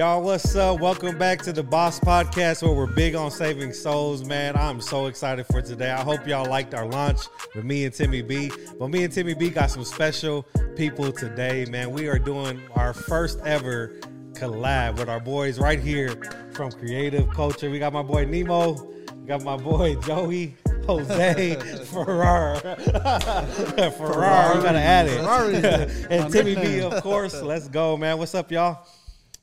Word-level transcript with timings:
Y'all, 0.00 0.22
what's 0.22 0.56
up? 0.56 0.80
Welcome 0.80 1.18
back 1.18 1.42
to 1.42 1.52
the 1.52 1.62
Boss 1.62 2.00
Podcast 2.00 2.62
where 2.62 2.72
we're 2.72 2.86
big 2.86 3.14
on 3.14 3.30
saving 3.30 3.74
souls, 3.74 4.24
man. 4.24 4.56
I'm 4.56 4.80
so 4.80 5.08
excited 5.08 5.44
for 5.44 5.60
today. 5.60 5.90
I 5.90 6.00
hope 6.00 6.26
y'all 6.26 6.48
liked 6.48 6.72
our 6.72 6.86
launch 6.86 7.20
with 7.54 7.66
me 7.66 7.84
and 7.84 7.92
Timmy 7.92 8.22
B. 8.22 8.50
But 8.78 8.88
me 8.88 9.04
and 9.04 9.12
Timmy 9.12 9.34
B 9.34 9.50
got 9.50 9.70
some 9.70 9.84
special 9.84 10.44
people 10.74 11.12
today, 11.12 11.66
man. 11.68 11.90
We 11.90 12.08
are 12.08 12.18
doing 12.18 12.62
our 12.76 12.94
first 12.94 13.40
ever 13.40 14.00
collab 14.32 14.98
with 14.98 15.10
our 15.10 15.20
boys 15.20 15.58
right 15.58 15.78
here 15.78 16.16
from 16.54 16.72
Creative 16.72 17.28
Culture. 17.28 17.68
We 17.68 17.78
got 17.78 17.92
my 17.92 18.02
boy 18.02 18.24
Nemo, 18.24 18.82
we 18.82 19.26
got 19.26 19.42
my 19.42 19.58
boy 19.58 19.96
Joey. 20.06 20.56
Jose 20.86 21.56
Ferrar. 21.84 22.56
Ferrar, 23.90 24.56
you 24.56 24.62
gotta 24.62 24.78
add 24.78 25.06
it. 25.06 26.06
and 26.10 26.32
Timmy 26.32 26.54
B, 26.54 26.80
of 26.80 27.02
course. 27.02 27.42
Let's 27.42 27.68
go, 27.68 27.98
man. 27.98 28.16
What's 28.16 28.34
up, 28.34 28.50
y'all? 28.50 28.86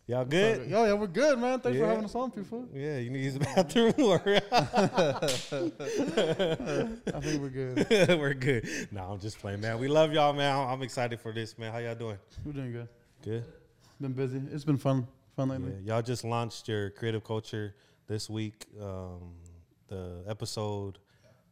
Y'all 0.09 0.23
good? 0.23 0.69
Yo, 0.69 0.85
yeah, 0.85 0.93
we're 0.93 1.05
good, 1.05 1.37
man. 1.37 1.59
Thanks 1.59 1.77
Yeah. 1.77 1.83
for 1.83 1.89
having 1.89 2.05
us 2.05 2.15
on, 2.15 2.31
people. 2.31 2.65
Yeah, 2.73 2.97
you 2.97 3.09
need 3.09 3.17
to 3.19 3.23
use 3.25 3.33
the 3.33 3.39
bathroom 3.41 3.93
or 3.99 4.21
I 7.13 7.19
think 7.19 7.41
we're 7.41 7.49
good. 7.49 7.85
we're 8.17 8.33
good. 8.33 8.87
No, 8.89 9.01
I'm 9.11 9.19
just 9.19 9.37
playing, 9.39 9.59
man. 9.59 9.79
We 9.79 9.89
love 9.89 10.13
y'all, 10.13 10.31
man. 10.31 10.55
I'm 10.55 10.81
excited 10.81 11.19
for 11.19 11.33
this, 11.33 11.57
man. 11.57 11.73
How 11.73 11.79
y'all 11.79 11.93
doing? 11.95 12.17
We're 12.45 12.53
doing 12.53 12.71
good. 12.71 12.87
Good. 13.21 13.43
Been 13.99 14.13
busy. 14.13 14.41
It's 14.49 14.63
been 14.63 14.77
fun. 14.77 15.07
Fun 15.35 15.49
lately. 15.49 15.73
Yeah, 15.83 15.95
y'all 15.95 16.01
just 16.01 16.23
launched 16.23 16.69
your 16.69 16.89
creative 16.91 17.25
culture 17.25 17.75
this 18.07 18.29
week. 18.29 18.65
Um, 18.81 19.33
the 19.89 20.23
episode 20.25 20.99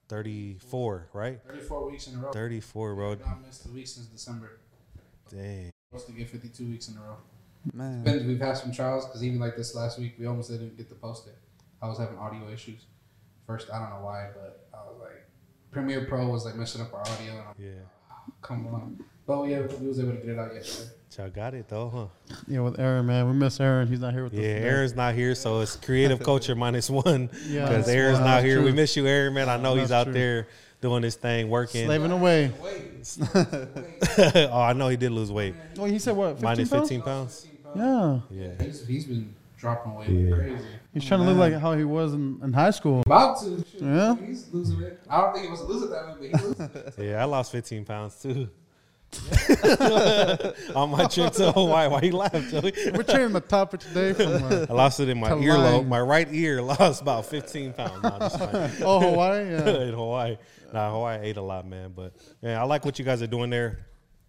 34, 0.08 1.10
right? 1.12 1.42
34 1.46 1.92
weeks 1.92 2.08
in 2.08 2.16
a 2.16 2.20
row. 2.20 2.32
34, 2.32 2.96
bro. 2.96 3.16
Not 3.16 3.46
missed 3.46 3.66
a 3.66 3.70
week 3.70 3.88
since 3.88 4.06
December. 4.06 4.60
Dang. 5.30 5.72
Supposed 5.92 6.08
to 6.08 6.14
get 6.14 6.30
52 6.30 6.66
weeks 6.70 6.88
in 6.88 6.96
a 6.96 7.02
row. 7.02 7.18
Man, 7.74 8.04
Been, 8.04 8.28
we've 8.28 8.40
had 8.40 8.58
some 8.58 8.72
trials 8.72 9.06
because 9.06 9.24
even 9.24 9.40
like 9.40 9.56
this 9.56 9.76
last 9.76 10.00
week, 10.00 10.16
we 10.20 10.26
almost 10.26 10.50
didn't 10.50 10.78
get 10.78 10.90
to 10.90 10.96
post 10.96 11.28
it. 11.28 11.38
I 11.82 11.88
was 11.88 11.98
having 11.98 12.18
audio 12.18 12.50
issues. 12.52 12.86
First, 13.48 13.70
I 13.72 13.80
don't 13.80 13.90
know 13.90 14.06
why, 14.06 14.30
but 14.34 14.68
I 14.74 14.78
was 14.90 15.00
like, 15.00 15.28
Premiere 15.72 16.06
Pro 16.06 16.28
was 16.28 16.46
like 16.46 16.56
messing 16.56 16.82
up 16.82 16.94
our 16.94 17.02
audio. 17.02 17.32
And 17.32 17.40
I'm 17.40 17.56
Yeah. 17.58 17.72
Ah, 18.12 18.24
come 18.42 18.68
on. 18.68 19.04
But 19.28 19.44
yeah, 19.46 19.60
uh, 19.60 19.68
we 19.80 19.88
was 19.88 20.00
able 20.00 20.12
to 20.12 20.18
get 20.18 20.30
it 20.30 20.40
out 20.40 20.54
yesterday. 20.54 20.92
Y'all 21.18 21.30
got 21.30 21.54
it, 21.54 21.68
though, 21.70 21.90
huh? 21.90 22.36
Yeah, 22.48 22.60
with 22.60 22.78
Aaron, 22.80 23.06
man. 23.06 23.26
We 23.28 23.34
miss 23.34 23.60
Aaron. 23.60 23.88
He's 23.88 24.02
not 24.02 24.14
here 24.14 24.26
with 24.26 24.34
Yeah, 24.34 24.42
us. 24.42 24.46
Yeah, 24.46 24.68
Aaron's 24.68 24.96
not 24.96 25.16
here, 25.16 25.34
so 25.34 25.62
it's 25.62 25.78
creative 25.78 26.20
culture 26.22 26.56
minus 26.56 26.90
one 26.90 27.30
Yeah, 27.48 27.68
because 27.68 27.88
Aaron's 27.88 28.20
wow, 28.20 28.26
not 28.26 28.32
that's 28.42 28.46
here. 28.46 28.62
We 28.62 28.74
miss 28.74 28.98
you, 28.98 29.08
Aaron, 29.08 29.34
man. 29.34 29.48
I 29.48 29.58
know 29.58 29.76
he's 29.76 29.92
out 29.94 30.06
true. 30.06 30.14
there 30.14 30.48
doing 30.82 31.04
his 31.04 31.16
thing, 31.16 31.50
working. 31.50 31.86
Slaving 31.86 32.12
away. 32.12 32.52
oh, 34.52 34.62
I 34.62 34.74
know 34.74 34.90
he 34.90 34.98
did 34.98 35.12
lose 35.12 35.32
weight, 35.32 35.56
Oh, 35.80 35.86
he 35.86 36.00
said 36.00 36.16
what? 36.16 36.32
15 36.40 36.44
minus 36.44 36.70
pounds? 36.70 36.90
15 36.90 37.02
pounds. 37.02 37.48
Yeah. 37.76 38.20
Yeah. 38.32 38.64
He's, 38.64 38.86
he's 38.88 39.06
been 39.06 39.34
dropping 39.58 39.96
weight 39.96 40.10
Yeah. 40.10 40.36
crazy. 40.36 40.66
He's 40.94 41.06
trying 41.06 41.22
to 41.22 41.26
look 41.26 41.38
like 41.38 41.54
how 41.60 41.74
he 41.74 41.84
was 41.84 42.14
in, 42.14 42.40
in 42.44 42.54
high 42.54 42.72
school. 42.72 43.02
About 43.06 43.40
to. 43.42 43.58
Shit, 43.72 43.82
Yeah. 43.82 44.16
He's 44.16 44.48
losing 44.54 44.82
it. 44.82 45.00
I 45.10 45.22
don't 45.22 45.34
think 45.34 45.46
he 45.46 45.52
was 45.52 45.60
to 45.62 45.66
lose 45.68 45.84
it 45.84 45.90
that 45.90 46.08
way, 46.08 46.30
but 46.32 46.40
he's 46.40 46.44
losing 46.60 46.70
it. 46.76 46.94
Yeah, 47.12 47.22
I 47.22 47.26
lost 47.26 47.52
15 47.52 47.86
pounds 47.86 48.22
too. 48.22 48.50
On 50.76 50.90
my 50.90 51.06
trip 51.08 51.32
to 51.34 51.52
Hawaii. 51.52 51.88
Why 51.88 52.02
you 52.02 52.12
laugh, 52.14 52.34
Joey? 52.50 52.74
We're 52.94 53.04
changing 53.04 53.32
the 53.34 53.40
topic 53.42 53.80
today 53.82 54.14
from 54.14 54.28
uh, 54.44 54.66
I 54.70 54.74
lost 54.74 55.00
it 55.00 55.08
in 55.10 55.20
my 55.20 55.30
earlobe. 55.32 55.88
My 55.88 56.02
right 56.02 56.28
ear 56.32 56.62
lost 56.64 57.02
about 57.02 57.26
15 57.26 57.74
pounds. 57.74 58.04
No, 58.04 58.70
oh 58.86 59.00
Hawaii. 59.12 59.50
Yeah. 59.52 59.82
in 59.84 59.94
Hawaii. 59.94 60.38
Nah, 60.74 60.92
Hawaii 60.92 61.20
ate 61.22 61.38
a 61.38 61.42
lot, 61.42 61.66
man. 61.68 61.94
But 61.96 62.14
man, 62.42 62.58
I 62.60 62.64
like 62.64 62.84
what 62.84 63.00
you 63.00 63.06
guys 63.06 63.22
are 63.22 63.28
doing 63.28 63.50
there 63.50 63.86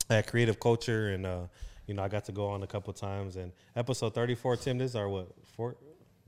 at 0.08 0.28
Creative 0.28 0.60
Culture, 0.60 1.08
and 1.10 1.26
uh, 1.26 1.40
you 1.86 1.94
know, 1.94 2.02
I 2.02 2.08
got 2.08 2.24
to 2.26 2.32
go 2.32 2.48
on 2.48 2.62
a 2.62 2.66
couple 2.66 2.92
times. 2.92 3.36
And 3.36 3.52
episode 3.74 4.14
thirty-four, 4.14 4.56
Tim, 4.56 4.78
this 4.78 4.90
is 4.92 4.96
our 4.96 5.08
what 5.08 5.28
fourth? 5.56 5.76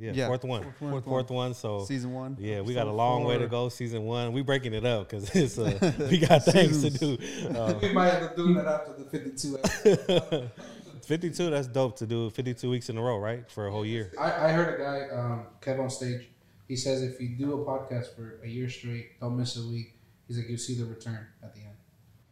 Yeah, 0.01 0.13
Yeah. 0.15 0.27
fourth 0.29 0.45
one. 0.45 0.63
Fourth 0.63 0.81
one. 0.93 1.03
Fourth 1.03 1.31
one. 1.31 1.55
So 1.55 1.85
season 1.85 2.13
one. 2.13 2.37
yeah, 2.39 2.61
we 2.61 2.73
got 2.73 2.83
a 2.83 2.91
Episode 2.91 2.97
long 2.97 3.25
way 3.25 3.39
to 3.39 3.49
go. 3.49 3.69
Season 3.69 4.05
one, 4.05 4.33
we 4.33 4.43
breaking 4.43 4.73
it 4.75 4.85
up 4.85 5.09
because 5.09 5.35
it's 5.35 5.59
uh, 5.59 5.93
we 6.11 6.19
got 6.19 6.45
things 6.45 6.83
to 6.85 6.91
do. 6.91 7.19
Uh, 7.49 7.75
we 7.83 7.93
might 7.93 8.11
have 8.11 8.31
to 8.31 8.37
do 8.37 8.55
that 8.55 8.67
after 8.67 8.93
the 8.93 9.05
52 9.11 9.59
episode. 9.59 10.51
Fifty-two, 11.03 11.49
that's 11.51 11.67
dope 11.67 11.97
to 11.97 12.07
do. 12.07 12.29
Fifty-two 12.29 12.69
weeks 12.69 12.91
in 12.91 12.99
a 12.99 13.03
row, 13.03 13.19
right, 13.19 13.51
for 13.51 13.67
a 13.67 13.71
whole 13.73 13.87
year. 13.87 14.13
I, 14.19 14.49
I 14.49 14.53
heard 14.53 14.79
a 14.79 14.83
guy, 14.83 15.17
um, 15.19 15.47
Kev 15.63 15.81
on 15.81 15.89
stage. 15.89 16.29
He 16.69 16.77
says 16.77 17.03
if 17.03 17.19
you 17.19 17.31
do 17.31 17.55
a 17.55 17.65
podcast 17.65 18.15
for 18.15 18.41
a 18.45 18.47
year 18.47 18.69
straight, 18.69 19.19
don't 19.19 19.35
miss 19.39 19.57
a 19.57 19.67
week. 19.67 19.95
He's 20.27 20.37
like, 20.37 20.51
you 20.51 20.59
see 20.59 20.75
the 20.75 20.85
return 20.85 21.27
at 21.43 21.55
the 21.55 21.61
end. 21.63 21.71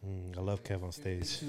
Mm, 0.07 0.37
I 0.37 0.41
love 0.41 0.63
Kev 0.63 0.83
on 0.83 0.91
stage. 0.91 1.39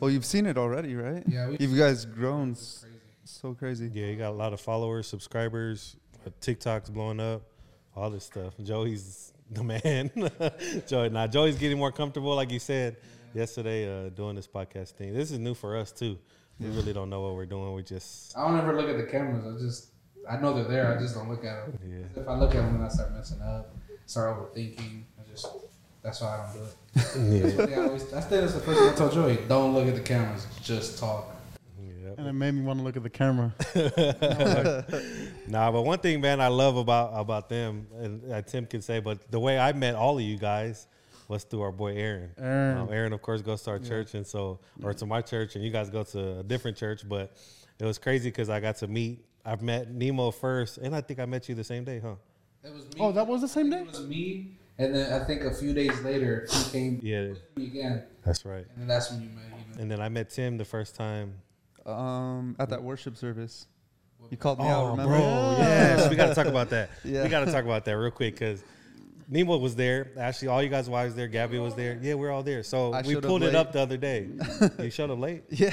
Well, 0.00 0.10
you've 0.10 0.24
seen 0.24 0.46
it 0.46 0.58
already, 0.58 0.94
right? 0.96 1.22
yeah, 1.28 1.48
we, 1.48 1.56
You 1.58 1.76
guys 1.76 2.04
grown 2.04 2.54
crazy. 2.54 2.86
so 3.24 3.54
crazy. 3.54 3.90
Yeah, 3.92 4.06
you 4.06 4.16
got 4.16 4.30
a 4.30 4.34
lot 4.36 4.52
of 4.52 4.60
followers, 4.60 5.06
subscribers. 5.06 5.96
uh, 6.26 6.30
TikTok's 6.40 6.90
blowing 6.90 7.20
up, 7.20 7.42
all 7.94 8.10
this 8.10 8.24
stuff. 8.24 8.54
Joey's 8.62 9.32
the 9.50 9.62
man. 9.62 10.10
Joey, 10.86 11.10
now 11.10 11.26
Joey's 11.26 11.56
getting 11.56 11.78
more 11.78 11.92
comfortable, 11.92 12.34
like 12.34 12.50
you 12.50 12.58
said 12.58 12.96
yesterday, 13.34 14.06
uh, 14.06 14.08
doing 14.08 14.34
this 14.34 14.48
podcast 14.48 14.90
thing. 14.92 15.14
This 15.14 15.30
is 15.30 15.38
new 15.38 15.54
for 15.54 15.76
us 15.76 15.92
too. 15.92 16.18
We 16.58 16.68
really 16.68 16.92
don't 16.92 17.10
know 17.10 17.20
what 17.22 17.34
we're 17.34 17.46
doing. 17.46 17.74
We 17.74 17.82
just 17.82 18.36
I 18.36 18.46
don't 18.46 18.56
ever 18.58 18.74
look 18.76 18.88
at 18.88 18.96
the 18.96 19.04
cameras. 19.10 19.44
I 19.44 19.64
just, 19.64 19.88
I 20.30 20.36
know 20.40 20.54
they're 20.54 20.64
there. 20.64 20.96
I 20.96 21.00
just 21.00 21.14
don't 21.14 21.28
look 21.28 21.44
at 21.44 21.66
them. 21.66 21.78
yeah. 21.84 22.22
If 22.22 22.28
I 22.28 22.36
look 22.36 22.50
at 22.54 22.56
them, 22.58 22.74
then 22.78 22.82
I 22.82 22.88
start 22.88 23.12
messing 23.12 23.40
up, 23.42 23.74
start 24.06 24.36
overthinking. 24.54 25.02
I 25.18 25.28
just, 25.30 25.46
that's 26.02 26.20
why 26.20 26.28
I 26.38 26.44
don't 26.44 26.54
do 26.54 26.68
it. 26.68 26.74
Yeah. 26.94 27.46
Yeah, 27.46 27.80
I 27.80 27.86
always, 27.86 28.04
that's, 28.10 28.26
that's 28.26 28.52
the 28.54 28.60
first 28.60 28.78
thing 28.78 28.88
I 28.90 28.94
told 28.94 29.12
Joey. 29.12 29.38
Don't 29.48 29.72
look 29.74 29.88
at 29.88 29.94
the 29.94 30.00
cameras. 30.00 30.46
Just 30.62 30.98
talk. 30.98 31.34
yeah. 31.80 32.10
And 32.18 32.26
it 32.26 32.32
made 32.32 32.52
me 32.52 32.62
want 32.62 32.78
to 32.80 32.84
look 32.84 32.96
at 32.96 33.02
the 33.02 33.10
camera. 33.10 33.52
Nah, 35.48 35.70
but 35.72 35.82
one 35.82 35.98
thing, 35.98 36.20
man, 36.20 36.40
I 36.40 36.48
love 36.48 36.76
about 36.76 37.10
about 37.14 37.48
them, 37.48 37.86
and 37.98 38.32
uh, 38.32 38.42
Tim 38.42 38.64
can 38.66 38.80
say, 38.80 39.00
but 39.00 39.30
the 39.30 39.40
way 39.40 39.58
I 39.58 39.72
met 39.72 39.94
all 39.94 40.16
of 40.16 40.22
you 40.24 40.38
guys 40.38 40.86
was 41.28 41.44
through 41.44 41.62
our 41.62 41.72
boy 41.72 41.94
Aaron. 41.96 42.30
Aaron. 42.38 42.78
Um, 42.78 42.88
Aaron, 42.90 43.12
of 43.12 43.22
course, 43.22 43.42
goes 43.42 43.62
to 43.62 43.70
our 43.70 43.78
church, 43.78 44.14
and 44.14 44.26
so 44.26 44.60
or 44.82 44.94
to 44.94 45.04
my 45.06 45.20
church, 45.20 45.56
and 45.56 45.64
you 45.64 45.70
guys 45.70 45.90
go 45.90 46.04
to 46.04 46.38
a 46.40 46.42
different 46.42 46.76
church. 46.76 47.06
But 47.08 47.36
it 47.78 47.84
was 47.84 47.98
crazy 47.98 48.28
because 48.30 48.48
I 48.50 48.60
got 48.60 48.76
to 48.76 48.86
meet. 48.86 49.24
I've 49.44 49.62
met 49.62 49.90
Nemo 49.90 50.30
first, 50.30 50.78
and 50.78 50.94
I 50.94 51.00
think 51.00 51.18
I 51.20 51.26
met 51.26 51.48
you 51.48 51.54
the 51.54 51.64
same 51.64 51.84
day, 51.84 51.98
huh? 51.98 52.14
It 52.62 52.72
was 52.72 52.84
me. 52.84 53.00
Oh, 53.00 53.12
that 53.12 53.26
was 53.26 53.40
the 53.40 53.48
same 53.48 53.68
day? 53.70 53.80
It 53.80 53.88
was 53.88 54.06
me, 54.06 54.56
and 54.84 54.94
then 54.94 55.12
I 55.12 55.24
think 55.24 55.42
a 55.42 55.52
few 55.54 55.72
days 55.72 55.98
later 56.02 56.46
he 56.50 56.70
came 56.70 57.00
Yeah, 57.02 57.20
to 57.28 57.36
me 57.56 57.66
again, 57.66 58.04
that's 58.24 58.44
right. 58.44 58.66
and 58.70 58.78
then 58.78 58.88
that's 58.88 59.10
when 59.10 59.22
you 59.22 59.28
met. 59.30 59.44
Even. 59.70 59.80
And 59.80 59.90
then 59.90 60.00
I 60.00 60.08
met 60.08 60.30
Tim 60.30 60.56
the 60.58 60.64
first 60.64 60.94
time. 60.94 61.34
Um, 61.86 62.54
at 62.58 62.68
that 62.70 62.82
worship 62.82 63.16
service, 63.16 63.66
you 64.30 64.36
called 64.36 64.58
me 64.60 64.66
Oh, 64.66 64.68
out. 64.68 64.90
Remember? 64.92 65.16
bro, 65.16 65.56
yes, 65.58 66.08
we 66.08 66.14
got 66.16 66.26
to 66.28 66.34
talk 66.34 66.46
about 66.46 66.70
that. 66.70 66.90
Yeah. 67.04 67.24
We 67.24 67.28
got 67.28 67.44
to 67.44 67.50
talk 67.52 67.64
about 67.64 67.84
that 67.86 67.92
real 67.96 68.10
quick 68.12 68.34
because 68.34 68.62
Nemo 69.28 69.56
was 69.56 69.74
there. 69.74 70.10
Actually, 70.18 70.48
all 70.48 70.62
you 70.62 70.68
guys 70.68 70.88
wives 70.88 71.14
there. 71.16 71.26
Gabby 71.26 71.58
was 71.58 71.74
there. 71.74 71.98
Yeah, 72.00 72.14
we're 72.14 72.30
all 72.30 72.42
there. 72.44 72.62
So 72.62 72.92
I 72.92 73.02
we 73.02 73.16
pulled 73.16 73.42
it 73.42 73.54
up 73.56 73.72
the 73.72 73.80
other 73.80 73.96
day. 73.96 74.28
you 74.78 74.90
showed 74.90 75.10
up 75.10 75.18
late, 75.18 75.42
Yeah. 75.50 75.72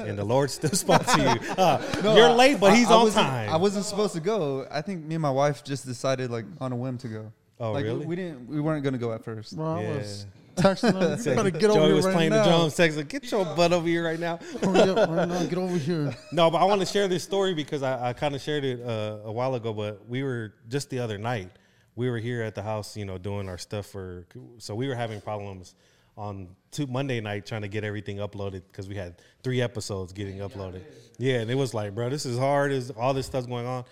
and 0.00 0.18
the 0.18 0.24
Lord 0.24 0.50
still 0.50 0.70
spots 0.70 1.16
you. 1.16 1.24
Uh, 1.56 1.80
No, 2.02 2.16
you're 2.16 2.30
late, 2.32 2.58
but 2.60 2.72
I- 2.72 2.76
He's 2.76 2.88
I 2.90 2.94
on 2.94 3.02
wasn't- 3.04 3.26
time. 3.26 3.50
I 3.50 3.56
wasn't 3.56 3.84
supposed 3.86 4.12
to 4.14 4.20
go. 4.20 4.66
I 4.70 4.82
think 4.82 5.04
me 5.04 5.14
and 5.14 5.22
my 5.22 5.30
wife 5.30 5.62
just 5.64 5.86
decided 5.86 6.30
like 6.30 6.44
on 6.60 6.72
a 6.72 6.76
whim 6.76 6.98
to 6.98 7.08
go. 7.08 7.32
Oh, 7.62 7.72
like 7.72 7.84
really? 7.84 8.04
we 8.06 8.16
didn't. 8.16 8.48
We 8.48 8.60
weren't 8.60 8.84
gonna 8.84 8.98
go 8.98 9.12
at 9.12 9.24
first. 9.24 9.56
Bro, 9.56 9.66
I 9.76 9.82
Yeah. 9.82 9.96
was 9.96 10.26
texting 10.56 10.92
him. 11.00 11.18
You 11.30 11.36
better 11.36 11.50
get 11.50 11.60
Joey 11.62 11.70
over 11.78 11.86
here 11.86 11.94
was 11.96 12.04
right 12.06 12.14
playing 12.14 12.30
now. 12.30 12.42
the 12.44 12.50
drums, 12.50 12.74
texting, 12.76 13.08
"Get 13.08 13.30
your 13.30 13.44
butt 13.44 13.72
over 13.72 13.86
here 13.88 14.04
right 14.04 14.20
now." 14.20 14.38
Hurry 14.62 14.80
up 14.80 15.08
right 15.08 15.28
now. 15.28 15.42
Get 15.44 15.58
over 15.58 15.76
here. 15.78 16.14
No, 16.32 16.50
but 16.50 16.58
I 16.58 16.64
want 16.64 16.80
to 16.80 16.86
share 16.86 17.08
this 17.08 17.22
story 17.22 17.54
because 17.54 17.82
I, 17.82 18.10
I 18.10 18.12
kind 18.12 18.34
of 18.34 18.40
shared 18.42 18.64
it 18.64 18.80
uh, 18.82 19.18
a 19.24 19.32
while 19.32 19.54
ago. 19.54 19.72
But 19.72 20.06
we 20.08 20.22
were 20.22 20.52
just 20.68 20.90
the 20.90 20.98
other 20.98 21.16
night. 21.18 21.50
We 21.94 22.10
were 22.10 22.18
here 22.18 22.42
at 22.42 22.54
the 22.54 22.62
house, 22.62 22.96
you 22.96 23.04
know, 23.04 23.16
doing 23.18 23.48
our 23.48 23.58
stuff 23.58 23.86
for. 23.86 24.26
So 24.58 24.74
we 24.74 24.88
were 24.88 24.94
having 24.94 25.20
problems 25.20 25.74
on 26.18 26.48
two 26.70 26.86
Monday 26.86 27.20
night 27.20 27.46
trying 27.46 27.62
to 27.62 27.68
get 27.68 27.84
everything 27.84 28.18
uploaded 28.18 28.62
because 28.70 28.86
we 28.88 28.94
had 28.94 29.14
three 29.42 29.62
episodes 29.62 30.12
getting 30.12 30.38
uploaded. 30.38 30.82
Yeah, 31.18 31.36
and 31.40 31.50
it 31.50 31.54
was 31.54 31.72
like, 31.72 31.94
bro, 31.94 32.10
this 32.10 32.26
is 32.26 32.38
hard. 32.38 32.72
Is 32.72 32.90
all 32.90 33.14
this 33.14 33.26
stuff's 33.26 33.46
going 33.46 33.66
on, 33.66 33.84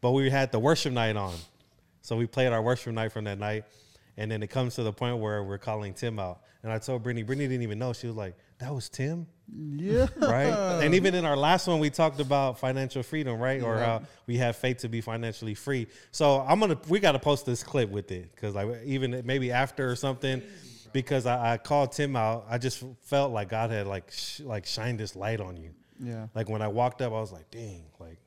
but 0.00 0.12
we 0.12 0.30
had 0.30 0.52
the 0.52 0.58
worship 0.58 0.92
night 0.94 1.16
on, 1.16 1.34
so 2.06 2.14
we 2.14 2.28
played 2.28 2.52
our 2.52 2.62
worship 2.62 2.94
night 2.94 3.10
from 3.10 3.24
that 3.24 3.36
night, 3.36 3.64
and 4.16 4.30
then 4.30 4.40
it 4.40 4.46
comes 4.46 4.76
to 4.76 4.84
the 4.84 4.92
point 4.92 5.18
where 5.18 5.42
we're 5.42 5.58
calling 5.58 5.92
Tim 5.92 6.20
out, 6.20 6.40
and 6.62 6.70
I 6.70 6.78
told 6.78 7.02
Brittany, 7.02 7.24
Brittany 7.24 7.48
didn't 7.48 7.64
even 7.64 7.80
know. 7.80 7.92
She 7.92 8.06
was 8.06 8.14
like, 8.14 8.36
"That 8.58 8.72
was 8.72 8.88
Tim." 8.88 9.26
Yeah. 9.52 10.06
right? 10.16 10.84
and 10.84 10.94
even 10.94 11.16
in 11.16 11.24
our 11.24 11.36
last 11.36 11.66
one, 11.66 11.80
we 11.80 11.90
talked 11.90 12.20
about 12.20 12.60
financial 12.60 13.02
freedom, 13.02 13.40
right? 13.40 13.60
Or 13.60 13.78
how 13.78 14.02
we 14.28 14.36
have 14.36 14.54
faith 14.54 14.78
to 14.78 14.88
be 14.88 15.00
financially 15.00 15.54
free. 15.54 15.88
So 16.12 16.42
I'm 16.42 16.60
gonna, 16.60 16.78
we 16.86 17.00
got 17.00 17.12
to 17.12 17.18
post 17.18 17.44
this 17.44 17.64
clip 17.64 17.90
with 17.90 18.12
it 18.12 18.32
because 18.32 18.54
like 18.54 18.68
even 18.84 19.22
maybe 19.24 19.50
after 19.50 19.90
or 19.90 19.96
something, 19.96 20.44
because 20.92 21.26
I, 21.26 21.54
I 21.54 21.56
called 21.58 21.90
Tim 21.90 22.14
out. 22.14 22.46
I 22.48 22.58
just 22.58 22.84
felt 23.02 23.32
like 23.32 23.48
God 23.48 23.72
had 23.72 23.88
like 23.88 24.12
sh- 24.12 24.42
like 24.42 24.64
shined 24.64 25.00
this 25.00 25.16
light 25.16 25.40
on 25.40 25.56
you. 25.56 25.74
Yeah. 25.98 26.28
Like 26.36 26.48
when 26.48 26.62
I 26.62 26.68
walked 26.68 27.02
up, 27.02 27.12
I 27.12 27.18
was 27.18 27.32
like, 27.32 27.50
dang, 27.50 27.82
like. 27.98 28.18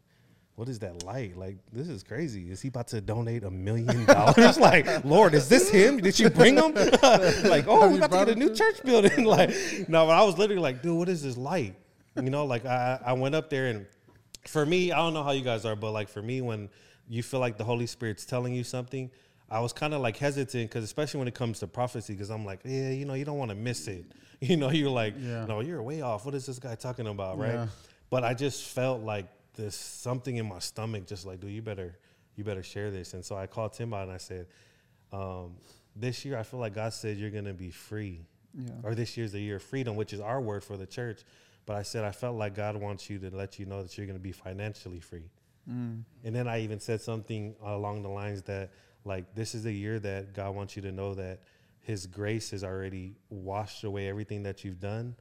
What 0.60 0.68
is 0.68 0.80
that 0.80 1.06
light? 1.06 1.38
Like 1.38 1.56
this 1.72 1.88
is 1.88 2.04
crazy. 2.04 2.52
Is 2.52 2.62
he 2.62 2.68
about 2.68 2.90
to 2.90 3.00
donate 3.00 3.46
a 3.46 3.50
million 3.50 4.04
dollars? 4.04 4.58
Like, 4.70 5.06
Lord, 5.06 5.34
is 5.34 5.48
this 5.48 5.70
him? 5.70 6.02
Did 6.02 6.20
you 6.20 6.30
bring 6.30 6.58
him? 6.58 6.74
like, 7.46 7.66
oh, 7.66 7.90
we 7.90 7.98
about 8.02 8.10
to 8.12 8.26
get 8.26 8.30
a 8.30 8.36
new 8.36 8.54
church 8.54 8.84
building. 8.84 9.24
like, 9.38 9.52
no, 9.88 10.06
but 10.06 10.12
I 10.12 10.24
was 10.24 10.38
literally 10.38 10.62
like, 10.62 10.82
dude, 10.82 10.98
what 10.98 11.08
is 11.08 11.24
this 11.24 11.38
light? 11.38 11.76
You 12.18 12.30
know, 12.30 12.46
like 12.46 12.66
I, 12.66 13.00
I 13.06 13.14
went 13.14 13.36
up 13.36 13.50
there 13.50 13.68
and 13.68 13.86
for 14.48 14.66
me, 14.66 14.92
I 14.92 14.98
don't 14.98 15.14
know 15.14 15.24
how 15.24 15.32
you 15.32 15.44
guys 15.46 15.64
are, 15.64 15.78
but 15.78 15.92
like 15.92 16.10
for 16.10 16.22
me, 16.22 16.42
when 16.42 16.68
you 17.08 17.24
feel 17.24 17.40
like 17.40 17.58
the 17.58 17.64
Holy 17.64 17.88
Spirit's 17.88 18.26
telling 18.26 18.54
you 18.54 18.66
something, 18.66 19.10
I 19.50 19.62
was 19.62 19.72
kind 19.72 19.94
of 19.94 20.02
like 20.02 20.18
hesitant 20.18 20.70
because 20.70 20.84
especially 20.84 21.20
when 21.20 21.30
it 21.30 21.36
comes 21.36 21.60
to 21.60 21.68
prophecy, 21.68 22.12
because 22.12 22.30
I'm 22.30 22.44
like, 22.44 22.60
yeah, 22.66 22.90
you 22.90 23.06
know, 23.06 23.14
you 23.14 23.24
don't 23.24 23.38
want 23.38 23.52
to 23.52 23.56
miss 23.56 23.88
it. 23.88 24.04
You 24.42 24.58
know, 24.58 24.72
you're 24.72 24.90
like, 24.90 25.16
Yeah. 25.18 25.46
no, 25.46 25.62
you're 25.62 25.82
way 25.82 26.02
off. 26.02 26.26
What 26.26 26.36
is 26.36 26.46
this 26.46 26.60
guy 26.60 26.76
talking 26.76 27.08
about, 27.08 27.38
right? 27.38 27.54
Yeah. 27.54 27.68
But 28.10 28.26
I 28.26 28.34
just 28.34 28.66
felt 28.66 29.02
like 29.04 29.26
this 29.56 29.76
something 29.76 30.38
in 30.38 30.46
my 30.48 30.60
stomach, 30.60 31.06
just 31.08 31.26
like, 31.26 31.40
dude, 31.40 31.52
you 31.52 31.62
better, 31.62 31.98
you 32.36 32.44
better 32.44 32.64
share 32.64 32.92
this. 32.92 33.14
And 33.14 33.24
so 33.24 33.36
I 33.36 33.48
called 33.48 33.74
Tim 33.74 33.94
out 33.94 34.04
and 34.04 34.12
I 34.12 34.18
said, 34.18 34.48
um, 35.12 35.56
this 35.96 36.24
year 36.24 36.38
I 36.38 36.44
feel 36.44 36.60
like 36.60 36.74
God 36.76 36.94
said 36.94 37.18
you're 37.18 37.32
gonna 37.32 37.54
be 37.54 37.72
free 37.72 38.26
Yeah. 38.54 38.72
or 38.84 38.96
this 38.96 39.18
year's 39.18 39.32
the 39.32 39.40
year 39.40 39.58
of 39.58 39.64
freedom, 39.64 39.96
which 39.96 40.14
is 40.14 40.20
our 40.20 40.40
word 40.40 40.64
for 40.64 40.78
the 40.78 40.86
church. 40.86 41.24
But 41.66 41.76
I 41.76 41.84
said 41.84 42.04
I 42.04 42.12
felt 42.12 42.36
like 42.38 42.56
God 42.56 42.76
wants 42.78 43.10
you 43.10 43.20
to 43.20 43.30
let 43.36 43.60
you 43.60 43.66
know 43.66 43.84
that 43.84 43.98
you're 43.98 44.08
going 44.08 44.18
to 44.18 44.24
be 44.24 44.32
financially 44.32 45.00
free. 45.00 45.30
Mm. 45.70 46.04
And 46.24 46.36
then 46.36 46.48
I 46.48 46.62
even 46.62 46.80
said 46.80 47.02
something 47.02 47.56
along 47.62 48.02
the 48.04 48.10
lines 48.10 48.42
that 48.44 48.72
like 49.06 49.36
this 49.36 49.54
is 49.54 49.64
the 49.64 49.72
year 49.74 50.00
that 50.00 50.34
God 50.34 50.56
wants 50.56 50.76
you 50.76 50.82
to 50.84 50.92
know 50.92 51.14
that 51.16 51.42
His 51.82 52.06
grace 52.08 52.52
has 52.52 52.64
already 52.64 53.16
washed 53.30 53.84
away 53.84 54.08
everything 54.08 54.44
that 54.44 54.64
you've 54.64 54.80
done, 54.80 55.16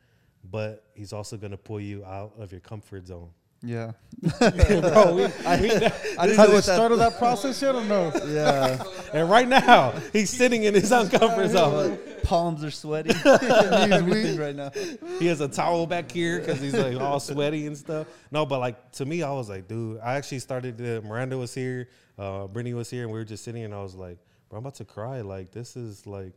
but 0.49 0.85
He's 0.95 1.13
also 1.13 1.37
going 1.37 1.51
to 1.51 1.59
pull 1.59 1.81
you 1.81 2.05
out 2.05 2.33
of 2.39 2.51
your 2.53 2.61
comfort 2.61 3.07
zone. 3.07 3.31
Yeah. 3.63 3.93
Bro, 4.39 5.15
we, 5.15 5.23
we, 5.23 5.25
I 5.47 5.57
didn't 5.57 5.83
Has 6.19 6.29
it 6.29 6.37
that. 6.37 6.63
started 6.65 6.97
that 6.97 7.19
process 7.19 7.61
yet 7.61 7.75
or 7.75 7.85
no? 7.85 8.13
Yeah. 8.27 8.83
and 9.13 9.29
right 9.29 9.49
now 9.49 9.93
he's 10.13 10.31
sitting 10.31 10.65
in 10.65 10.75
his 10.75 10.91
uncomfort 10.91 11.49
zone. 11.51 11.99
Palms 12.23 12.63
are 12.63 12.71
sweaty. 12.71 13.11
Everything 13.25 14.39
right 14.39 14.55
now. 14.55 14.71
he 15.19 15.27
has 15.27 15.41
a 15.41 15.49
towel 15.49 15.87
back 15.87 16.11
here 16.11 16.39
because 16.41 16.61
he's 16.61 16.75
like 16.75 17.01
all 17.01 17.19
sweaty 17.21 17.67
and 17.67 17.77
stuff. 17.77 18.07
No, 18.31 18.45
but 18.47 18.59
like 18.61 18.93
to 18.93 19.07
me, 19.07 19.23
I 19.23 19.33
was 19.33 19.49
like, 19.49 19.67
dude, 19.67 19.99
I 20.01 20.15
actually 20.17 20.41
started. 20.41 20.79
To, 20.79 21.01
Miranda 21.03 21.37
was 21.39 21.55
here, 21.55 21.89
uh, 22.19 22.47
Brittany 22.47 22.75
was 22.75 22.91
here, 22.91 23.03
and 23.05 23.13
we 23.13 23.19
were 23.19 23.25
just 23.25 23.45
sitting, 23.45 23.65
and 23.65 23.75
I 23.75 23.83
was 23.83 23.95
like, 23.95 24.19
bro, 24.51 24.59
I'm 24.59 24.65
about 24.65 24.75
to 24.77 24.85
cry. 24.85 25.21
Like 25.23 25.51
this 25.53 25.77
is 25.77 26.07
like, 26.07 26.33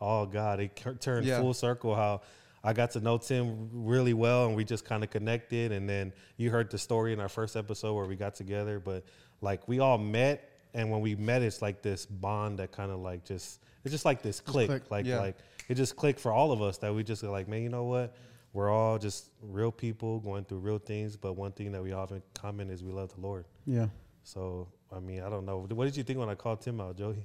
oh 0.00 0.26
God, 0.26 0.60
it 0.60 0.76
turned 1.00 1.26
Yeah. 1.26 1.40
full 1.40 1.54
circle. 1.54 1.94
How 1.94 2.20
I 2.62 2.72
got 2.72 2.90
to 2.92 3.00
know 3.00 3.16
Tim 3.18 3.68
really 3.72 4.12
well, 4.12 4.46
and 4.46 4.54
we 4.54 4.64
just 4.64 4.84
kind 4.84 5.02
of 5.02 5.10
connected. 5.10 5.72
And 5.72 5.88
then 5.88 6.12
you 6.36 6.50
heard 6.50 6.70
the 6.70 6.78
story 6.78 7.12
in 7.12 7.20
our 7.20 7.28
first 7.28 7.56
episode 7.56 7.94
where 7.94 8.04
we 8.04 8.16
got 8.16 8.34
together, 8.34 8.78
but 8.78 9.04
like 9.40 9.66
we 9.68 9.78
all 9.80 9.98
met. 9.98 10.46
And 10.72 10.90
when 10.90 11.00
we 11.00 11.16
met, 11.16 11.42
it's 11.42 11.62
like 11.62 11.82
this 11.82 12.06
bond 12.06 12.58
that 12.58 12.70
kind 12.70 12.92
of 12.92 13.00
like 13.00 13.24
just 13.24 13.60
it's 13.82 13.92
just 13.92 14.04
like 14.04 14.22
this 14.22 14.40
click, 14.40 14.68
click. 14.68 14.90
like 14.90 15.06
Yeah. 15.06 15.20
like 15.20 15.36
it 15.68 15.74
just 15.74 15.96
clicked 15.96 16.20
for 16.20 16.32
all 16.32 16.52
of 16.52 16.62
us 16.62 16.78
that 16.78 16.94
we 16.94 17.02
just 17.02 17.22
like, 17.22 17.48
man, 17.48 17.62
you 17.62 17.70
know 17.70 17.84
what? 17.84 18.14
We're 18.52 18.70
all 18.70 18.98
just 18.98 19.30
real 19.42 19.72
people 19.72 20.20
going 20.20 20.44
through 20.44 20.58
real 20.58 20.78
things, 20.78 21.16
but 21.16 21.34
one 21.34 21.52
thing 21.52 21.72
that 21.72 21.82
we 21.82 21.92
all 21.92 22.00
have 22.02 22.12
in 22.12 22.22
common 22.34 22.68
is 22.70 22.82
we 22.82 22.92
love 22.92 23.14
the 23.14 23.20
Lord. 23.20 23.46
Yeah. 23.64 23.86
So, 24.24 24.68
I 24.94 25.00
mean, 25.00 25.22
I 25.22 25.30
don't 25.30 25.46
know. 25.46 25.66
What 25.70 25.84
did 25.84 25.96
you 25.96 26.02
think 26.02 26.18
when 26.18 26.28
I 26.28 26.34
called 26.34 26.60
Tim 26.60 26.80
out, 26.80 26.96
Joey? 26.96 27.24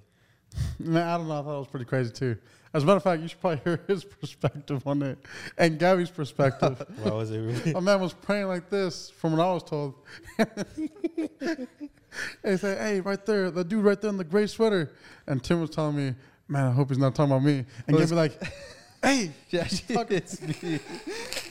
Man, 0.80 1.08
I 1.08 1.18
don't 1.18 1.28
know. 1.28 1.40
I 1.40 1.44
thought 1.44 1.56
it 1.56 1.60
was 1.60 1.68
pretty 1.68 1.86
crazy 1.86 2.12
too. 2.12 2.38
As 2.74 2.84
a 2.84 2.86
matter 2.86 2.98
of 2.98 3.04
fact, 3.04 3.22
you 3.22 3.28
should 3.30 3.40
probably 3.40 3.62
hear 3.64 3.80
his 3.88 4.04
perspective 4.04 4.86
on 4.86 5.02
it 5.02 5.18
and 5.58 5.80
Gabby's 5.80 6.10
perspective. 6.10 6.86
Why 7.02 7.12
was 7.12 7.32
it 7.32 7.40
really? 7.40 7.74
My 7.74 7.80
man 7.80 8.02
was 8.02 8.14
praying 8.14 8.48
like 8.48 8.70
this 8.70 9.10
from 9.10 9.38
what 9.38 9.46
I 9.48 9.54
was 9.54 9.64
told. 9.64 9.96
and 10.38 11.68
he 12.44 12.58
said, 12.58 12.78
Hey, 12.80 13.00
right 13.02 13.26
there, 13.26 13.52
the 13.52 13.64
dude 13.64 13.84
right 13.84 14.00
there 14.00 14.10
in 14.10 14.18
the 14.18 14.24
gray 14.24 14.48
sweater. 14.48 14.92
And 15.28 15.44
Tim 15.44 15.62
was 15.62 15.70
telling 15.70 15.96
me, 15.96 16.16
Man, 16.48 16.66
I 16.68 16.72
hope 16.72 16.90
he's 16.90 16.98
not 16.98 17.16
talking 17.16 17.32
about 17.32 17.44
me. 17.44 17.66
And 17.88 17.96
Well, 17.96 18.02
Gabby 18.06 18.16
like, 18.16 18.44
Hey, 19.04 19.32
Yeah, 19.50 19.68
it's 19.70 20.42
me. 20.42 20.80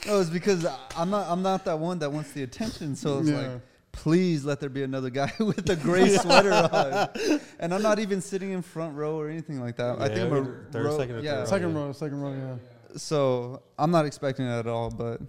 No, 0.05 0.19
it's 0.19 0.29
because 0.29 0.65
I'm 0.95 1.09
not. 1.09 1.27
I'm 1.27 1.41
not 1.41 1.65
that 1.65 1.79
one 1.79 1.99
that 1.99 2.11
wants 2.11 2.31
the 2.33 2.43
attention. 2.43 2.95
So 2.95 3.19
it's 3.19 3.29
Yeah. 3.29 3.37
like, 3.53 3.61
please 3.95 4.43
let 4.43 4.59
there 4.59 4.69
be 4.69 4.83
another 4.83 5.09
guy 5.09 5.31
with 5.39 5.69
a 5.69 5.75
gray 5.75 6.09
sweater 6.09 6.51
on. 6.51 7.39
And 7.59 7.73
I'm 7.73 7.81
not 7.81 7.97
even 7.99 8.21
sitting 8.21 8.51
in 8.51 8.61
front 8.61 8.95
row 8.95 9.17
or 9.17 9.29
anything 9.29 9.61
like 9.61 9.77
that. 9.77 10.01
I 10.01 10.09
think 10.09 10.31
I'm 10.31 10.33
a 10.33 10.71
third, 10.71 10.85
row, 10.85 10.97
second, 10.97 11.15
or 11.15 11.19
yeah. 11.21 11.31
third 11.37 11.47
second 11.47 11.73
yeah. 11.73 11.79
row, 11.79 11.91
second 11.93 12.21
row, 12.21 12.33
yeah. 12.33 12.97
So 12.97 13.63
I'm 13.79 13.91
not 13.91 14.05
expecting 14.05 14.45
it 14.45 14.59
at 14.59 14.67
all, 14.67 14.89
but 14.89 15.21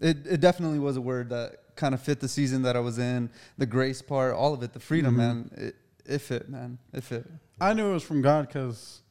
it, 0.00 0.26
it 0.26 0.40
definitely 0.40 0.78
was 0.78 0.96
a 0.96 1.00
word 1.00 1.30
that 1.30 1.76
kind 1.76 1.94
of 1.94 2.02
fit 2.02 2.20
the 2.20 2.28
season 2.28 2.62
that 2.62 2.76
I 2.76 2.80
was 2.80 2.98
in, 2.98 3.30
the 3.56 3.66
grace 3.66 4.02
part, 4.02 4.34
all 4.34 4.52
of 4.52 4.62
it, 4.62 4.74
the 4.74 4.80
freedom, 4.80 5.14
Mhm. 5.14 5.18
man. 5.18 5.50
It, 5.56 5.76
it 6.04 6.18
fit, 6.18 6.48
man. 6.48 6.78
It 6.92 7.02
fit. 7.02 7.26
I 7.60 7.72
knew 7.72 7.90
it 7.90 7.94
was 7.94 8.02
from 8.02 8.22
God 8.22 8.46
because 8.46 9.02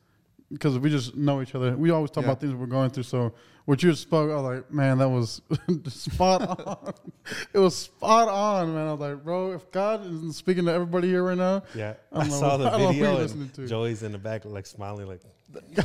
because 0.51 0.79
we 0.79 0.89
just 0.89 1.15
know 1.15 1.41
each 1.41 1.53
other. 1.53 1.77
We 1.77 1.91
always 1.91 2.09
talk 2.09 2.23
Yeah. 2.23 2.31
about 2.31 2.41
things 2.41 2.55
we're 2.55 2.65
going 2.65 2.89
through. 2.89 3.03
So 3.03 3.33
what 3.69 3.83
you 3.83 3.93
spoke, 3.93 4.31
I 4.31 4.35
was 4.35 4.43
like, 4.43 4.73
man, 4.73 4.97
that 4.97 5.09
was 5.09 5.43
spot 5.89 6.41
on. 6.41 6.93
it 7.53 7.59
was 7.59 7.77
spot 7.77 8.27
on, 8.27 8.73
man. 8.73 8.87
I 8.87 8.91
was 8.93 8.99
like, 8.99 9.23
bro, 9.23 9.51
if 9.51 9.69
God 9.71 10.03
is 10.07 10.35
speaking 10.37 10.65
to 10.65 10.73
everybody 10.73 11.07
here 11.07 11.21
right 11.21 11.37
now, 11.37 11.61
Yeah, 11.75 11.93
I 12.11 12.17
I, 12.17 12.19
don't 12.21 12.29
know 12.31 12.39
saw 12.39 12.57
the 12.57 12.65
I 12.65 12.71
don't 12.71 12.79
know 12.79 12.85
what 12.87 12.93
video 12.93 13.09
and 13.09 13.17
listening 13.19 13.49
to. 13.49 13.67
Joey's 13.67 14.01
in 14.01 14.11
the 14.11 14.17
back, 14.17 14.43
like 14.45 14.65
smiling, 14.65 15.07
like, 15.07 15.21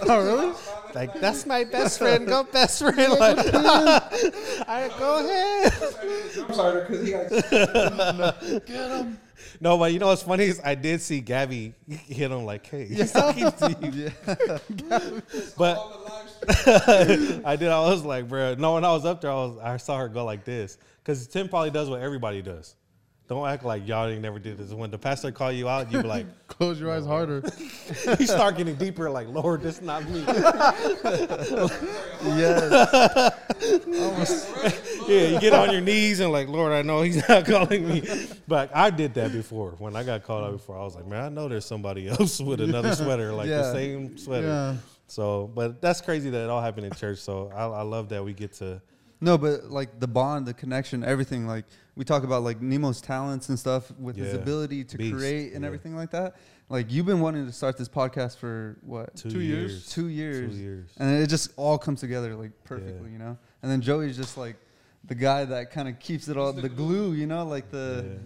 oh 0.09 0.25
really? 0.25 0.55
like 0.95 1.13
that's 1.21 1.45
my 1.45 1.65
best 1.65 1.99
friend. 1.99 2.27
Go 2.27 2.45
best 2.45 2.79
friend. 2.79 3.13
Like, 3.13 3.37
I 3.55 4.91
go 4.99 5.19
ahead. 5.23 5.73
I'm 6.49 6.55
sorry 6.55 6.81
because 6.89 7.05
he 7.05 7.13
got 7.13 8.67
Get 8.67 8.91
him. 8.93 9.19
No, 9.61 9.79
but 9.79 9.93
you 9.93 9.99
know 9.99 10.09
what's 10.09 10.23
funny 10.23 10.45
is 10.45 10.61
I 10.65 10.75
did 10.75 11.01
see 11.01 11.21
Gabby 11.21 11.75
hit 11.89 12.31
him 12.31 12.45
like, 12.45 12.67
hey, 12.67 12.87
he's 12.87 13.13
talking 13.13 13.51
to 13.51 13.77
you. 13.93 14.11
But 15.57 15.79
I 17.47 17.57
did. 17.57 17.69
I 17.69 17.81
was 17.81 18.05
like, 18.05 18.29
bro. 18.29 18.55
No, 18.55 18.75
when 18.75 18.85
I 18.85 18.93
was 18.93 19.05
up 19.05 19.21
there, 19.21 19.31
I 19.31 19.35
was. 19.35 19.59
I 19.59 19.77
saw 19.79 19.99
her 19.99 20.09
go 20.09 20.25
like 20.25 20.45
this 20.45 20.79
because 21.03 21.27
Tim 21.27 21.49
probably 21.49 21.71
does 21.71 21.89
what 21.89 22.01
everybody 22.01 22.43
does. 22.43 22.77
Don't 23.27 23.49
act 23.49 23.65
like 23.65 23.89
y'all 23.89 24.07
ain't 24.07 24.21
never 24.21 24.39
did 24.39 24.59
this. 24.59 24.71
When 24.73 24.91
the 24.91 24.99
pastor 24.99 25.33
call 25.33 25.51
you 25.51 25.67
out, 25.67 25.91
you 25.91 26.03
be 26.03 26.09
like, 26.09 26.27
Close 26.49 26.79
your 26.79 26.93
eyes 26.93 27.07
harder. 27.07 27.43
you 28.21 28.27
start 28.27 28.59
getting 28.59 28.75
deeper. 28.75 29.09
Like, 29.09 29.29
Lord, 29.29 29.63
this 29.63 29.81
not 29.81 30.07
me. 30.11 30.23
Yes. 32.37 34.94
Yeah, 35.09 35.29
you 35.29 35.41
get 35.41 35.53
on 35.53 35.71
your 35.71 35.81
knees 35.81 36.21
and 36.21 36.33
like, 36.33 36.49
Lord, 36.49 36.73
I 36.73 36.83
know 36.83 37.03
he's 37.03 37.27
not 37.29 37.45
calling 37.47 37.89
me. 37.89 38.03
But 38.49 38.75
I 38.75 38.91
did 38.91 39.15
that 39.15 39.33
before. 39.33 39.71
When 39.79 39.97
I 39.97 40.03
got 40.03 40.23
called 40.25 40.45
out 40.45 40.53
before, 40.53 40.79
I 40.79 40.83
was 40.85 40.95
like, 40.95 41.07
man, 41.07 41.23
I 41.25 41.29
know 41.29 41.49
there's 41.49 41.65
somebody 41.67 42.09
else 42.09 42.41
with 42.41 42.61
another 42.61 42.95
sweater, 42.95 43.33
like 43.33 43.49
the 43.49 43.73
same 43.73 44.17
sweater. 44.19 44.47
yeah. 44.47 44.77
So, 45.07 45.51
but 45.55 45.81
that's 45.83 46.01
crazy 46.01 46.31
that 46.31 46.45
it 46.45 46.51
all 46.51 46.63
happened 46.63 46.87
in 46.87 46.93
church. 46.93 47.19
So 47.19 47.51
I, 47.55 47.65
I 47.67 47.83
love 47.83 48.09
that 48.09 48.25
we 48.25 48.33
get 48.33 48.53
to. 48.55 48.81
No, 49.21 49.39
but 49.39 49.65
like 49.71 50.01
the 50.01 50.09
bond, 50.09 50.47
the 50.47 50.55
connection, 50.55 51.05
everything. 51.05 51.47
Like 51.47 51.65
we 51.95 52.05
talk 52.05 52.25
about 52.25 52.43
like 52.43 52.61
Nemo's 52.61 53.01
talents 53.01 53.49
and 53.49 53.59
stuff 53.59 53.91
with 53.99 54.17
his 54.17 54.35
ability 54.35 54.85
to 54.85 54.99
Beast, 54.99 55.17
create 55.17 55.53
and 55.53 55.63
yeah. 55.63 55.67
everything 55.67 55.95
like 55.95 56.11
that. 56.11 56.37
Like 56.69 56.91
you've 56.91 57.07
been 57.07 57.21
wanting 57.21 57.47
to 57.47 57.53
start 57.53 57.77
this 57.79 57.89
podcast 57.89 58.39
for 58.39 58.77
what? 58.83 59.15
Two, 59.17 59.31
Two 59.31 59.41
years. 59.41 59.71
years. 59.73 59.89
Two 59.91 60.09
years. 60.09 60.51
Two 60.55 60.61
years. 60.61 60.91
And 60.99 61.23
it 61.23 61.29
just 61.29 61.53
all 61.57 61.79
comes 61.79 62.01
together 62.01 62.35
like 62.35 62.51
perfectly, 62.65 63.07
Yeah. 63.11 63.13
you 63.13 63.19
know. 63.19 63.39
And 63.63 63.71
then 63.71 63.81
Joey's 63.81 64.17
just 64.17 64.37
like 64.37 64.57
the 65.07 65.15
guy 65.15 65.45
that 65.45 65.71
kind 65.71 65.89
of 65.89 65.99
keeps 66.01 66.29
it 66.29 66.37
all 66.37 66.53
the 66.53 66.69
glue, 66.69 67.13
you 67.13 67.27
know, 67.27 67.45
like 67.47 67.71
the 67.71 68.05
Yeah. 68.07 68.19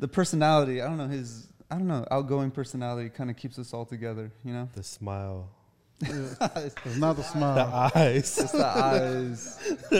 the 0.00 0.08
personality. 0.08 0.82
I 0.82 0.86
don't 0.88 0.98
know 0.98 1.08
his. 1.08 1.48
I 1.70 1.76
don't 1.78 1.86
know 1.88 2.06
outgoing 2.10 2.50
personality 2.50 3.08
kind 3.08 3.30
of 3.30 3.36
keeps 3.36 3.58
us 3.58 3.72
all 3.72 3.84
together, 3.86 4.30
you 4.44 4.52
know. 4.52 4.68
The 4.74 4.82
smile, 4.82 5.48
It's 6.00 6.96
not 6.96 7.16
the 7.16 7.22
smile. 7.22 7.54
the 7.54 7.98
eyes. 7.98 8.38
It's 8.38 8.52
the 8.52 8.66
eyes. 8.66 9.58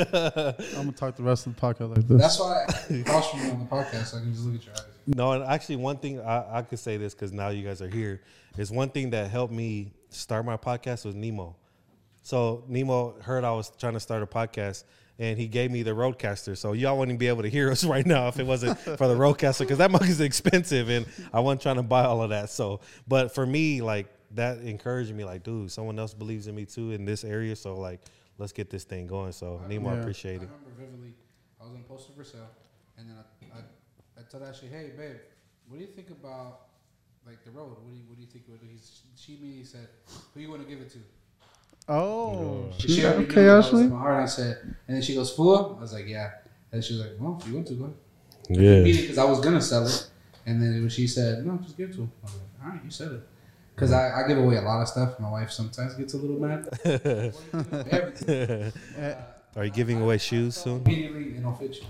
I'm 0.76 0.84
gonna 0.86 0.92
talk 0.92 1.16
the 1.16 1.22
rest 1.22 1.46
of 1.46 1.54
the 1.56 1.60
podcast 1.60 1.96
like 1.96 2.06
this. 2.06 2.20
That's 2.20 2.38
why 2.40 2.64
I 2.68 3.02
cross 3.02 3.30
from 3.30 3.40
you 3.40 3.50
on 3.52 3.58
the 3.60 3.64
podcast 3.66 4.06
so 4.06 4.18
I 4.18 4.20
can 4.20 4.32
just 4.32 4.44
look 4.44 4.56
at 4.56 4.64
your 4.66 4.74
eyes. 4.74 4.82
No, 5.06 5.32
and 5.32 5.44
actually, 5.44 5.76
one 5.76 5.96
thing 5.98 6.20
I, 6.20 6.58
I 6.58 6.62
could 6.62 6.78
say 6.78 6.96
this 6.96 7.14
because 7.14 7.32
now 7.32 7.48
you 7.48 7.62
guys 7.66 7.80
are 7.82 7.88
here 7.88 8.20
is 8.56 8.70
one 8.70 8.88
thing 8.90 9.10
that 9.10 9.30
helped 9.30 9.52
me 9.52 9.92
start 10.10 10.44
my 10.44 10.56
podcast 10.56 11.04
was 11.04 11.14
Nemo. 11.14 11.56
So 12.22 12.64
Nemo 12.68 13.20
heard 13.20 13.44
I 13.44 13.52
was 13.52 13.70
trying 13.78 13.92
to 13.94 14.00
start 14.00 14.22
a 14.22 14.26
podcast, 14.26 14.84
and 15.18 15.38
he 15.38 15.46
gave 15.46 15.70
me 15.70 15.82
the 15.82 15.92
RODECaster. 15.92 16.56
So 16.56 16.72
y'all 16.72 16.98
wouldn't 16.98 17.18
be 17.18 17.28
able 17.28 17.42
to 17.42 17.48
hear 17.50 17.70
us 17.70 17.84
right 17.94 18.04
now 18.06 18.28
if 18.28 18.38
it 18.38 18.46
wasn't 18.46 18.78
for 18.78 19.06
the 19.08 19.14
RODECaster 19.14 19.60
because 19.60 19.78
that 19.78 19.90
mug 19.90 20.02
is 20.08 20.20
expensive, 20.20 20.88
and 20.88 21.06
I 21.32 21.40
wasn't 21.40 21.62
trying 21.62 21.76
to 21.76 21.82
buy 21.82 22.04
all 22.04 22.22
of 22.22 22.30
that. 22.30 22.50
So, 22.50 22.80
but 23.06 23.34
for 23.34 23.46
me, 23.46 23.80
like 23.82 24.08
that 24.32 24.58
encouraged 24.58 25.14
me, 25.14 25.24
like, 25.24 25.42
dude, 25.44 25.70
someone 25.70 25.98
else 25.98 26.14
believes 26.14 26.46
in 26.48 26.54
me 26.54 26.64
too 26.64 26.90
in 26.92 27.04
this 27.04 27.22
area. 27.24 27.54
So 27.54 27.74
like, 27.76 28.00
let's 28.38 28.52
get 28.52 28.70
this 28.70 28.84
thing 28.84 29.06
going. 29.06 29.32
So 29.32 29.60
Nemo, 29.68 29.90
I 29.90 29.94
Yeah. 29.94 30.00
appreciate 30.00 30.40
I 30.40 30.44
remember 30.44 30.70
vividly, 30.76 31.14
I 31.60 31.64
was 31.64 31.74
in 31.74 31.82
poster 31.84 32.12
for 32.16 32.24
sale, 32.24 32.48
and 32.98 33.08
then 33.08 33.16
I, 33.16 33.58
I, 33.58 34.20
I 34.20 34.22
told 34.30 34.42
Ashley, 34.42 34.68
"Hey, 34.68 34.90
babe, 34.96 35.16
what 35.68 35.78
do 35.78 35.82
you 35.84 35.90
think 35.90 36.10
about 36.10 36.60
like 37.26 37.42
the 37.44 37.50
road? 37.52 37.78
What 37.82 37.88
do 37.88 37.94
you, 37.96 38.02
what 38.08 38.16
do 38.16 38.22
you 38.22 38.28
think? 38.28 38.44
What 38.48 38.60
do 38.60 38.66
you, 38.66 38.78
she 39.16 39.34
immediately 39.36 39.64
said, 39.64 39.88
"Who 40.34 40.40
you 40.40 40.50
want 40.50 40.62
to 40.62 40.68
give 40.68 40.80
it 40.80 40.90
to?" 40.90 40.98
Oh, 41.88 42.70
She 42.78 42.88
she- 42.88 43.04
already 43.04 43.24
knew 43.26 43.30
okay, 43.30 43.48
Ashley. 43.48 43.86
my 43.88 43.98
heart. 43.98 44.22
I 44.22 44.26
said, 44.26 44.58
and 44.86 44.96
then 44.96 45.02
she 45.02 45.14
goes, 45.14 45.30
"Full." 45.34 45.76
I 45.78 45.80
was 45.80 45.92
like, 45.92 46.06
"Yeah," 46.06 46.30
and 46.72 46.82
she 46.84 46.94
was 46.94 47.02
like, 47.02 47.12
"Well, 47.20 47.40
you 47.46 47.54
want 47.54 47.66
to, 47.68 47.74
go." 47.74 47.94
Yeah. 48.48 48.82
because 48.82 49.18
I 49.18 49.24
was 49.24 49.40
gonna 49.40 49.60
sell 49.60 49.86
it, 49.86 50.08
and 50.46 50.60
then 50.62 50.72
when 50.80 50.88
she 50.88 51.06
said, 51.06 51.44
"No, 51.46 51.56
just 51.58 51.76
give 51.76 51.90
it 51.90 51.94
to 51.94 52.00
him," 52.02 52.12
I 52.22 52.26
was 52.26 52.34
like, 52.34 52.42
"All 52.64 52.70
right, 52.70 52.84
you 52.84 52.90
said 52.90 53.12
it." 53.12 53.20
Because 53.74 53.90
I, 53.92 54.22
I 54.22 54.28
give 54.28 54.38
away 54.38 54.56
a 54.56 54.62
lot 54.62 54.80
of 54.82 54.88
stuff. 54.88 55.18
My 55.18 55.30
wife 55.30 55.50
sometimes 55.50 55.94
gets 55.94 56.14
a 56.14 56.16
little 56.18 56.38
mad. 56.38 56.68
Everything. 57.90 58.72
Uh, 59.00 59.14
Are 59.60 59.64
you 59.64 59.70
giving 59.70 60.00
away 60.02 60.18
shoes 60.18 60.56
soon? 60.56 60.82
Immediately, 60.82 61.36
it 61.36 61.42
don't 61.42 61.56
fit 61.58 61.76
you. 61.76 61.84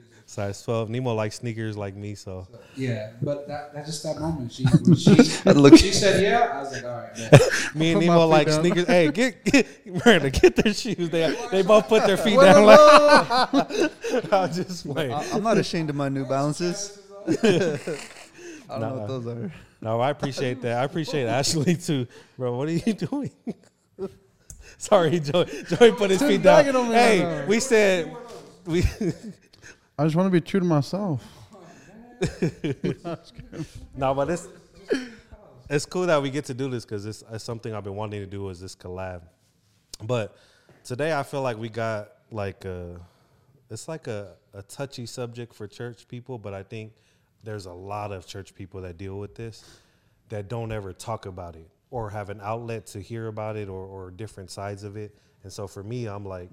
Size 0.30 0.62
twelve. 0.62 0.90
Nemo 0.90 1.14
likes 1.14 1.36
sneakers 1.36 1.74
like 1.74 1.96
me, 1.96 2.14
so 2.14 2.46
So, 2.52 2.58
yeah, 2.76 3.12
but 3.22 3.48
that, 3.48 3.72
that's 3.72 3.86
just 3.86 4.02
that 4.02 4.18
moment. 4.20 4.52
She 4.52 4.66
she, 4.94 5.14
Look- 5.50 5.78
she 5.78 5.90
said 5.90 6.22
yeah. 6.22 6.50
I 6.52 6.60
was 6.60 6.70
like, 6.70 6.84
all 6.84 6.90
right. 6.98 7.14
Bet. 7.16 7.40
me 7.74 7.92
and 7.92 8.00
Nemo 8.00 8.26
like 8.26 8.46
down. 8.46 8.60
sneakers. 8.60 8.86
hey, 8.86 9.10
get, 9.10 9.42
get 9.46 9.66
Miranda, 9.86 10.28
get 10.28 10.54
their 10.54 10.74
shoes. 10.74 11.08
They 11.08 11.34
they 11.50 11.62
both 11.62 11.88
put 11.88 12.04
their 12.06 12.18
feet 12.18 12.36
Wait, 12.36 12.44
down. 12.44 12.66
wait, 12.66 13.90
Like, 14.12 14.32
I'll 14.32 14.48
just 14.48 14.84
wait. 14.84 15.10
I, 15.10 15.24
I'm 15.32 15.42
not 15.42 15.56
ashamed 15.56 15.88
of 15.88 15.96
my 15.96 16.10
New 16.10 16.26
Balances. 16.26 16.98
I 17.26 17.32
don't 17.32 18.80
know 18.80 18.94
what 18.96 19.08
those 19.08 19.26
are. 19.28 19.50
No, 19.80 19.98
I 19.98 20.10
appreciate 20.10 20.60
that. 20.60 20.78
I 20.78 20.84
appreciate 20.84 21.26
Ashley 21.26 21.74
too, 21.76 22.06
bro. 22.36 22.54
What 22.54 22.68
are 22.68 22.72
you 22.72 22.92
doing? 22.92 23.30
Sorry, 24.76 25.20
Joey. 25.20 25.46
Joey 25.68 25.92
put 25.92 26.10
his 26.10 26.20
feet 26.20 26.42
down. 26.42 26.58
Bag 26.64 26.66
it 26.68 26.76
on 26.76 26.88
me 26.90 26.94
Hey, 26.94 27.44
we 27.46 27.60
said 27.60 28.14
we. 28.66 28.84
I 29.98 30.04
just 30.04 30.14
want 30.14 30.28
to 30.28 30.30
be 30.30 30.40
true 30.40 30.60
to 30.60 30.66
myself. 30.66 31.24
no, 33.96 34.14
but 34.14 34.30
it's 34.30 34.46
it's 35.68 35.86
cool 35.86 36.06
that 36.06 36.22
we 36.22 36.30
get 36.30 36.44
to 36.46 36.54
do 36.54 36.70
this 36.70 36.84
because 36.84 37.04
it's, 37.04 37.24
it's 37.32 37.42
something 37.42 37.74
I've 37.74 37.82
been 37.82 37.96
wanting 37.96 38.20
to 38.20 38.26
do 38.26 38.48
is 38.48 38.60
this 38.60 38.76
collab. 38.76 39.22
But 40.04 40.36
today 40.84 41.12
I 41.12 41.24
feel 41.24 41.42
like 41.42 41.58
we 41.58 41.68
got 41.68 42.12
like 42.30 42.64
a 42.64 43.00
it's 43.70 43.88
like 43.88 44.06
a, 44.06 44.36
a 44.54 44.62
touchy 44.62 45.04
subject 45.04 45.52
for 45.52 45.66
church 45.66 46.06
people, 46.06 46.38
but 46.38 46.54
I 46.54 46.62
think 46.62 46.92
there's 47.42 47.66
a 47.66 47.72
lot 47.72 48.12
of 48.12 48.24
church 48.24 48.54
people 48.54 48.80
that 48.82 48.98
deal 48.98 49.18
with 49.18 49.34
this 49.34 49.80
that 50.28 50.48
don't 50.48 50.70
ever 50.70 50.92
talk 50.92 51.26
about 51.26 51.56
it 51.56 51.68
or 51.90 52.08
have 52.10 52.30
an 52.30 52.40
outlet 52.40 52.86
to 52.86 53.00
hear 53.00 53.26
about 53.26 53.56
it 53.56 53.68
or, 53.68 53.84
or 53.84 54.12
different 54.12 54.50
sides 54.50 54.84
of 54.84 54.96
it. 54.96 55.12
And 55.42 55.52
so 55.52 55.66
for 55.66 55.82
me, 55.82 56.06
I'm 56.06 56.24
like, 56.24 56.50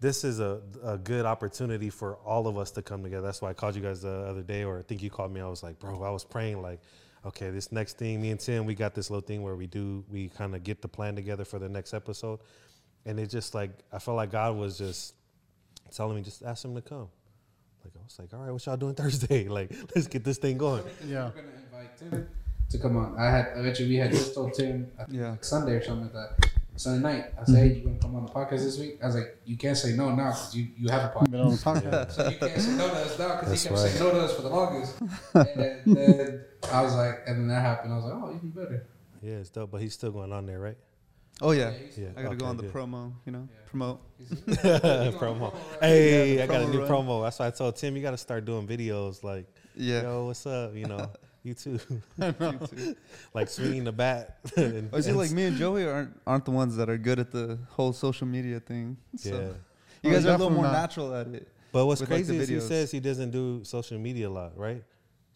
this 0.00 0.24
is 0.24 0.40
a, 0.40 0.60
a 0.82 0.96
good 0.98 1.26
opportunity 1.26 1.90
for 1.90 2.16
all 2.24 2.46
of 2.48 2.56
us 2.58 2.70
to 2.72 2.82
come 2.82 3.02
together. 3.02 3.22
That's 3.26 3.42
why 3.42 3.50
I 3.50 3.52
called 3.52 3.76
you 3.76 3.82
guys 3.82 4.00
the 4.02 4.10
other 4.26 4.42
day, 4.42 4.64
or 4.64 4.78
I 4.78 4.82
think 4.82 5.02
you 5.02 5.10
called 5.10 5.32
me. 5.32 5.40
I 5.40 5.48
was 5.48 5.62
like, 5.62 5.78
bro, 5.78 6.02
I 6.02 6.10
was 6.10 6.24
praying 6.24 6.62
like, 6.62 6.80
okay, 7.26 7.50
this 7.50 7.70
next 7.70 7.98
thing, 7.98 8.20
me 8.20 8.30
and 8.30 8.40
Tim, 8.40 8.64
we 8.64 8.74
got 8.74 8.94
this 8.94 9.10
little 9.10 9.26
thing 9.26 9.42
where 9.42 9.56
we 9.56 9.66
do, 9.66 10.02
we 10.10 10.28
kind 10.28 10.54
of 10.54 10.64
get 10.64 10.80
the 10.80 10.88
plan 10.88 11.14
together 11.14 11.44
for 11.44 11.58
the 11.58 11.68
next 11.68 11.92
episode. 11.92 12.40
And 13.04 13.20
it 13.20 13.28
just 13.28 13.54
like, 13.54 13.70
I 13.92 13.98
felt 13.98 14.16
like 14.16 14.30
God 14.30 14.56
was 14.56 14.78
just 14.78 15.14
telling 15.94 16.16
me, 16.16 16.22
just 16.22 16.42
ask 16.42 16.64
him 16.64 16.74
to 16.74 16.80
come. 16.82 17.08
Like, 17.84 17.92
I 17.98 18.04
was 18.04 18.18
like, 18.18 18.32
all 18.32 18.40
right, 18.40 18.50
what 18.52 18.64
y'all 18.64 18.76
doing 18.78 18.94
Thursday? 19.02 19.48
Like, 19.48 19.70
let's 19.94 20.06
get 20.06 20.24
this 20.24 20.38
thing 20.38 20.56
going. 20.56 20.82
Yeah. 21.06 21.26
We're 21.34 21.42
gonna 21.42 21.48
invite 21.64 21.96
Tim 21.98 22.28
to 22.70 22.78
come 22.78 22.96
on. 22.96 23.16
I 23.18 23.30
had 23.30 23.48
eventually 23.56 23.88
we 23.90 23.96
had 23.96 24.12
just 24.12 24.34
told 24.34 24.54
Tim 24.54 24.90
I 24.98 25.04
think 25.04 25.18
Yeah. 25.18 25.30
like 25.32 25.44
Sunday 25.44 25.72
or 25.72 25.82
something 25.84 26.04
like 26.04 26.12
that. 26.40 26.50
Sunday 26.80 27.02
night. 27.02 27.24
I 27.38 27.44
said, 27.44 27.56
hey, 27.56 27.68
mm-hmm. 27.68 27.78
you 27.78 27.84
gonna 27.84 27.98
come 27.98 28.16
on 28.16 28.24
the 28.24 28.32
podcast 28.32 28.64
this 28.64 28.78
week? 28.78 28.98
I 29.02 29.06
was 29.06 29.14
like, 29.14 29.36
you 29.44 29.56
can't 29.58 29.76
say 29.76 29.92
no 29.92 30.14
now 30.14 30.30
because 30.30 30.54
you, 30.54 30.68
you 30.78 30.88
have 30.88 31.10
a 31.10 31.18
podcast. 31.18 31.30
Been 31.30 31.40
on 31.40 31.50
the 31.50 31.56
podcast. 31.56 32.12
So 32.12 32.28
you 32.30 32.38
can't 32.38 32.60
say 32.60 32.70
no 32.72 32.88
to 32.88 32.94
us 32.94 33.18
now 33.18 33.28
because 33.36 33.48
That's 33.48 33.62
he 33.62 33.68
kept 33.68 33.80
right. 33.80 33.90
saying 33.90 34.04
no 34.04 34.10
to 34.12 34.20
us 34.24 34.34
for 34.34 34.42
the 34.42 34.48
longest. 34.48 35.00
and 35.34 35.48
then, 35.56 35.82
then 35.84 36.44
I 36.72 36.82
was 36.82 36.94
like, 36.94 37.20
and 37.26 37.36
then 37.38 37.48
that 37.48 37.60
happened. 37.60 37.92
I 37.92 37.96
was 37.96 38.04
like, 38.06 38.14
oh, 38.14 38.34
even 38.34 38.50
better. 38.50 38.86
Yeah, 39.20 39.34
it's 39.34 39.50
dope, 39.50 39.70
but 39.70 39.82
he's 39.82 39.92
still 39.92 40.10
going 40.10 40.32
on 40.32 40.46
there, 40.46 40.58
right? 40.58 40.78
Oh 41.42 41.50
yeah, 41.52 41.70
he's- 41.70 41.98
Yeah. 41.98 42.08
I 42.16 42.22
gotta 42.22 42.36
go 42.36 42.46
on 42.46 42.56
the 42.56 42.62
good. 42.62 42.72
promo. 42.72 43.12
You 43.26 43.32
know, 43.32 43.48
Yeah. 43.50 43.68
promote. 43.68 44.00
promo. 45.20 45.54
Hey, 45.80 46.36
Yeah, 46.36 46.44
I 46.44 46.46
the 46.46 46.52
got 46.52 46.62
a 46.62 46.68
new 46.68 46.80
run. 46.80 46.88
promo. 46.88 47.22
That's 47.24 47.38
why 47.38 47.46
I 47.48 47.50
told 47.50 47.76
Tim 47.76 47.94
you 47.96 48.02
got 48.02 48.12
to 48.12 48.18
start 48.18 48.46
doing 48.46 48.66
videos 48.66 49.22
like, 49.22 49.46
Yeah. 49.74 50.02
yo, 50.02 50.26
what's 50.26 50.46
up? 50.46 50.74
You 50.74 50.86
know, 50.86 51.10
you 51.42 51.54
too, 51.54 51.80
You 52.18 52.32
too. 52.66 52.96
like 53.34 53.48
swinging 53.48 53.84
the 53.84 53.92
bat. 53.92 54.38
Oh, 54.56 54.62
and, 54.62 54.90
Oh, 54.92 54.96
is 54.98 55.06
it 55.06 55.10
and 55.10 55.18
like 55.18 55.30
me 55.32 55.44
and 55.46 55.56
Joey 55.56 55.84
aren't 55.86 56.18
aren't 56.26 56.44
the 56.44 56.50
ones 56.50 56.76
that 56.76 56.88
are 56.90 56.98
good 56.98 57.18
at 57.18 57.30
the 57.30 57.58
whole 57.70 57.92
social 57.92 58.26
media 58.26 58.60
thing? 58.60 58.96
So 59.16 59.28
yeah. 59.30 59.34
you 60.02 60.10
Oh, 60.10 60.14
guys 60.14 60.26
are 60.26 60.30
a 60.30 60.32
little 60.32 60.50
more 60.50 60.64
not. 60.64 60.72
natural 60.72 61.14
at 61.14 61.26
it. 61.28 61.48
But 61.72 61.86
what's 61.86 62.00
with, 62.00 62.10
like, 62.10 62.18
crazy 62.26 62.36
the 62.36 62.42
is 62.42 62.48
he 62.48 62.60
says 62.60 62.90
he 62.90 63.00
doesn't 63.00 63.30
do 63.30 63.60
social 63.64 63.98
media 63.98 64.28
a 64.28 64.30
lot, 64.30 64.58
right? 64.58 64.82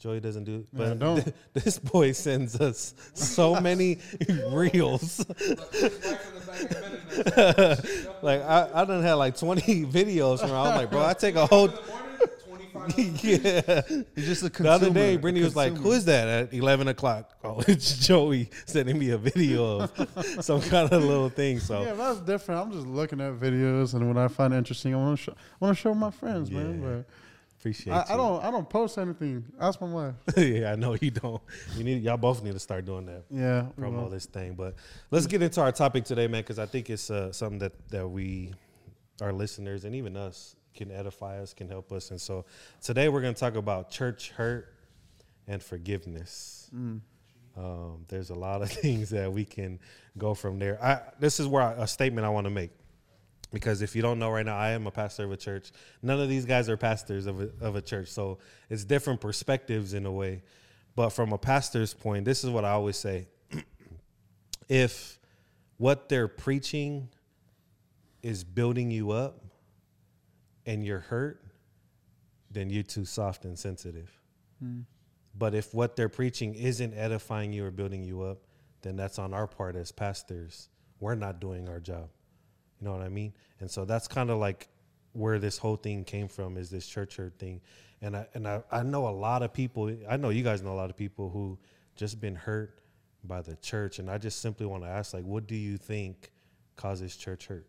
Joey 0.00 0.20
doesn't 0.20 0.44
do, 0.44 0.66
Yeah, 0.72 0.78
but 0.90 0.98
don't. 0.98 1.32
this 1.54 1.78
boy 1.78 2.12
sends 2.12 2.60
us 2.60 2.92
so 3.14 3.58
many 3.60 3.98
reels. 4.50 5.24
like 8.22 8.42
I, 8.42 8.68
I 8.74 8.84
done 8.84 9.02
had 9.02 9.14
like 9.14 9.38
twenty 9.38 9.84
videos 9.84 10.40
from. 10.40 10.50
I 10.52 10.62
was 10.68 10.76
like, 10.76 10.90
bro, 10.90 11.04
I 11.06 11.14
take 11.14 11.36
a 11.36 11.46
whole. 11.46 11.70
yeah. 12.96 13.80
You're 13.88 14.04
just 14.26 14.42
a 14.42 14.48
The 14.48 14.70
other 14.70 14.90
day, 14.90 15.16
Brittany 15.16 15.44
was 15.44 15.56
like, 15.56 15.76
"Who 15.76 15.92
is 15.92 16.04
that?" 16.06 16.28
At 16.28 16.54
eleven 16.54 16.88
o'clock. 16.88 17.30
Oh, 17.44 17.62
it's 17.68 18.06
Joey 18.06 18.48
sending 18.64 18.98
me 18.98 19.10
a 19.10 19.18
video 19.18 19.80
of 19.80 20.38
some 20.44 20.62
kind 20.62 20.90
of 20.90 21.02
little 21.04 21.28
thing. 21.28 21.60
So 21.60 21.82
Yeah, 21.82 21.92
that's 21.92 22.20
different. 22.20 22.60
I'm 22.62 22.72
just 22.72 22.86
looking 22.86 23.20
at 23.20 23.34
videos, 23.34 23.92
and 23.94 24.08
when 24.08 24.16
I 24.16 24.28
find 24.28 24.54
interesting, 24.54 24.94
I 24.94 24.96
want 24.96 25.18
to 25.18 25.22
show. 25.24 25.32
I 25.32 25.64
want 25.64 25.76
to 25.76 25.80
show 25.82 25.94
my 25.94 26.10
friends, 26.10 26.48
Yeah. 26.50 26.62
man. 26.62 27.04
appreciate. 27.60 27.92
But 27.92 28.08
I, 28.08 28.12
I 28.12 28.16
you. 28.16 28.22
don't. 28.22 28.44
I 28.44 28.50
don't 28.50 28.68
post 28.68 28.96
anything. 28.98 29.44
Ask 29.60 29.78
my 29.80 29.88
wife. 29.88 30.14
yeah, 30.38 30.72
I 30.72 30.76
know 30.76 30.96
you 30.98 31.10
don't. 31.10 31.42
You 31.76 31.84
need. 31.84 32.02
Y'all 32.02 32.16
both 32.16 32.42
need 32.42 32.52
to 32.54 32.58
start 32.58 32.84
doing 32.86 33.04
that. 33.06 33.24
Yeah. 33.30 33.66
we 33.76 33.84
promo 33.84 34.10
this 34.10 34.24
thing. 34.26 34.54
But 34.54 34.74
let's 35.10 35.26
get 35.26 35.42
into 35.42 35.60
our 35.60 35.72
topic 35.72 36.04
today, 36.04 36.26
man, 36.26 36.40
because 36.42 36.58
I 36.58 36.66
think 36.66 36.88
it's 36.88 37.10
uh, 37.10 37.30
something 37.32 37.58
that 37.58 37.72
that 37.90 38.08
we, 38.08 38.52
our 39.20 39.32
listeners, 39.34 39.84
and 39.84 39.94
even 39.94 40.16
us 40.16 40.56
can 40.74 40.90
edify 40.90 41.40
us, 41.40 41.54
can 41.54 41.68
help 41.68 41.92
us. 41.92 42.10
And 42.10 42.20
so 42.20 42.44
today 42.82 43.08
we're 43.08 43.20
going 43.20 43.34
to 43.34 43.40
talk 43.40 43.56
about 43.56 43.90
church 43.90 44.30
hurt 44.30 44.74
and 45.46 45.62
forgiveness. 45.62 46.70
Mm. 46.74 47.00
Um, 47.56 48.04
there's 48.08 48.30
a 48.30 48.34
lot 48.34 48.62
of 48.62 48.70
things 48.82 49.10
that 49.10 49.32
we 49.32 49.44
can 49.44 49.78
go 50.18 50.34
from 50.34 50.58
there. 50.58 50.82
I, 50.82 51.00
this 51.18 51.40
is 51.40 51.46
where 51.46 51.62
I, 51.62 51.72
a 51.74 51.86
statement 51.86 52.26
I 52.26 52.30
want 52.30 52.46
to 52.46 52.50
make. 52.50 52.70
Because 53.52 53.82
if 53.82 53.94
you 53.94 54.02
don't 54.02 54.18
know 54.18 54.30
right 54.30 54.44
now, 54.44 54.56
I 54.56 54.70
am 54.70 54.88
a 54.88 54.90
pastor 54.90 55.24
of 55.24 55.30
a 55.30 55.36
church. 55.36 55.70
None 56.02 56.20
of 56.20 56.28
these 56.28 56.44
guys 56.44 56.68
are 56.68 56.76
pastors 56.76 57.26
of 57.26 57.40
a, 57.40 57.50
of 57.60 57.76
a 57.76 57.82
church. 57.82 58.08
So 58.08 58.38
it's 58.68 58.84
different 58.84 59.20
perspectives 59.20 59.94
in 59.94 60.06
a 60.06 60.12
way. 60.12 60.42
But 60.96 61.10
from 61.10 61.32
a 61.32 61.38
pastor's 61.38 61.94
point, 61.94 62.24
this 62.24 62.42
is 62.42 62.50
what 62.50 62.64
I 62.64 62.70
always 62.70 62.96
say. 62.96 63.28
if 64.68 65.20
what 65.76 66.08
they're 66.08 66.26
preaching 66.26 67.08
is 68.22 68.42
building 68.42 68.90
you 68.90 69.12
up 69.12 69.43
and 70.66 70.84
you're 70.84 71.00
hurt, 71.00 71.44
then 72.50 72.70
you're 72.70 72.82
too 72.82 73.04
soft 73.04 73.44
and 73.44 73.58
sensitive. 73.58 74.10
Mm. 74.62 74.84
But 75.36 75.54
if 75.54 75.74
what 75.74 75.96
they're 75.96 76.08
preaching 76.08 76.54
isn't 76.54 76.94
edifying 76.94 77.52
you 77.52 77.64
or 77.64 77.70
building 77.70 78.04
you 78.04 78.22
up, 78.22 78.38
then 78.82 78.96
that's 78.96 79.18
on 79.18 79.34
our 79.34 79.46
part 79.46 79.76
as 79.76 79.90
pastors. 79.90 80.68
We're 81.00 81.16
not 81.16 81.40
doing 81.40 81.68
our 81.68 81.80
job. 81.80 82.08
You 82.80 82.86
know 82.86 82.92
what 82.92 83.02
I 83.02 83.08
mean? 83.08 83.32
And 83.60 83.70
so 83.70 83.84
that's 83.84 84.06
kind 84.06 84.30
of 84.30 84.38
like 84.38 84.68
where 85.12 85.38
this 85.38 85.58
whole 85.58 85.76
thing 85.76 86.04
came 86.04 86.28
from 86.28 86.56
is 86.56 86.70
this 86.70 86.86
church 86.86 87.16
hurt 87.16 87.38
thing. 87.38 87.60
And 88.02 88.16
I 88.16 88.26
and 88.34 88.46
I, 88.46 88.62
I 88.70 88.82
know 88.82 89.08
a 89.08 89.10
lot 89.10 89.42
of 89.42 89.52
people 89.52 89.94
I 90.08 90.16
know 90.16 90.28
you 90.28 90.42
guys 90.42 90.62
know 90.62 90.72
a 90.72 90.74
lot 90.74 90.90
of 90.90 90.96
people 90.96 91.30
who 91.30 91.58
just 91.96 92.20
been 92.20 92.34
hurt 92.36 92.78
by 93.24 93.40
the 93.40 93.56
church. 93.56 93.98
And 93.98 94.10
I 94.10 94.18
just 94.18 94.40
simply 94.40 94.66
want 94.66 94.82
to 94.82 94.88
ask, 94.88 95.14
like, 95.14 95.24
what 95.24 95.46
do 95.46 95.56
you 95.56 95.76
think 95.76 96.30
causes 96.76 97.16
church 97.16 97.46
hurt? 97.46 97.66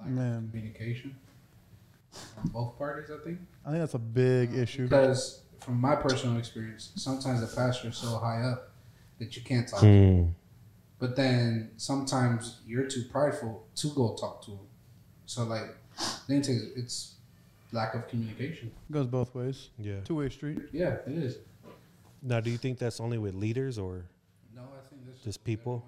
Lack 0.00 0.08
Man. 0.08 0.44
of 0.44 0.50
communication 0.50 1.14
on 2.36 2.48
both 2.48 2.78
parties, 2.78 3.10
I 3.10 3.22
think. 3.24 3.38
I 3.64 3.70
think 3.70 3.80
that's 3.80 3.94
a 3.94 3.98
big 3.98 4.54
issue. 4.54 4.84
Because 4.84 5.42
from 5.60 5.80
my 5.80 5.96
personal 5.96 6.38
experience, 6.38 6.92
sometimes 6.96 7.40
the 7.40 7.54
pastor 7.54 7.88
is 7.88 7.96
so 7.96 8.18
high 8.18 8.42
up 8.42 8.70
that 9.18 9.36
you 9.36 9.42
can't 9.42 9.68
talk 9.68 9.80
to 9.80 9.86
him. 9.86 10.34
But 10.98 11.16
then 11.16 11.70
sometimes 11.76 12.60
you're 12.66 12.86
too 12.86 13.04
prideful 13.10 13.66
to 13.76 13.88
go 13.90 14.16
talk 14.16 14.44
to 14.46 14.52
him. 14.52 14.66
So 15.26 15.44
like, 15.44 15.76
then 16.26 16.38
it's, 16.38 16.48
it's 16.48 17.14
lack 17.72 17.94
of 17.94 18.08
communication. 18.08 18.72
It 18.88 18.92
goes 18.92 19.06
both 19.06 19.34
ways. 19.34 19.70
Yeah. 19.78 20.00
Two 20.04 20.16
way 20.16 20.28
street. 20.30 20.58
Yeah, 20.72 20.96
it 21.06 21.12
is. 21.12 21.38
Now, 22.22 22.40
do 22.40 22.50
you 22.50 22.56
think 22.56 22.78
that's 22.78 22.98
only 22.98 23.18
with 23.18 23.34
leaders 23.34 23.78
or 23.78 24.06
No, 24.54 24.62
I 24.62 24.88
think 24.88 25.06
that's 25.06 25.20
just 25.20 25.44
people? 25.44 25.84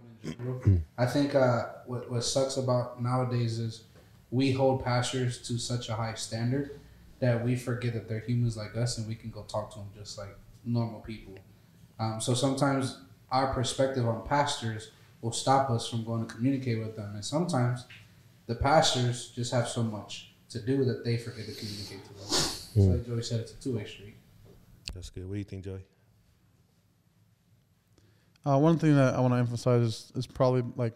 I 0.98 1.06
think 1.06 1.34
uh, 1.34 1.64
what 1.86 2.10
what 2.10 2.22
sucks 2.22 2.58
about 2.58 3.02
nowadays 3.02 3.58
is 3.58 3.84
we 4.30 4.52
hold 4.52 4.84
pastors 4.84 5.38
to 5.48 5.58
such 5.58 5.88
a 5.88 5.94
high 5.94 6.14
standard 6.14 6.78
that 7.18 7.44
we 7.44 7.56
forget 7.56 7.92
that 7.92 8.08
they're 8.08 8.20
humans 8.20 8.56
like 8.56 8.76
us 8.76 8.98
and 8.98 9.06
we 9.06 9.14
can 9.14 9.30
go 9.30 9.42
talk 9.42 9.70
to 9.72 9.78
them 9.78 9.88
just 9.96 10.18
like 10.18 10.36
normal 10.64 11.00
people. 11.00 11.34
Um, 11.98 12.20
so 12.20 12.34
sometimes 12.34 12.98
our 13.30 13.52
perspective 13.52 14.06
on 14.06 14.26
pastors 14.26 14.90
will 15.20 15.32
stop 15.32 15.70
us 15.70 15.88
from 15.88 16.04
going 16.04 16.26
to 16.26 16.34
communicate 16.34 16.78
with 16.78 16.96
them, 16.96 17.14
and 17.14 17.24
sometimes 17.24 17.84
the 18.46 18.54
pastors 18.54 19.32
just 19.34 19.52
have 19.52 19.68
so 19.68 19.82
much 19.82 20.32
to 20.48 20.60
do 20.60 20.84
that 20.84 21.04
they 21.04 21.16
forget 21.18 21.46
to 21.46 21.54
communicate 21.54 22.04
to 22.04 22.14
them. 22.14 22.28
So 22.28 22.80
like 22.80 23.06
Joey 23.06 23.22
said, 23.22 23.40
it's 23.40 23.52
a 23.52 23.56
two 23.56 23.76
way 23.76 23.84
street. 23.84 24.14
That's 24.94 25.10
good. 25.10 25.26
What 25.26 25.34
do 25.34 25.38
you 25.38 25.44
think, 25.44 25.64
Joey? 25.64 25.84
Uh, 28.44 28.58
one 28.58 28.78
thing 28.78 28.96
that 28.96 29.14
I 29.14 29.20
want 29.20 29.34
to 29.34 29.38
emphasize 29.38 29.82
is, 29.82 30.12
is 30.16 30.26
probably 30.26 30.64
like 30.76 30.94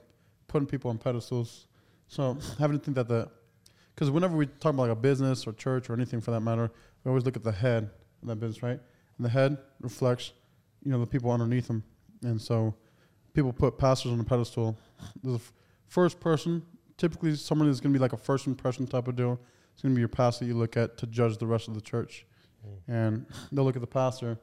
putting 0.48 0.66
people 0.66 0.90
on 0.90 0.98
pedestals. 0.98 1.66
So 2.14 2.38
having 2.60 2.78
to 2.78 2.84
think 2.84 2.94
that 2.94 3.08
the, 3.08 3.28
because 3.92 4.08
whenever 4.08 4.36
we 4.36 4.46
talk 4.46 4.72
about 4.72 4.84
like 4.84 4.92
a 4.92 5.00
business 5.00 5.48
or 5.48 5.52
church 5.52 5.90
or 5.90 5.94
anything 5.94 6.20
for 6.20 6.30
that 6.30 6.42
matter, 6.42 6.70
we 7.02 7.08
always 7.08 7.24
look 7.24 7.34
at 7.34 7.42
the 7.42 7.50
head 7.50 7.90
of 8.22 8.28
that 8.28 8.36
business, 8.36 8.62
right? 8.62 8.78
And 9.18 9.24
the 9.24 9.28
head 9.28 9.58
reflects, 9.80 10.32
you 10.84 10.92
know, 10.92 11.00
the 11.00 11.08
people 11.08 11.32
underneath 11.32 11.66
them. 11.66 11.82
And 12.22 12.40
so 12.40 12.72
people 13.32 13.52
put 13.52 13.78
pastors 13.78 14.12
on 14.12 14.20
a 14.20 14.24
pedestal. 14.24 14.78
The 15.24 15.34
f- 15.34 15.52
first 15.88 16.20
person, 16.20 16.62
typically 16.98 17.34
someone 17.34 17.68
is 17.68 17.80
going 17.80 17.92
to 17.92 17.98
be 17.98 18.00
like 18.00 18.12
a 18.12 18.16
first 18.16 18.46
impression 18.46 18.86
type 18.86 19.08
of 19.08 19.16
deal. 19.16 19.40
it's 19.72 19.82
going 19.82 19.92
to 19.92 19.96
be 19.96 20.00
your 20.00 20.08
pastor 20.08 20.44
you 20.44 20.54
look 20.54 20.76
at 20.76 20.96
to 20.98 21.08
judge 21.08 21.38
the 21.38 21.48
rest 21.48 21.66
of 21.66 21.74
the 21.74 21.80
church. 21.80 22.26
Mm. 22.64 22.94
And 22.94 23.26
they'll 23.50 23.64
look 23.64 23.74
at 23.74 23.82
the 23.82 23.88
pastor. 23.88 24.38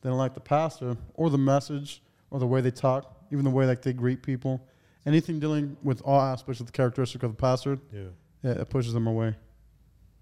They 0.00 0.08
don't 0.08 0.16
like 0.16 0.32
the 0.32 0.40
pastor 0.40 0.96
or 1.12 1.28
the 1.28 1.36
message 1.36 2.02
or 2.30 2.40
the 2.40 2.46
way 2.46 2.62
they 2.62 2.70
talk, 2.70 3.14
even 3.30 3.44
the 3.44 3.50
way 3.50 3.66
like 3.66 3.82
they 3.82 3.92
greet 3.92 4.22
people. 4.22 4.66
Anything 5.06 5.40
dealing 5.40 5.76
with 5.82 6.02
all 6.02 6.20
aspects 6.20 6.60
of 6.60 6.66
the 6.66 6.72
characteristic 6.72 7.22
of 7.22 7.30
the 7.32 7.36
pastor, 7.36 7.78
Yeah, 7.92 8.02
yeah, 8.42 8.50
it 8.52 8.68
pushes 8.68 8.92
them 8.92 9.06
away. 9.06 9.34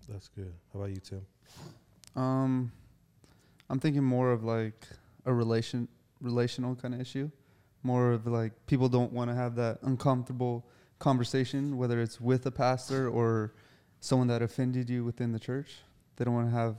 that's 0.09 0.29
good. 0.29 0.53
How 0.73 0.81
about 0.81 0.91
you, 0.91 0.97
Tim? 0.97 1.27
Um, 2.17 2.73
I'm 3.69 3.79
thinking 3.81 4.03
more 4.05 4.33
of 4.33 4.45
like 4.45 4.87
a 5.27 5.33
relation 5.33 5.89
relational 6.21 6.75
kind 6.75 6.95
of 6.95 7.01
issue. 7.01 7.31
More 7.83 8.13
of 8.13 8.27
like 8.27 8.53
people 8.67 8.89
don't 8.89 9.13
want 9.13 9.31
to 9.31 9.35
have 9.35 9.55
that 9.57 9.79
uncomfortable 9.83 10.65
conversation, 10.99 11.77
whether 11.77 12.01
it's 12.01 12.21
with 12.21 12.47
a 12.47 12.51
pastor 12.51 13.09
or 13.09 13.53
someone 14.01 14.29
that 14.29 14.43
offended 14.43 14.89
you 14.91 15.05
within 15.05 15.33
the 15.33 15.39
church. 15.39 15.77
They 16.17 16.25
don't 16.25 16.35
want 16.35 16.49
to 16.51 16.57
have 16.57 16.77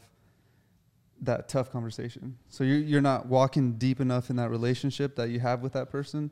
that 1.21 1.47
tough 1.49 1.71
conversation. 1.71 2.37
So 2.49 2.63
you're 2.63 2.77
you're 2.79 3.01
not 3.01 3.27
walking 3.27 3.73
deep 3.73 3.99
enough 4.01 4.29
in 4.29 4.35
that 4.37 4.49
relationship 4.49 5.15
that 5.17 5.29
you 5.29 5.39
have 5.41 5.61
with 5.61 5.73
that 5.73 5.89
person 5.89 6.31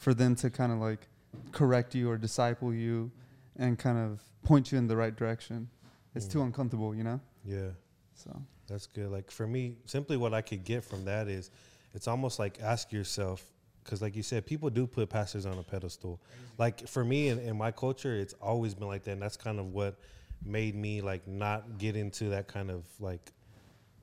for 0.00 0.12
them 0.14 0.34
to 0.34 0.50
kind 0.50 0.72
of 0.72 0.78
like 0.78 1.06
correct 1.52 1.94
you 1.94 2.10
or 2.10 2.16
disciple 2.18 2.74
you 2.74 3.10
and 3.56 3.78
kind 3.78 3.96
of 3.98 4.20
point 4.42 4.72
you 4.72 4.78
in 4.78 4.86
the 4.88 4.96
right 4.96 5.14
direction. 5.14 5.68
It's 6.14 6.26
Mm. 6.26 6.32
too 6.32 6.42
uncomfortable, 6.42 6.94
you 6.94 7.04
know? 7.04 7.20
Yeah. 7.44 7.68
So 8.14 8.30
That's 8.66 8.86
good. 8.86 9.10
Like 9.10 9.30
for 9.30 9.46
me, 9.46 9.76
simply 9.84 10.16
what 10.16 10.32
I 10.34 10.42
could 10.42 10.64
get 10.64 10.84
from 10.84 11.04
that 11.04 11.28
is 11.28 11.50
it's 11.94 12.06
almost 12.08 12.38
like 12.38 12.60
ask 12.62 12.92
yourself, 12.92 13.44
because 13.84 14.00
like 14.00 14.14
you 14.16 14.22
said, 14.22 14.46
people 14.46 14.70
do 14.70 14.86
put 14.86 15.08
pastors 15.10 15.44
on 15.44 15.58
a 15.58 15.62
pedestal. 15.62 16.20
Like 16.56 16.86
for 16.88 17.04
me 17.04 17.28
in, 17.28 17.38
in 17.40 17.56
my 17.58 17.70
culture, 17.72 18.14
it's 18.14 18.34
always 18.40 18.74
been 18.74 18.86
like 18.88 19.02
that. 19.04 19.12
And 19.12 19.22
that's 19.22 19.36
kind 19.36 19.58
of 19.58 19.72
what 19.72 19.98
made 20.44 20.74
me 20.74 21.00
like 21.02 21.26
not 21.28 21.78
get 21.78 21.96
into 21.96 22.30
that 22.30 22.46
kind 22.48 22.70
of 22.70 22.84
like, 23.00 23.32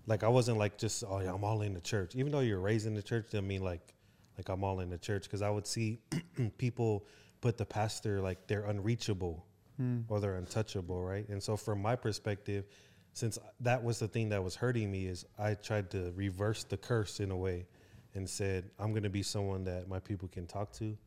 like 0.06 0.24
I 0.24 0.28
wasn't 0.28 0.58
like 0.60 0.78
just, 0.78 1.04
oh 1.08 1.20
yeah, 1.22 1.34
I'm 1.34 1.44
all 1.44 1.62
in 1.62 1.74
the 1.74 1.82
church. 1.82 2.16
Even 2.16 2.32
though 2.32 2.42
you're 2.42 2.60
raised 2.60 2.86
in 2.88 2.94
the 2.94 3.02
church, 3.02 3.26
doesn't 3.32 3.48
mean 3.48 3.64
like, 3.64 3.94
like 4.38 4.50
I'm 4.50 4.64
all 4.64 4.80
in 4.80 4.90
the 4.90 4.98
church. 4.98 5.24
Because 5.24 5.42
I 5.42 5.50
would 5.50 5.68
see 5.68 6.00
people 6.58 7.06
put 7.42 7.58
the 7.58 7.66
pastor 7.66 8.22
like 8.22 8.48
they're 8.48 8.66
unreachable 8.66 9.46
hmm. 9.78 10.00
or 10.08 10.20
they're 10.20 10.36
untouchable, 10.36 11.04
right? 11.04 11.28
And 11.30 11.42
so 11.42 11.58
from 11.58 11.82
my 11.82 11.96
perspective, 11.96 12.66
since 13.14 13.40
that 13.62 13.84
was 13.84 14.00
the 14.00 14.08
thing 14.08 14.30
that 14.30 14.44
was 14.44 14.56
hurting 14.56 14.92
me 14.92 15.08
is 15.08 15.26
I 15.40 15.56
tried 15.56 15.90
to 15.92 16.12
reverse 16.16 16.64
the 16.64 16.78
curse 16.78 17.20
in 17.20 17.32
a 17.32 17.38
way 17.38 17.66
and 18.14 18.30
said 18.30 18.70
I'm 18.80 18.92
going 18.92 19.04
to 19.04 19.10
be 19.10 19.24
someone 19.24 19.64
that 19.66 19.88
my 19.88 20.00
people 20.00 20.28
can 20.28 20.46
talk 20.46 20.72
to. 20.74 20.98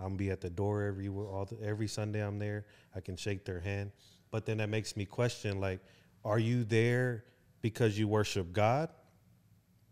I'm 0.00 0.08
gonna 0.08 0.16
be 0.16 0.30
at 0.30 0.40
the 0.40 0.50
door 0.50 0.82
every 0.82 1.08
all 1.08 1.46
the, 1.48 1.64
every 1.64 1.86
Sunday 1.86 2.24
I'm 2.24 2.38
there. 2.38 2.66
I 2.94 3.00
can 3.00 3.16
shake 3.16 3.44
their 3.44 3.60
hand. 3.60 3.92
But 4.32 4.46
then 4.46 4.56
that 4.56 4.68
makes 4.68 4.96
me 4.96 5.04
question 5.04 5.60
like 5.60 5.80
are 6.24 6.38
you 6.38 6.64
there 6.64 7.24
because 7.60 7.98
you 7.98 8.08
worship 8.08 8.52
God 8.52 8.88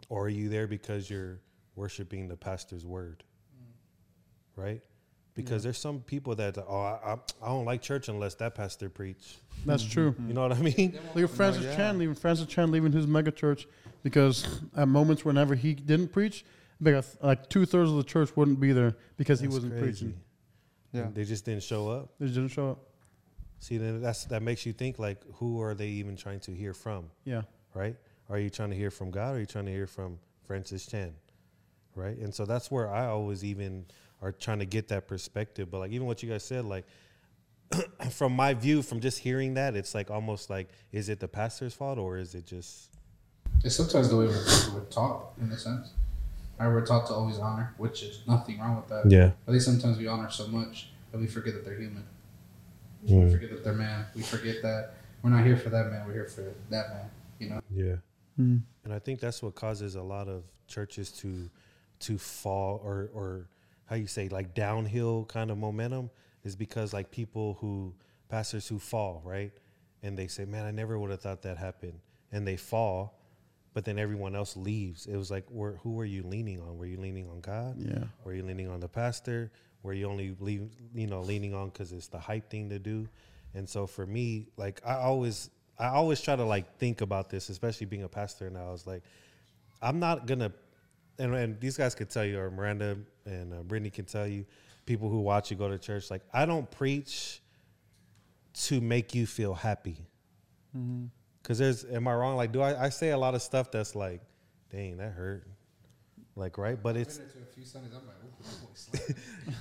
or 0.08 0.24
are 0.24 0.28
you 0.28 0.48
there 0.48 0.66
because 0.66 1.08
you're 1.08 1.38
worshiping 1.76 2.28
the 2.28 2.36
pastor's 2.36 2.84
word? 2.86 3.24
Right? 4.56 4.82
Because 5.34 5.62
there's 5.62 5.78
some 5.78 6.00
people 6.00 6.34
that 6.34 6.58
oh 6.58 6.80
I, 6.82 7.12
I, 7.12 7.16
I 7.42 7.48
don't 7.48 7.64
like 7.64 7.80
church 7.80 8.08
unless 8.08 8.34
that 8.36 8.54
pastor 8.54 8.90
preach. 8.90 9.36
That's 9.64 9.84
true. 9.84 10.14
You 10.26 10.34
know 10.34 10.42
what 10.42 10.52
I 10.52 10.60
mean? 10.60 10.98
Look 11.14 11.24
at 11.24 11.30
Francis 11.30 11.64
yeah. 11.64 11.76
Chan 11.76 11.98
leaving. 11.98 12.14
Francis 12.14 12.46
Chan 12.46 12.70
leaving 12.70 12.92
his 12.92 13.06
mega 13.06 13.30
church 13.30 13.66
because 14.02 14.60
at 14.76 14.88
moments 14.88 15.24
whenever 15.24 15.54
he 15.54 15.74
didn't 15.74 16.08
preach, 16.08 16.44
because 16.82 17.16
like 17.22 17.48
two 17.48 17.64
thirds 17.64 17.90
of 17.90 17.96
the 17.96 18.04
church 18.04 18.36
wouldn't 18.36 18.60
be 18.60 18.72
there 18.72 18.96
because 19.16 19.40
he 19.40 19.46
wasn't 19.48 19.72
crazy. 19.72 19.84
preaching. 19.84 20.20
yeah. 20.92 21.06
They 21.14 21.24
just 21.24 21.44
didn't 21.46 21.62
show 21.62 21.88
up. 21.88 22.10
They 22.18 22.26
didn't 22.26 22.48
show 22.48 22.70
up. 22.72 22.78
See, 23.60 23.78
then 23.78 24.02
that's 24.02 24.24
that 24.26 24.42
makes 24.42 24.66
you 24.66 24.72
think 24.72 24.98
like, 24.98 25.22
who 25.34 25.62
are 25.62 25.74
they 25.74 25.88
even 25.88 26.16
trying 26.16 26.40
to 26.40 26.52
hear 26.52 26.74
from, 26.74 27.10
Yeah. 27.24 27.42
right? 27.74 27.96
Are 28.28 28.38
you 28.38 28.50
trying 28.50 28.70
to 28.70 28.76
hear 28.76 28.90
from 28.90 29.10
God, 29.10 29.32
or 29.32 29.36
are 29.36 29.40
you 29.40 29.46
trying 29.46 29.66
to 29.66 29.72
hear 29.72 29.86
from 29.86 30.18
Francis 30.46 30.86
Chan, 30.86 31.12
right? 31.94 32.16
And 32.16 32.34
so 32.34 32.44
that's 32.44 32.70
where 32.70 32.92
I 32.92 33.06
always 33.06 33.44
even 33.44 33.86
are 34.22 34.32
trying 34.32 34.58
to 34.58 34.66
get 34.66 34.88
that 34.88 35.08
perspective. 35.08 35.70
But 35.70 35.78
like 35.78 35.92
even 35.92 36.06
what 36.06 36.22
you 36.22 36.28
guys 36.30 36.44
said, 36.44 36.64
like 36.64 36.84
from 38.10 38.34
my 38.34 38.54
view, 38.54 38.82
from 38.82 39.00
just 39.00 39.18
hearing 39.18 39.54
that, 39.54 39.76
it's 39.76 39.94
like 39.94 40.10
almost 40.10 40.50
like, 40.50 40.68
is 40.92 41.08
it 41.08 41.20
the 41.20 41.28
pastor's 41.28 41.74
fault 41.74 41.98
or 41.98 42.18
is 42.18 42.34
it 42.34 42.46
just? 42.46 42.90
It's 43.64 43.76
sometimes 43.76 44.08
the 44.08 44.16
way 44.16 44.26
we're, 44.26 44.44
we're 44.74 44.84
taught, 44.90 45.32
in 45.40 45.50
a 45.52 45.58
sense. 45.58 45.90
Right, 46.58 46.68
we're 46.68 46.84
taught 46.84 47.06
to 47.06 47.14
always 47.14 47.38
honor, 47.38 47.74
which 47.78 48.02
is 48.02 48.20
nothing 48.26 48.58
wrong 48.58 48.76
with 48.76 48.88
that. 48.88 49.10
Yeah. 49.10 49.30
I 49.48 49.50
think 49.50 49.62
sometimes 49.62 49.96
we 49.98 50.06
honor 50.06 50.30
so 50.30 50.46
much 50.48 50.90
that 51.10 51.18
we 51.18 51.26
forget 51.26 51.54
that 51.54 51.64
they're 51.64 51.78
human. 51.78 52.04
We 53.02 53.12
Mm. 53.14 53.32
forget 53.32 53.50
that 53.50 53.64
they're 53.64 53.72
man. 53.72 54.04
We 54.14 54.20
forget 54.22 54.60
that 54.62 54.94
we're 55.22 55.30
not 55.30 55.44
here 55.44 55.56
for 55.56 55.70
that 55.70 55.90
man. 55.90 56.06
We're 56.06 56.12
here 56.12 56.26
for 56.26 56.52
that 56.68 56.90
man. 56.90 57.10
You 57.38 57.48
know. 57.48 57.60
Yeah. 57.70 57.96
Mm. 58.38 58.60
And 58.84 58.92
I 58.92 58.98
think 58.98 59.20
that's 59.20 59.42
what 59.42 59.54
causes 59.54 59.94
a 59.94 60.02
lot 60.02 60.28
of 60.28 60.44
churches 60.66 61.10
to 61.12 61.48
to 62.00 62.18
fall 62.18 62.80
or 62.84 63.10
or 63.12 63.48
how 63.86 63.96
you 63.96 64.06
say 64.06 64.28
like 64.28 64.54
downhill 64.54 65.24
kind 65.26 65.50
of 65.50 65.58
momentum 65.58 66.10
is 66.44 66.56
because 66.56 66.92
like 66.92 67.10
people 67.10 67.58
who 67.60 67.94
pastors 68.28 68.66
who 68.68 68.78
fall, 68.78 69.22
right? 69.24 69.52
And 70.02 70.16
they 70.16 70.26
say, 70.28 70.44
"Man, 70.44 70.64
I 70.64 70.70
never 70.70 70.98
would 70.98 71.10
have 71.10 71.20
thought 71.20 71.42
that 71.42 71.58
happened." 71.58 72.00
And 72.32 72.46
they 72.46 72.56
fall, 72.56 73.20
but 73.72 73.84
then 73.84 73.98
everyone 73.98 74.34
else 74.34 74.56
leaves. 74.56 75.06
It 75.06 75.16
was 75.16 75.30
like, 75.30 75.44
where, 75.48 75.72
who 75.82 75.92
were 75.92 76.04
you 76.04 76.22
leaning 76.22 76.60
on? 76.60 76.78
Were 76.78 76.86
you 76.86 76.98
leaning 76.98 77.28
on 77.28 77.40
God? 77.40 77.76
Yeah. 77.78 78.04
Were 78.24 78.34
you 78.34 78.42
leaning 78.42 78.68
on 78.68 78.80
the 78.80 78.88
pastor? 78.88 79.50
Were 79.82 79.92
you 79.92 80.06
only 80.06 80.36
leave, 80.40 80.68
you 80.94 81.06
know 81.06 81.20
leaning 81.20 81.54
on 81.54 81.68
because 81.68 81.92
it's 81.92 82.08
the 82.08 82.18
hype 82.18 82.50
thing 82.50 82.68
to 82.70 82.78
do? 82.78 83.08
And 83.54 83.68
so 83.68 83.86
for 83.86 84.06
me, 84.06 84.48
like 84.56 84.80
I 84.84 84.94
always, 84.94 85.50
I 85.78 85.88
always 85.88 86.20
try 86.20 86.36
to 86.36 86.44
like 86.44 86.78
think 86.78 87.00
about 87.00 87.30
this, 87.30 87.48
especially 87.48 87.86
being 87.86 88.02
a 88.02 88.08
pastor 88.08 88.50
now. 88.50 88.68
I 88.68 88.72
was 88.72 88.86
like, 88.86 89.02
I'm 89.80 89.98
not 89.98 90.26
gonna, 90.26 90.52
and, 91.18 91.34
and 91.34 91.60
these 91.60 91.76
guys 91.76 91.94
could 91.94 92.10
tell 92.10 92.24
you, 92.24 92.38
or 92.38 92.50
Miranda 92.50 92.96
and 93.26 93.52
uh, 93.52 93.62
Brittany 93.62 93.90
can 93.90 94.04
tell 94.04 94.26
you, 94.26 94.44
people 94.86 95.08
who 95.08 95.20
watch 95.20 95.50
you 95.50 95.56
go 95.56 95.68
to 95.68 95.78
church, 95.78 96.10
like 96.10 96.22
I 96.32 96.46
don't 96.46 96.70
preach 96.70 97.40
to 98.52 98.80
make 98.80 99.14
you 99.14 99.26
feel 99.26 99.54
happy. 99.54 99.96
Cause 101.42 101.58
there's, 101.58 101.84
am 101.84 102.06
I 102.06 102.14
wrong? 102.14 102.36
Like, 102.36 102.52
do 102.52 102.60
I, 102.60 102.84
I 102.84 102.88
say 102.90 103.10
a 103.10 103.18
lot 103.18 103.34
of 103.34 103.42
stuff 103.42 103.70
that's 103.70 103.94
like, 103.94 104.20
dang, 104.70 104.98
that 104.98 105.12
hurt, 105.12 105.46
like 106.36 106.58
right? 106.58 106.80
But 106.80 106.96
it's 106.96 107.20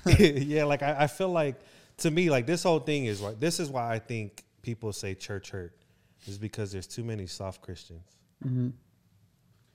yeah, 0.19 0.65
like 0.65 0.83
I, 0.83 0.97
I 1.01 1.07
feel 1.07 1.29
like 1.29 1.55
to 1.97 2.11
me, 2.11 2.29
like 2.29 2.45
this 2.45 2.63
whole 2.63 2.79
thing 2.79 3.05
is 3.05 3.21
like 3.21 3.39
this 3.39 3.59
is 3.59 3.69
why 3.69 3.93
I 3.93 3.99
think 3.99 4.43
people 4.61 4.93
say 4.93 5.13
church 5.15 5.51
hurt 5.51 5.73
is 6.27 6.37
because 6.37 6.71
there's 6.71 6.87
too 6.87 7.03
many 7.03 7.25
soft 7.25 7.61
Christians. 7.61 8.05
Mm-hmm. 8.45 8.69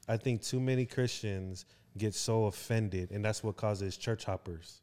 I 0.08 0.16
think 0.16 0.42
too 0.42 0.60
many 0.60 0.86
Christians 0.86 1.64
get 1.96 2.14
so 2.14 2.44
offended, 2.46 3.10
and 3.10 3.24
that's 3.24 3.42
what 3.42 3.56
causes 3.56 3.96
church 3.96 4.24
hoppers, 4.24 4.80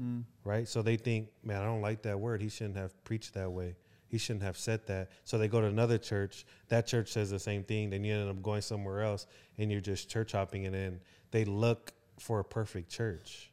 Mm. 0.00 0.24
right? 0.44 0.66
So 0.68 0.82
they 0.82 0.96
think, 0.96 1.28
man, 1.44 1.62
I 1.62 1.64
don't 1.64 1.80
like 1.80 2.02
that 2.02 2.18
word. 2.18 2.42
He 2.42 2.48
shouldn't 2.48 2.76
have 2.76 2.92
preached 3.04 3.34
that 3.34 3.50
way. 3.52 3.76
He 4.08 4.18
shouldn't 4.18 4.42
have 4.42 4.58
said 4.58 4.86
that. 4.86 5.10
So 5.24 5.38
they 5.38 5.48
go 5.48 5.60
to 5.60 5.66
another 5.68 5.98
church. 5.98 6.44
That 6.68 6.86
church 6.86 7.10
says 7.12 7.30
the 7.30 7.38
same 7.38 7.62
thing. 7.64 7.90
Then 7.90 8.04
you 8.04 8.14
end 8.14 8.28
up 8.28 8.42
going 8.42 8.62
somewhere 8.62 9.02
else, 9.02 9.26
and 9.58 9.70
you're 9.70 9.80
just 9.80 10.08
church 10.10 10.32
hopping, 10.32 10.66
and 10.66 10.74
then 10.74 11.00
they 11.30 11.44
look 11.44 11.92
for 12.18 12.40
a 12.40 12.44
perfect 12.44 12.90
church. 12.90 13.50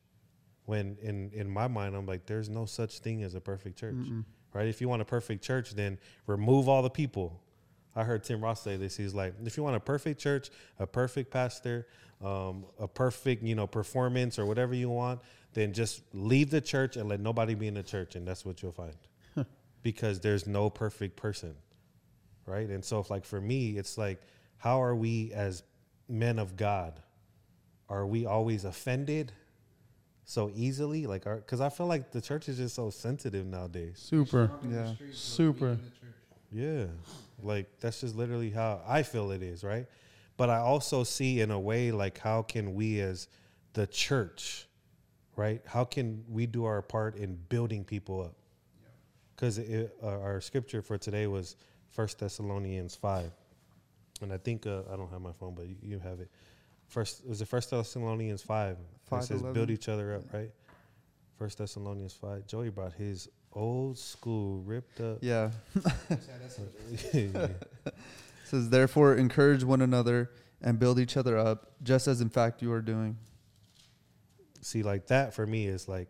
When 0.66 0.98
in 1.02 1.32
in 1.34 1.50
my 1.50 1.68
mind, 1.68 1.96
I'm 1.96 2.06
like, 2.06 2.26
there's 2.26 2.50
no 2.50 2.66
such 2.66 3.00
thing 3.00 3.24
as 3.24 3.34
a 3.36 3.42
perfect 3.42 3.78
church, 3.80 3.96
right? 4.54 4.68
If 4.68 4.82
you 4.82 4.90
want 4.90 5.02
a 5.02 5.06
perfect 5.06 5.44
church, 5.44 5.72
then 5.72 5.98
remove 6.28 6.68
all 6.70 6.82
the 6.84 6.90
people. 6.90 7.42
I 7.96 8.04
heard 8.04 8.24
Tim 8.24 8.42
Ross 8.42 8.62
say 8.62 8.78
this. 8.78 8.96
He's 8.96 9.14
like, 9.14 9.34
if 9.44 9.58
you 9.58 9.64
want 9.64 9.76
a 9.76 9.80
perfect 9.80 10.20
church, 10.20 10.50
a 10.80 10.88
perfect 10.88 11.32
pastor, 11.32 11.88
um, 12.24 12.66
a 12.80 12.88
perfect 12.88 13.44
you 13.44 13.56
know 13.56 13.68
performance 13.68 14.38
or 14.40 14.46
whatever 14.46 14.74
you 14.74 14.90
want, 14.90 15.22
then 15.54 15.74
just 15.74 16.02
leave 16.14 16.50
the 16.50 16.62
church 16.62 16.96
and 16.98 17.10
let 17.10 17.20
nobody 17.20 17.54
be 17.56 17.68
in 17.68 17.74
the 17.74 17.84
church, 17.84 18.16
and 18.16 18.28
that's 18.28 18.46
what 18.46 18.62
you'll 18.62 18.72
find. 18.72 18.96
because 19.84 20.20
there's 20.20 20.48
no 20.48 20.70
perfect 20.70 21.16
person, 21.16 21.56
right? 22.46 22.70
And 22.70 22.84
so, 22.84 23.00
if 23.00 23.10
like 23.10 23.26
for 23.26 23.42
me, 23.42 23.78
it's 23.78 23.98
like, 23.98 24.22
how 24.58 24.82
are 24.82 24.96
we 24.96 25.32
as 25.34 25.64
men 26.08 26.40
of 26.40 26.56
God? 26.56 27.00
Are 27.90 28.06
we 28.06 28.26
always 28.26 28.64
offended 28.64 29.34
so 30.24 30.50
easily? 30.56 31.08
Like, 31.08 31.26
because 31.26 31.60
I 31.60 31.68
feel 31.68 31.88
like 31.88 32.12
the 32.12 32.22
church 32.22 32.48
is 32.48 32.58
just 32.58 32.76
so 32.76 32.90
sensitive 32.90 33.46
nowadays. 33.46 33.98
Super. 33.98 34.50
Yeah. 34.70 34.94
Super. 35.12 35.78
Yeah. 36.52 36.86
Like 37.42 37.80
that's 37.80 38.02
just 38.02 38.16
literally 38.16 38.50
how 38.52 38.82
I 38.88 39.04
feel 39.04 39.32
it 39.32 39.42
is, 39.42 39.64
right? 39.64 39.88
But 40.38 40.50
I 40.50 40.58
also 40.58 41.04
see 41.04 41.40
in 41.42 41.52
a 41.52 41.60
way 41.60 41.92
like 41.92 42.18
how 42.20 42.42
can 42.42 42.74
we 42.74 43.00
as 43.00 43.28
the 43.74 43.88
church, 43.88 44.68
right? 45.36 45.62
How 45.66 45.84
can 45.86 46.24
we 46.30 46.46
do 46.46 46.66
our 46.66 46.82
part 46.82 47.16
in 47.16 47.36
building 47.50 47.84
people 47.84 48.22
up? 48.22 48.36
Cuz 49.38 49.58
uh, 49.60 49.88
our 50.04 50.42
scripture 50.42 50.82
for 50.82 50.98
today 50.98 51.28
was 51.28 51.56
First 51.90 52.20
Thessalonians 52.20 52.96
5. 52.96 53.32
And 54.22 54.32
I 54.32 54.38
think 54.38 54.68
uh, 54.68 54.82
I 54.92 54.96
don't 54.96 55.10
have 55.10 55.22
my 55.22 55.32
phone, 55.34 55.56
but 55.56 55.68
you, 55.68 55.76
you 55.82 56.00
have 56.00 56.20
it. 56.20 56.30
First 56.88 57.26
was 57.26 57.42
it 57.42 57.48
First 57.48 57.72
Thessalonians 57.72 58.44
5? 58.44 58.72
It 58.74 58.78
Five 59.06 59.24
says 59.24 59.42
eleven. 59.42 59.54
build 59.54 59.70
each 59.72 59.90
other 59.90 60.16
up, 60.16 60.32
right? 60.34 60.52
First 61.38 61.58
Thessalonians 61.58 62.14
5. 62.14 62.46
Joey 62.46 62.70
brought 62.70 62.94
his 62.94 63.30
Old 63.54 63.98
school, 63.98 64.62
ripped 64.64 65.02
up. 65.02 65.18
Yeah. 65.22 65.52
says 68.52 68.70
therefore 68.70 69.16
encourage 69.16 69.64
one 69.64 69.82
another 69.82 70.30
and 70.62 70.78
build 70.78 71.00
each 71.00 71.18
other 71.18 71.38
up, 71.38 71.72
just 71.82 72.08
as 72.08 72.22
in 72.22 72.30
fact 72.30 72.62
you 72.62 72.72
are 72.72 72.82
doing. 72.82 73.18
See, 74.62 74.84
like 74.84 75.08
that 75.08 75.34
for 75.34 75.48
me 75.48 75.68
is 75.68 75.88
like, 75.88 76.10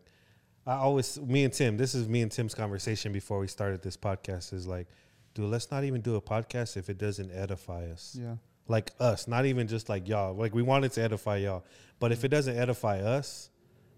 I 0.66 0.74
always, 0.74 1.20
me 1.20 1.44
and 1.44 1.54
Tim, 1.54 1.78
this 1.78 1.96
is 1.96 2.08
me 2.10 2.22
and 2.22 2.32
Tim's 2.32 2.54
conversation 2.54 3.14
before 3.14 3.40
we 3.40 3.48
started 3.48 3.82
this 3.82 3.96
podcast 3.96 4.54
is 4.54 4.68
like, 4.68 4.88
dude, 5.34 5.46
let's 5.46 5.72
not 5.72 5.84
even 5.84 6.02
do 6.02 6.16
a 6.16 6.22
podcast 6.22 6.78
if 6.78 6.90
it 6.90 6.98
doesn't 6.98 7.32
edify 7.32 7.86
us. 7.86 8.18
Yeah. 8.20 8.36
Like 8.68 8.92
us, 9.00 9.28
not 9.28 9.46
even 9.46 9.68
just 9.68 9.88
like 9.88 10.08
y'all. 10.08 10.36
Like 10.36 10.54
we 10.54 10.64
wanted 10.64 10.92
to 10.94 11.02
edify 11.02 11.38
y'all, 11.38 11.64
but 12.00 12.12
if 12.12 12.24
it 12.24 12.30
doesn't 12.30 12.58
edify 12.58 13.00
us, 13.00 13.51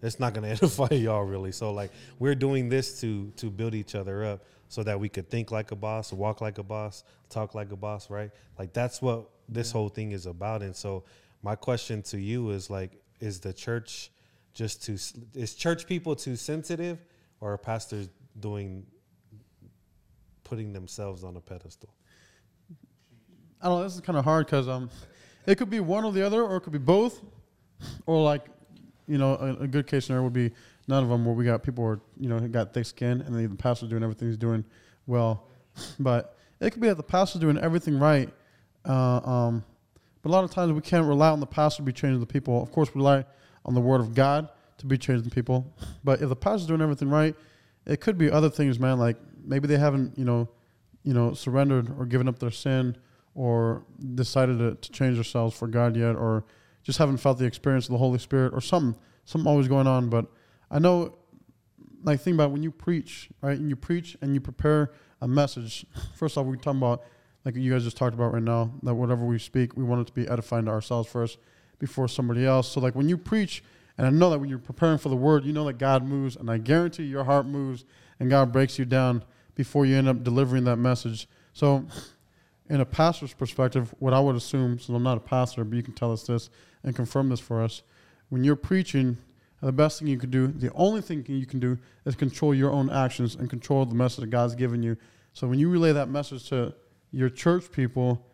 it's 0.04 0.20
not 0.20 0.34
gonna 0.34 0.48
edify 0.56 0.88
y'all 0.90 1.22
really. 1.22 1.52
So 1.52 1.72
like 1.72 1.90
we're 2.18 2.34
doing 2.34 2.68
this 2.68 3.00
to 3.00 3.32
to 3.36 3.50
build 3.50 3.74
each 3.74 3.94
other 3.94 4.24
up 4.24 4.44
so 4.68 4.82
that 4.82 4.98
we 4.98 5.08
could 5.08 5.30
think 5.30 5.50
like 5.50 5.70
a 5.70 5.76
boss, 5.76 6.12
walk 6.12 6.40
like 6.40 6.58
a 6.58 6.62
boss, 6.62 7.04
talk 7.28 7.54
like 7.54 7.70
a 7.72 7.76
boss, 7.76 8.10
right? 8.10 8.30
Like 8.58 8.72
that's 8.72 9.00
what 9.00 9.30
this 9.48 9.70
whole 9.70 9.88
thing 9.88 10.12
is 10.12 10.26
about. 10.26 10.62
And 10.62 10.74
so 10.74 11.04
my 11.42 11.54
question 11.54 12.02
to 12.02 12.18
you 12.18 12.50
is 12.50 12.70
like, 12.70 12.92
is 13.20 13.40
the 13.40 13.52
church 13.52 14.10
just 14.54 14.84
too 14.84 14.96
is 15.34 15.54
church 15.54 15.86
people 15.86 16.16
too 16.16 16.36
sensitive, 16.36 16.98
or 17.40 17.52
are 17.52 17.58
pastors 17.58 18.08
doing 18.40 18.86
putting 20.44 20.72
themselves 20.72 21.24
on 21.24 21.36
a 21.36 21.40
pedestal? 21.40 21.92
I 23.60 23.68
don't 23.68 23.78
know. 23.78 23.84
This 23.84 23.94
is 23.94 24.00
kind 24.00 24.18
of 24.18 24.24
hard 24.24 24.46
because 24.46 24.68
um, 24.68 24.90
it 25.46 25.56
could 25.56 25.70
be 25.70 25.80
one 25.80 26.04
or 26.04 26.12
the 26.12 26.24
other, 26.24 26.42
or 26.42 26.56
it 26.56 26.60
could 26.60 26.72
be 26.72 26.78
both, 26.78 27.20
or 28.06 28.22
like, 28.22 28.46
you 29.06 29.18
know, 29.18 29.34
a, 29.34 29.64
a 29.64 29.66
good 29.66 29.86
case 29.86 30.06
scenario 30.06 30.24
would 30.24 30.32
be 30.32 30.52
none 30.88 31.02
of 31.02 31.08
them, 31.08 31.24
where 31.24 31.34
we 31.34 31.44
got 31.44 31.62
people 31.62 31.84
who 31.84 31.90
are, 31.90 32.00
you 32.18 32.28
know, 32.28 32.40
got 32.40 32.72
thick 32.74 32.86
skin, 32.86 33.20
and 33.20 33.34
the 33.34 33.56
pastor's 33.56 33.88
doing 33.88 34.02
everything 34.02 34.28
he's 34.28 34.36
doing 34.36 34.64
well, 35.06 35.48
but 35.98 36.36
it 36.60 36.70
could 36.70 36.80
be 36.80 36.88
that 36.88 36.96
the 36.96 37.02
pastor's 37.02 37.40
doing 37.40 37.58
everything 37.58 37.98
right. 37.98 38.28
Uh, 38.84 39.18
um, 39.18 39.64
but 40.22 40.30
a 40.30 40.32
lot 40.32 40.44
of 40.44 40.50
times 40.50 40.72
we 40.72 40.80
can't 40.80 41.06
rely 41.06 41.30
on 41.30 41.40
the 41.40 41.46
pastor 41.46 41.78
to 41.78 41.82
be 41.82 41.92
changing 41.92 42.20
the 42.20 42.26
people. 42.26 42.62
Of 42.62 42.72
course, 42.72 42.94
we 42.94 42.98
rely 42.98 43.24
on 43.64 43.74
the 43.74 43.80
word 43.80 44.00
of 44.00 44.14
God 44.14 44.48
to 44.78 44.86
be 44.86 44.98
changing 44.98 45.30
people. 45.30 45.72
But 46.04 46.20
if 46.20 46.28
the 46.28 46.36
pastor's 46.36 46.66
doing 46.66 46.82
everything 46.82 47.08
right, 47.08 47.34
it 47.86 48.00
could 48.00 48.18
be 48.18 48.30
other 48.30 48.50
things, 48.50 48.78
man. 48.78 48.98
Like 48.98 49.16
maybe 49.42 49.66
they 49.66 49.78
haven't, 49.78 50.18
you 50.18 50.24
know, 50.24 50.48
you 51.02 51.14
know, 51.14 51.32
surrendered 51.32 51.94
or 51.98 52.04
given 52.04 52.28
up 52.28 52.38
their 52.38 52.50
sin 52.50 52.96
or 53.34 53.84
decided 54.14 54.58
to, 54.58 54.74
to 54.74 54.92
change 54.92 55.16
themselves 55.16 55.56
for 55.56 55.66
God 55.66 55.96
yet, 55.96 56.14
or 56.14 56.44
just 56.84 56.98
haven't 56.98 57.16
felt 57.16 57.38
the 57.38 57.46
experience 57.46 57.86
of 57.86 57.92
the 57.92 57.98
Holy 57.98 58.18
Spirit 58.18 58.52
or 58.54 58.60
something, 58.60 59.00
something 59.24 59.50
always 59.50 59.66
going 59.66 59.86
on. 59.86 60.08
But 60.08 60.26
I 60.70 60.78
know, 60.78 61.16
like, 62.04 62.20
think 62.20 62.34
about 62.34 62.52
when 62.52 62.62
you 62.62 62.70
preach, 62.70 63.30
right? 63.40 63.58
And 63.58 63.68
you 63.68 63.74
preach 63.74 64.16
and 64.20 64.34
you 64.34 64.40
prepare 64.40 64.92
a 65.20 65.26
message. 65.26 65.86
First 66.14 66.36
off, 66.36 66.46
we're 66.46 66.56
talking 66.56 66.78
about, 66.78 67.02
like 67.44 67.56
you 67.56 67.72
guys 67.72 67.84
just 67.84 67.96
talked 67.96 68.14
about 68.14 68.32
right 68.32 68.42
now, 68.42 68.70
that 68.82 68.94
whatever 68.94 69.24
we 69.24 69.38
speak, 69.38 69.76
we 69.76 69.82
want 69.82 70.02
it 70.02 70.06
to 70.06 70.12
be 70.12 70.28
edifying 70.28 70.66
to 70.66 70.70
ourselves 70.70 71.08
first 71.08 71.38
before 71.78 72.08
somebody 72.08 72.46
else. 72.46 72.70
So, 72.70 72.80
like, 72.80 72.94
when 72.94 73.08
you 73.08 73.18
preach, 73.18 73.62
and 73.98 74.06
I 74.06 74.10
know 74.10 74.30
that 74.30 74.38
when 74.38 74.48
you're 74.48 74.58
preparing 74.58 74.98
for 74.98 75.08
the 75.08 75.16
word, 75.16 75.44
you 75.44 75.52
know 75.52 75.64
that 75.64 75.78
God 75.78 76.04
moves, 76.04 76.36
and 76.36 76.50
I 76.50 76.58
guarantee 76.58 77.04
your 77.04 77.24
heart 77.24 77.46
moves, 77.46 77.84
and 78.18 78.30
God 78.30 78.52
breaks 78.52 78.78
you 78.78 78.84
down 78.84 79.24
before 79.54 79.84
you 79.84 79.96
end 79.96 80.08
up 80.08 80.22
delivering 80.22 80.64
that 80.64 80.76
message. 80.76 81.28
So, 81.52 81.86
in 82.68 82.80
a 82.80 82.84
pastor's 82.84 83.34
perspective, 83.34 83.94
what 83.98 84.14
I 84.14 84.20
would 84.20 84.36
assume, 84.36 84.78
since 84.78 84.88
I'm 84.88 85.02
not 85.02 85.16
a 85.16 85.20
pastor, 85.20 85.64
but 85.64 85.76
you 85.76 85.82
can 85.82 85.94
tell 85.94 86.12
us 86.12 86.22
this 86.24 86.50
and 86.82 86.94
confirm 86.94 87.28
this 87.28 87.40
for 87.40 87.62
us, 87.62 87.82
when 88.30 88.42
you're 88.42 88.56
preaching, 88.56 89.18
the 89.60 89.72
best 89.72 89.98
thing 89.98 90.08
you 90.08 90.18
can 90.18 90.30
do, 90.30 90.46
the 90.46 90.72
only 90.72 91.00
thing 91.00 91.24
you 91.26 91.46
can 91.46 91.60
do, 91.60 91.78
is 92.04 92.14
control 92.14 92.54
your 92.54 92.70
own 92.70 92.90
actions 92.90 93.34
and 93.34 93.48
control 93.48 93.84
the 93.84 93.94
message 93.94 94.20
that 94.20 94.30
God's 94.30 94.54
given 94.54 94.82
you. 94.82 94.96
So 95.32 95.46
when 95.46 95.58
you 95.58 95.68
relay 95.68 95.92
that 95.92 96.08
message 96.08 96.48
to 96.50 96.74
your 97.10 97.28
church 97.28 97.70
people, 97.70 98.26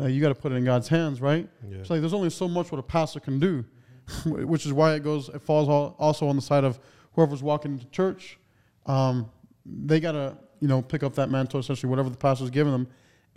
uh, 0.00 0.06
you 0.06 0.20
got 0.20 0.28
to 0.28 0.34
put 0.34 0.52
it 0.52 0.56
in 0.56 0.64
God's 0.64 0.88
hands, 0.88 1.20
right? 1.20 1.48
Yeah. 1.68 1.78
It's 1.78 1.90
like 1.90 2.00
there's 2.00 2.14
only 2.14 2.30
so 2.30 2.48
much 2.48 2.70
what 2.70 2.78
a 2.78 2.82
pastor 2.82 3.20
can 3.20 3.38
do, 3.38 3.64
which 4.26 4.64
is 4.64 4.72
why 4.72 4.94
it 4.94 5.02
goes. 5.02 5.28
It 5.28 5.42
falls 5.42 5.68
all, 5.68 5.96
also 5.98 6.28
on 6.28 6.36
the 6.36 6.42
side 6.42 6.64
of 6.64 6.78
whoever's 7.12 7.42
walking 7.42 7.72
into 7.72 7.86
church. 7.86 8.38
Um, 8.86 9.30
they 9.66 10.00
got 10.00 10.12
to 10.12 10.36
you 10.60 10.68
know 10.68 10.82
pick 10.82 11.02
up 11.02 11.14
that 11.14 11.30
mantle, 11.30 11.60
essentially 11.60 11.90
whatever 11.90 12.10
the 12.10 12.16
pastor's 12.16 12.50
giving 12.50 12.72
them, 12.72 12.86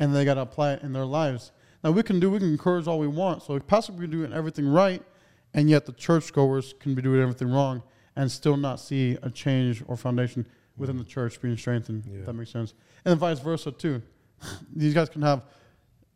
and 0.01 0.13
they 0.15 0.25
got 0.25 0.33
to 0.33 0.41
apply 0.41 0.73
it 0.73 0.81
in 0.81 0.91
their 0.93 1.05
lives. 1.05 1.51
Now 1.83 1.91
we 1.91 2.03
can 2.03 2.19
do, 2.19 2.31
we 2.31 2.39
can 2.39 2.49
encourage 2.49 2.87
all 2.87 2.99
we 2.99 3.07
want. 3.07 3.43
So 3.43 3.55
if 3.55 3.65
pastor 3.67 3.93
can 3.93 4.01
be 4.01 4.07
doing 4.07 4.33
everything 4.33 4.67
right, 4.67 5.01
and 5.53 5.69
yet 5.69 5.85
the 5.85 5.93
churchgoers 5.93 6.73
can 6.79 6.95
be 6.95 7.01
doing 7.01 7.21
everything 7.21 7.49
wrong, 7.49 7.83
and 8.15 8.29
still 8.29 8.57
not 8.57 8.79
see 8.79 9.17
a 9.21 9.29
change 9.29 9.83
or 9.87 9.95
foundation 9.95 10.45
within 10.75 10.97
the 10.97 11.03
church 11.03 11.39
being 11.41 11.55
strengthened. 11.55 12.03
Yeah. 12.11 12.19
If 12.19 12.25
that 12.25 12.33
makes 12.33 12.51
sense, 12.51 12.73
and 13.05 13.11
then 13.11 13.17
vice 13.19 13.39
versa 13.39 13.71
too. 13.71 14.01
These 14.75 14.93
guys 14.93 15.07
can 15.09 15.21
have. 15.21 15.43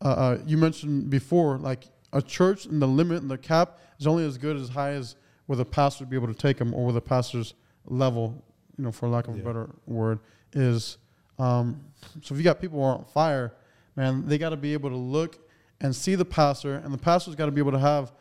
Uh, 0.02 0.08
uh, 0.08 0.38
you 0.46 0.58
mentioned 0.58 1.10
before, 1.10 1.58
like 1.58 1.86
a 2.12 2.22
church 2.22 2.66
and 2.66 2.82
the 2.82 2.88
limit 2.88 3.22
and 3.22 3.30
the 3.32 3.38
cap 3.38 3.80
is 4.00 4.08
only 4.08 4.26
as 4.26 4.38
good 4.38 4.58
as 4.58 4.70
high 4.70 4.92
as 4.92 5.16
where 5.46 5.56
the 5.58 5.66
pastor 5.66 6.04
would 6.04 6.10
be 6.10 6.18
able 6.18 6.28
to 6.28 6.34
take 6.34 6.58
them, 6.58 6.74
or 6.74 6.86
where 6.86 6.94
the 6.94 7.02
pastor's 7.02 7.54
level, 7.86 8.44
you 8.78 8.84
know, 8.84 8.92
for 8.92 9.08
lack 9.08 9.28
of 9.28 9.36
Yeah. 9.36 9.44
a 9.44 9.46
better 9.46 9.70
word, 9.86 10.20
is. 10.54 10.98
Um, 11.38 11.82
so 12.22 12.34
if 12.34 12.38
you 12.40 12.44
got 12.44 12.60
people 12.60 12.80
who 12.80 12.86
are 12.86 12.98
on 12.98 13.06
fire, 13.06 13.54
man, 13.96 14.26
they 14.28 14.38
got 14.38 14.50
to 14.50 14.58
be 14.58 14.74
able 14.74 14.90
to 14.90 14.96
look 14.96 15.40
and 15.82 15.96
see 15.96 16.16
the 16.16 16.26
pastor, 16.26 16.76
and 16.76 16.94
the 16.94 16.98
pastor's 16.98 17.36
got 17.36 17.46
to 17.46 17.52
be 17.52 17.62
able 17.62 17.72
to 17.72 17.80
have 17.80 18.12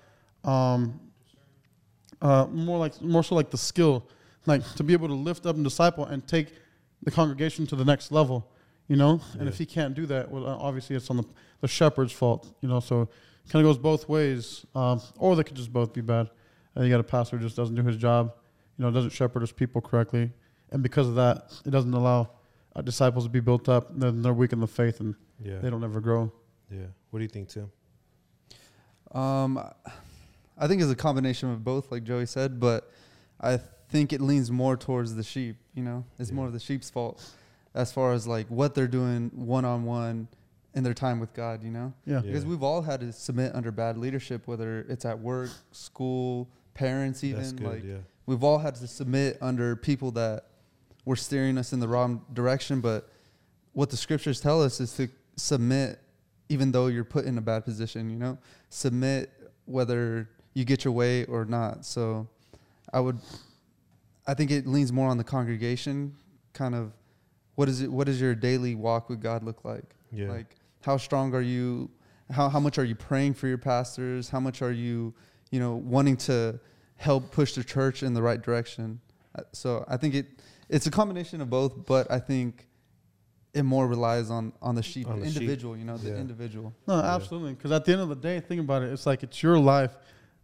um, 0.44 1.00
uh, 2.20 2.46
more 2.46 2.78
like 2.78 3.00
more 3.00 3.22
so 3.22 3.34
like 3.34 3.50
the 3.50 3.58
skill, 3.58 4.08
like 4.46 4.62
to 4.74 4.84
be 4.84 4.92
able 4.92 5.08
to 5.08 5.14
lift 5.14 5.46
up 5.46 5.56
and 5.56 5.64
disciple 5.64 6.04
and 6.04 6.26
take 6.26 6.54
the 7.02 7.10
congregation 7.10 7.66
to 7.66 7.76
the 7.76 7.84
next 7.84 8.10
level, 8.12 8.50
you 8.88 8.96
know. 8.96 9.20
And 9.38 9.48
if 9.48 9.58
he 9.58 9.66
can't 9.66 9.94
do 9.94 10.06
that, 10.06 10.30
well, 10.30 10.46
uh, 10.46 10.56
obviously 10.56 10.96
it's 10.96 11.10
on 11.10 11.18
the 11.18 11.24
the 11.60 11.68
shepherd's 11.68 12.12
fault, 12.12 12.54
you 12.60 12.68
know. 12.68 12.80
So 12.80 13.08
kind 13.50 13.64
of 13.64 13.70
goes 13.70 13.78
both 13.78 14.08
ways, 14.08 14.64
um, 14.74 15.00
or 15.18 15.36
they 15.36 15.44
could 15.44 15.56
just 15.56 15.72
both 15.72 15.92
be 15.92 16.00
bad. 16.00 16.30
Uh, 16.76 16.82
you 16.82 16.90
got 16.90 17.00
a 17.00 17.04
pastor 17.04 17.36
who 17.36 17.44
just 17.44 17.56
doesn't 17.56 17.74
do 17.74 17.82
his 17.82 17.96
job, 17.96 18.34
you 18.78 18.84
know, 18.84 18.90
doesn't 18.90 19.10
shepherd 19.10 19.40
his 19.40 19.52
people 19.52 19.80
correctly, 19.80 20.32
and 20.72 20.82
because 20.82 21.08
of 21.08 21.14
that, 21.14 21.52
it 21.64 21.70
doesn't 21.70 21.94
allow 21.94 22.30
uh, 22.74 22.82
disciples 22.82 23.24
to 23.24 23.30
be 23.30 23.40
built 23.40 23.68
up. 23.68 23.88
Then 23.98 24.22
they're 24.22 24.34
weak 24.34 24.52
in 24.52 24.60
the 24.60 24.66
faith 24.66 25.00
and 25.00 25.14
Yeah. 25.42 25.58
they 25.58 25.70
don't 25.70 25.84
ever 25.84 26.00
grow. 26.00 26.32
Yeah. 26.70 26.86
What 27.10 27.18
do 27.18 27.22
you 27.24 27.28
think, 27.28 27.48
Tim? 27.48 27.70
Um, 29.12 29.58
I 30.58 30.66
think 30.66 30.82
it's 30.82 30.90
a 30.90 30.96
combination 30.96 31.50
of 31.50 31.64
both, 31.64 31.90
like 31.92 32.04
Joey 32.04 32.26
said, 32.26 32.58
but 32.60 32.90
I 33.40 33.58
think 33.90 34.12
it 34.12 34.20
leans 34.20 34.50
more 34.50 34.76
towards 34.76 35.14
the 35.14 35.22
sheep. 35.22 35.56
You 35.74 35.82
know, 35.82 36.04
it's 36.18 36.32
more 36.32 36.46
of 36.46 36.52
the 36.52 36.60
sheep's 36.60 36.90
fault 36.90 37.24
as 37.74 37.92
far 37.92 38.12
as 38.12 38.26
like 38.26 38.46
what 38.48 38.74
they're 38.74 38.86
doing 38.88 39.30
one 39.34 39.64
on 39.64 39.84
one 39.84 40.28
in 40.74 40.82
their 40.84 40.94
time 40.94 41.20
with 41.20 41.32
God. 41.34 41.62
You 41.62 41.70
know, 41.70 41.92
Yeah. 42.06 42.14
Yeah. 42.16 42.20
because 42.22 42.46
we've 42.46 42.62
all 42.62 42.82
had 42.82 43.00
to 43.00 43.12
submit 43.12 43.54
under 43.54 43.70
bad 43.70 43.98
leadership, 43.98 44.46
whether 44.46 44.80
it's 44.88 45.04
at 45.04 45.18
work, 45.18 45.50
school, 45.72 46.48
parents, 46.74 47.22
even 47.24 47.40
That's 47.40 47.52
good. 47.52 47.66
like 47.66 47.84
yeah. 47.84 47.96
we've 48.26 48.42
all 48.44 48.58
had 48.58 48.74
to 48.76 48.86
submit 48.86 49.38
under 49.40 49.76
people 49.76 50.10
that 50.12 50.46
were 51.04 51.16
steering 51.16 51.58
us 51.58 51.72
in 51.72 51.80
the 51.80 51.88
wrong 51.88 52.24
direction. 52.32 52.80
But 52.80 53.08
what 53.72 53.90
the 53.90 53.96
scriptures 53.96 54.40
tell 54.40 54.62
us 54.62 54.80
is 54.80 54.92
to 54.96 55.08
submit, 55.36 55.98
even 56.48 56.72
though 56.72 56.86
you're 56.86 57.04
put 57.04 57.24
in 57.24 57.38
a 57.38 57.40
bad 57.42 57.64
position. 57.64 58.10
You 58.10 58.16
know, 58.16 58.38
submit 58.70 59.30
whether 59.66 60.28
you 60.54 60.64
get 60.64 60.84
your 60.84 60.92
way 60.92 61.24
or 61.24 61.44
not. 61.44 61.84
So, 61.84 62.28
I 62.92 63.00
would, 63.00 63.18
I 64.26 64.34
think 64.34 64.50
it 64.50 64.66
leans 64.66 64.92
more 64.92 65.08
on 65.08 65.18
the 65.18 65.24
congregation, 65.24 66.14
kind 66.52 66.74
of. 66.74 66.92
What 67.56 67.68
is 67.68 67.82
it? 67.82 67.92
What 67.92 68.06
does 68.06 68.20
your 68.20 68.34
daily 68.34 68.74
walk 68.74 69.08
with 69.08 69.20
God 69.20 69.44
look 69.44 69.64
like? 69.64 69.84
Yeah. 70.12 70.28
Like, 70.30 70.56
how 70.82 70.96
strong 70.96 71.34
are 71.34 71.40
you? 71.40 71.88
How 72.30 72.48
how 72.48 72.58
much 72.58 72.78
are 72.78 72.84
you 72.84 72.94
praying 72.96 73.34
for 73.34 73.46
your 73.46 73.58
pastors? 73.58 74.28
How 74.28 74.40
much 74.40 74.60
are 74.60 74.72
you, 74.72 75.14
you 75.50 75.60
know, 75.60 75.76
wanting 75.76 76.16
to 76.28 76.58
help 76.96 77.30
push 77.30 77.54
the 77.54 77.62
church 77.62 78.02
in 78.02 78.12
the 78.12 78.22
right 78.22 78.42
direction? 78.42 79.00
Uh, 79.36 79.42
So 79.52 79.84
I 79.86 79.96
think 79.96 80.14
it 80.14 80.26
it's 80.68 80.86
a 80.86 80.90
combination 80.90 81.40
of 81.40 81.48
both, 81.50 81.86
but 81.86 82.10
I 82.10 82.18
think 82.18 82.66
it 83.54 83.62
more 83.62 83.86
relies 83.86 84.30
on 84.30 84.52
on 84.60 84.74
the 84.74 84.82
sheep, 84.82 85.08
On 85.08 85.18
the 85.20 85.24
the 85.26 85.30
sheep. 85.30 85.42
individual. 85.42 85.76
You 85.76 85.84
know, 85.84 85.96
the 85.96 86.10
Yeah. 86.10 86.16
individual. 86.16 86.72
No, 86.88 86.94
absolutely. 86.94 87.54
Because 87.54 87.72
at 87.72 87.84
the 87.84 87.92
end 87.92 88.00
of 88.02 88.08
the 88.08 88.16
day, 88.16 88.40
think 88.40 88.60
about 88.60 88.82
it. 88.82 88.92
It's 88.92 89.06
like 89.06 89.22
it's 89.22 89.42
your 89.42 89.58
life 89.58 89.96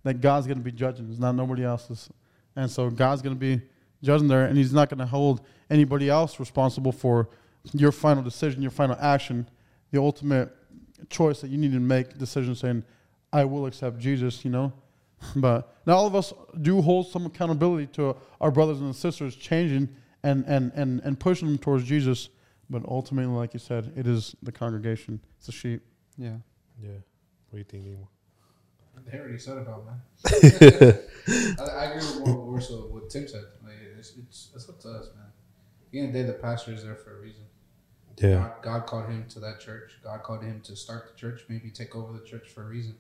that 0.05 0.21
God's 0.21 0.47
going 0.47 0.59
to 0.59 0.65
be 0.65 0.73
judging. 0.73 1.09
It's 1.11 1.19
not 1.19 1.35
nobody 1.35 1.65
else's. 1.65 2.09
And 2.57 2.71
so 2.71 2.89
God's 2.91 3.21
going 3.23 3.35
to 3.35 3.41
be 3.41 3.61
judging 4.03 4.29
there, 4.29 4.47
and 4.47 4.57
He's 4.57 4.73
not 4.73 4.89
going 4.89 4.99
to 4.99 5.07
hold 5.07 5.43
anybody 5.69 6.09
else 6.09 6.41
responsible 6.41 6.93
for 6.93 7.29
your 7.75 7.93
final 7.93 8.23
decision, 8.23 8.63
your 8.63 8.71
final 8.71 8.97
action, 9.01 9.49
the 9.91 10.01
ultimate 10.01 10.55
choice 11.11 11.41
that 11.43 11.49
you 11.51 11.59
need 11.59 11.73
to 11.73 11.81
make 11.81 12.17
decision 12.19 12.55
saying, 12.55 12.83
I 13.33 13.45
will 13.45 13.67
accept 13.67 13.99
Jesus, 13.99 14.45
you 14.45 14.51
know? 14.51 14.73
But 15.37 15.75
now 15.87 15.95
all 15.95 16.07
of 16.07 16.15
us 16.15 16.33
do 16.63 16.81
hold 16.81 17.09
some 17.09 17.27
accountability 17.27 17.87
to 17.89 18.17
our 18.41 18.51
brothers 18.51 18.81
and 18.81 18.97
sisters 18.97 19.37
changing 19.37 19.89
and, 20.23 20.45
and, 20.47 20.73
and, 20.75 21.01
and 21.05 21.21
pushing 21.21 21.47
them 21.49 21.59
towards 21.59 21.85
Jesus. 21.85 22.31
But 22.71 22.83
ultimately, 22.87 23.35
like 23.35 23.53
you 23.53 23.59
said, 23.61 23.93
it 23.97 24.07
is 24.07 24.35
the 24.43 24.53
congregation, 24.53 25.21
it's 25.37 25.47
the 25.47 25.53
sheep. 25.53 25.83
Yeah. 26.17 26.37
Yeah. 26.81 26.91
What 27.51 27.53
do 27.53 27.59
you 27.59 27.65
think, 27.65 27.85
Nemo? 27.85 28.09
They 29.11 29.19
already 29.19 29.39
said 29.39 29.57
it 29.59 29.67
all, 29.67 29.83
man. 29.83 30.01
I, 31.59 31.63
I 31.65 31.85
agree 31.87 31.97
with 32.07 32.27
more, 32.27 32.47
more 32.47 32.61
so 32.61 32.83
what 32.91 33.11
Tim 33.11 33.27
said. 33.27 33.43
Like, 33.65 33.75
it's, 33.99 34.13
it's, 34.17 34.51
it's 34.55 34.69
up 34.69 34.79
to 34.81 34.89
us, 34.91 35.09
man. 35.17 35.27
the 35.91 35.99
end 36.01 36.09
of 36.09 36.13
the 36.15 36.21
day, 36.21 36.27
the 36.27 36.33
pastor 36.35 36.73
is 36.73 36.85
there 36.85 36.95
for 36.95 37.19
a 37.19 37.21
reason. 37.21 37.43
Yeah. 38.19 38.35
God, 38.35 38.53
God 38.63 38.87
called 38.87 39.07
him 39.09 39.25
to 39.31 39.41
that 39.41 39.59
church. 39.61 39.99
God 40.05 40.23
called 40.23 40.43
him 40.45 40.61
to 40.65 40.77
start 40.77 41.11
the 41.13 41.19
church, 41.19 41.43
maybe 41.49 41.71
take 41.71 41.97
over 41.97 42.13
the 42.13 42.25
church 42.25 42.49
for 42.51 42.63
a 42.65 42.67
reason. 42.67 42.95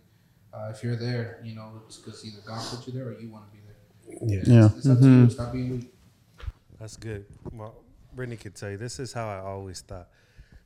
Uh, 0.52 0.72
if 0.74 0.82
you're 0.82 0.96
there, 0.96 1.40
you 1.44 1.54
know, 1.54 1.70
it's 1.86 1.98
because 1.98 2.24
either 2.26 2.38
God 2.46 2.60
put 2.74 2.86
you 2.86 2.92
there 2.94 3.08
or 3.08 3.20
you 3.20 3.28
want 3.28 3.44
to 3.50 3.56
be 3.56 3.62
there. 3.66 4.40
Yeah. 4.40 4.42
Yeah. 4.60 4.66
It's, 4.66 4.76
it's 4.78 4.88
up 4.88 4.98
to 4.98 5.04
Mhm. 5.04 5.24
you. 5.24 5.30
Stop 5.30 5.52
being 5.52 5.70
weak. 5.70 5.94
That's 6.80 6.96
good. 6.96 7.26
Well, 7.52 7.74
Brittany 8.20 8.36
could 8.36 8.54
tell 8.54 8.70
you 8.70 8.76
this 8.76 9.00
is 9.00 9.14
how 9.14 9.30
I 9.30 9.38
always 9.38 9.80
thought. 9.80 10.08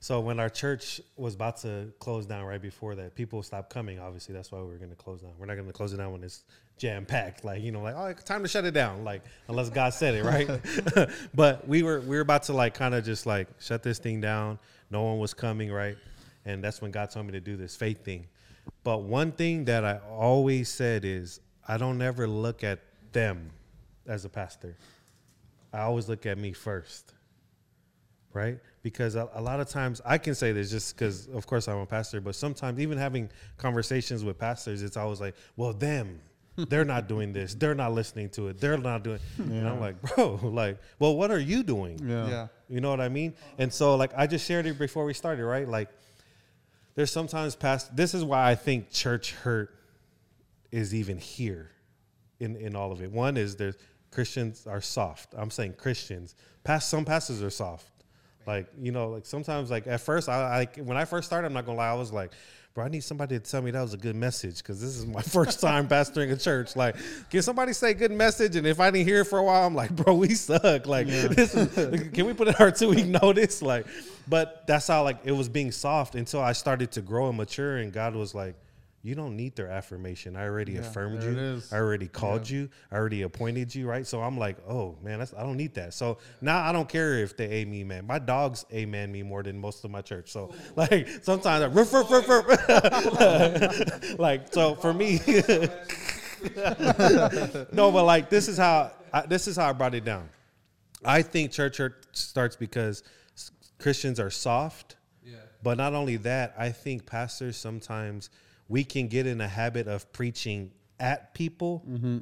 So 0.00 0.18
when 0.18 0.40
our 0.40 0.48
church 0.48 1.00
was 1.16 1.36
about 1.36 1.58
to 1.58 1.92
close 2.00 2.26
down 2.26 2.44
right 2.44 2.60
before 2.60 2.96
that, 2.96 3.14
people 3.14 3.44
stopped 3.44 3.72
coming. 3.72 4.00
Obviously, 4.00 4.34
that's 4.34 4.50
why 4.50 4.58
we 4.58 4.66
were 4.66 4.76
going 4.76 4.90
to 4.90 4.96
close 4.96 5.22
down. 5.22 5.30
We're 5.38 5.46
not 5.46 5.54
going 5.54 5.68
to 5.68 5.72
close 5.72 5.92
it 5.92 5.98
down 5.98 6.10
when 6.10 6.24
it's 6.24 6.42
jam 6.78 7.06
packed. 7.06 7.44
Like 7.44 7.62
you 7.62 7.70
know, 7.70 7.80
like 7.80 7.94
oh, 7.96 8.12
time 8.24 8.42
to 8.42 8.48
shut 8.48 8.64
it 8.64 8.72
down. 8.72 9.04
Like 9.04 9.22
unless 9.46 9.70
God 9.70 9.94
said 9.94 10.16
it, 10.16 10.24
right? 10.24 11.08
but 11.34 11.68
we 11.68 11.84
were 11.84 12.00
we 12.00 12.16
were 12.16 12.22
about 12.22 12.42
to 12.44 12.54
like 12.54 12.74
kind 12.74 12.92
of 12.92 13.04
just 13.04 13.24
like 13.24 13.46
shut 13.60 13.84
this 13.84 14.00
thing 14.00 14.20
down. 14.20 14.58
No 14.90 15.04
one 15.04 15.20
was 15.20 15.32
coming, 15.32 15.70
right? 15.70 15.96
And 16.44 16.64
that's 16.64 16.82
when 16.82 16.90
God 16.90 17.12
told 17.12 17.26
me 17.26 17.32
to 17.34 17.40
do 17.40 17.56
this 17.56 17.76
faith 17.76 18.04
thing. 18.04 18.26
But 18.82 19.02
one 19.02 19.30
thing 19.30 19.66
that 19.66 19.84
I 19.84 20.00
always 20.10 20.68
said 20.68 21.04
is 21.04 21.38
I 21.68 21.76
don't 21.76 22.02
ever 22.02 22.26
look 22.26 22.64
at 22.64 22.80
them 23.12 23.52
as 24.08 24.24
a 24.24 24.28
pastor. 24.28 24.76
I 25.74 25.80
always 25.80 26.08
look 26.08 26.24
at 26.24 26.38
me 26.38 26.52
first, 26.52 27.13
right? 28.34 28.58
Because 28.82 29.14
a, 29.14 29.28
a 29.34 29.40
lot 29.40 29.60
of 29.60 29.68
times 29.68 30.00
I 30.04 30.18
can 30.18 30.34
say 30.34 30.52
this 30.52 30.70
just 30.70 30.96
because, 30.96 31.28
of 31.28 31.46
course, 31.46 31.68
I'm 31.68 31.78
a 31.78 31.86
pastor, 31.86 32.20
but 32.20 32.34
sometimes 32.34 32.80
even 32.80 32.98
having 32.98 33.30
conversations 33.56 34.24
with 34.24 34.38
pastors, 34.38 34.82
it's 34.82 34.96
always 34.96 35.20
like, 35.20 35.34
well, 35.56 35.72
them, 35.72 36.20
they're 36.56 36.84
not 36.84 37.08
doing 37.08 37.32
this, 37.32 37.54
they're 37.54 37.74
not 37.74 37.92
listening 37.92 38.28
to 38.30 38.48
it, 38.48 38.60
they're 38.60 38.76
not 38.76 39.02
doing. 39.02 39.18
And 39.38 39.68
I'm 39.68 39.80
like, 39.80 40.00
bro, 40.02 40.38
like, 40.42 40.78
well, 40.98 41.16
what 41.16 41.30
are 41.30 41.38
you 41.38 41.62
doing? 41.62 41.98
Yeah. 42.06 42.28
Yeah. 42.28 42.46
You 42.68 42.80
know 42.80 42.90
what 42.90 43.00
I 43.00 43.08
mean? 43.08 43.34
And 43.58 43.72
so, 43.72 43.96
like, 43.96 44.12
I 44.16 44.26
just 44.26 44.46
shared 44.46 44.66
it 44.66 44.78
before 44.78 45.04
we 45.04 45.14
started, 45.14 45.44
right? 45.44 45.68
Like, 45.68 45.88
there's 46.94 47.10
sometimes 47.10 47.56
past. 47.56 47.96
This 47.96 48.14
is 48.14 48.24
why 48.24 48.50
I 48.50 48.54
think 48.54 48.90
church 48.90 49.32
hurt 49.32 49.74
is 50.70 50.94
even 50.94 51.18
here, 51.18 51.70
in 52.38 52.54
in 52.56 52.76
all 52.76 52.92
of 52.92 53.02
it. 53.02 53.10
One 53.10 53.36
is 53.36 53.56
there's 53.56 53.76
Christians 54.12 54.66
are 54.66 54.80
soft. 54.80 55.34
I'm 55.36 55.50
saying 55.50 55.74
Christians. 55.76 56.36
Past 56.62 56.88
some 56.88 57.04
pastors 57.04 57.42
are 57.42 57.50
soft. 57.50 57.90
Like 58.46 58.66
you 58.80 58.92
know, 58.92 59.08
like 59.08 59.26
sometimes, 59.26 59.70
like 59.70 59.86
at 59.86 60.00
first, 60.00 60.28
I 60.28 60.58
like 60.58 60.76
when 60.76 60.96
I 60.96 61.04
first 61.04 61.26
started. 61.26 61.46
I'm 61.46 61.52
not 61.52 61.66
gonna 61.66 61.78
lie, 61.78 61.90
I 61.90 61.94
was 61.94 62.12
like. 62.12 62.32
Bro, 62.74 62.86
I 62.86 62.88
need 62.88 63.04
somebody 63.04 63.38
to 63.38 63.50
tell 63.50 63.62
me 63.62 63.70
that 63.70 63.80
was 63.80 63.94
a 63.94 63.96
good 63.96 64.16
message 64.16 64.56
because 64.56 64.80
this 64.80 64.96
is 64.96 65.06
my 65.06 65.22
first 65.36 65.60
time 65.60 65.86
pastoring 65.86 66.32
a 66.32 66.36
church. 66.36 66.74
Like, 66.74 66.96
can 67.30 67.40
somebody 67.40 67.72
say 67.72 67.94
good 67.94 68.10
message? 68.10 68.56
And 68.56 68.66
if 68.66 68.80
I 68.80 68.90
didn't 68.90 69.06
hear 69.06 69.20
it 69.20 69.26
for 69.26 69.38
a 69.38 69.44
while, 69.44 69.64
I'm 69.64 69.76
like, 69.76 69.94
bro, 69.94 70.12
we 70.14 70.34
suck. 70.34 70.84
Like, 70.84 71.06
this 71.06 71.54
is, 71.54 71.72
can 72.10 72.26
we 72.26 72.32
put 72.32 72.48
in 72.48 72.54
our 72.56 72.72
two 72.72 72.88
week 72.88 73.06
notice? 73.22 73.62
Like, 73.62 73.86
but 74.26 74.66
that's 74.66 74.88
how 74.88 75.04
like 75.04 75.18
it 75.22 75.30
was 75.30 75.48
being 75.48 75.70
soft 75.70 76.16
until 76.16 76.40
I 76.40 76.50
started 76.52 76.90
to 76.92 77.00
grow 77.00 77.28
and 77.28 77.36
mature, 77.36 77.76
and 77.76 77.92
God 77.92 78.16
was 78.16 78.34
like, 78.34 78.56
"You 79.04 79.14
don't 79.14 79.36
need 79.36 79.54
their 79.54 79.68
affirmation. 79.68 80.34
I 80.34 80.44
already 80.44 80.78
affirmed 80.78 81.22
you. 81.22 81.62
I 81.70 81.76
already 81.76 82.08
called 82.08 82.48
you. 82.48 82.70
I 82.90 82.96
already 82.96 83.20
appointed 83.20 83.74
you. 83.74 83.86
Right? 83.86 84.06
So 84.06 84.22
I'm 84.22 84.38
like, 84.38 84.56
oh 84.66 84.96
man, 85.02 85.18
that's 85.18 85.34
I 85.34 85.42
don't 85.42 85.58
need 85.58 85.74
that. 85.74 85.92
So 85.92 86.16
now 86.40 86.64
I 86.64 86.72
don't 86.72 86.88
care 86.88 87.18
if 87.18 87.36
they 87.36 87.44
amen 87.44 87.86
man. 87.86 88.06
My 88.06 88.18
dogs 88.18 88.64
amen 88.72 89.12
me 89.12 89.22
more 89.22 89.42
than 89.42 89.60
most 89.60 89.84
of 89.84 89.90
my 89.90 90.00
church. 90.00 90.32
So 90.32 90.54
like 90.76 91.06
sometimes 91.22 91.62
I 91.62 91.66
ruff, 91.66 91.92
ruff, 91.92 92.10
ruff, 92.10 92.26
ruff. 92.28 94.18
like 94.18 94.52
so 94.52 94.74
for 94.74 94.94
me. 94.94 95.20
no, 97.72 97.92
but 97.92 98.04
like 98.04 98.30
this 98.30 98.48
is 98.48 98.56
how 98.56 98.90
I, 99.12 99.26
this 99.26 99.46
is 99.46 99.56
how 99.56 99.68
I 99.68 99.72
brought 99.72 99.94
it 99.94 100.04
down. 100.04 100.30
I 101.04 101.20
think 101.20 101.52
church 101.52 101.76
hurt 101.76 102.06
starts 102.16 102.56
because 102.56 103.02
Christians 103.78 104.18
are 104.18 104.30
soft. 104.30 104.96
Yeah. 105.22 105.36
But 105.62 105.76
not 105.76 105.92
only 105.92 106.16
that, 106.18 106.54
I 106.58 106.70
think 106.70 107.04
pastors 107.04 107.58
sometimes 107.58 108.30
we 108.68 108.84
can 108.84 109.08
get 109.08 109.26
in 109.26 109.40
a 109.40 109.48
habit 109.48 109.88
of 109.88 110.12
preaching 110.12 110.70
at 110.98 111.34
people 111.34 111.84
mm-hmm. 111.88 112.18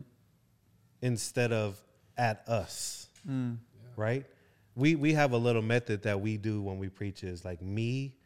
instead 1.01 1.53
of 1.53 1.81
at 2.17 2.47
us. 2.49 3.09
Mm. 3.29 3.59
Right? 3.97 4.27
We 4.75 4.95
we 4.95 5.13
have 5.13 5.33
a 5.33 5.37
little 5.37 5.63
method 5.63 6.03
that 6.03 6.21
we 6.21 6.37
do 6.37 6.63
when 6.63 6.79
we 6.79 6.89
preach 6.89 7.25
is 7.25 7.45
like 7.45 7.61
me, 7.61 8.17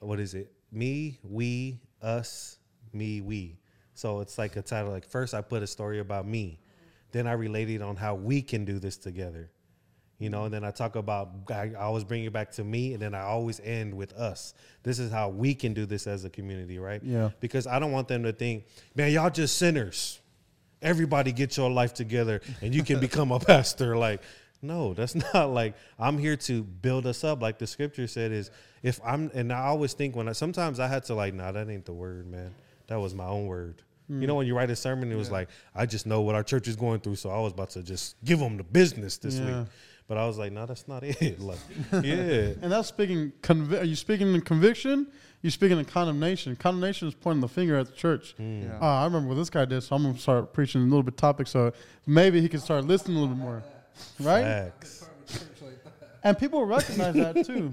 what 0.00 0.18
is 0.18 0.34
it? 0.34 0.52
Me, 0.70 1.18
we, 1.22 1.80
us, 2.02 2.58
me, 2.92 3.20
we. 3.20 3.58
So 3.94 4.20
it's 4.20 4.38
like 4.38 4.56
a 4.56 4.62
title 4.62 4.90
like 4.90 5.06
first 5.06 5.34
I 5.34 5.40
put 5.40 5.62
a 5.62 5.66
story 5.66 5.98
about 5.98 6.26
me. 6.26 6.60
Then 7.10 7.26
I 7.26 7.32
related 7.32 7.82
on 7.82 7.96
how 7.96 8.14
we 8.14 8.42
can 8.42 8.64
do 8.64 8.78
this 8.78 8.96
together. 8.96 9.50
You 10.18 10.30
know, 10.30 10.46
and 10.46 10.52
then 10.52 10.64
I 10.64 10.72
talk 10.72 10.96
about 10.96 11.30
I 11.48 11.74
always 11.74 12.02
bring 12.02 12.24
it 12.24 12.32
back 12.32 12.50
to 12.52 12.64
me, 12.64 12.92
and 12.92 13.00
then 13.00 13.14
I 13.14 13.22
always 13.22 13.60
end 13.60 13.94
with 13.94 14.12
us. 14.14 14.52
This 14.82 14.98
is 14.98 15.12
how 15.12 15.28
we 15.28 15.54
can 15.54 15.74
do 15.74 15.86
this 15.86 16.08
as 16.08 16.24
a 16.24 16.30
community, 16.30 16.80
right? 16.80 17.00
Yeah. 17.04 17.30
Because 17.38 17.68
I 17.68 17.78
don't 17.78 17.92
want 17.92 18.08
them 18.08 18.24
to 18.24 18.32
think, 18.32 18.64
man, 18.96 19.12
y'all 19.12 19.30
just 19.30 19.58
sinners. 19.58 20.20
Everybody 20.82 21.30
get 21.30 21.56
your 21.56 21.70
life 21.70 21.94
together, 21.94 22.40
and 22.60 22.74
you 22.74 22.82
can 22.82 22.98
become 23.08 23.30
a 23.30 23.38
pastor. 23.38 23.96
Like, 23.96 24.22
no, 24.60 24.92
that's 24.92 25.14
not 25.34 25.50
like 25.50 25.74
I'm 26.00 26.18
here 26.18 26.36
to 26.36 26.64
build 26.64 27.06
us 27.06 27.22
up. 27.22 27.40
Like 27.40 27.58
the 27.58 27.66
scripture 27.68 28.08
said, 28.08 28.32
is 28.32 28.50
if 28.82 29.00
I'm, 29.04 29.30
and 29.34 29.52
I 29.52 29.66
always 29.66 29.92
think 29.92 30.16
when 30.16 30.28
I 30.28 30.32
sometimes 30.32 30.80
I 30.80 30.88
had 30.88 31.04
to 31.04 31.14
like, 31.14 31.32
nah, 31.32 31.52
that 31.52 31.70
ain't 31.70 31.84
the 31.84 31.92
word, 31.92 32.26
man. 32.26 32.52
That 32.88 32.98
was 32.98 33.14
my 33.14 33.26
own 33.26 33.46
word. 33.46 33.82
You 34.08 34.26
know, 34.26 34.32
hmm. 34.32 34.38
when 34.38 34.46
you 34.46 34.56
write 34.56 34.70
a 34.70 34.76
sermon, 34.76 35.12
it 35.12 35.16
was 35.16 35.30
like, 35.30 35.50
I 35.74 35.84
just 35.84 36.06
know 36.06 36.22
what 36.22 36.34
our 36.34 36.42
church 36.42 36.66
is 36.66 36.76
going 36.76 37.00
through, 37.00 37.16
so 37.16 37.28
I 37.28 37.40
was 37.40 37.52
about 37.52 37.68
to 37.70 37.82
just 37.82 38.16
give 38.24 38.38
them 38.38 38.56
the 38.56 38.64
business 38.64 39.18
this 39.18 39.36
Yeah. 39.36 39.60
week. 39.60 39.68
But 40.08 40.16
I 40.16 40.26
was 40.26 40.38
like, 40.38 40.52
no, 40.52 40.64
that's 40.66 40.88
not 40.88 41.04
it. 41.04 41.38
Like, 41.38 41.58
yeah, 41.92 42.54
And 42.62 42.72
that's 42.72 42.88
speaking. 42.88 43.32
Convi- 43.42 43.80
are 43.80 43.84
you 43.84 43.94
speaking 43.94 44.34
in 44.34 44.40
conviction? 44.40 45.06
You're 45.42 45.50
speaking 45.52 45.78
in 45.78 45.84
condemnation. 45.84 46.56
Condemnation 46.56 47.06
is 47.06 47.14
pointing 47.14 47.40
the 47.42 47.48
finger 47.48 47.76
at 47.76 47.86
the 47.86 47.92
church. 47.92 48.32
Hmm. 48.36 48.62
Yeah. 48.62 48.78
Oh, 48.80 48.86
I 48.86 49.04
remember 49.04 49.28
what 49.28 49.36
this 49.36 49.50
guy 49.50 49.64
did, 49.66 49.82
so 49.82 49.94
I'm 49.94 50.02
gonna 50.02 50.18
start 50.18 50.52
preaching 50.52 50.80
a 50.80 50.84
little 50.84 51.02
bit 51.04 51.16
topic, 51.16 51.46
so 51.46 51.72
maybe 52.06 52.40
he 52.40 52.48
can 52.48 52.58
start 52.58 52.84
listening 52.84 53.18
a 53.18 53.20
little 53.20 53.36
bit 53.36 53.40
more, 53.40 53.62
right? 54.18 54.42
facts. 54.42 55.08
And 56.24 56.36
people 56.36 56.58
will 56.60 56.66
recognize 56.66 57.14
that 57.14 57.46
too. 57.46 57.72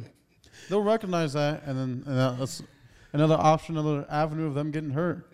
They'll 0.70 0.84
recognize 0.84 1.34
that, 1.34 1.64
and 1.66 1.78
then 1.78 2.04
and 2.06 2.40
that's 2.40 2.62
another 3.14 3.36
option, 3.40 3.78
another 3.78 4.06
avenue 4.10 4.46
of 4.46 4.54
them 4.54 4.70
getting 4.72 4.92
hurt. 4.92 5.28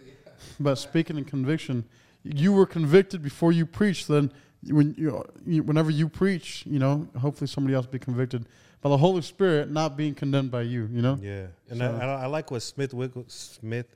But 0.60 0.76
speaking 0.76 1.18
in 1.18 1.26
conviction, 1.26 1.84
you 2.24 2.54
were 2.54 2.66
convicted 2.66 3.22
before 3.22 3.52
you 3.52 3.66
preached. 3.66 4.08
Then 4.08 4.32
when 4.68 4.94
you, 4.98 5.24
you 5.46 5.64
whenever 5.64 5.90
you 5.90 6.08
preach, 6.08 6.64
you 6.66 6.80
know, 6.80 7.08
hopefully 7.20 7.48
somebody 7.48 7.74
else 7.76 7.88
be 7.88 8.00
convicted 8.00 8.46
by 8.82 8.90
the 8.90 8.98
Holy 8.98 9.22
Spirit, 9.22 9.72
not 9.72 9.98
being 9.98 10.14
condemned 10.14 10.52
by 10.52 10.62
you. 10.62 10.88
You 10.92 11.02
know. 11.02 11.20
Yeah, 11.22 11.48
and 11.70 11.80
So- 11.80 12.00
I, 12.02 12.06
I, 12.06 12.22
I 12.24 12.26
like 12.28 12.52
what 12.52 12.62
Smith 12.62 12.94
Wiggle, 12.94 13.26
Smith 13.28 13.96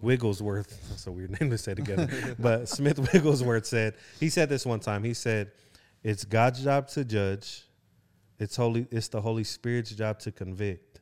Wigglesworth. 0.00 0.88
That's 0.88 1.06
a 1.06 1.12
weird 1.12 1.40
name 1.40 1.50
to 1.50 1.58
say 1.58 1.74
together. 1.74 2.08
but 2.38 2.68
Smith 2.68 3.12
Wigglesworth 3.12 3.66
said 3.66 3.94
he 4.20 4.28
said 4.28 4.48
this 4.48 4.64
one 4.64 4.80
time. 4.80 5.02
He 5.02 5.14
said, 5.14 5.50
"It's 6.02 6.24
God's 6.24 6.62
job 6.62 6.88
to 6.88 7.04
judge. 7.04 7.64
It's 8.38 8.54
holy. 8.54 8.86
It's 8.90 9.08
the 9.08 9.20
Holy 9.20 9.44
Spirit's 9.44 9.90
job 9.90 10.20
to 10.20 10.30
convict, 10.30 11.00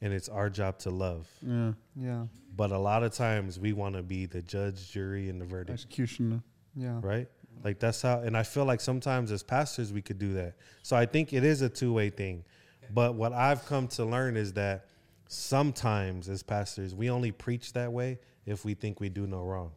and 0.00 0.12
it's 0.14 0.28
our 0.30 0.48
job 0.48 0.78
to 0.80 0.90
love. 0.90 1.28
Yeah. 1.42 1.72
Yeah. 1.94 2.24
But 2.56 2.72
a 2.72 2.78
lot 2.78 3.02
of 3.02 3.12
times 3.12 3.58
we 3.60 3.72
want 3.74 3.94
to 3.96 4.02
be 4.02 4.26
the 4.26 4.40
judge, 4.42 4.90
jury, 4.90 5.28
and 5.28 5.40
the 5.40 5.44
verdict." 5.44 5.70
Executioner. 5.74 6.42
Yeah. 6.76 7.00
right? 7.02 7.28
Like 7.62 7.78
that's 7.78 8.02
how, 8.02 8.20
and 8.20 8.36
I 8.36 8.42
feel 8.42 8.64
like 8.64 8.80
sometimes 8.80 9.30
as 9.32 9.42
pastors 9.42 9.92
we 9.92 10.02
could 10.02 10.18
do 10.18 10.32
that. 10.34 10.54
So 10.82 10.96
I 10.96 11.06
think 11.06 11.32
it 11.32 11.44
is 11.44 11.62
a 11.62 11.68
two 11.68 11.92
way 11.92 12.10
thing. 12.10 12.44
But 12.92 13.14
what 13.14 13.32
I've 13.32 13.64
come 13.66 13.86
to 13.88 14.04
learn 14.04 14.36
is 14.36 14.52
that 14.54 14.86
sometimes 15.28 16.28
as 16.28 16.42
pastors 16.42 16.94
we 16.94 17.08
only 17.10 17.30
preach 17.30 17.72
that 17.74 17.92
way 17.92 18.18
if 18.46 18.64
we 18.64 18.74
think 18.74 18.98
we 18.98 19.08
do 19.08 19.26
no 19.26 19.42
wrong. 19.44 19.70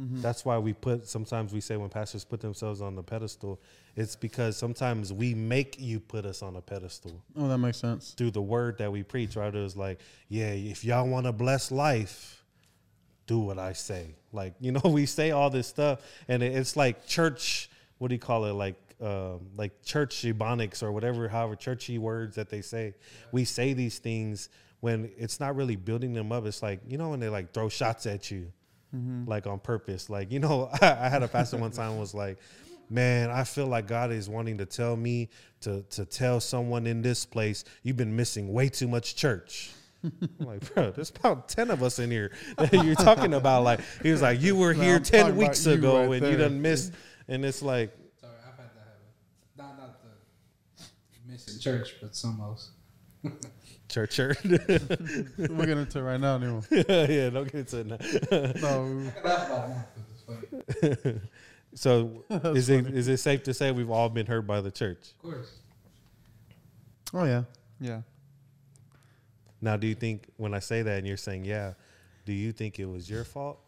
Mm-hmm. 0.00 0.20
That's 0.20 0.44
why 0.44 0.56
we 0.58 0.72
put 0.72 1.06
sometimes 1.06 1.52
we 1.52 1.60
say 1.60 1.76
when 1.76 1.90
pastors 1.90 2.24
put 2.24 2.40
themselves 2.40 2.80
on 2.80 2.94
the 2.94 3.02
pedestal, 3.02 3.60
it's 3.96 4.16
because 4.16 4.56
sometimes 4.56 5.12
we 5.12 5.34
make 5.34 5.78
you 5.78 6.00
put 6.00 6.24
us 6.24 6.42
on 6.42 6.56
a 6.56 6.60
pedestal 6.62 7.22
Oh, 7.36 7.48
that 7.48 7.58
makes 7.58 7.78
sense. 7.78 8.12
through 8.12 8.30
the 8.30 8.40
word 8.42 8.78
that 8.78 8.90
we 8.90 9.02
preach, 9.02 9.36
right? 9.36 9.54
It 9.54 9.58
was 9.60 9.76
like, 9.76 10.00
yeah, 10.28 10.50
if 10.52 10.84
y'all 10.84 11.06
want 11.06 11.26
to 11.26 11.32
bless 11.32 11.70
life, 11.70 12.39
do 13.30 13.38
what 13.38 13.60
I 13.60 13.74
say. 13.74 14.16
Like, 14.32 14.54
you 14.58 14.72
know, 14.72 14.80
we 14.84 15.06
say 15.06 15.30
all 15.30 15.50
this 15.50 15.68
stuff, 15.68 16.00
and 16.26 16.42
it's 16.42 16.76
like 16.76 17.06
church. 17.06 17.70
What 17.98 18.08
do 18.08 18.14
you 18.14 18.18
call 18.18 18.46
it? 18.46 18.52
Like, 18.52 18.74
um, 19.00 19.50
like 19.56 19.84
church 19.84 20.16
ebonics 20.22 20.82
or 20.82 20.90
whatever, 20.90 21.28
however 21.28 21.54
churchy 21.54 21.96
words 21.98 22.34
that 22.34 22.50
they 22.50 22.60
say. 22.60 22.94
We 23.30 23.44
say 23.44 23.72
these 23.72 23.98
things 23.98 24.48
when 24.80 25.12
it's 25.16 25.38
not 25.38 25.54
really 25.54 25.76
building 25.76 26.12
them 26.12 26.32
up. 26.32 26.44
It's 26.44 26.60
like 26.60 26.80
you 26.88 26.98
know 26.98 27.10
when 27.10 27.20
they 27.20 27.28
like 27.28 27.54
throw 27.54 27.68
shots 27.68 28.04
at 28.06 28.32
you, 28.32 28.52
like 29.26 29.46
on 29.46 29.60
purpose. 29.60 30.10
Like 30.10 30.32
you 30.32 30.40
know, 30.40 30.68
I, 30.82 31.08
had 31.08 31.22
a 31.22 31.28
pastor 31.28 31.56
one 31.56 31.70
time 31.70 31.98
was 31.98 32.12
like. 32.14 32.38
Man, 32.92 33.30
I 33.30 33.44
feel 33.44 33.68
like 33.68 33.86
God 33.86 34.10
is 34.10 34.28
wanting 34.28 34.58
to 34.58 34.66
tell 34.66 34.96
me 34.96 35.28
to 35.60 35.84
to 35.90 36.04
tell 36.04 36.40
someone 36.40 36.88
in 36.88 37.02
this 37.02 37.24
place 37.24 37.62
you've 37.84 37.96
been 37.96 38.16
missing 38.16 38.52
way 38.52 38.68
too 38.68 38.88
much 38.88 39.14
church. 39.14 39.70
I'm 40.02 40.46
like, 40.46 40.74
bro, 40.74 40.90
there's 40.92 41.10
about 41.10 41.48
ten 41.48 41.70
of 41.70 41.82
us 41.82 41.98
in 41.98 42.10
here 42.10 42.32
that 42.56 42.72
you're 42.84 42.94
talking 42.94 43.34
about. 43.34 43.64
Like, 43.64 43.80
he 44.02 44.10
was 44.10 44.22
like, 44.22 44.40
you 44.40 44.56
were 44.56 44.72
No, 44.74 44.82
here 44.82 44.96
I'm 44.96 45.02
ten 45.02 45.36
weeks 45.36 45.66
ago 45.66 45.96
right 45.98 46.04
and 46.22 46.26
you 46.30 46.36
there. 46.36 46.48
done 46.48 46.62
missed, 46.62 46.92
and 47.28 47.44
it's 47.44 47.60
like, 47.62 47.94
Sorry, 48.20 48.32
I've 48.46 48.56
had 48.58 48.70
that 48.74 48.98
happen. 49.58 49.76
Not 49.76 49.78
not 49.78 50.02
the 50.02 51.32
It's 51.34 51.52
in 51.54 51.60
church, 51.60 51.96
but 52.00 52.16
some 52.16 52.40
else. 52.40 52.70
Church, 53.90 54.14
church. 54.14 54.38
we're 54.44 55.66
get 55.66 55.76
into 55.76 55.98
it 55.98 56.02
right 56.02 56.20
now, 56.20 56.36
anyway. 56.36 56.60
yeah, 56.70 57.28
don't 57.30 57.50
get 57.50 57.54
into 57.72 57.78
it 57.80 57.86
now. 57.86 57.98
No, 58.62 59.10
I 59.22 59.26
laugh 59.26 59.46
about 59.48 59.68
it 59.68 59.72
now 59.72 59.84
'cause 59.94 60.92
it's 60.92 61.02
funny. 61.02 61.20
So, 61.74 62.24
is 62.56 62.68
it 62.70 62.86
is 62.86 63.06
it 63.08 63.18
safe 63.18 63.42
to 63.44 63.54
say 63.54 63.70
we've 63.70 63.90
all 63.90 64.08
been 64.08 64.26
hurt 64.26 64.46
by 64.46 64.60
the 64.60 64.70
church? 64.70 65.12
Of 65.22 65.30
course. 65.30 65.58
oh 67.14 67.24
yeah. 67.24 67.42
Yeah. 67.80 68.02
Now, 69.60 69.76
do 69.76 69.86
you 69.86 69.94
think 69.94 70.28
when 70.36 70.54
I 70.54 70.58
say 70.58 70.82
that 70.82 70.98
and 70.98 71.06
you're 71.06 71.16
saying 71.16 71.44
yeah, 71.44 71.74
do 72.24 72.32
you 72.32 72.52
think 72.52 72.78
it 72.78 72.86
was 72.86 73.08
your 73.10 73.24
fault, 73.24 73.58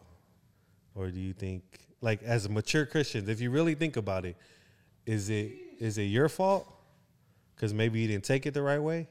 or 0.95 1.11
do 1.11 1.21
you 1.21 1.33
think 1.33 1.63
like 2.01 2.23
as 2.23 2.47
a 2.47 2.49
mature 2.49 2.87
Christians, 2.87 3.29
if 3.29 3.41
you 3.41 3.51
really 3.51 3.75
think 3.75 3.97
about 3.97 4.25
it, 4.25 4.37
is 5.07 5.31
it 5.31 5.53
is 5.79 5.99
it 5.99 6.05
your 6.05 6.29
fault 6.29 6.73
because 7.55 7.75
maybe 7.75 8.01
you 8.01 8.09
didn't 8.09 8.25
take 8.25 8.47
it 8.47 8.55
the 8.55 8.63
right 8.63 8.81
way, 8.81 9.09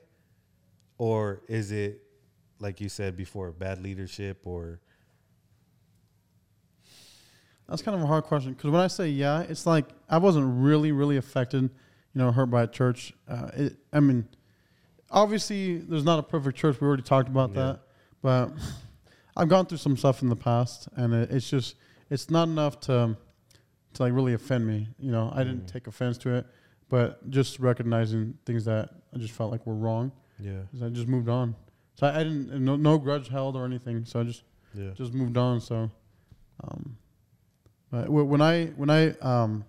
or 0.97 1.41
is 1.47 1.71
it 1.71 2.01
like 2.59 2.79
you 2.79 2.89
said 2.89 3.17
before, 3.17 3.51
bad 3.51 3.81
leadership 3.81 4.41
or? 4.45 4.79
That's 7.67 7.81
kind 7.81 7.95
of 7.95 8.03
a 8.03 8.07
hard 8.07 8.25
question 8.25 8.51
because 8.53 8.69
when 8.69 8.81
I 8.81 8.87
say 8.87 9.07
yeah, 9.07 9.41
it's 9.41 9.65
like 9.65 9.85
I 10.09 10.17
wasn't 10.17 10.61
really, 10.61 10.91
really 10.91 11.15
affected, 11.15 11.63
you 11.63 11.69
know, 12.15 12.31
hurt 12.31 12.47
by 12.47 12.63
a 12.63 12.67
church. 12.67 13.13
Uh, 13.29 13.49
it, 13.53 13.77
I 13.93 14.01
mean, 14.01 14.27
obviously, 15.11 15.77
there's 15.77 16.03
not 16.03 16.19
a 16.19 16.23
perfect 16.23 16.57
church. 16.57 16.79
We 16.81 16.87
already 16.87 17.03
talked 17.03 17.29
about 17.29 17.51
Yeah. 17.51 17.55
that, 17.63 17.79
but 18.21 18.51
I've 19.37 19.49
gone 19.49 19.65
through 19.65 19.77
some 19.79 19.97
stuff 19.97 20.21
in 20.21 20.29
the 20.29 20.35
past, 20.35 20.87
and 20.95 21.13
it, 21.13 21.31
it's 21.31 21.49
just 21.49 21.75
it's 22.09 22.29
not 22.29 22.47
enough 22.47 22.79
to 22.81 23.15
to 23.93 24.03
like 24.03 24.13
really 24.13 24.33
offend 24.33 24.65
me. 24.65 24.87
You 24.99 25.11
know, 25.11 25.31
I 25.33 25.43
didn't 25.43 25.65
Mhm. 25.65 25.71
take 25.71 25.87
offense 25.87 26.17
to 26.19 26.35
it, 26.35 26.45
but 26.89 27.29
just 27.29 27.59
recognizing 27.59 28.37
things 28.45 28.65
that 28.65 28.89
I 29.13 29.17
just 29.17 29.33
felt 29.33 29.51
like 29.51 29.65
were 29.67 29.75
wrong. 29.75 30.11
Yeah, 30.39 30.61
I 30.83 30.89
just 30.89 31.07
moved 31.07 31.29
on. 31.29 31.55
So 31.95 32.07
I, 32.07 32.19
I 32.21 32.23
didn't 32.23 32.63
no, 32.63 32.75
no 32.75 32.97
grudge 32.97 33.27
held 33.27 33.55
or 33.55 33.65
anything. 33.65 34.05
So 34.05 34.21
I 34.21 34.23
just 34.23 34.43
yeah, 34.73 34.91
just 34.95 35.13
moved 35.13 35.37
on. 35.37 35.59
So, 35.61 35.91
um, 36.63 36.97
but 37.91 38.09
when 38.09 38.41
I 38.41 38.67
when 38.77 38.89
I 38.89 39.09
um, 39.19 39.65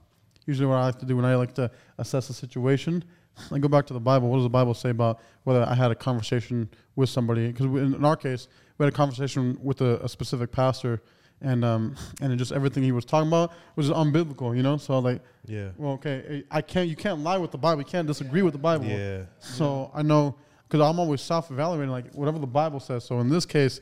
usually 0.47 0.67
what 0.67 0.77
I 0.77 0.87
like 0.87 0.99
to 1.01 1.07
do 1.07 1.17
when 1.17 1.25
I 1.25 1.35
like 1.35 1.55
to 1.55 1.71
assess 1.99 2.31
a 2.31 2.33
situation, 2.33 3.05
I 3.51 3.59
go 3.59 3.68
back 3.68 3.87
to 3.87 3.95
the 3.95 4.01
Bible. 4.01 4.29
What 4.29 4.37
does 4.37 4.45
the 4.45 4.51
Bible 4.51 4.75
say 4.75 4.90
about 4.90 5.21
whether 5.45 5.62
I 5.62 5.75
had 5.75 5.90
a 5.90 5.95
conversation 5.95 6.68
with 6.97 7.09
somebody? 7.09 7.49
Because 7.49 7.66
in, 7.66 7.95
in 7.95 8.05
our 8.05 8.16
case, 8.16 8.47
we 8.79 8.85
had 8.85 8.92
a 8.92 8.97
conversation 8.97 9.59
with 9.62 9.81
a, 9.81 9.99
a 10.05 10.09
specific 10.09 10.53
pastor, 10.53 11.03
and 11.40 11.64
um, 11.64 11.97
and 12.21 12.37
just 12.38 12.53
everything 12.53 12.83
he 12.83 12.92
was 12.92 13.05
talking 13.05 13.29
about 13.29 13.53
was 13.75 13.90
unbiblical. 13.90 14.55
You 14.57 14.62
know, 14.62 14.77
so 14.77 14.99
like, 14.99 15.23
yeah, 15.47 15.71
well, 15.77 15.92
okay, 15.95 16.45
I 16.51 16.61
can't. 16.62 16.88
You 16.88 16.97
can't 16.97 17.21
lie 17.21 17.38
with 17.38 17.51
the 17.51 17.59
Bible. 17.59 17.81
You 17.83 17.87
can't 17.87 18.07
disagree 18.07 18.42
with 18.42 18.53
the 18.53 18.59
Bible. 18.59 18.87
yeah, 18.87 19.23
So 19.40 19.90
I 19.95 20.03
know 20.03 20.37
because 20.68 20.81
I'm 20.88 20.99
always 21.01 21.21
self-evaluating, 21.21 21.90
like 21.90 22.12
whatever 22.14 22.38
the 22.38 22.47
Bible 22.47 22.81
says. 22.81 23.05
So 23.05 23.18
in 23.21 23.29
this 23.29 23.45
case, 23.47 23.81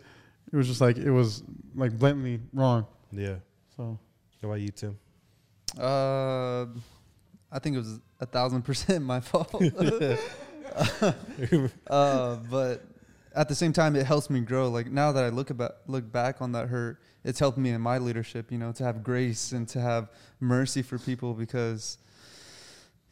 it 0.52 0.56
was 0.56 0.66
just 0.66 0.80
like 0.80 0.96
it 0.96 1.10
was 1.10 1.42
like 1.74 1.98
blatantly 1.98 2.40
wrong. 2.52 2.86
yeah. 3.12 3.36
So 3.76 3.98
How 4.42 4.48
about 4.48 4.60
you, 4.60 4.68
Tim? 4.70 4.98
Uh, 5.78 6.66
I 7.52 7.58
think 7.60 7.76
it 7.76 7.78
was 7.78 8.00
a 8.20 8.26
thousand 8.26 8.62
percent 8.62 9.04
my 9.04 9.20
fault. 9.20 9.54
uh, 11.88 12.36
but 12.50 12.84
at 13.34 13.48
the 13.48 13.54
same 13.54 13.72
time, 13.72 13.96
it 13.96 14.06
helps 14.06 14.30
me 14.30 14.40
grow. 14.40 14.68
Like 14.68 14.90
now 14.90 15.12
that 15.12 15.24
I 15.24 15.28
look 15.28 15.50
about 15.50 15.76
look 15.86 16.10
back 16.10 16.40
on 16.40 16.52
that 16.52 16.68
hurt, 16.68 17.00
it's 17.24 17.38
helped 17.38 17.58
me 17.58 17.70
in 17.70 17.80
my 17.80 17.98
leadership. 17.98 18.50
You 18.50 18.58
know, 18.58 18.72
to 18.72 18.84
have 18.84 19.02
grace 19.02 19.52
and 19.52 19.68
to 19.68 19.80
have 19.80 20.10
mercy 20.40 20.82
for 20.82 20.98
people 20.98 21.34
because, 21.34 21.98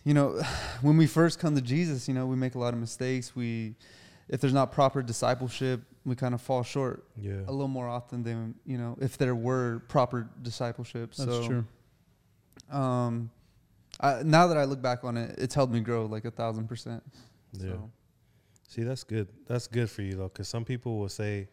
you 0.05 0.14
know, 0.14 0.40
when 0.83 0.97
we 0.97 1.07
first 1.07 1.38
come 1.38 1.55
to 1.55 1.62
Jesus, 1.62 2.09
you 2.09 2.14
know, 2.14 2.27
we 2.27 2.37
make 2.37 2.55
a 2.55 2.59
lot 2.59 2.75
of 2.75 2.81
mistakes. 2.81 3.35
We, 3.35 3.75
if 4.29 4.40
there's 4.40 4.55
not 4.55 4.73
proper 4.73 5.03
discipleship, 5.03 5.83
we 6.05 6.14
kind 6.16 6.35
of 6.35 6.40
fall 6.40 6.62
short 6.62 7.05
Yeah, 7.16 7.40
a 7.47 7.53
little 7.53 7.68
more 7.68 7.88
often 7.88 8.23
than 8.23 8.55
you 8.64 8.79
know 8.79 8.97
if 9.01 9.18
there 9.18 9.35
were 9.35 9.83
proper 9.88 10.29
discipleship. 10.42 11.14
that's 11.14 11.31
so, 11.31 11.47
true. 11.47 11.64
um, 12.71 13.31
I, 14.01 14.23
now 14.23 14.47
that 14.47 14.57
I 14.57 14.65
look 14.65 14.81
back 14.81 15.03
on 15.05 15.17
it, 15.17 15.35
it's 15.39 15.55
helped 15.55 15.73
me 15.73 15.81
grow 15.81 16.07
like 16.07 16.25
a 16.25 16.31
thousand 16.31 16.69
percent. 16.69 17.03
yeah. 17.53 17.71
So, 17.73 17.91
See, 18.69 18.83
that's 18.83 19.03
good. 19.03 19.29
That's 19.47 19.67
good 19.67 19.89
for 19.91 20.03
you 20.03 20.13
though, 20.15 20.29
because 20.29 20.47
some 20.47 20.65
people 20.65 20.99
will 20.99 21.09
say, 21.09 21.49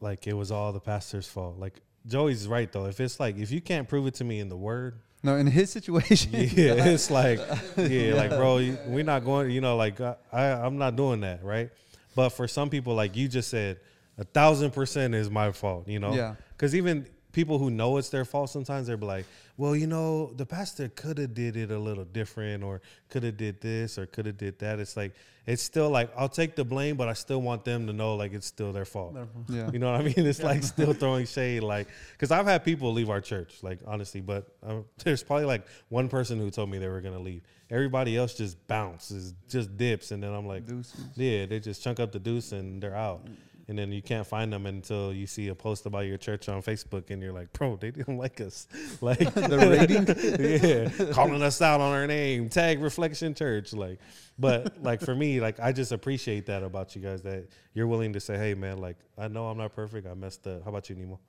like, 0.00 0.26
it 0.26 0.34
was 0.34 0.50
all 0.50 0.72
the 0.72 0.80
pastor's 0.80 1.26
fault. 1.26 1.58
Like 1.58 1.80
Joey's 2.06 2.46
right 2.46 2.70
though. 2.70 2.86
If 2.86 3.00
it's 3.00 3.18
like 3.18 3.36
if 3.38 3.50
you 3.50 3.60
can't 3.60 3.88
prove 3.88 4.06
it 4.06 4.14
to 4.16 4.24
me 4.24 4.38
in 4.40 4.48
the 4.48 4.56
word, 4.56 5.00
no, 5.22 5.36
in 5.36 5.46
his 5.46 5.70
situation, 5.70 6.30
yeah, 6.34 6.40
it's 6.86 7.10
like, 7.10 7.40
yeah, 7.76 8.14
like 8.14 8.30
bro, 8.30 8.58
you- 8.58 8.78
we're 8.86 9.04
not 9.04 9.24
going. 9.24 9.50
You 9.50 9.60
know, 9.60 9.76
like 9.76 10.00
I, 10.00 10.14
I'm 10.32 10.78
not 10.78 10.96
doing 10.96 11.20
that, 11.22 11.42
right? 11.44 11.70
But 12.14 12.30
for 12.30 12.46
some 12.48 12.70
people, 12.70 12.94
like 12.94 13.16
you 13.16 13.26
just 13.28 13.48
said, 13.50 13.80
a 14.18 14.24
thousand 14.24 14.72
percent 14.72 15.14
is 15.14 15.30
my 15.30 15.52
fault. 15.52 15.88
You 15.88 15.98
know, 16.00 16.14
Yeah. 16.14 16.34
Because 16.52 16.74
even 16.74 17.06
people 17.32 17.58
who 17.58 17.70
know 17.70 17.96
it's 17.96 18.08
their 18.10 18.24
fault, 18.24 18.50
sometimes 18.50 18.86
they're 18.86 18.96
like, 18.96 19.26
well, 19.56 19.76
you 19.76 19.86
know, 19.86 20.32
the 20.36 20.46
pastor 20.46 20.88
could 20.88 21.18
have 21.18 21.34
did 21.34 21.56
it 21.56 21.70
a 21.70 21.78
little 21.78 22.04
different, 22.04 22.62
or 22.64 22.80
could 23.10 23.22
have 23.24 23.36
did 23.36 23.60
this, 23.60 23.98
or 23.98 24.06
could 24.06 24.26
have 24.26 24.38
did 24.38 24.58
that. 24.60 24.78
It's 24.78 24.96
like 24.96 25.12
it's 25.46 25.62
still 25.62 25.90
like 25.90 26.10
I'll 26.16 26.28
take 26.28 26.56
the 26.56 26.64
blame, 26.64 26.96
but 26.96 27.08
I 27.08 27.12
still 27.12 27.42
want 27.42 27.64
them 27.64 27.86
to 27.86 27.92
know 27.92 28.14
like 28.14 28.32
it's 28.32 28.46
still 28.46 28.72
their 28.72 28.84
fault. 28.84 29.16
yeah, 29.48 29.70
You 29.70 29.78
know 29.78 29.92
what 29.92 30.00
I 30.00 30.04
mean? 30.04 30.14
It's 30.26 30.42
like 30.42 30.62
still 30.62 30.92
throwing 31.02 31.26
shade, 31.26 31.62
like 31.62 31.88
because 32.12 32.30
I've 32.30 32.46
had 32.46 32.64
people 32.64 32.92
leave 32.92 33.10
our 33.10 33.20
church, 33.20 33.58
like 33.62 33.80
honestly, 33.86 34.20
but 34.20 34.48
um, 34.62 34.84
there's 35.04 35.22
probably 35.22 35.46
like 35.46 35.66
one 35.88 36.08
person 36.08 36.38
who 36.38 36.50
told 36.50 36.70
me 36.70 36.78
they 36.78 36.88
were 36.88 37.00
gonna 37.00 37.18
leave. 37.18 37.42
Everybody 37.70 38.16
else 38.16 38.34
just 38.34 38.66
bounces, 38.66 39.34
just 39.48 39.76
dips, 39.76 40.10
and 40.10 40.22
then 40.22 40.32
I'm 40.32 40.46
like, 40.46 40.66
Deuces. 40.66 41.00
yeah, 41.14 41.46
they 41.46 41.60
just 41.60 41.82
chunk 41.82 42.00
up 42.00 42.10
the 42.12 42.18
deuce 42.18 42.50
and 42.52 42.82
they're 42.82 42.96
out. 42.96 43.26
And 43.70 43.78
then 43.78 43.92
you 43.92 44.02
can't 44.02 44.26
find 44.26 44.52
them 44.52 44.66
until 44.66 45.12
you 45.12 45.28
see 45.28 45.46
a 45.46 45.54
post 45.54 45.86
about 45.86 46.00
your 46.00 46.16
church 46.16 46.48
on 46.48 46.60
Facebook, 46.60 47.10
and 47.10 47.22
you're 47.22 47.32
like, 47.32 47.52
bro, 47.52 47.76
they 47.76 47.92
didn't 47.92 48.16
like 48.24 48.40
us. 48.40 48.66
Like 49.00 49.32
the 49.32 49.58
rating. 49.58 50.98
yeah, 51.06 51.12
calling 51.12 51.40
us 51.40 51.62
out 51.62 51.80
on 51.80 51.92
our 51.92 52.06
name, 52.08 52.48
tag 52.48 52.82
Reflection 52.82 53.32
Church. 53.32 53.72
Like, 53.72 54.00
but 54.40 54.82
like 54.82 55.00
for 55.00 55.14
me, 55.14 55.40
like 55.40 55.60
I 55.60 55.70
just 55.70 55.92
appreciate 55.92 56.46
that 56.46 56.64
about 56.64 56.96
you 56.96 57.00
guys 57.00 57.22
that 57.22 57.46
you're 57.72 57.86
willing 57.86 58.12
to 58.14 58.20
say, 58.20 58.36
hey 58.36 58.54
man, 58.54 58.78
like 58.78 58.96
I 59.16 59.28
know 59.28 59.46
I'm 59.46 59.56
not 59.56 59.72
perfect, 59.72 60.04
I 60.08 60.14
messed 60.14 60.44
up. 60.48 60.64
How 60.64 60.70
about 60.70 60.90
you, 60.90 60.96
Nemo? 60.96 61.20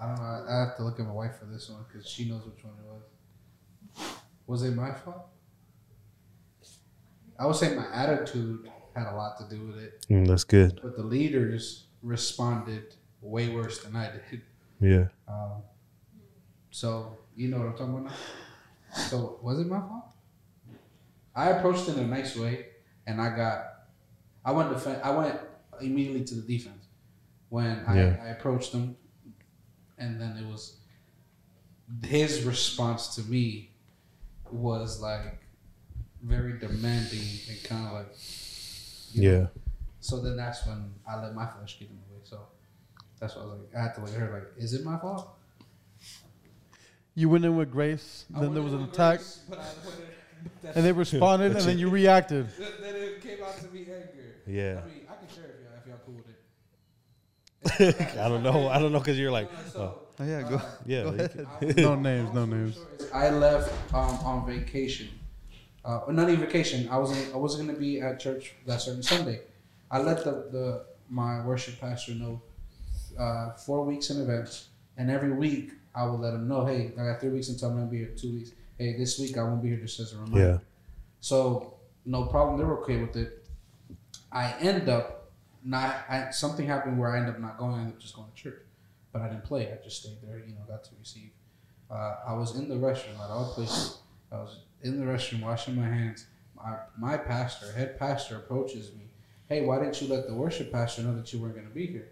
I 0.00 0.06
don't 0.06 0.18
know. 0.18 0.46
I 0.48 0.60
have 0.60 0.76
to 0.76 0.84
look 0.84 1.00
at 1.00 1.06
my 1.06 1.12
wife 1.12 1.36
for 1.40 1.46
this 1.46 1.68
one 1.68 1.84
because 1.88 2.08
she 2.08 2.28
knows 2.28 2.44
which 2.46 2.62
one 2.62 2.74
it 2.78 2.86
was. 2.86 4.12
Was 4.46 4.62
it 4.62 4.76
my 4.76 4.92
fault? 4.92 5.26
I 7.38 7.46
would 7.46 7.56
say 7.56 7.74
my 7.74 7.86
attitude 7.92 8.70
had 8.98 9.12
a 9.12 9.16
lot 9.16 9.38
to 9.38 9.54
do 9.56 9.66
with 9.66 9.78
it, 9.78 10.06
Mm, 10.10 10.26
that's 10.26 10.44
good. 10.44 10.80
but 10.82 10.96
the 10.96 11.02
leaders 11.02 11.86
responded 12.02 12.94
way 13.20 13.48
worse 13.48 13.82
than 13.82 13.96
I 13.96 14.10
did. 14.12 14.42
Yeah. 14.80 15.08
Um, 15.26 15.62
so 16.70 17.16
you 17.36 17.48
know 17.48 17.58
what 17.58 17.66
I'm 17.68 17.72
talking 17.76 17.94
about 17.98 18.04
now. 18.06 18.16
So 19.10 19.38
was 19.42 19.58
it 19.58 19.66
my 19.66 19.80
fault? 19.80 20.04
I 21.34 21.50
approached 21.50 21.88
it 21.88 21.96
in 21.98 22.04
a 22.04 22.06
nice 22.06 22.36
way, 22.36 22.66
and 23.06 23.20
I 23.20 23.36
got. 23.36 23.64
I 24.44 24.52
went 24.52 24.70
defen 24.70 25.00
I 25.02 25.10
went 25.10 25.38
immediately 25.80 26.24
to 26.24 26.34
the 26.36 26.42
defense 26.42 26.86
when 27.50 27.84
I, 27.86 27.96
Yeah. 27.96 28.16
I 28.24 28.28
approached 28.28 28.72
them, 28.72 28.96
and 29.98 30.20
then 30.20 30.36
it 30.36 30.46
was 30.46 30.76
his 32.04 32.44
response 32.44 33.14
to 33.16 33.22
me 33.22 33.70
was 34.50 35.00
like 35.00 35.38
very 36.22 36.58
demanding 36.58 37.28
and 37.48 37.62
kind 37.64 37.86
of 37.86 37.92
like 37.92 38.08
you 39.12 39.30
know, 39.32 39.38
Yeah. 39.40 39.46
so 40.00 40.20
then 40.20 40.36
that's 40.36 40.66
when 40.66 40.92
I 41.08 41.20
let 41.22 41.34
my 41.34 41.46
flesh 41.46 41.78
get 41.78 41.88
in 41.90 41.96
the 41.96 42.14
way. 42.14 42.20
So 42.24 42.40
that's 43.20 43.34
why 43.36 43.42
I 43.42 43.44
was 43.46 43.58
like, 43.60 43.74
I 43.76 43.82
had 43.84 43.94
to 43.94 44.00
look 44.00 44.10
at 44.10 44.16
her 44.20 44.32
like, 44.32 44.62
is 44.62 44.74
it 44.74 44.84
my 44.84 44.98
fault? 44.98 45.28
You 47.14 47.28
went 47.28 47.44
in 47.44 47.56
with 47.56 47.70
grace, 47.72 48.26
I 48.34 48.40
then 48.40 48.54
there 48.54 48.62
was 48.62 48.72
an 48.72 48.84
attack, 48.84 49.18
grace, 49.18 49.40
but 49.48 49.58
I 49.58 49.62
went 49.86 49.98
in- 50.00 50.70
and 50.76 50.84
they 50.84 50.92
responded, 50.92 51.56
and 51.56 51.60
then 51.66 51.78
you 51.78 51.90
reacted. 51.90 52.48
then 52.58 52.94
it 52.94 53.20
came 53.22 53.42
out 53.44 53.56
to 53.58 53.66
be 53.68 53.80
anger. 53.80 54.36
Yeah. 54.46 54.82
I 54.84 54.86
mean, 54.88 55.00
I 55.10 55.14
can 55.16 55.28
share 55.34 55.44
if 55.46 55.60
y'all, 55.64 55.78
if 55.82 55.86
y'all 55.86 55.98
cool 56.06 56.14
with 56.14 56.28
it. 57.80 58.16
I 58.18 58.28
don't 58.28 58.42
know. 58.44 58.68
I 58.68 58.78
don't 58.78 58.92
know 58.92 59.00
because 59.00 59.18
you're 59.18 59.32
like, 59.32 59.50
No, 59.52 59.58
no, 59.58 59.64
oh, 59.66 59.70
so, 59.72 60.02
Oh 60.20 60.24
yeah, 60.24 60.42
go. 60.42 60.54
uh, 60.56 60.62
yeah. 60.86 61.02
Go 61.02 61.08
ahead. 61.10 61.46
can- 61.60 61.76
No 61.82 61.94
names, 61.96 62.32
no 62.32 62.44
names. 62.44 62.78
I 63.12 63.30
left 63.30 63.72
um, 63.92 64.10
on 64.24 64.46
vacation. 64.46 65.08
Uh, 65.84 66.00
not 66.10 66.28
even 66.28 66.44
vacation. 66.44 66.88
I 66.88 66.98
wasn't. 66.98 67.34
I 67.34 67.36
wasn't 67.36 67.68
gonna 67.68 67.78
be 67.78 68.00
at 68.00 68.20
church 68.20 68.54
that 68.66 68.80
certain 68.80 69.02
Sunday. 69.02 69.40
I 69.90 70.00
let 70.00 70.24
the, 70.24 70.48
the 70.50 70.84
my 71.08 71.44
worship 71.44 71.80
pastor 71.80 72.12
know 72.12 72.42
uh, 73.18 73.52
four 73.54 73.84
weeks 73.84 74.10
in 74.10 74.20
advance, 74.20 74.68
and 74.96 75.10
every 75.10 75.32
week 75.32 75.72
I 75.94 76.04
would 76.04 76.20
let 76.20 76.34
him 76.34 76.46
know, 76.46 76.64
hey, 76.64 76.92
I 76.98 77.04
got 77.04 77.20
three 77.20 77.30
weeks 77.30 77.48
until 77.48 77.70
I'm 77.70 77.76
gonna 77.76 77.90
be 77.90 77.98
here. 77.98 78.14
Two 78.16 78.32
weeks. 78.32 78.52
Hey, 78.78 78.96
this 78.96 79.18
week 79.18 79.36
I 79.38 79.42
won't 79.42 79.62
be 79.62 79.68
here. 79.68 79.78
Just 79.78 79.98
as 80.00 80.12
a 80.12 80.18
reminder. 80.18 80.40
Yeah. 80.40 80.58
So 81.20 81.78
no 82.04 82.24
problem. 82.26 82.58
They 82.58 82.64
were 82.64 82.80
okay 82.82 82.98
with 82.98 83.16
it. 83.16 83.46
I 84.30 84.54
end 84.60 84.88
up 84.88 85.30
not. 85.64 86.04
I, 86.08 86.30
something 86.30 86.66
happened 86.66 86.98
where 86.98 87.14
I 87.14 87.20
end 87.20 87.28
up 87.28 87.40
not 87.40 87.58
going. 87.58 87.74
I 87.74 87.78
ended 87.78 87.94
up 87.94 88.00
just 88.00 88.14
going 88.14 88.28
to 88.28 88.34
church, 88.34 88.62
but 89.12 89.22
I 89.22 89.28
didn't 89.28 89.44
play. 89.44 89.72
I 89.72 89.82
just 89.82 90.02
stayed 90.02 90.18
there. 90.22 90.38
You 90.38 90.54
know, 90.54 90.60
got 90.68 90.84
to 90.84 90.90
receive. 90.98 91.30
Uh, 91.90 92.16
I 92.26 92.34
was 92.34 92.56
in 92.56 92.68
the 92.68 92.74
restroom 92.74 93.18
at 93.22 93.30
all 93.30 93.52
places. 93.54 93.98
I 94.32 94.36
was 94.36 94.60
in 94.82 94.98
the 95.00 95.06
restroom 95.06 95.42
washing 95.42 95.76
my 95.76 95.86
hands. 95.88 96.26
my, 96.56 96.76
my 96.98 97.16
pastor, 97.16 97.70
head 97.72 97.98
pastor, 97.98 98.36
approaches 98.36 98.92
me. 98.94 99.04
Hey, 99.48 99.64
why 99.64 99.78
didn't 99.78 100.00
you 100.02 100.08
let 100.08 100.26
the 100.26 100.34
worship 100.34 100.70
pastor 100.72 101.02
know 101.02 101.14
that 101.16 101.32
you 101.32 101.40
weren't 101.40 101.54
going 101.54 101.66
to 101.68 101.74
be 101.74 101.86
here? 101.86 102.10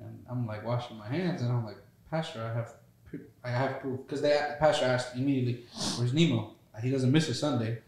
And 0.00 0.24
I'm 0.30 0.46
like 0.46 0.64
washing 0.64 0.96
my 0.98 1.08
hands, 1.08 1.42
and 1.42 1.50
I'm 1.50 1.64
like, 1.64 1.78
Pastor, 2.10 2.40
I 2.42 2.52
have, 2.54 2.74
I 3.44 3.50
have 3.50 3.80
proof 3.80 4.00
because 4.06 4.20
they 4.22 4.30
the 4.30 4.56
pastor 4.58 4.84
asked 4.86 5.16
immediately, 5.16 5.64
"Where's 5.96 6.12
Nemo? 6.12 6.54
He 6.82 6.90
doesn't 6.90 7.10
miss 7.10 7.28
a 7.28 7.34
Sunday," 7.34 7.78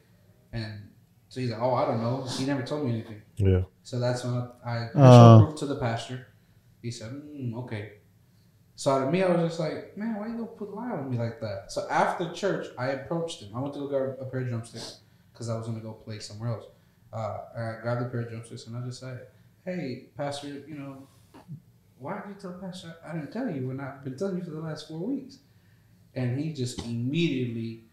and 0.52 0.88
so 1.28 1.40
he's 1.40 1.50
like, 1.50 1.60
"Oh, 1.60 1.74
I 1.74 1.84
don't 1.86 2.02
know. 2.02 2.24
He 2.24 2.44
never 2.44 2.62
told 2.62 2.84
me 2.84 2.90
anything." 2.92 3.22
Yeah. 3.36 3.62
So 3.84 3.98
that's 4.00 4.24
when 4.24 4.34
I, 4.64 4.70
I 4.70 4.88
Uh. 4.94 5.38
showed 5.38 5.46
proof 5.46 5.58
to 5.60 5.66
the 5.66 5.76
pastor. 5.76 6.26
He 6.82 6.90
said, 6.90 7.12
mm, 7.12 7.54
"Okay." 7.64 7.92
So 8.80 8.98
to 9.04 9.10
me, 9.10 9.22
I 9.22 9.28
was 9.28 9.50
just 9.50 9.60
like, 9.60 9.94
"Man, 9.94 10.14
why 10.14 10.28
you 10.28 10.32
gonna 10.38 10.46
put 10.46 10.74
lie 10.74 10.90
on 10.92 11.10
me 11.10 11.18
like 11.18 11.38
that?" 11.42 11.70
So 11.70 11.86
after 11.90 12.32
church, 12.32 12.68
I 12.78 12.86
approached 12.92 13.42
him. 13.42 13.54
I 13.54 13.60
went 13.60 13.74
to 13.74 13.80
go 13.80 13.88
grab 13.88 14.16
a 14.18 14.24
pair 14.24 14.40
of 14.40 14.48
drumsticks 14.48 15.00
because 15.30 15.50
I 15.50 15.58
was 15.58 15.66
gonna 15.66 15.80
go 15.80 15.92
play 15.92 16.18
somewhere 16.18 16.48
else. 16.54 16.64
Uh, 17.12 17.40
I 17.54 17.82
grabbed 17.82 18.00
a 18.00 18.08
pair 18.08 18.20
of 18.20 18.30
drumsticks 18.30 18.66
and 18.66 18.74
I 18.74 18.80
just 18.86 19.00
said, 19.00 19.26
"Hey, 19.66 20.06
pastor, 20.16 20.48
you 20.48 20.76
know, 20.76 21.06
why 21.98 22.22
did 22.22 22.28
you 22.30 22.40
tell 22.40 22.54
pastor 22.54 22.94
I 23.04 23.12
didn't 23.12 23.32
tell 23.32 23.50
you 23.50 23.68
when 23.68 23.80
I've 23.80 24.02
been 24.02 24.16
telling 24.16 24.38
you 24.38 24.44
for 24.44 24.52
the 24.52 24.62
last 24.62 24.88
four 24.88 25.00
weeks?" 25.00 25.40
And 26.14 26.40
he 26.40 26.54
just 26.54 26.78
immediately, 26.86 27.84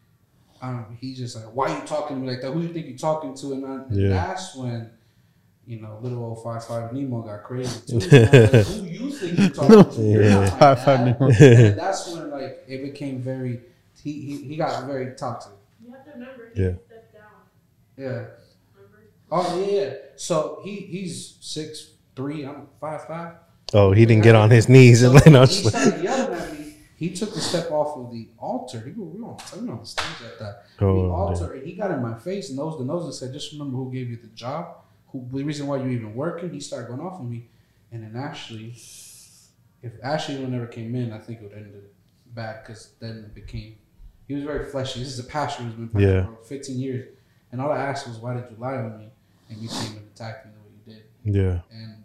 um, 0.61 0.97
he 1.01 1.13
just 1.15 1.35
like, 1.35 1.53
"Why 1.53 1.69
are 1.69 1.81
you 1.81 1.85
talking 1.85 2.15
to 2.15 2.21
me 2.21 2.29
like 2.29 2.39
that? 2.43 2.51
Who 2.53 2.61
you 2.61 2.71
think 2.71 2.87
you're 2.87 2.97
talking 2.97 3.35
to?" 3.35 3.51
And, 3.51 3.65
I, 3.65 3.75
and 3.83 3.97
Yeah. 4.03 4.07
that's 4.07 4.55
when 4.55 4.91
you 5.67 5.81
know, 5.81 5.99
little 6.01 6.23
old 6.23 6.43
five 6.43 6.65
five 6.65 6.93
Nemo 6.93 7.21
got 7.21 7.43
crazy 7.43 7.79
too. 7.85 8.07
And 8.15 8.35
I 8.35 8.39
was 8.39 8.53
like, 8.53 8.65
Who 8.65 8.85
you 8.85 9.11
think 9.11 9.39
you 9.39 9.49
talking 9.49 9.95
to? 9.95 10.01
You're 10.11 10.47
Five 10.47 10.83
five. 10.83 10.99
Nemo. 11.05 11.27
And 11.29 11.77
that's 11.79 12.07
when 12.13 12.31
like 12.31 12.63
it 12.67 12.81
became 12.83 13.21
very. 13.21 13.61
He 14.01 14.13
he, 14.21 14.37
he 14.43 14.55
got 14.57 14.85
very 14.85 15.13
toxic. 15.15 15.51
You 15.85 15.91
have 15.93 16.05
to 16.05 16.11
remember, 16.11 16.51
Yeah. 16.55 16.71
stepped 16.87 17.13
down. 17.13 17.23
Yeah. 17.97 18.05
Remember? 18.07 18.31
Oh 19.31 19.59
yeah. 19.69 19.81
yeah. 19.81 19.93
So 20.15 20.61
he 20.63 20.77
he's 20.77 21.35
six 21.41 21.91
three. 22.15 22.45
I'm 22.45 22.67
five 22.79 23.05
five. 23.05 23.33
Oh, 23.73 23.91
he 23.91 24.05
didn't 24.05 24.23
get 24.23 24.35
on 24.35 24.49
his 24.49 24.69
knees 24.69 25.03
and 25.03 25.13
lay 25.13 25.29
no. 25.31 25.41
he 25.45 25.69
started 25.69 26.01
yelling 26.01 26.39
at 26.39 26.53
me. 26.53 26.75
He 26.95 27.13
took 27.13 27.35
a 27.35 27.39
step 27.39 27.69
off 27.69 27.97
of 27.97 28.11
the 28.11 28.29
altar. 28.39 28.79
He, 28.85 28.91
we 28.91 29.03
were 29.19 29.27
on, 29.27 29.37
we 29.59 29.67
were 29.67 29.73
on 29.73 29.79
the 29.81 29.85
stage 29.85 30.05
at 30.25 30.39
that. 30.39 30.63
the 30.79 30.85
Oh, 30.85 31.11
altar, 31.11 31.53
and 31.53 31.67
he 31.67 31.73
got 31.73 31.91
in 31.91 32.01
my 32.01 32.17
face, 32.17 32.47
and 32.49 32.57
nose 32.57 32.77
to 32.77 32.85
nose, 32.85 33.03
and 33.03 33.13
said, 33.13 33.33
"Just 33.33 33.51
remember 33.51 33.75
who 33.75 33.91
gave 33.91 34.09
you 34.09 34.15
the 34.17 34.27
job, 34.29 34.77
who 35.31 35.37
the 35.37 35.43
reason 35.43 35.67
why 35.67 35.77
you 35.77 35.87
even 35.89 36.13
working." 36.15 36.51
He 36.51 36.59
started 36.59 36.87
going 36.87 37.01
off 37.01 37.19
on 37.19 37.29
me, 37.29 37.49
and 37.91 38.03
then 38.03 38.15
Ashley, 38.21 38.73
if 39.81 39.93
Ashley 40.03 40.37
would 40.37 40.49
never 40.51 40.67
came 40.67 40.95
in, 40.95 41.11
I 41.13 41.19
think 41.19 41.39
it 41.39 41.43
would 41.43 41.53
have 41.53 41.63
ended 41.65 41.83
bad 42.33 42.63
because 42.63 42.91
then 42.99 43.17
it 43.17 43.33
became. 43.35 43.75
He 44.27 44.33
was 44.35 44.43
very 44.43 44.65
fleshy. 44.65 44.99
This 44.99 45.09
is 45.09 45.19
a 45.19 45.23
pastor 45.23 45.63
who's 45.63 45.73
been 45.73 45.87
pastor 45.89 46.07
Yeah. 46.07 46.25
for 46.25 46.43
15 46.43 46.77
years, 46.79 47.07
and 47.51 47.61
all 47.61 47.71
I 47.71 47.79
asked 47.79 48.07
was, 48.07 48.17
"Why 48.17 48.33
did 48.33 48.45
you 48.51 48.57
lie 48.57 48.75
on 48.75 48.97
me?" 48.97 49.09
And 49.49 49.57
you 49.59 49.69
came 49.69 49.97
and 49.97 50.07
attacked 50.13 50.45
me 50.45 50.51
the 50.53 50.59
way 50.59 50.75
you 50.75 50.93
did, 50.93 51.35
yeah. 51.35 51.61
and 51.71 52.03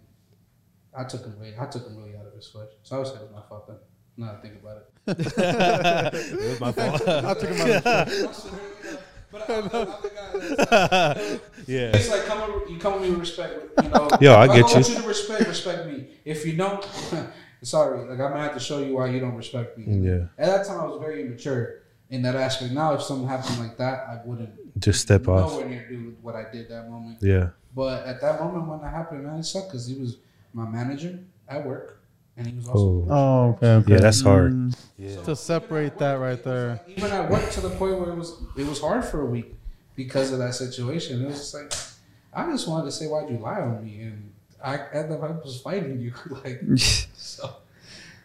I 0.95 1.05
took 1.05 1.25
him 1.25 1.35
away. 1.39 1.55
I 1.59 1.67
took 1.67 1.87
him 1.87 1.97
really 1.97 2.17
out 2.17 2.27
of 2.27 2.35
his 2.35 2.47
flesh. 2.49 2.69
So 2.83 2.97
I 2.97 2.99
would 2.99 3.09
say 3.09 3.15
it 3.15 3.23
was 3.23 3.31
my 3.33 3.43
fault. 3.49 3.67
Then, 3.67 3.77
now 4.17 4.27
that 4.27 4.37
I 4.37 4.41
think 4.41 4.55
about 4.63 4.77
it. 4.77 4.89
it 6.15 6.49
was 6.51 6.61
my 6.61 6.71
fault. 6.73 7.09
I 7.09 7.35
took 7.35 7.51
him 7.51 7.83
out 7.85 7.87
of 7.87 9.03
But 9.33 9.49
I'm 9.51 9.69
the, 9.69 9.81
I'm 9.81 10.03
the 10.03 10.11
guy 10.11 10.31
that's 11.15 11.41
yeah. 11.67 11.91
It's 11.97 12.11
like 12.11 12.25
come 12.27 12.53
with, 12.61 12.71
you 12.71 12.79
come 12.79 12.93
with 12.95 13.03
me 13.03 13.11
with 13.11 13.21
respect. 13.21 13.55
You 13.83 13.89
know, 13.89 14.09
Yo, 14.21 14.35
I 14.35 14.45
if 14.45 14.51
get 14.53 14.59
I 14.59 14.73
want 14.75 14.89
you. 14.89 14.95
you 14.95 15.01
to 15.03 15.09
respect, 15.09 15.49
respect 15.49 15.87
me. 15.87 16.07
If 16.25 16.47
you 16.47 16.57
don't, 16.57 16.87
sorry, 17.63 18.01
like 18.01 18.11
I'm 18.21 18.31
gonna 18.33 18.43
have 18.43 18.55
to 18.55 18.61
show 18.61 18.79
you 18.79 18.95
why 18.97 19.07
you 19.09 19.21
don't 19.21 19.35
respect 19.35 19.79
me. 19.79 19.85
Yeah. 20.07 20.27
At 20.39 20.47
that 20.47 20.67
time, 20.67 20.81
I 20.81 20.85
was 20.85 21.01
very 21.01 21.23
immature 21.23 21.81
in 22.11 22.21
that 22.23 22.37
aspect. 22.37 22.73
Now, 22.73 22.93
if 22.95 23.03
something 23.03 23.27
happened 23.27 23.59
like 23.61 23.79
that, 23.79 24.07
I 24.09 24.21
wouldn't 24.27 24.79
Just 24.79 25.01
step 25.01 25.27
off. 25.29 25.51
nowhere 25.53 25.67
near 25.69 25.89
do 25.89 26.15
what 26.21 26.35
I 26.37 26.45
did 26.53 26.69
that 26.69 26.91
moment. 26.91 27.19
Yeah. 27.23 27.51
But 27.75 28.05
at 28.07 28.21
that 28.21 28.39
moment 28.39 28.69
when 28.69 28.81
that 28.83 28.93
happened, 28.93 29.25
man, 29.25 29.39
it 29.39 29.45
sucked 29.45 29.69
because 29.69 29.87
he 29.87 29.95
was 29.99 30.19
my 30.53 30.69
manager 30.69 31.19
at 31.49 31.65
work, 31.65 32.02
and 32.37 32.47
he 32.47 32.55
was 32.57 32.69
also. 32.69 32.81
Oh. 32.81 33.07
Oh, 33.11 33.49
okay, 33.51 33.75
okay. 33.75 33.93
Yeah, 33.93 34.01
that's 34.01 34.21
hard. 34.23 34.53
Mm, 34.53 34.77
Yeah. 34.99 35.23
To 35.23 35.37
separate 35.37 35.99
that 35.99 36.15
right 36.15 36.43
there. 36.43 36.81
Even 36.87 37.11
at 37.11 37.31
work 37.31 37.51
to 37.51 37.61
the 37.61 37.71
point 37.71 37.99
where 37.99 38.11
it 38.11 38.17
was 38.17 38.43
it 38.57 38.67
was 38.67 38.81
hard 38.81 39.05
for 39.05 39.21
a 39.23 39.27
week 39.27 39.55
because 39.97 40.33
of 40.33 40.39
that 40.39 40.55
situation. 40.55 41.23
It 41.23 41.27
was 41.27 41.39
just 41.39 41.55
like 41.55 41.73
I 42.33 42.51
just 42.51 42.67
wanted 42.69 42.87
to 42.87 42.93
say 42.93 43.07
why'd 43.07 43.29
you 43.31 43.39
lie 43.39 43.61
on 43.61 43.85
me, 43.85 44.01
and 44.03 44.33
I 44.65 44.75
at 44.77 45.09
the 45.09 45.17
I 45.17 45.31
was 45.33 45.61
fighting 45.61 46.01
you 46.01 46.13
like 46.45 46.61
so. 46.77 47.57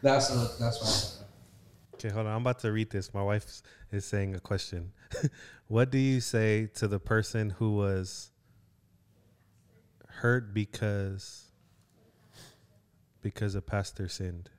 That's 0.03 0.29
a, 0.29 0.47
that's 0.59 0.79
why. 1.17 1.25
Okay, 1.95 2.09
hold 2.09 2.27
on. 2.27 2.35
I'm 2.35 2.41
about 2.41 2.59
to 2.59 2.71
read 2.71 2.91
this. 2.91 3.11
My 3.15 3.23
wife 3.23 3.63
is 3.91 4.05
saying 4.05 4.35
a 4.35 4.39
question. 4.39 4.91
what 5.67 5.89
do 5.89 5.97
you 5.97 6.21
say 6.21 6.67
to 6.75 6.87
the 6.87 6.99
person 6.99 7.49
who 7.49 7.75
was 7.75 8.29
hurt 10.07 10.53
because 10.53 11.46
because 13.31 13.55
a 13.55 13.61
pastor 13.61 14.07
sinned? 14.07 14.49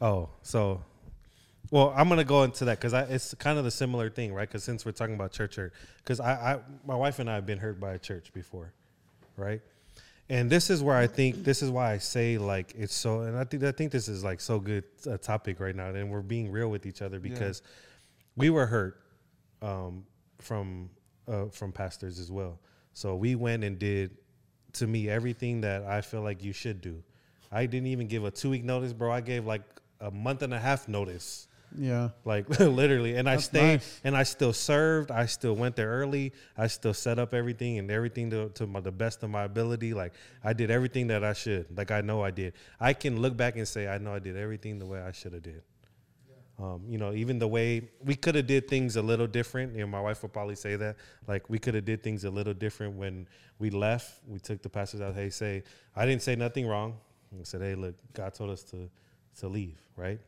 Oh, 0.00 0.28
so 0.42 0.82
well, 1.70 1.94
I'm 1.96 2.10
gonna 2.10 2.22
go 2.22 2.42
into 2.42 2.66
that 2.66 2.78
because 2.78 2.92
it's 3.08 3.32
kind 3.34 3.58
of 3.58 3.64
the 3.64 3.70
similar 3.70 4.10
thing, 4.10 4.34
right? 4.34 4.46
Because 4.46 4.62
since 4.62 4.84
we're 4.84 4.92
talking 4.92 5.14
about 5.14 5.32
church 5.32 5.56
hurt, 5.56 5.72
because 5.98 6.20
I, 6.20 6.32
I, 6.32 6.58
my 6.86 6.94
wife 6.94 7.18
and 7.18 7.30
I 7.30 7.36
have 7.36 7.46
been 7.46 7.56
hurt 7.56 7.80
by 7.80 7.94
a 7.94 7.98
church 7.98 8.30
before, 8.34 8.74
right? 9.38 9.62
And 10.28 10.50
this 10.50 10.68
is 10.68 10.82
where 10.82 10.96
I 10.96 11.06
think 11.06 11.44
this 11.44 11.62
is 11.62 11.70
why 11.70 11.92
I 11.92 11.98
say 11.98 12.36
like 12.36 12.74
it's 12.76 12.94
so, 12.94 13.20
and 13.20 13.38
I 13.38 13.44
think 13.44 13.64
I 13.64 13.72
think 13.72 13.90
this 13.90 14.06
is 14.06 14.22
like 14.22 14.42
so 14.42 14.60
good 14.60 14.84
a 15.06 15.16
topic 15.16 15.60
right 15.60 15.74
now, 15.74 15.88
and 15.88 16.10
we're 16.10 16.20
being 16.20 16.52
real 16.52 16.68
with 16.68 16.84
each 16.84 17.00
other 17.00 17.18
because 17.18 17.62
we 18.36 18.50
were 18.50 18.66
hurt 18.66 19.00
um, 19.62 20.04
from 20.40 20.90
uh, 21.26 21.46
from 21.46 21.72
pastors 21.72 22.18
as 22.18 22.30
well. 22.30 22.58
So 22.92 23.16
we 23.16 23.34
went 23.34 23.64
and 23.64 23.78
did 23.78 24.18
to 24.74 24.86
me 24.86 25.08
everything 25.08 25.60
that 25.62 25.82
I 25.84 26.00
feel 26.00 26.22
like 26.22 26.42
you 26.42 26.52
should 26.52 26.80
do. 26.80 27.02
I 27.50 27.66
didn't 27.66 27.88
even 27.88 28.06
give 28.08 28.24
a 28.24 28.30
two 28.30 28.50
week 28.50 28.64
notice, 28.64 28.92
bro. 28.92 29.12
I 29.12 29.20
gave 29.20 29.44
like 29.46 29.62
a 30.00 30.10
month 30.10 30.42
and 30.42 30.52
a 30.54 30.58
half 30.58 30.88
notice 30.88 31.46
Yeah. 31.78 32.08
like 32.24 32.48
literally 32.60 33.14
and 33.16 33.28
i 33.30 33.36
stayed 33.36 33.74
nice. 33.80 34.00
and 34.04 34.16
i 34.16 34.24
still 34.24 34.52
served 34.52 35.10
i 35.12 35.26
still 35.26 35.54
went 35.54 35.76
there 35.76 35.88
early 35.88 36.32
i 36.58 36.66
still 36.66 36.92
set 36.92 37.18
up 37.20 37.32
everything 37.32 37.78
and 37.78 37.88
everything 37.90 38.28
to, 38.30 38.48
to 38.50 38.66
my, 38.66 38.80
the 38.80 38.90
best 38.90 39.22
of 39.22 39.30
my 39.30 39.44
ability 39.44 39.94
like 39.94 40.12
i 40.44 40.52
did 40.52 40.70
everything 40.72 41.06
that 41.06 41.22
i 41.22 41.32
should 41.32 41.64
like 41.78 41.90
i 41.92 42.00
know 42.00 42.20
i 42.22 42.30
did 42.32 42.52
i 42.80 42.92
can 42.92 43.22
look 43.22 43.36
back 43.36 43.56
and 43.56 43.66
say 43.66 43.86
i 43.88 43.96
know 43.96 44.12
i 44.12 44.18
did 44.18 44.36
everything 44.36 44.78
the 44.80 44.84
way 44.86 45.00
i 45.00 45.12
should 45.12 45.32
have 45.32 45.42
did 45.44 45.62
um, 46.58 46.82
you 46.88 46.98
know 46.98 47.12
even 47.12 47.38
the 47.38 47.48
way 47.48 47.88
we 48.04 48.14
could 48.14 48.34
have 48.34 48.46
did 48.46 48.68
things 48.68 48.96
a 48.96 49.02
little 49.02 49.26
different 49.26 49.74
you 49.74 49.80
know 49.80 49.86
my 49.86 50.00
wife 50.00 50.22
would 50.22 50.32
probably 50.32 50.54
say 50.54 50.76
that 50.76 50.96
like 51.26 51.48
we 51.48 51.58
could 51.58 51.74
have 51.74 51.84
did 51.84 52.02
things 52.02 52.24
a 52.24 52.30
little 52.30 52.54
different 52.54 52.94
when 52.94 53.26
we 53.58 53.70
left 53.70 54.20
we 54.28 54.38
took 54.38 54.62
the 54.62 54.68
pastors 54.68 55.00
out 55.00 55.14
hey 55.14 55.30
say 55.30 55.62
i 55.96 56.04
didn't 56.04 56.22
say 56.22 56.36
nothing 56.36 56.66
wrong 56.66 56.96
I 57.38 57.44
said 57.44 57.62
hey 57.62 57.74
look 57.74 57.94
god 58.12 58.34
told 58.34 58.50
us 58.50 58.62
to 58.64 58.90
to 59.38 59.48
leave 59.48 59.80
right 59.96 60.20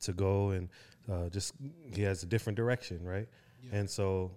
to 0.00 0.12
go 0.12 0.50
and 0.50 0.68
uh, 1.10 1.28
just 1.28 1.54
he 1.92 2.02
has 2.02 2.22
a 2.22 2.26
different 2.26 2.56
direction, 2.56 3.02
right? 3.04 3.28
And 3.72 3.88
so, 3.88 4.30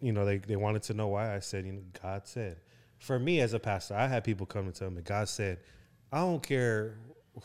you 0.00 0.12
know, 0.12 0.24
they, 0.24 0.38
they 0.38 0.56
wanted 0.56 0.82
to 0.84 0.94
know 0.94 1.08
why. 1.08 1.34
I 1.34 1.40
said, 1.40 1.66
you 1.66 1.72
know, 1.72 1.82
God 2.02 2.26
said. 2.26 2.58
For 2.98 3.18
me 3.18 3.40
as 3.40 3.52
a 3.52 3.58
pastor, 3.58 3.94
I 3.94 4.06
had 4.06 4.24
people 4.24 4.46
come 4.46 4.66
and 4.66 4.74
tell 4.74 4.90
me, 4.90 5.02
God 5.02 5.28
said, 5.28 5.58
I 6.12 6.18
don't 6.18 6.42
care 6.42 6.98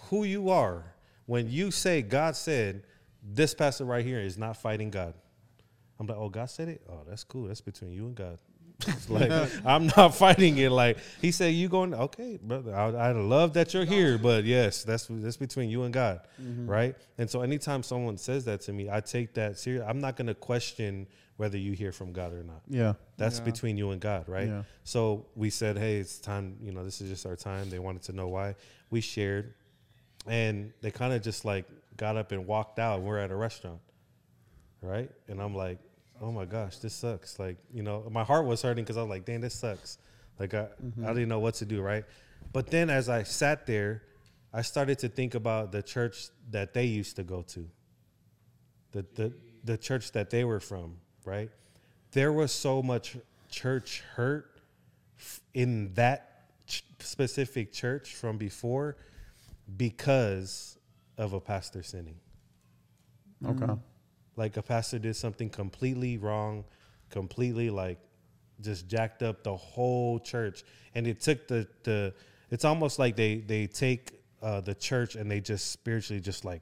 who 0.10 0.24
you 0.24 0.50
are. 0.50 0.93
When 1.26 1.50
you 1.50 1.72
say 1.72 2.02
God 2.02 2.36
said, 2.36 2.84
this 3.24 3.54
pastor 3.54 3.86
right 3.86 4.06
here 4.06 4.20
is 4.20 4.38
not 4.38 4.58
fighting 4.58 4.90
God. 4.90 5.14
I'm 6.00 6.08
like, 6.08 6.18
oh, 6.18 6.30
God 6.30 6.50
said 6.50 6.68
it. 6.68 6.82
Oh, 6.90 7.02
that's 7.08 7.24
cool. 7.24 7.48
That's 7.48 7.62
between 7.62 7.92
you 7.92 8.06
and 8.08 8.16
God. 8.16 8.40
It's 8.88 9.10
like 9.10 9.32
I'm 9.66 9.88
not 9.96 10.16
fighting 10.16 10.58
it. 10.58 10.70
Like 10.70 10.98
he 11.22 11.32
said, 11.32 11.54
you 11.54 11.70
going 11.70 11.94
okay, 11.94 12.38
brother. 12.42 12.76
I, 12.76 12.90
I 12.90 13.12
love 13.14 13.54
that 13.54 13.74
you're 13.74 13.86
here, 13.86 14.18
but 14.18 14.44
yes, 14.44 14.84
that's 14.84 15.08
that's 15.10 15.38
between 15.38 15.70
you 15.70 15.84
and 15.84 15.94
God, 15.94 16.22
mm-hmm. 16.42 16.70
right? 16.70 16.96
And 17.18 17.30
so 17.30 17.44
anytime 17.44 17.84
someone 17.84 18.18
says 18.18 18.44
that 18.46 18.62
to 18.62 18.74
me, 18.74 18.90
I 18.90 19.00
take 19.00 19.36
that 19.36 19.58
serious. 19.58 19.86
I'm 19.88 20.02
not 20.02 20.18
going 20.18 20.28
to 20.28 20.34
question 20.36 21.08
whether 21.38 21.58
you 21.58 21.74
hear 21.74 21.92
from 21.92 22.14
God 22.14 22.34
or 22.34 22.44
not. 22.44 22.62
Yeah. 22.68 22.94
That's 23.18 23.40
Yeah. 23.40 23.46
between 23.46 23.78
you 23.78 23.92
and 23.92 24.02
God, 24.02 24.28
right? 24.28 24.48
Yeah. 24.48 24.64
So 24.84 25.28
we 25.36 25.50
said, 25.50 25.78
hey, 25.78 25.98
it's 25.98 26.20
time. 26.20 26.58
You 26.62 26.72
know, 26.72 26.84
this 26.84 27.02
is 27.02 27.10
just 27.10 27.26
our 27.26 27.36
time. 27.36 27.70
They 27.70 27.80
wanted 27.80 28.04
to 28.04 28.14
know 28.14 28.28
why. 28.28 28.56
We 28.90 29.02
shared, 29.02 29.54
and 30.28 30.72
they 30.82 30.92
kind 30.92 31.14
of 31.14 31.22
just 31.22 31.46
like 31.46 31.66
got 31.98 32.18
up 32.18 32.32
and 32.32 32.46
walked 32.48 32.80
out. 32.80 33.02
We're 33.02 33.18
at 33.18 33.32
a 33.32 33.36
restaurant, 33.36 33.80
right? 34.82 35.10
And 35.28 35.42
I'm 35.42 35.56
like, 35.56 35.80
oh 36.22 36.32
my 36.32 36.46
gosh, 36.46 36.78
this 36.78 36.94
sucks. 36.94 37.40
Like, 37.40 37.58
you 37.74 37.84
know, 37.84 38.08
my 38.10 38.24
heart 38.24 38.46
was 38.46 38.62
hurting 38.62 38.84
because 38.84 38.98
I 38.98 39.02
was 39.02 39.10
like, 39.10 39.26
dang, 39.26 39.42
this 39.42 39.56
sucks. 39.56 39.98
Like, 40.40 40.54
I, 40.54 40.68
I 41.06 41.08
didn't 41.14 41.30
know 41.30 41.40
what 41.40 41.56
to 41.56 41.66
do, 41.66 41.82
right? 41.82 42.06
But 42.52 42.68
then 42.68 42.90
as 42.90 43.10
I 43.10 43.24
sat 43.24 43.66
there, 43.66 44.04
I 44.54 44.62
started 44.62 45.00
to 45.00 45.10
think 45.10 45.36
about 45.36 45.72
the 45.72 45.82
church 45.82 46.28
that 46.52 46.74
they 46.74 46.86
used 46.86 47.16
to 47.16 47.24
go 47.24 47.42
to, 47.42 47.68
the 48.92 49.06
the 49.16 49.34
the 49.64 49.78
church 49.78 50.12
that 50.12 50.30
they 50.30 50.44
were 50.44 50.60
from, 50.60 50.98
right? 51.26 51.50
There 52.12 52.32
was 52.32 52.52
so 52.52 52.84
much 52.84 53.18
church 53.50 54.04
hurt 54.16 54.60
in 55.54 55.94
that 55.96 56.44
ch- 56.68 56.84
specific 57.00 57.72
church 57.72 58.14
from 58.14 58.38
before 58.38 58.98
because 59.78 60.78
of 61.18 61.34
a 61.34 61.40
pastor 61.40 61.84
sinning. 61.84 62.20
Okay. 63.46 63.74
like 64.36 64.58
a 64.58 64.62
pastor 64.62 65.00
did 65.00 65.16
something 65.16 65.50
completely 65.50 66.18
wrong, 66.18 66.64
completely 67.10 67.70
like 67.70 68.00
just 68.62 68.88
jacked 68.88 69.22
up 69.22 69.44
the 69.44 69.56
whole 69.56 70.20
church, 70.20 70.64
and 70.96 71.08
it 71.08 71.22
took 71.22 71.48
the 71.48 71.68
the. 71.84 72.14
It's 72.50 72.66
almost 72.66 73.00
like 73.00 73.16
they 73.16 73.38
they 73.38 73.68
take 73.68 74.24
uh, 74.42 74.62
the 74.62 74.76
church 74.76 75.16
and 75.16 75.30
they 75.30 75.40
just 75.40 75.72
spiritually 75.72 76.22
just 76.22 76.46
like 76.46 76.62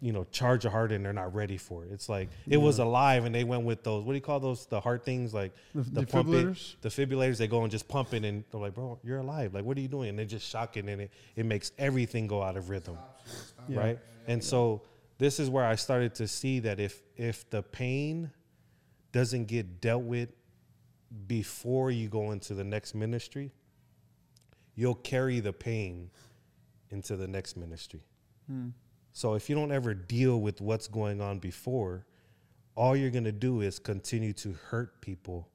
you 0.00 0.12
know, 0.12 0.24
charge 0.24 0.64
a 0.66 0.70
heart 0.70 0.92
and 0.92 1.04
they're 1.04 1.12
not 1.14 1.34
ready 1.34 1.56
for 1.56 1.84
it. 1.84 1.90
It's 1.90 2.08
like 2.08 2.28
it 2.46 2.58
was 2.58 2.78
alive 2.78 3.24
and 3.24 3.34
they 3.34 3.44
went 3.44 3.64
with 3.64 3.82
those. 3.82 4.04
What 4.04 4.12
do 4.12 4.16
you 4.16 4.22
call 4.22 4.40
those? 4.40 4.66
The 4.66 4.78
heart 4.80 5.04
things, 5.04 5.32
like 5.32 5.52
The 5.74 6.04
pump 6.04 6.28
it- 6.28 6.32
defibrillators? 6.46 6.76
defibrillators. 6.82 7.38
They 7.38 7.48
go 7.48 7.62
and 7.62 7.70
just 7.70 7.88
pump 7.88 8.12
it, 8.12 8.22
and 8.24 8.44
they're 8.50 8.60
like, 8.60 8.74
"Bro, 8.74 8.98
you're 9.02 9.18
alive. 9.20 9.54
Like, 9.54 9.64
what 9.64 9.76
are 9.78 9.80
you 9.80 9.88
doing?" 9.88 10.10
And 10.10 10.18
they 10.18 10.26
just 10.26 10.46
shock 10.48 10.76
it, 10.76 10.84
and 10.86 11.00
it 11.00 11.10
it 11.34 11.46
makes 11.46 11.72
everything 11.78 12.26
go 12.26 12.42
out 12.42 12.56
of 12.58 12.68
rhythm, 12.68 12.98
Yeah. 13.68 13.78
right? 13.80 13.98
And 14.26 14.44
so 14.44 14.82
this 15.18 15.40
is 15.40 15.48
where 15.48 15.64
I 15.64 15.76
started 15.76 16.14
to 16.16 16.28
see 16.28 16.60
that 16.60 16.78
if 16.78 17.02
if 17.16 17.48
the 17.48 17.62
pain 17.62 18.30
doesn't 19.12 19.46
get 19.46 19.80
dealt 19.80 20.02
with 20.04 20.28
before 21.26 21.90
you 21.90 22.08
go 22.08 22.32
into 22.32 22.52
the 22.52 22.64
next 22.64 22.94
ministry, 22.94 23.50
you'll 24.74 24.94
carry 24.94 25.40
the 25.40 25.52
pain 25.54 26.10
into 26.90 27.16
the 27.16 27.26
next 27.26 27.56
ministry. 27.56 28.02
Hmm. 28.46 28.68
So 29.16 29.32
if 29.32 29.48
you 29.48 29.56
don't 29.56 29.72
ever 29.72 29.94
deal 29.94 30.42
with 30.42 30.60
what's 30.60 30.88
going 30.88 31.22
on 31.22 31.38
before, 31.38 32.04
all 32.74 32.94
you're 32.94 33.08
going 33.08 33.24
to 33.24 33.32
do 33.32 33.62
is 33.62 33.78
continue 33.78 34.34
to 34.34 34.52
hurt 34.68 35.00
people 35.00 35.48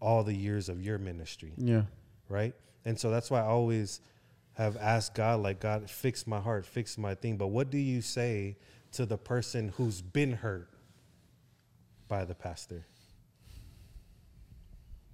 all 0.00 0.24
the 0.24 0.32
years 0.32 0.70
of 0.70 0.80
your 0.80 0.96
ministry, 0.96 1.52
Yeah. 1.58 1.82
right? 2.30 2.54
And 2.86 2.98
so 2.98 3.10
that's 3.10 3.30
why 3.30 3.40
I 3.40 3.44
always 3.44 4.00
have 4.54 4.78
asked 4.78 5.14
God, 5.14 5.40
like, 5.40 5.60
God, 5.60 5.90
fix 5.90 6.26
my 6.26 6.40
heart, 6.40 6.64
fix 6.64 6.96
my 6.96 7.14
thing. 7.14 7.36
But 7.36 7.48
what 7.48 7.68
do 7.68 7.76
you 7.76 8.00
say 8.00 8.56
to 8.92 9.04
the 9.04 9.18
person 9.18 9.74
who's 9.76 10.00
been 10.00 10.32
hurt 10.32 10.70
by 12.08 12.24
the 12.24 12.34
pastor? 12.34 12.86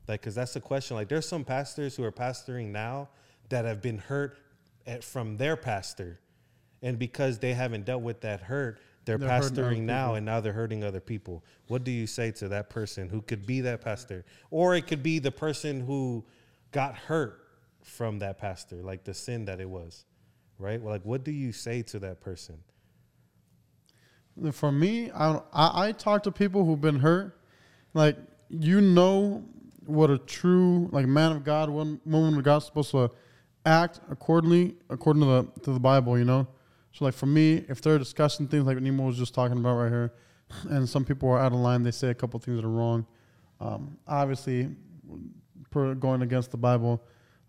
Like, 0.06 0.20
because 0.20 0.36
that's 0.36 0.54
the 0.54 0.60
question. 0.60 0.96
Like, 0.96 1.08
there's 1.08 1.26
some 1.26 1.44
pastors 1.44 1.96
who 1.96 2.04
are 2.04 2.12
pastoring 2.12 2.68
now 2.68 3.08
that 3.48 3.64
have 3.64 3.82
been 3.82 3.98
hurt 3.98 4.38
at, 4.86 5.02
from 5.02 5.38
their 5.38 5.56
pastor. 5.56 6.20
And 6.82 6.98
because 6.98 7.38
they 7.38 7.54
haven't 7.54 7.84
dealt 7.84 8.02
with 8.02 8.20
that 8.20 8.40
hurt, 8.40 8.78
they're, 9.04 9.16
They're 9.16 9.28
pastoring 9.28 9.82
now 9.82 10.14
and 10.14 10.26
now 10.26 10.40
they're 10.40 10.52
hurting 10.52 10.84
other 10.84 11.00
people. 11.00 11.42
What 11.68 11.82
do 11.82 11.90
you 11.90 12.06
say 12.06 12.30
to 12.32 12.48
that 12.48 12.68
person 12.68 13.08
who 13.08 13.22
could 13.22 13.46
be 13.46 13.62
that 13.62 13.80
pastor? 13.80 14.24
Or 14.50 14.74
it 14.74 14.86
could 14.86 15.02
be 15.02 15.18
the 15.18 15.30
person 15.30 15.80
who 15.80 16.24
got 16.72 16.94
hurt 16.94 17.40
from 17.82 18.18
that 18.18 18.38
pastor, 18.38 18.82
like 18.82 19.04
the 19.04 19.14
sin 19.14 19.46
that 19.46 19.60
it 19.60 19.68
was, 19.70 20.04
right? 20.58 20.82
Like, 20.82 21.02
what 21.06 21.24
do 21.24 21.30
you 21.30 21.52
say 21.52 21.80
to 21.82 21.98
that 22.00 22.20
person? 22.20 22.58
For 24.52 24.70
me, 24.70 25.10
I, 25.10 25.40
I 25.52 25.88
I 25.88 25.92
talk 25.92 26.22
to 26.24 26.30
people 26.30 26.64
who've 26.64 26.80
been 26.80 27.00
hurt. 27.00 27.40
Like 27.94 28.16
you 28.50 28.80
know 28.80 29.42
what 29.86 30.10
a 30.10 30.18
true 30.18 30.88
like 30.92 31.06
man 31.06 31.32
of 31.32 31.44
God, 31.44 31.70
one 31.70 32.00
woman 32.04 32.36
of 32.36 32.44
God 32.44 32.58
is 32.58 32.64
supposed 32.64 32.90
to 32.90 33.10
act 33.64 34.00
accordingly 34.10 34.76
according 34.90 35.22
to 35.22 35.26
the 35.26 35.60
to 35.62 35.72
the 35.72 35.80
Bible. 35.80 36.16
You 36.18 36.24
know, 36.24 36.46
so 36.92 37.04
like 37.04 37.14
for 37.14 37.26
me, 37.26 37.64
if 37.68 37.80
they're 37.80 37.98
discussing 37.98 38.48
things 38.48 38.64
like 38.64 38.78
Nemo 38.78 39.04
was 39.04 39.18
just 39.18 39.34
talking 39.34 39.58
about 39.58 39.74
right 39.74 39.90
here, 39.90 40.12
and 40.70 40.88
some 40.88 41.04
people 41.04 41.28
are 41.28 41.38
out 41.38 41.52
of 41.52 41.58
line, 41.58 41.82
they 41.82 41.90
say 41.90 42.08
a 42.08 42.14
couple 42.14 42.40
things 42.40 42.56
that 42.56 42.66
are 42.66 42.70
wrong. 42.70 43.06
Um, 43.60 43.98
obviously, 44.06 44.70
per 45.70 45.94
going 45.94 46.22
against 46.22 46.50
the 46.50 46.56
Bible, 46.56 47.02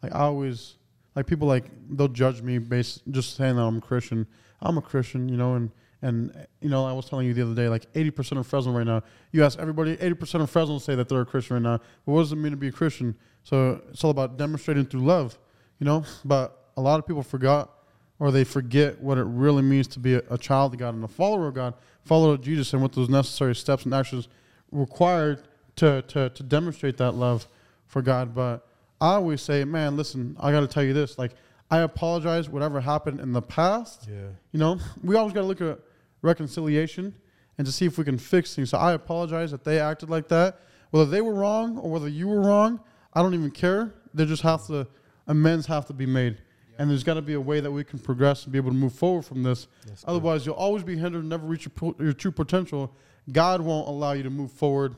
like 0.04 0.14
I 0.14 0.22
always 0.22 0.76
like 1.16 1.28
people 1.28 1.48
like 1.48 1.66
they'll 1.90 2.08
judge 2.08 2.42
me 2.42 2.58
based 2.58 3.02
just 3.12 3.36
saying 3.36 3.56
that 3.56 3.62
I'm 3.62 3.78
a 3.78 3.82
Christian. 3.82 4.28
I'm 4.62 4.78
a 4.78 4.82
Christian, 4.82 5.30
you 5.30 5.38
know, 5.38 5.56
and 5.56 5.72
and 6.02 6.48
you 6.62 6.70
know 6.70 6.86
I 6.86 6.94
was 6.94 7.10
telling 7.10 7.28
you 7.28 7.34
the 7.34 7.42
other 7.42 7.56
day, 7.56 7.70
like 7.70 7.92
80% 7.94 8.40
of 8.40 8.48
Fresno 8.48 8.72
right 8.72 8.86
now. 8.86 9.04
You 9.32 9.44
ask 9.44 9.60
everybody, 9.60 9.98
80% 9.98 10.42
of 10.42 10.50
Fresno 10.50 10.80
say 10.80 10.96
that 10.96 11.10
they're 11.10 11.22
a 11.22 11.26
Christian 11.26 11.56
right 11.56 11.64
now. 11.64 11.78
But 12.06 12.12
what 12.12 12.22
does 12.22 12.32
it 12.32 12.38
mean 12.38 12.52
to 12.52 12.58
be 12.58 12.70
a 12.70 12.72
Christian? 12.72 13.16
So 13.44 13.82
it's 13.90 14.04
all 14.04 14.12
about 14.12 14.38
demonstrating 14.38 14.86
through 14.86 15.02
love, 15.02 15.38
you 15.80 15.86
know. 15.86 16.04
But 16.24 16.72
a 16.78 16.82
lot 16.82 17.00
of 17.00 17.08
people 17.08 17.24
forgot 17.24 17.79
or 18.20 18.32
they 18.32 18.44
forget 18.44 19.02
what 19.02 19.18
it 19.18 19.24
really 19.24 19.62
means 19.62 19.88
to 19.88 20.00
be 20.00 20.16
a, 20.16 20.22
a 20.30 20.38
child 20.38 20.74
of 20.74 20.80
God 20.80 20.94
and 20.94 21.04
a 21.04 21.08
follower 21.08 21.48
of 21.48 21.56
God, 21.56 21.74
follower 22.04 22.34
of 22.34 22.42
Jesus, 22.42 22.74
and 22.74 22.82
what 22.82 22.92
those 22.94 23.10
necessary 23.10 23.56
steps 23.56 23.86
and 23.86 23.94
actions 23.94 24.28
required 24.72 25.44
to, 25.78 26.02
to, 26.04 26.30
to 26.30 26.44
demonstrate 26.44 26.98
that 26.98 27.14
love 27.14 27.48
for 27.88 28.02
God. 28.02 28.36
But 28.36 28.68
I 29.00 29.14
always 29.14 29.42
say, 29.42 29.64
man, 29.64 29.96
listen, 29.96 30.36
I 30.40 30.52
got 30.52 30.60
to 30.62 30.68
tell 30.68 30.84
you 30.84 30.94
this. 30.94 31.18
Like, 31.18 31.32
I 31.72 31.80
apologize, 31.80 32.50
whatever 32.50 32.82
happened 32.82 33.20
in 33.20 33.32
the 33.32 33.42
past. 33.42 34.08
Yeah. 34.10 34.28
You 34.52 34.60
know, 34.60 34.80
we 35.04 35.16
always 35.16 35.34
got 35.34 35.42
to 35.42 35.48
look 35.48 35.62
at 35.62 35.80
reconciliation 36.22 37.16
and 37.58 37.66
to 37.66 37.72
see 37.72 37.86
if 37.86 37.98
we 37.98 38.04
can 38.04 38.18
fix 38.18 38.56
things. 38.56 38.72
So 38.72 38.78
I 38.78 38.94
apologize 38.94 39.52
that 39.52 39.64
they 39.64 39.80
acted 39.80 40.10
like 40.10 40.28
that. 40.30 40.60
Whether 40.92 41.10
they 41.12 41.22
were 41.22 41.34
wrong 41.34 41.78
or 41.78 41.92
whether 41.92 42.08
you 42.08 42.28
were 42.28 42.42
wrong, 42.42 42.80
I 43.14 43.22
don't 43.22 43.34
even 43.34 43.52
care. 43.52 43.94
They 44.14 44.26
just 44.26 44.42
have 44.42 44.66
to, 44.68 44.88
amends 45.28 45.68
have 45.68 45.86
to 45.88 45.94
be 45.94 46.06
made. 46.06 46.40
And 46.80 46.90
there's 46.90 47.04
got 47.04 47.16
to 47.16 47.22
be 47.22 47.34
a 47.34 47.42
way 47.42 47.60
that 47.60 47.70
we 47.70 47.84
can 47.84 48.00
progress 48.00 48.46
and 48.46 48.52
be 48.54 48.58
able 48.58 48.72
to 48.72 48.76
move 48.76 48.94
forward 48.94 49.24
from 49.26 49.44
this. 49.44 49.68
That's. 49.86 50.04
Otherwise, 50.08 50.46
you'll 50.46 50.56
always 50.56 50.82
be 50.84 50.98
hindered 50.98 51.20
and 51.22 51.30
never 51.30 51.46
reach 51.46 51.66
your, 51.66 51.72
po- 51.72 51.96
your 52.02 52.14
true 52.14 52.32
potential. 52.32 52.92
God 53.32 53.60
won't 53.62 53.88
allow 53.88 54.14
you 54.14 54.24
to 54.24 54.30
move 54.32 54.52
forward 54.52 54.96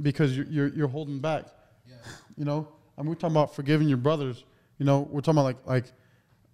because 0.00 0.34
you're, 0.36 0.46
you're, 0.46 0.68
you're 0.68 0.88
holding 0.88 1.18
back. 1.18 1.46
You 2.38 2.44
know, 2.44 2.68
and 2.96 3.08
we're 3.08 3.14
talking 3.16 3.34
about 3.36 3.54
forgiving 3.54 3.88
your 3.88 3.98
brothers. 3.98 4.44
You 4.78 4.86
know, 4.86 5.08
we're 5.10 5.20
talking 5.20 5.38
about 5.40 5.44
like 5.46 5.66
like 5.66 5.92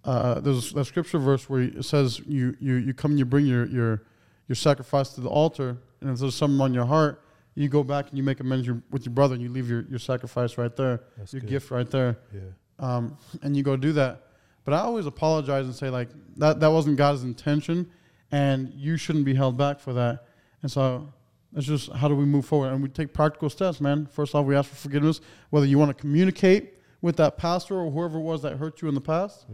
uh, 0.05 0.39
there's 0.39 0.73
a 0.73 0.83
scripture 0.85 1.19
verse 1.19 1.49
where 1.49 1.61
it 1.61 1.83
says 1.85 2.19
you 2.25 2.55
you 2.59 2.75
you 2.75 2.93
come 2.93 3.11
and 3.11 3.19
you 3.19 3.25
bring 3.25 3.45
your 3.45 3.65
your 3.67 4.03
your 4.47 4.55
sacrifice 4.55 5.09
to 5.15 5.21
the 5.21 5.29
altar, 5.29 5.77
and 6.01 6.09
if 6.09 6.19
there's 6.19 6.35
something 6.35 6.59
on 6.61 6.73
your 6.73 6.85
heart, 6.85 7.21
you 7.55 7.67
go 7.69 7.83
back 7.83 8.09
and 8.09 8.17
you 8.17 8.23
make 8.23 8.39
amends 8.39 8.65
your, 8.65 8.81
with 8.91 9.05
your 9.05 9.13
brother, 9.13 9.33
and 9.35 9.43
you 9.43 9.49
leave 9.49 9.69
your, 9.69 9.81
your 9.89 9.99
sacrifice 9.99 10.57
right 10.57 10.75
there, 10.75 11.01
That's 11.17 11.33
your 11.33 11.41
good. 11.41 11.49
gift 11.49 11.69
right 11.71 11.89
there, 11.89 12.17
Yeah. 12.33 12.39
um, 12.79 13.17
and 13.41 13.55
you 13.55 13.63
go 13.63 13.75
do 13.77 13.91
that. 13.93 14.22
But 14.65 14.73
I 14.73 14.79
always 14.79 15.05
apologize 15.05 15.65
and 15.65 15.75
say 15.75 15.89
like 15.89 16.09
that 16.37 16.59
that 16.59 16.67
wasn't 16.71 16.97
God's 16.97 17.23
intention, 17.23 17.89
and 18.31 18.71
you 18.73 18.97
shouldn't 18.97 19.25
be 19.25 19.33
held 19.35 19.57
back 19.57 19.79
for 19.79 19.93
that. 19.93 20.25
And 20.61 20.71
so 20.71 21.11
it's 21.55 21.67
just 21.67 21.91
how 21.91 22.07
do 22.07 22.15
we 22.15 22.25
move 22.25 22.45
forward? 22.45 22.71
And 22.73 22.81
we 22.81 22.89
take 22.89 23.13
practical 23.13 23.49
steps, 23.49 23.81
man. 23.81 24.05
First 24.05 24.33
off, 24.35 24.45
we 24.45 24.55
ask 24.55 24.69
for 24.69 24.75
forgiveness, 24.75 25.19
whether 25.49 25.65
you 25.65 25.77
want 25.77 25.89
to 25.95 26.01
communicate 26.01 26.73
with 27.01 27.17
that 27.17 27.37
pastor 27.37 27.75
or 27.79 27.91
whoever 27.91 28.17
it 28.17 28.21
was 28.21 28.41
that 28.43 28.55
hurt 28.57 28.81
you 28.81 28.87
in 28.87 28.95
the 28.95 29.01
past. 29.01 29.45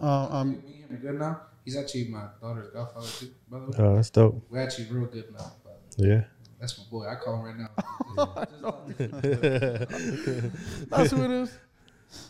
Uh, 0.00 0.06
um, 0.30 0.62
Me 0.64 0.84
and 0.88 1.00
good 1.02 1.18
now. 1.18 1.40
He's 1.64 1.76
actually 1.76 2.08
my 2.08 2.28
daughter's 2.40 2.70
godfather 2.72 3.08
too, 3.08 3.30
by 3.50 3.58
the 3.58 3.64
way. 3.66 3.72
Oh, 3.78 3.96
that's 3.96 4.08
dope. 4.10 4.42
We're 4.48 4.60
actually 4.62 4.86
real 4.86 5.06
good 5.06 5.30
now. 5.36 5.52
But 5.64 5.82
Yeah. 5.98 6.22
that's 6.60 6.78
my 6.78 6.84
boy. 6.90 7.06
I 7.08 7.16
call 7.16 7.34
him 7.36 7.42
right 7.44 7.58
now. 7.58 7.68
that's 10.88 11.10
who 11.10 11.24
it 11.24 11.30
is. 11.30 11.58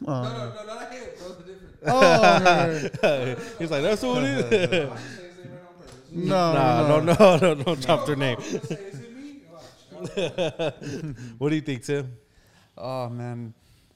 No, 0.00 0.12
Uh, 0.12 0.22
no, 0.22 0.54
no, 0.54 0.74
not 0.74 0.92
him. 0.92 1.04
Bro, 1.18 1.28
the 1.34 1.42
different. 1.44 1.74
oh, 1.86 3.54
He's 3.58 3.70
like, 3.70 3.82
that's 3.82 4.02
who 4.02 4.16
it 4.18 4.24
is. 4.24 4.44
I 4.44 4.94
just 4.96 5.16
say 5.16 5.26
his 5.28 5.36
name 5.38 5.52
right 5.52 5.62
on 5.68 5.74
purpose. 5.78 5.94
no, 6.12 6.52
nah, 6.52 6.88
no, 6.88 7.00
no, 7.00 7.14
no, 7.36 7.54
no, 7.54 7.62
don't 7.62 7.80
drop 7.80 8.06
their 8.06 8.16
name. 8.16 8.40
Say, 8.40 8.56
is 8.56 9.00
it 9.00 9.16
me? 9.16 9.40
Watch. 9.52 11.14
What 11.38 11.48
do 11.50 11.54
you 11.54 11.60
think, 11.62 11.84
Tim? 11.84 12.16
Oh 12.76 13.08
man, 13.08 13.54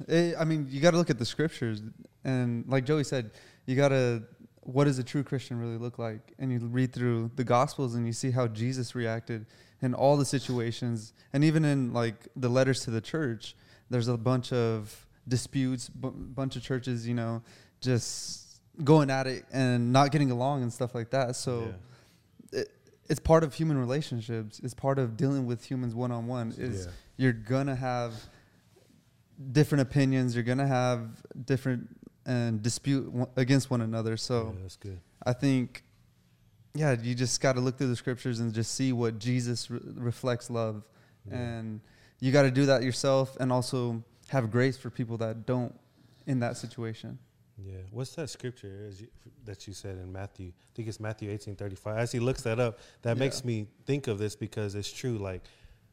Eh, 0.08 0.32
I 0.38 0.44
mean, 0.44 0.66
you 0.68 0.80
got 0.80 0.90
to 0.92 0.96
look 0.96 1.10
at 1.10 1.18
the 1.18 1.24
scriptures, 1.24 1.80
and 2.24 2.64
like 2.66 2.84
Joey 2.84 3.04
said, 3.04 3.30
you 3.66 3.76
got 3.76 3.88
to. 3.90 4.22
What 4.64 4.84
does 4.84 4.98
a 5.00 5.04
true 5.04 5.24
Christian 5.24 5.58
really 5.58 5.76
look 5.76 5.98
like? 5.98 6.32
And 6.38 6.52
you 6.52 6.58
read 6.60 6.92
through 6.92 7.32
the 7.36 7.42
Gospels, 7.44 7.94
and 7.96 8.06
you 8.06 8.12
see 8.12 8.30
how 8.30 8.46
Jesus 8.46 8.94
reacted 8.94 9.46
in 9.80 9.92
all 9.94 10.16
the 10.16 10.24
situations, 10.24 11.12
and 11.32 11.42
even 11.44 11.64
in 11.64 11.92
like 11.92 12.14
the 12.36 12.48
letters 12.48 12.80
to 12.84 12.90
the 12.92 13.00
church. 13.00 13.56
There's 13.90 14.08
a 14.08 14.16
bunch 14.16 14.52
of 14.52 15.06
disputes, 15.28 15.88
b- 15.88 16.10
bunch 16.14 16.56
of 16.56 16.62
churches, 16.62 17.06
you 17.06 17.14
know, 17.14 17.42
just 17.80 18.60
going 18.84 19.10
at 19.10 19.26
it 19.26 19.44
and 19.52 19.92
not 19.92 20.10
getting 20.12 20.30
along 20.30 20.62
and 20.62 20.72
stuff 20.72 20.94
like 20.94 21.10
that. 21.10 21.36
So 21.36 21.74
it, 22.52 22.68
it's 23.08 23.20
part 23.20 23.44
of 23.44 23.54
human 23.54 23.76
relationships. 23.78 24.60
It's 24.62 24.74
part 24.74 24.98
of 24.98 25.16
dealing 25.16 25.46
with 25.46 25.64
humans 25.64 25.94
one 25.94 26.10
on 26.12 26.26
one. 26.26 26.52
Is 26.56 26.86
Yeah. 26.86 26.92
you're 27.18 27.32
gonna 27.32 27.76
have 27.76 28.14
different 29.52 29.82
opinions. 29.82 30.34
You're 30.34 30.44
gonna 30.44 30.66
have 30.66 31.08
different 31.46 31.88
and 32.24 32.62
dispute 32.62 33.10
one- 33.12 33.28
against 33.36 33.70
one 33.70 33.80
another. 33.80 34.16
So 34.16 34.52
yeah, 34.54 34.62
that's 34.62 34.76
good. 34.76 35.00
I 35.24 35.32
think, 35.32 35.82
yeah, 36.74 36.92
you 37.00 37.14
just 37.14 37.40
got 37.40 37.54
to 37.54 37.60
look 37.60 37.76
through 37.78 37.88
the 37.88 37.96
scriptures 37.96 38.40
and 38.40 38.52
just 38.52 38.74
see 38.74 38.92
what 38.92 39.18
Jesus 39.18 39.70
re- 39.70 39.80
reflects 39.94 40.48
love, 40.50 40.84
Yeah. 41.28 41.36
and 41.38 41.80
you 42.20 42.30
got 42.32 42.42
to 42.42 42.50
do 42.50 42.66
that 42.66 42.82
yourself, 42.84 43.36
and 43.40 43.52
also 43.52 44.02
have 44.32 44.50
grace 44.50 44.78
for 44.78 44.88
people 44.88 45.18
that 45.18 45.44
don't 45.44 45.78
in 46.26 46.40
that 46.40 46.56
situation. 46.56 47.18
Yeah. 47.62 47.74
What's 47.90 48.14
that 48.14 48.30
scripture 48.30 48.90
you, 48.98 49.06
that 49.44 49.66
you 49.68 49.74
said 49.74 49.98
in 49.98 50.10
Matthew? 50.10 50.48
I 50.48 50.70
think 50.74 50.88
it's 50.88 50.98
Matthew 50.98 51.30
eighteen 51.30 51.54
thirty 51.54 51.76
five. 51.76 51.98
As 51.98 52.10
he 52.10 52.18
looks 52.18 52.40
that 52.42 52.58
up, 52.58 52.78
that 53.02 53.16
Yeah. 53.16 53.24
makes 53.24 53.44
me 53.44 53.68
think 53.84 54.06
of 54.08 54.18
this 54.18 54.34
because 54.34 54.74
it's 54.74 54.90
true. 54.90 55.18
Like, 55.18 55.42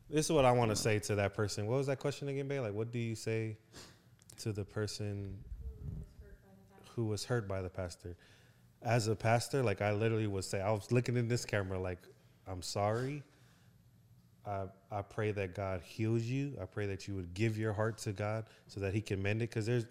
this 0.09 0.25
is 0.27 0.31
what 0.31 0.45
I 0.45 0.53
want 0.53 0.71
to 0.71 0.75
say 0.77 0.99
to 0.99 1.15
that 1.15 1.33
person. 1.33 1.67
What 1.67 1.77
was 1.77 1.87
that 1.87 1.99
question 1.99 2.29
again, 2.29 2.47
babe? 2.47 2.61
Like, 2.61 2.73
what 2.73 2.91
do 2.93 2.97
you 2.99 3.13
say 3.13 3.57
to 4.39 4.53
the 4.53 4.63
person 4.63 5.37
who 6.95 7.05
was 7.05 7.25
hurt 7.25 7.45
by 7.45 7.61
the 7.61 7.69
pastor? 7.69 8.15
As 8.81 9.09
a 9.09 9.15
pastor, 9.15 9.61
like 9.61 9.81
I 9.81 9.91
literally 9.91 10.27
would 10.27 10.45
say, 10.45 10.61
I 10.61 10.71
was 10.71 10.89
looking 10.93 11.17
in 11.17 11.27
this 11.27 11.43
camera, 11.43 11.77
like 11.77 11.99
I'm 12.47 12.61
sorry. 12.61 13.21
I 14.49 14.65
I 14.91 15.01
pray 15.03 15.31
that 15.31 15.53
God 15.55 15.81
heals 15.81 16.23
you. 16.23 16.57
I 16.61 16.65
pray 16.65 16.87
that 16.87 17.07
you 17.07 17.15
would 17.15 17.33
give 17.33 17.57
your 17.57 17.73
heart 17.73 17.99
to 17.99 18.11
God 18.11 18.45
so 18.67 18.79
that 18.79 18.93
He 18.93 19.01
can 19.01 19.21
mend 19.21 19.41
it. 19.41 19.49
Because 19.49 19.65
there's, 19.67 19.85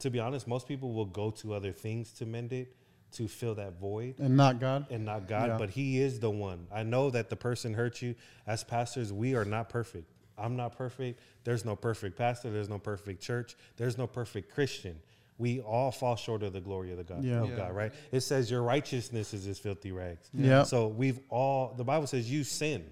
to 0.00 0.10
be 0.10 0.18
honest, 0.18 0.48
most 0.48 0.66
people 0.66 0.92
will 0.92 1.04
go 1.06 1.30
to 1.30 1.54
other 1.54 1.72
things 1.72 2.10
to 2.14 2.26
mend 2.26 2.52
it, 2.52 2.74
to 3.12 3.28
fill 3.28 3.54
that 3.54 3.78
void 3.78 4.16
And 4.18 4.36
not 4.36 4.58
God. 4.60 4.86
and 4.90 5.04
not 5.04 5.28
God, 5.28 5.48
Yeah. 5.50 5.58
but 5.58 5.70
He 5.70 6.00
is 6.00 6.18
the 6.20 6.30
one. 6.30 6.66
I 6.72 6.82
know 6.82 7.10
that 7.10 7.30
the 7.30 7.36
person 7.36 7.72
hurt 7.74 8.02
you. 8.02 8.14
As 8.46 8.64
pastors, 8.64 9.12
we 9.12 9.34
are 9.36 9.44
not 9.44 9.68
perfect. 9.68 10.10
I'm 10.36 10.56
not 10.56 10.76
perfect. 10.76 11.20
There's 11.44 11.64
no 11.64 11.76
perfect 11.76 12.18
pastor. 12.18 12.50
There's 12.50 12.68
no 12.68 12.78
perfect 12.78 13.22
church. 13.22 13.56
There's 13.76 13.96
no 13.96 14.06
perfect 14.06 14.52
Christian. 14.52 15.00
We 15.38 15.60
all 15.60 15.92
fall 15.92 16.16
short 16.16 16.42
of 16.42 16.52
the 16.52 16.60
glory 16.60 16.90
of 16.90 16.98
the 16.98 17.04
God, 17.04 17.22
Yeah. 17.22 17.42
of 17.42 17.50
Yeah. 17.50 17.56
God, 17.56 17.72
right? 17.76 17.92
It 18.10 18.20
says 18.20 18.50
your 18.50 18.62
righteousness 18.62 19.32
is 19.32 19.46
as 19.46 19.58
filthy 19.58 19.92
rags. 19.92 20.28
Yeah. 20.34 20.64
So 20.64 20.88
we've 20.88 21.20
all. 21.30 21.74
The 21.76 21.84
Bible 21.84 22.06
says 22.06 22.30
you 22.30 22.42
sin. 22.42 22.84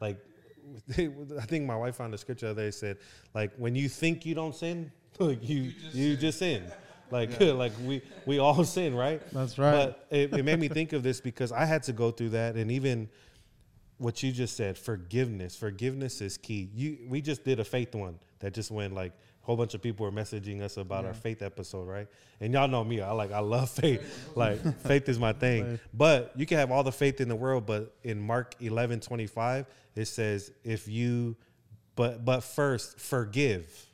Like, 0.00 0.18
I 0.90 1.46
think 1.46 1.66
my 1.66 1.76
wife 1.76 1.96
found 1.96 2.14
a 2.14 2.18
scripture 2.18 2.46
the 2.46 2.62
other 2.62 2.72
said, 2.72 2.98
like 3.34 3.52
when 3.56 3.74
you 3.74 3.88
think 3.88 4.26
you 4.26 4.34
don't 4.34 4.54
sin, 4.54 4.90
like 5.18 5.46
you 5.48 5.72
you 5.92 6.16
just, 6.16 6.38
sin. 6.38 6.64
Like 7.08 7.40
like 7.40 7.72
we 7.84 8.02
we 8.26 8.40
all 8.40 8.64
sin, 8.64 8.92
right? 8.92 9.22
That's 9.32 9.58
right. 9.58 9.70
But 9.70 10.06
it, 10.10 10.32
it 10.34 10.44
made 10.44 10.58
me 10.58 10.66
think 10.66 10.92
of 10.92 11.04
this 11.04 11.20
because 11.20 11.52
I 11.52 11.64
had 11.64 11.84
to 11.84 11.92
go 11.92 12.10
through 12.10 12.30
that, 12.30 12.56
and 12.56 12.68
even 12.72 13.08
what 13.98 14.24
you 14.24 14.32
just 14.32 14.56
said, 14.56 14.76
forgiveness. 14.76 15.54
Forgiveness 15.54 16.20
is 16.20 16.36
key. 16.36 16.68
You 16.74 16.98
we 17.08 17.20
just 17.20 17.44
did 17.44 17.60
a 17.60 17.64
faith 17.64 17.94
one 17.94 18.18
that 18.40 18.54
just 18.54 18.72
went 18.72 18.92
like 18.92 19.12
a 19.12 19.16
whole 19.46 19.56
bunch 19.56 19.74
of 19.74 19.80
people 19.80 20.04
were 20.04 20.12
messaging 20.12 20.60
us 20.60 20.76
about 20.76 21.04
our 21.04 21.14
faith 21.14 21.40
episode, 21.40 21.86
right? 21.86 22.08
And 22.40 22.52
y'all 22.52 22.66
know 22.66 22.82
me, 22.82 23.00
I 23.00 23.12
like 23.12 23.30
I 23.30 23.38
love 23.38 23.70
faith. 23.70 24.02
like 24.34 24.60
faith 24.80 25.08
is 25.08 25.18
my 25.20 25.32
thing. 25.32 25.78
But 25.94 26.32
you 26.34 26.46
can 26.46 26.58
have 26.58 26.72
all 26.72 26.82
the 26.82 26.90
faith 26.92 27.20
in 27.20 27.28
the 27.28 27.36
world, 27.36 27.64
but 27.64 27.94
in 28.02 28.20
Mark 28.20 28.56
11, 28.60 29.00
25, 29.00 29.66
it 29.94 30.04
says 30.06 30.50
if 30.64 30.88
you 30.88 31.36
but 31.94 32.24
but 32.24 32.40
first 32.42 32.98
forgive. 32.98 33.86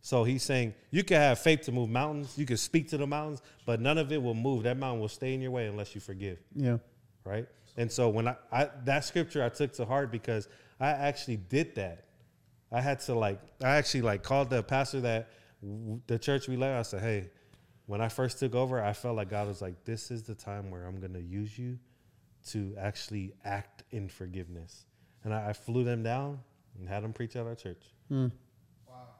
So 0.00 0.24
he's 0.24 0.42
saying 0.42 0.74
you 0.90 1.04
can 1.04 1.18
have 1.18 1.38
faith 1.38 1.60
to 1.62 1.72
move 1.72 1.90
mountains, 1.90 2.36
you 2.36 2.46
can 2.46 2.56
speak 2.56 2.88
to 2.88 2.96
the 2.96 3.06
mountains, 3.06 3.40
but 3.66 3.80
none 3.80 3.98
of 3.98 4.10
it 4.12 4.20
will 4.20 4.34
move. 4.34 4.64
That 4.64 4.76
mountain 4.78 5.00
will 5.00 5.08
stay 5.08 5.34
in 5.34 5.40
your 5.42 5.52
way 5.52 5.66
unless 5.66 5.94
you 5.94 6.00
forgive 6.00 6.38
Yeah. 6.56 6.78
right? 7.24 7.46
And 7.76 7.92
so 7.92 8.08
when 8.08 8.28
I, 8.28 8.36
I 8.50 8.68
that 8.86 9.04
scripture 9.04 9.44
I 9.44 9.50
took 9.50 9.72
to 9.74 9.84
heart 9.84 10.10
because 10.10 10.48
I 10.80 10.88
actually 10.88 11.36
did 11.36 11.74
that. 11.76 12.06
I 12.72 12.80
had 12.80 13.00
to 13.00 13.14
like 13.14 13.38
I 13.62 13.76
actually 13.76 14.02
like 14.02 14.22
called 14.22 14.50
the 14.50 14.62
pastor 14.62 15.00
that 15.02 15.28
w- 15.62 16.00
the 16.06 16.18
church 16.18 16.48
we 16.48 16.56
led. 16.56 16.76
I 16.76 16.82
said, 16.82 17.02
hey, 17.02 17.30
when 17.86 18.00
I 18.00 18.08
first 18.08 18.38
took 18.38 18.54
over, 18.54 18.82
I 18.82 18.92
felt 18.92 19.16
like 19.16 19.28
God 19.30 19.48
was 19.48 19.60
like, 19.60 19.84
this 19.84 20.10
is 20.10 20.22
the 20.22 20.34
time 20.34 20.70
where 20.70 20.84
I'm 20.86 21.00
gonna 21.00 21.18
use 21.18 21.58
you 21.58 21.78
to 22.48 22.74
actually 22.78 23.32
act 23.44 23.84
in 23.90 24.08
forgiveness. 24.08 24.86
And 25.24 25.32
I, 25.34 25.50
I 25.50 25.52
flew 25.52 25.84
them 25.84 26.02
down 26.02 26.40
and 26.78 26.88
had 26.88 27.04
them 27.04 27.12
preach 27.12 27.36
at 27.36 27.46
our 27.46 27.54
church. 27.54 27.82
Hmm. 28.08 28.28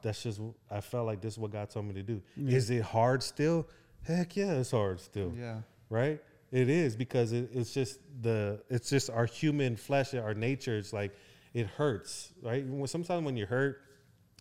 That's 0.02 0.22
just 0.22 0.40
I 0.70 0.80
felt 0.80 1.06
like 1.06 1.20
this 1.20 1.34
is 1.34 1.38
what 1.38 1.52
God 1.52 1.70
told 1.70 1.86
me 1.86 1.94
to 1.94 2.02
do. 2.02 2.20
Is 2.36 2.70
it 2.70 2.82
hard 2.82 3.22
still? 3.22 3.68
Heck 4.02 4.36
yeah, 4.36 4.54
it's 4.54 4.72
hard 4.72 5.00
still 5.00 5.32
Yeah. 5.38 5.60
right 5.88 6.20
it 6.50 6.68
is 6.68 6.96
because 6.96 7.32
it, 7.32 7.48
it's 7.54 7.72
just 7.72 8.00
the 8.20 8.60
it's 8.68 8.90
just 8.90 9.08
our 9.08 9.24
human 9.26 9.74
flesh 9.76 10.12
our 10.12 10.34
nature 10.34 10.76
it's 10.76 10.92
like 10.92 11.12
it 11.54 11.66
hurts 11.66 12.32
right 12.42 12.64
sometimes 12.86 13.24
when 13.24 13.36
you're 13.36 13.46
hurt 13.46 13.80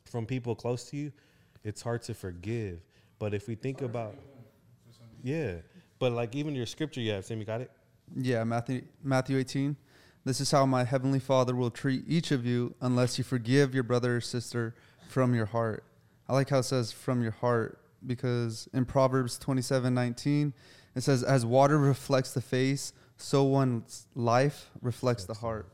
from 0.06 0.26
people 0.26 0.56
close 0.56 0.90
to 0.90 0.98
you 0.98 1.12
it's 1.64 1.82
hard 1.82 2.02
to 2.02 2.14
forgive 2.14 2.80
but 3.20 3.34
if 3.34 3.48
we 3.48 3.56
think 3.56 3.82
about 3.82 4.16
yeah 5.24 5.56
but 6.00 6.12
like 6.12 6.36
even 6.36 6.56
your 6.56 6.66
scripture 6.66 7.02
you 7.02 7.12
have 7.12 7.30
you 7.30 7.46
got 7.46 7.62
it 7.62 7.72
Yeah, 8.16 8.44
Matthew 8.44 8.84
Matthew 9.04 9.38
18. 9.38 9.76
This 10.26 10.42
is 10.42 10.52
how 10.52 10.66
my 10.66 10.84
heavenly 10.84 11.20
Father 11.20 11.56
will 11.56 11.72
treat 11.72 12.04
each 12.08 12.32
of 12.32 12.46
you 12.46 12.76
unless 12.82 13.18
you 13.18 13.24
forgive 13.24 13.74
your 13.74 13.84
brother 13.84 14.18
or 14.18 14.22
sister 14.22 14.76
from 15.08 15.34
your 15.34 15.48
heart. 15.48 15.84
I 16.30 16.34
like 16.34 16.50
how 16.50 16.60
it 16.60 16.64
says 16.64 16.92
from 16.92 17.22
your 17.22 17.32
heart 17.32 17.80
because 18.06 18.68
in 18.74 18.86
Proverbs 18.86 19.40
27:19 19.40 20.54
it 20.96 21.02
says 21.02 21.24
as 21.24 21.46
water 21.46 21.78
reflects 21.78 22.34
the 22.34 22.42
face, 22.42 22.94
so 23.18 23.44
one's 23.44 24.08
life 24.14 24.72
reflects 24.82 25.26
the 25.26 25.36
heart. 25.36 25.68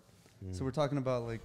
So 0.52 0.64
we're 0.64 0.72
talking 0.72 0.98
about 0.98 1.24
like 1.24 1.42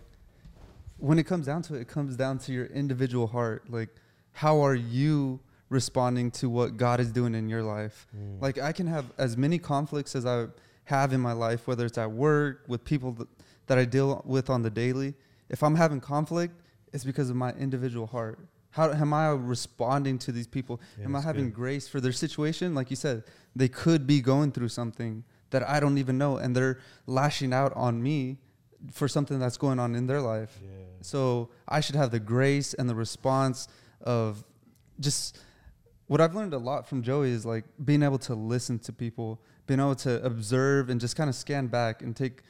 when 1.02 1.18
it 1.18 1.24
comes 1.24 1.46
down 1.46 1.62
to 1.62 1.74
it, 1.74 1.80
it 1.80 1.88
comes 1.88 2.14
down 2.14 2.38
to 2.38 2.52
your 2.52 2.66
individual 2.66 3.26
heart. 3.26 3.64
Like, 3.68 3.88
how 4.32 4.60
are 4.60 4.74
you 4.74 5.40
responding 5.68 6.30
to 6.32 6.48
what 6.48 6.76
God 6.76 7.00
is 7.00 7.10
doing 7.10 7.34
in 7.34 7.48
your 7.48 7.64
life? 7.64 8.06
Mm. 8.16 8.40
Like, 8.40 8.58
I 8.58 8.70
can 8.70 8.86
have 8.86 9.06
as 9.18 9.36
many 9.36 9.58
conflicts 9.58 10.14
as 10.14 10.24
I 10.24 10.46
have 10.84 11.12
in 11.12 11.20
my 11.20 11.32
life, 11.32 11.66
whether 11.66 11.84
it's 11.86 11.98
at 11.98 12.10
work, 12.10 12.62
with 12.68 12.84
people 12.84 13.12
that, 13.12 13.26
that 13.66 13.78
I 13.78 13.84
deal 13.84 14.22
with 14.24 14.48
on 14.48 14.62
the 14.62 14.70
daily. 14.70 15.14
If 15.48 15.64
I'm 15.64 15.74
having 15.74 16.00
conflict, 16.00 16.54
it's 16.92 17.02
because 17.02 17.30
of 17.30 17.36
my 17.36 17.50
individual 17.54 18.06
heart. 18.06 18.38
How 18.70 18.90
am 18.92 19.12
I 19.12 19.30
responding 19.30 20.18
to 20.20 20.30
these 20.30 20.46
people? 20.46 20.80
Yeah, 20.98 21.06
am 21.06 21.16
I 21.16 21.20
having 21.20 21.46
good. 21.46 21.54
grace 21.54 21.88
for 21.88 22.00
their 22.00 22.12
situation? 22.12 22.76
Like 22.76 22.90
you 22.90 22.96
said, 22.96 23.24
they 23.56 23.68
could 23.68 24.06
be 24.06 24.20
going 24.20 24.52
through 24.52 24.68
something 24.68 25.24
that 25.50 25.68
I 25.68 25.80
don't 25.80 25.98
even 25.98 26.16
know, 26.16 26.36
and 26.36 26.54
they're 26.54 26.78
lashing 27.06 27.52
out 27.52 27.72
on 27.74 28.00
me 28.00 28.38
for 28.90 29.08
something 29.08 29.38
that's 29.38 29.56
going 29.56 29.78
on 29.78 29.94
in 29.94 30.06
their 30.06 30.20
life. 30.20 30.58
yeah 30.62 30.68
So 31.02 31.50
I 31.68 31.80
should 31.80 31.94
have 31.94 32.10
the 32.10 32.20
grace 32.20 32.74
and 32.74 32.88
the 32.88 32.94
response 32.94 33.68
of 34.00 34.44
just 35.00 35.38
what 36.06 36.20
I've 36.20 36.34
learned 36.34 36.52
a 36.52 36.58
lot 36.58 36.88
from 36.88 37.02
Joey 37.02 37.30
is 37.30 37.46
like 37.46 37.64
being 37.84 38.02
able 38.02 38.18
to 38.18 38.34
listen 38.34 38.78
to 38.80 38.92
people, 38.92 39.40
being 39.66 39.80
able 39.80 39.94
to 39.96 40.22
observe 40.24 40.90
and 40.90 41.00
just 41.00 41.16
kind 41.16 41.30
of 41.30 41.36
scan 41.36 41.68
back 41.68 42.02
and 42.02 42.14
take 42.14 42.42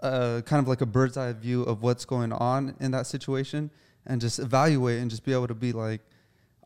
uh, 0.00 0.40
kind 0.44 0.62
of 0.62 0.68
like 0.68 0.80
a 0.80 0.86
bird's 0.86 1.16
eye 1.16 1.32
view 1.32 1.62
of 1.62 1.82
what's 1.82 2.04
going 2.04 2.32
on 2.32 2.74
in 2.80 2.90
that 2.92 3.06
situation 3.06 3.70
and 4.06 4.20
just 4.20 4.38
evaluate 4.38 5.00
and 5.00 5.10
just 5.10 5.24
be 5.24 5.32
able 5.32 5.48
to 5.48 5.54
be 5.54 5.72
like, 5.72 6.00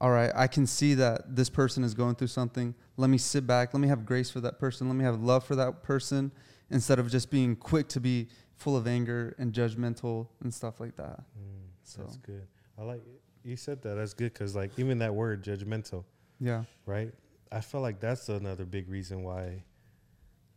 all 0.01 0.11
right, 0.11 0.31
I 0.35 0.47
can 0.47 0.67
see 0.67 0.95
that 0.95 1.37
this 1.37 1.51
person 1.51 1.85
is 1.85 1.95
going 1.95 2.15
through 2.15 2.29
something. 2.29 2.75
Let 2.97 3.11
me 3.11 3.19
sit 3.19 3.47
back. 3.47 3.75
Let 3.75 3.81
me 3.81 3.89
have 3.89 4.07
grace 4.07 4.31
for 4.31 4.41
that 4.41 4.59
person. 4.59 4.89
Let 4.89 4.97
me 4.97 5.05
have 5.05 5.21
love 5.21 5.45
for 5.45 5.57
that 5.57 5.83
person 5.83 6.33
instead 6.71 6.99
of 6.99 7.11
just 7.11 7.31
being 7.31 7.57
quick 7.57 7.89
to 7.89 8.01
be 8.01 8.29
full 8.61 8.77
of 8.77 8.87
anger 8.87 9.35
and 9.39 9.53
judgmental 9.53 10.29
and 10.43 10.53
stuff 10.55 10.79
like 10.81 10.95
that. 10.97 11.19
Mm, 11.21 11.69
So- 11.83 12.03
that's 12.03 12.17
good 12.19 12.47
I 12.79 12.83
like 12.83 13.03
you 13.43 13.57
said 13.57 13.81
that 13.83 13.95
that's 13.95 14.13
good 14.15 14.33
because 14.35 14.55
like 14.55 14.71
even 14.79 14.99
that 14.99 15.15
word 15.15 15.43
judgmental 15.43 16.05
Yeah. 16.39 16.65
right? 16.87 17.13
I 17.51 17.61
feel 17.63 17.81
like 17.81 17.99
that's 18.01 18.29
another 18.29 18.65
big 18.67 18.89
reason 18.89 19.23
why 19.25 19.65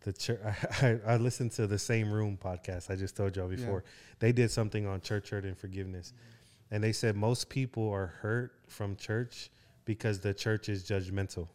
the 0.01 0.11
church. 0.13 0.39
I, 0.81 0.87
I, 0.87 0.99
I 1.13 1.17
listened 1.17 1.51
to 1.53 1.65
the 1.65 1.79
same 1.79 2.11
room 2.11 2.37
podcast 2.41 2.91
I 2.91 2.95
just 2.97 3.15
told 3.17 3.35
y'all 3.37 3.49
Yeah. 3.49 3.55
before. 3.55 3.83
They 4.19 4.31
did 4.33 4.51
something 4.51 4.85
on 4.85 4.99
church 5.01 5.29
hurt 5.31 5.45
and 5.45 5.57
forgiveness, 5.57 6.13
and 6.71 6.83
they 6.83 6.91
said 6.91 7.15
most 7.15 7.47
people 7.49 7.89
are 7.89 8.07
hurt 8.07 8.51
from 8.67 8.95
church 8.97 9.49
because 9.85 10.19
the 10.19 10.33
church 10.33 10.67
is 10.69 10.83
judgmental. 10.83 11.47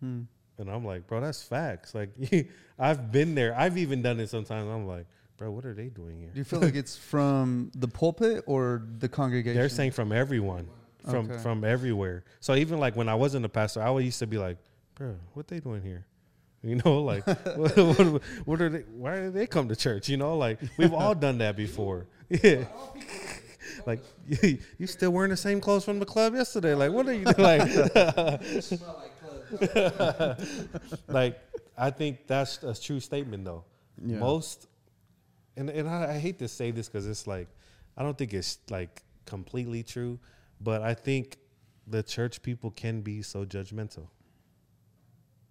Hmm. 0.00 0.22
And 0.58 0.70
I'm 0.70 0.84
like, 0.84 1.06
bro, 1.06 1.20
that's 1.20 1.42
facts. 1.42 1.94
Like, 1.94 2.10
I've 2.78 3.10
been 3.12 3.34
there. 3.34 3.54
I've 3.56 3.78
even 3.78 4.02
done 4.02 4.18
it 4.20 4.28
sometimes. 4.28 4.68
I'm 4.68 4.86
like, 4.86 5.06
bro, 5.42 5.50
what 5.50 5.64
are 5.64 5.74
they 5.74 5.88
doing 5.88 6.20
here? 6.20 6.30
Do 6.32 6.38
you 6.38 6.44
feel 6.44 6.60
like 6.60 6.76
it's 6.76 6.96
from 6.96 7.72
the 7.74 7.88
pulpit 7.88 8.44
or 8.46 8.84
the 9.00 9.08
congregation? 9.08 9.58
They're 9.58 9.68
saying 9.68 9.90
from 9.90 10.12
everyone, 10.12 10.68
from 11.10 11.28
Okay. 11.28 11.42
from 11.42 11.64
everywhere. 11.64 12.22
So 12.38 12.54
even 12.54 12.78
like 12.78 12.94
when 12.94 13.08
I 13.08 13.16
wasn't 13.16 13.44
a 13.44 13.48
pastor, 13.48 13.82
I 13.82 13.86
always 13.86 14.04
used 14.04 14.20
to 14.20 14.28
be 14.28 14.38
like, 14.38 14.56
bro, 14.94 15.16
what 15.34 15.48
they 15.48 15.58
doing 15.58 15.82
here? 15.82 16.06
You 16.64 16.76
know, 16.76 17.02
like 17.02 17.26
what, 17.56 17.76
what, 17.76 18.22
what 18.44 18.60
are 18.62 18.68
they? 18.68 18.82
Why 18.82 19.16
did 19.16 19.34
they 19.34 19.48
come 19.48 19.68
to 19.68 19.74
church? 19.74 20.08
You 20.08 20.16
know, 20.16 20.38
like 20.38 20.60
we've 20.78 20.94
all 20.94 21.12
done 21.12 21.38
that 21.38 21.56
before. 21.56 22.06
Yeah. 22.28 22.66
Like 23.84 24.00
you, 24.28 24.58
you 24.78 24.86
still 24.86 25.10
wearing 25.10 25.30
the 25.30 25.36
same 25.36 25.60
clothes 25.60 25.84
from 25.84 25.98
the 25.98 26.06
club 26.06 26.36
yesterday? 26.36 26.74
Like 26.74 26.92
what 26.92 27.08
are 27.08 27.14
you 27.14 27.24
like? 27.24 27.66
like 29.98 30.38
like 31.08 31.40
I 31.76 31.90
think 31.90 32.28
that's 32.28 32.62
a 32.62 32.80
true 32.80 33.00
statement 33.00 33.44
though. 33.44 33.64
Yeah. 34.04 34.18
Most, 34.18 34.68
and 35.56 35.70
and 35.70 35.88
I, 35.88 36.14
I 36.14 36.18
hate 36.18 36.38
to 36.38 36.48
say 36.48 36.70
this 36.70 36.88
because 36.88 37.06
it's 37.06 37.26
like 37.26 37.48
I 37.96 38.02
don't 38.02 38.16
think 38.16 38.32
it's 38.32 38.58
like 38.70 39.02
completely 39.26 39.82
true, 39.82 40.18
but 40.60 40.82
I 40.82 40.94
think 40.94 41.38
the 41.86 42.02
church 42.02 42.42
people 42.42 42.70
can 42.70 43.00
be 43.00 43.22
so 43.22 43.44
judgmental. 43.44 44.08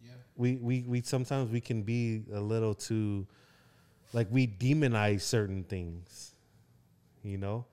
Yeah. 0.02 0.12
We 0.36 0.58
we 0.58 0.84
we 0.88 1.02
sometimes 1.02 1.52
we 1.52 1.62
can 1.62 1.84
be 1.84 2.24
a 2.34 2.40
little 2.40 2.74
too, 2.74 3.28
like 4.14 4.28
we 4.32 4.48
demonize 4.48 5.22
certain 5.22 5.64
things, 5.64 6.36
you 7.24 7.38
know, 7.38 7.66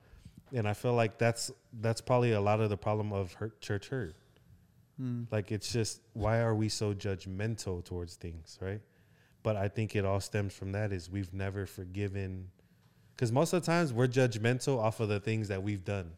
and 0.53 0.67
I 0.67 0.73
feel 0.73 0.93
like 0.93 1.17
that's 1.17 1.51
that's 1.81 2.01
probably 2.01 2.33
a 2.33 2.41
lot 2.41 2.59
of 2.59 2.69
the 2.69 2.77
problem 2.77 3.13
of 3.13 3.33
hurt, 3.33 3.59
church 3.61 3.89
hurt. 3.89 4.15
Hmm. 4.97 5.23
Like 5.31 5.51
it's 5.51 5.71
just 5.71 6.01
why 6.13 6.39
are 6.39 6.53
we 6.53 6.69
so 6.69 6.93
judgmental 6.93 7.83
towards 7.83 8.15
things, 8.15 8.57
right? 8.61 8.81
But 9.41 9.55
I 9.55 9.67
think 9.69 9.95
it 9.95 10.05
all 10.05 10.19
stems 10.19 10.53
from 10.53 10.73
that 10.73 10.91
is 10.91 11.09
we've 11.09 11.33
never 11.33 11.65
forgiven 11.65 12.49
cuz 13.17 13.31
most 13.31 13.53
of 13.53 13.61
the 13.61 13.65
times 13.65 13.91
we're 13.93 14.07
judgmental 14.07 14.77
off 14.79 14.99
of 14.99 15.09
the 15.09 15.19
things 15.19 15.47
that 15.47 15.61
we've 15.63 15.83
done. 15.83 16.11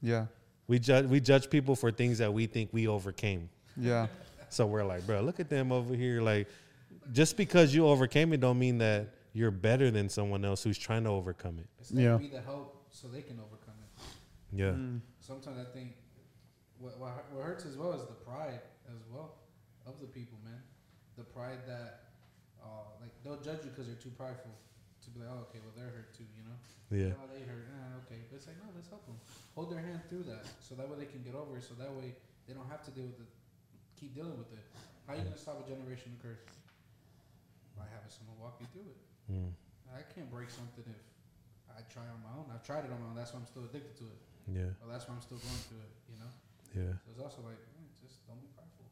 Yeah. 0.00 0.26
We 0.68 0.78
judge 0.78 1.06
we 1.06 1.20
judge 1.20 1.50
people 1.50 1.74
for 1.76 1.90
things 1.90 2.18
that 2.18 2.32
we 2.32 2.46
think 2.46 2.72
we 2.72 2.86
overcame. 2.86 3.48
Yeah. 3.76 4.06
So 4.48 4.66
we're 4.66 4.84
like, 4.84 5.06
bro, 5.06 5.20
look 5.20 5.40
at 5.40 5.48
them 5.48 5.72
over 5.72 5.94
here 5.94 6.20
like 6.20 6.46
just 7.12 7.36
because 7.36 7.74
you 7.74 7.86
overcame 7.86 8.32
it 8.32 8.40
don't 8.40 8.58
mean 8.58 8.78
that 8.78 9.08
you're 9.32 9.50
better 9.50 9.90
than 9.90 10.08
someone 10.08 10.44
else 10.44 10.62
who's 10.62 10.78
trying 10.78 11.04
to 11.04 11.10
overcome 11.10 11.58
it. 11.58 11.66
Instead 11.78 11.98
Yeah. 12.00 12.16
be 12.16 12.28
the 12.28 12.40
help 12.40 12.86
so 12.90 13.08
they 13.08 13.22
can 13.22 13.38
overcome 13.40 13.74
it. 13.82 14.02
Yeah. 14.52 14.70
Mm. 14.72 15.00
Sometimes 15.20 15.58
I 15.58 15.64
think 15.72 15.96
what, 16.78 16.98
what 16.98 17.24
what 17.32 17.44
hurts 17.44 17.64
as 17.66 17.76
well 17.76 17.92
is 17.92 18.02
the 18.06 18.14
pride 18.14 18.60
as 18.88 19.02
well 19.12 19.34
of 19.86 20.00
the 20.00 20.06
people, 20.06 20.38
man. 20.44 20.62
The 21.16 21.24
pride 21.24 21.58
that 21.66 22.04
uh, 22.62 22.88
like 23.00 23.12
they'll 23.22 23.40
judge 23.40 23.64
you 23.64 23.70
because 23.70 23.86
they're 23.86 24.00
too 24.00 24.12
prideful 24.14 24.52
to 25.04 25.06
be 25.10 25.20
like, 25.22 25.30
oh, 25.32 25.46
okay, 25.48 25.60
well 25.64 25.74
they're 25.74 25.90
hurt 25.90 26.10
too, 26.12 26.26
you 26.36 26.44
know. 26.44 26.56
Yeah. 26.88 27.12
Oh, 27.20 27.28
they 27.28 27.44
hurt. 27.44 27.68
Ah, 27.72 28.00
okay, 28.04 28.20
but 28.28 28.40
it's 28.40 28.48
like 28.48 28.56
no, 28.60 28.68
let's 28.72 28.88
help 28.88 29.04
them. 29.04 29.16
Hold 29.54 29.72
their 29.72 29.80
hand 29.82 30.00
through 30.08 30.24
that, 30.28 30.44
so 30.60 30.74
that 30.76 30.88
way 30.88 30.96
they 31.00 31.10
can 31.10 31.20
get 31.20 31.36
over 31.36 31.56
it. 31.60 31.64
So 31.64 31.76
that 31.76 31.92
way 31.92 32.16
they 32.48 32.56
don't 32.56 32.68
have 32.68 32.84
to 32.88 32.92
deal 32.92 33.08
with 33.08 33.20
it. 33.20 33.30
Keep 34.00 34.16
dealing 34.16 34.36
with 34.36 34.50
it. 34.54 34.64
How 35.08 35.16
you 35.16 35.24
gonna 35.24 35.40
stop 35.40 35.60
a 35.60 35.66
generation 35.68 36.12
of 36.16 36.20
curse? 36.20 36.44
By 37.76 37.86
having 37.88 38.10
someone 38.10 38.36
walk 38.40 38.58
you 38.60 38.68
through 38.74 38.88
it. 38.90 39.00
Mm. 39.30 39.52
I 39.92 40.04
can't 40.12 40.28
break 40.28 40.50
something 40.52 40.84
if 40.84 41.00
I 41.72 41.80
try 41.88 42.04
on 42.10 42.20
my 42.20 42.32
own. 42.36 42.48
I've 42.52 42.64
tried 42.66 42.84
it 42.84 42.92
on 42.92 43.00
my 43.00 43.08
own. 43.12 43.16
That's 43.16 43.32
why 43.32 43.40
I'm 43.40 43.48
still 43.48 43.64
addicted 43.64 43.96
to 44.02 44.06
it. 44.08 44.20
Yeah. 44.48 44.72
Well, 44.80 44.90
that's 44.90 45.06
why 45.08 45.16
I'm 45.16 45.24
still 45.24 45.40
going 45.40 45.62
through 45.68 45.84
it. 45.84 45.94
You 46.08 46.18
know. 46.20 46.32
Yeah. 46.76 46.92
So 47.04 47.12
it's 47.12 47.22
also 47.22 47.40
like 47.44 47.60
mm, 47.76 47.88
just 48.00 48.24
don't 48.28 48.40
be 48.40 48.48
prideful. 48.52 48.88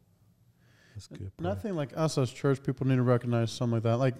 That's 0.97 1.09
good. 1.09 1.30
And 1.38 1.47
I 1.47 1.55
think 1.55 1.76
like 1.76 1.92
us 1.94 2.16
as 2.16 2.30
church 2.30 2.62
people 2.62 2.86
need 2.86 2.97
to 2.97 3.03
recognize 3.03 3.53
something 3.53 3.74
like 3.74 3.82
that. 3.82 3.99
Like 3.99 4.14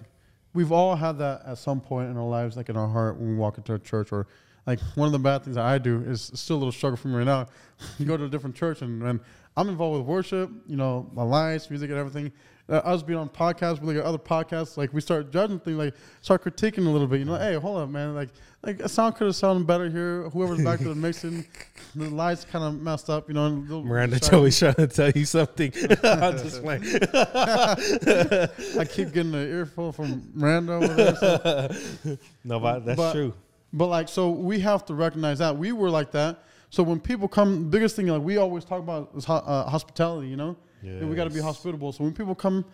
we've 0.53 0.71
all 0.71 0.95
had 0.95 1.17
that 1.17 1.41
at 1.45 1.57
some 1.57 1.81
point 1.81 2.09
in 2.09 2.17
our 2.17 2.27
lives, 2.27 2.55
like 2.55 2.69
in 2.69 2.77
our 2.77 2.87
heart 2.87 3.17
when 3.17 3.29
we 3.29 3.35
walk 3.35 3.57
into 3.57 3.73
a 3.73 3.79
church 3.79 4.11
or 4.11 4.27
like 4.67 4.79
one 4.95 5.07
of 5.07 5.11
the 5.11 5.19
bad 5.19 5.43
things 5.43 5.55
that 5.55 5.65
I 5.65 5.79
do 5.79 6.03
is 6.05 6.31
still 6.35 6.57
a 6.57 6.59
little 6.59 6.71
struggle 6.71 6.97
for 6.97 7.07
me 7.07 7.15
right 7.15 7.25
now. 7.25 7.47
you 7.97 8.05
go 8.05 8.15
to 8.15 8.25
a 8.25 8.29
different 8.29 8.55
church 8.55 8.83
and, 8.83 9.01
and 9.01 9.19
I'm 9.57 9.67
involved 9.69 9.97
with 9.97 10.07
worship, 10.07 10.49
you 10.67 10.77
know, 10.77 11.09
my 11.13 11.23
lights, 11.23 11.69
music 11.69 11.89
and 11.89 11.97
everything. 11.99 12.31
Uh, 12.69 12.73
us 12.83 13.01
being 13.01 13.17
on 13.17 13.29
podcasts, 13.29 13.79
we 13.79 13.87
look 13.87 13.95
at 13.97 14.03
other 14.05 14.17
podcasts, 14.17 14.75
like 14.75 14.93
we 14.93 14.99
start 14.99 15.31
judging 15.31 15.57
things, 15.57 15.77
like 15.77 15.93
start 16.19 16.43
critiquing 16.43 16.85
a 16.85 16.89
little 16.89 17.07
bit. 17.07 17.19
You 17.19 17.25
know, 17.25 17.35
hey, 17.37 17.55
hold 17.55 17.77
up, 17.77 17.89
man, 17.89 18.13
like 18.13 18.27
like 18.61 18.81
a 18.81 18.89
sound 18.89 19.15
could 19.15 19.25
have 19.27 19.35
sounded 19.37 19.65
better 19.65 19.89
here. 19.89 20.29
Whoever's 20.29 20.61
back 20.63 20.79
there 20.79 20.93
mixing, 20.93 21.45
the 21.95 22.09
lights 22.09 22.43
kind 22.43 22.65
of 22.65 22.81
messed 22.81 23.09
up. 23.09 23.29
You 23.29 23.35
know, 23.35 23.45
and 23.45 23.67
Miranda. 23.85 24.19
Joey's 24.19 24.59
trying 24.59 24.73
to 24.75 24.87
tell 24.87 25.09
you 25.11 25.25
something. 25.25 25.71
I'm 26.03 26.37
just 26.37 26.61
playing. 26.61 26.83
I 27.61 28.85
keep 28.89 29.13
getting 29.13 29.33
an 29.33 29.47
earful 29.49 29.91
from 29.91 30.29
Miranda 30.33 30.73
over 30.73 30.87
there. 30.87 31.15
so- 31.15 32.17
No, 32.43 32.59
but 32.59 32.85
that's 32.85 32.97
But- 32.97 33.13
true. 33.13 33.33
But 33.73 33.87
like, 33.87 34.07
so 34.07 34.29
we 34.29 34.59
have 34.61 34.85
to 34.85 34.93
recognize 34.93 35.39
that 35.39 35.57
we 35.57 35.71
were 35.73 35.89
like 35.89 36.11
that. 36.11 36.39
So 36.69 36.83
when 36.83 36.99
people 36.99 37.27
come, 37.27 37.69
biggest 37.69 37.95
thing 37.95 38.07
like 38.07 38.21
we 38.21 38.37
always 38.37 38.65
talk 38.65 38.79
about 38.79 39.11
is 39.15 39.25
ho- 39.25 39.35
uh, 39.45 39.69
hospitality. 39.69 40.27
You 40.27 40.35
know, 40.37 40.55
And 40.99 41.09
we 41.09 41.15
got 41.15 41.23
to 41.25 41.29
be 41.33 41.39
hospitable. 41.41 41.91
So 41.93 42.03
when 42.03 42.13
people 42.13 42.35
come, 42.35 42.65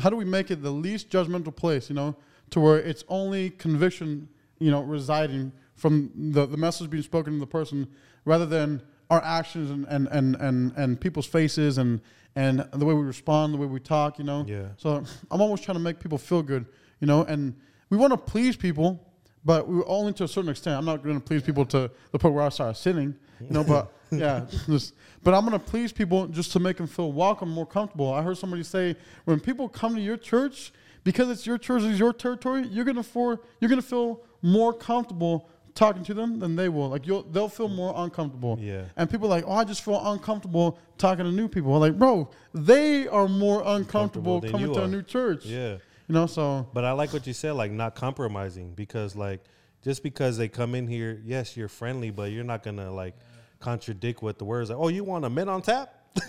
how 0.00 0.08
do 0.10 0.16
we 0.16 0.24
make 0.24 0.50
it 0.50 0.62
the 0.62 0.70
least 0.70 1.10
judgmental 1.10 1.54
place? 1.54 1.88
You 1.90 1.96
know, 1.96 2.16
to 2.50 2.60
where 2.60 2.78
it's 2.78 3.04
only 3.08 3.50
conviction, 3.50 4.28
you 4.60 4.70
know, 4.70 4.82
residing 4.82 5.52
from 5.74 6.10
the 6.32 6.46
the 6.46 6.56
message 6.56 6.88
being 6.90 7.02
spoken 7.02 7.32
to 7.34 7.38
the 7.40 7.46
person, 7.46 7.88
rather 8.24 8.46
than 8.46 8.80
our 9.10 9.22
actions 9.22 9.70
and 9.70 9.84
and 9.88 10.06
and 10.08 10.36
and, 10.36 10.72
and 10.76 11.00
people's 11.00 11.26
faces 11.26 11.78
and 11.78 12.00
and 12.36 12.60
the 12.72 12.84
way 12.84 12.94
we 12.94 13.02
respond, 13.02 13.52
the 13.54 13.58
way 13.58 13.66
we 13.66 13.80
talk. 13.80 14.18
You 14.18 14.24
know. 14.24 14.44
Yeah. 14.46 14.68
So 14.76 15.02
I'm 15.30 15.40
always 15.40 15.60
trying 15.60 15.76
to 15.76 15.82
make 15.82 15.98
people 15.98 16.18
feel 16.18 16.42
good, 16.42 16.66
you 17.00 17.06
know, 17.08 17.24
and 17.24 17.54
we 17.90 17.96
want 17.96 18.12
to 18.12 18.16
please 18.16 18.56
people, 18.56 19.04
but 19.44 19.68
we 19.68 19.82
only 19.84 20.12
to 20.14 20.24
a 20.24 20.28
certain 20.28 20.50
extent. 20.50 20.76
I'm 20.78 20.84
not 20.84 21.02
going 21.02 21.20
to 21.20 21.24
please 21.24 21.42
people 21.42 21.66
to 21.66 21.90
the 22.12 22.18
point 22.18 22.34
where 22.34 22.44
I 22.44 22.48
start 22.48 22.76
sinning, 22.76 23.14
you 23.40 23.50
know. 23.50 23.64
But 23.64 23.92
yeah, 24.10 24.46
just, 24.66 24.94
but 25.22 25.34
I'm 25.34 25.46
going 25.46 25.58
to 25.58 25.64
please 25.64 25.92
people 25.92 26.26
just 26.26 26.52
to 26.52 26.60
make 26.60 26.76
them 26.76 26.86
feel 26.86 27.12
welcome, 27.12 27.50
more 27.50 27.66
comfortable. 27.66 28.12
I 28.12 28.22
heard 28.22 28.38
somebody 28.38 28.62
say 28.62 28.96
when 29.24 29.40
people 29.40 29.68
come 29.68 29.94
to 29.94 30.00
your 30.00 30.16
church 30.16 30.72
because 31.04 31.30
it's 31.30 31.46
your 31.46 31.58
church, 31.58 31.82
it's 31.82 31.98
your 31.98 32.12
territory. 32.12 32.66
You're 32.66 32.84
gonna 32.84 33.02
for 33.02 33.40
you're 33.60 33.68
gonna 33.68 33.82
feel 33.82 34.22
more 34.42 34.72
comfortable 34.72 35.48
talking 35.74 36.04
to 36.04 36.14
them 36.14 36.38
than 36.38 36.56
they 36.56 36.68
will. 36.68 36.88
Like 36.88 37.06
you'll 37.06 37.22
they'll 37.24 37.48
feel 37.48 37.68
more 37.68 37.92
uncomfortable. 37.96 38.58
Yeah. 38.60 38.84
And 38.96 39.08
people 39.08 39.26
are 39.26 39.30
like, 39.30 39.44
oh, 39.46 39.52
I 39.52 39.64
just 39.64 39.84
feel 39.84 40.00
uncomfortable 40.12 40.78
talking 40.98 41.24
to 41.24 41.30
new 41.30 41.48
people. 41.48 41.78
Like, 41.78 41.98
bro, 41.98 42.30
they 42.54 43.06
are 43.06 43.28
more 43.28 43.62
uncomfortable 43.64 44.40
coming 44.40 44.72
to 44.72 44.82
a 44.82 44.88
new 44.88 45.02
church. 45.02 45.44
Yeah. 45.44 45.76
You 46.08 46.14
know, 46.14 46.26
so 46.26 46.68
But 46.72 46.84
I 46.84 46.92
like 46.92 47.12
what 47.12 47.26
you 47.26 47.32
said, 47.32 47.52
like 47.52 47.70
not 47.72 47.94
compromising, 47.94 48.74
because 48.74 49.16
like 49.16 49.42
just 49.82 50.02
because 50.02 50.36
they 50.36 50.48
come 50.48 50.74
in 50.74 50.86
here, 50.86 51.20
yes, 51.24 51.56
you're 51.56 51.68
friendly, 51.68 52.10
but 52.10 52.30
you're 52.30 52.44
not 52.44 52.62
gonna 52.62 52.90
like 52.92 53.14
contradict 53.60 54.22
what 54.22 54.38
the 54.38 54.44
words. 54.44 54.70
Like, 54.70 54.78
oh, 54.78 54.88
you 54.88 55.04
want 55.04 55.24
a 55.24 55.30
mint 55.30 55.48
on 55.48 55.62
tap? 55.62 55.94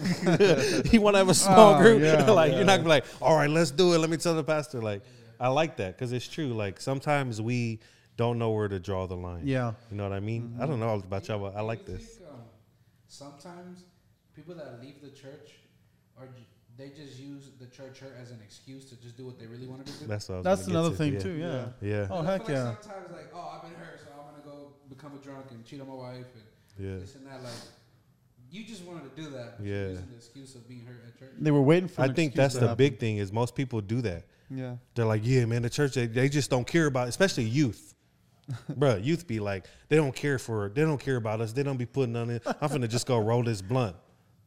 you 0.91 1.01
want 1.01 1.13
to 1.15 1.19
have 1.19 1.29
a 1.29 1.33
small 1.45 1.75
Oh, 1.75 1.77
group? 1.81 2.01
yeah, 2.01 2.23
like 2.31 2.51
yeah. 2.51 2.57
you're 2.57 2.65
not 2.65 2.77
gonna 2.77 2.83
be 2.83 2.89
like, 2.89 3.05
all 3.21 3.35
right, 3.37 3.49
let's 3.49 3.71
do 3.71 3.93
it. 3.93 3.97
Let 3.99 4.09
me 4.09 4.17
tell 4.17 4.33
the 4.35 4.43
pastor. 4.43 4.81
Like, 4.81 5.01
I 5.39 5.49
like 5.49 5.77
that 5.77 5.95
because 5.97 6.11
it's 6.13 6.27
true. 6.27 6.47
Like 6.53 6.79
sometimes 6.79 7.41
we 7.41 7.79
don't 8.17 8.39
know 8.39 8.51
where 8.51 8.67
to 8.69 8.79
draw 8.79 9.05
the 9.07 9.15
line. 9.17 9.41
yeah. 9.45 9.73
You 9.91 9.97
know 9.97 10.03
what 10.03 10.13
I 10.13 10.21
mean? 10.21 10.55
I 10.59 10.65
don't 10.65 10.79
know 10.79 10.93
about 10.95 11.27
y'all, 11.27 11.39
but 11.39 11.55
I 11.57 11.61
like 11.61 11.85
this. 11.85 12.01
think, 12.15 12.29
um, 12.29 12.39
sometimes 13.07 13.83
people 14.33 14.55
that 14.55 14.79
leave 14.81 15.01
the 15.01 15.09
church 15.09 15.51
are 16.17 16.27
j- 16.27 16.45
they 16.77 16.89
just 16.89 17.19
use 17.19 17.51
the 17.59 17.67
church 17.67 17.99
hurt 17.99 18.15
as 18.21 18.31
an 18.31 18.39
excuse 18.43 18.85
to 18.85 18.95
just 19.01 19.15
do 19.17 19.25
what 19.25 19.39
they 19.39 19.45
really 19.47 19.67
wanted 19.67 19.85
to 19.87 19.93
do. 19.93 20.07
That's 20.07 20.27
what 20.29 20.35
I 20.35 20.37
was 20.39 20.43
That's 20.45 20.61
gonna 20.67 20.73
get 20.73 20.79
another 20.79 20.89
to. 20.91 20.97
thing 20.97 21.13
Yeah. 21.13 21.19
too. 21.19 21.69
Yeah. 21.81 21.89
Yeah. 21.99 22.07
Oh 22.11 22.21
heck 22.21 22.45
feel 22.45 22.55
yeah. 22.55 22.75
Sometimes 22.81 23.11
like, 23.11 23.31
oh, 23.33 23.53
I've 23.55 23.61
been 23.69 23.79
hurt, 23.79 23.99
so 24.03 24.11
I'm 24.11 24.31
gonna 24.43 24.57
go 24.57 24.67
become 24.89 25.13
a 25.13 25.23
drunk 25.23 25.45
and 25.51 25.63
cheat 25.65 25.79
on 25.81 25.87
my 25.87 25.93
wife 25.93 26.25
and 26.35 26.85
Yeah. 26.87 26.97
this 26.99 27.15
and 27.15 27.25
that. 27.27 27.41
Like, 27.43 27.53
you 28.51 28.63
just 28.63 28.83
wanted 28.83 29.15
to 29.15 29.21
do 29.21 29.29
that. 29.31 29.57
But 29.57 29.65
Yeah. 29.65 29.87
Using 29.89 30.07
the 30.09 30.15
excuse 30.15 30.55
of 30.55 30.67
being 30.67 30.85
hurt 30.85 31.01
at 31.07 31.17
church. 31.19 31.31
They 31.39 31.51
were 31.51 31.61
waiting 31.61 31.87
for. 31.89 32.01
I 32.01 32.05
an 32.05 32.13
think 32.13 32.35
that's 32.35 32.53
to 32.55 32.59
the 32.61 32.67
happen. 32.69 32.77
big 32.77 32.99
thing 32.99 33.17
is 33.17 33.31
most 33.31 33.55
people 33.55 33.81
do 33.81 34.01
that. 34.01 34.23
Yeah. 34.49 34.75
They're 34.93 35.05
like, 35.05 35.21
yeah, 35.25 35.45
man, 35.45 35.61
the 35.63 35.69
church 35.69 35.93
they, 35.95 36.05
they 36.07 36.29
just 36.29 36.49
don't 36.49 36.67
care 36.67 36.85
about, 36.85 37.07
especially 37.07 37.45
youth. 37.45 37.93
Bruh, 38.71 39.03
youth 39.03 39.25
be 39.25 39.39
like, 39.39 39.65
they 39.89 39.95
don't 39.95 40.15
care 40.15 40.37
for, 40.37 40.69
they 40.69 40.83
don't 40.83 40.99
care 40.99 41.15
about 41.15 41.41
us. 41.41 41.51
They 41.51 41.63
don't 41.63 41.77
be 41.77 41.87
putting 41.87 42.15
on 42.15 42.29
it. 42.29 42.43
I'm 42.45 42.69
finna 42.69 42.87
just 42.87 43.07
go 43.07 43.17
roll 43.17 43.41
this 43.43 43.61
blunt. 43.61 43.95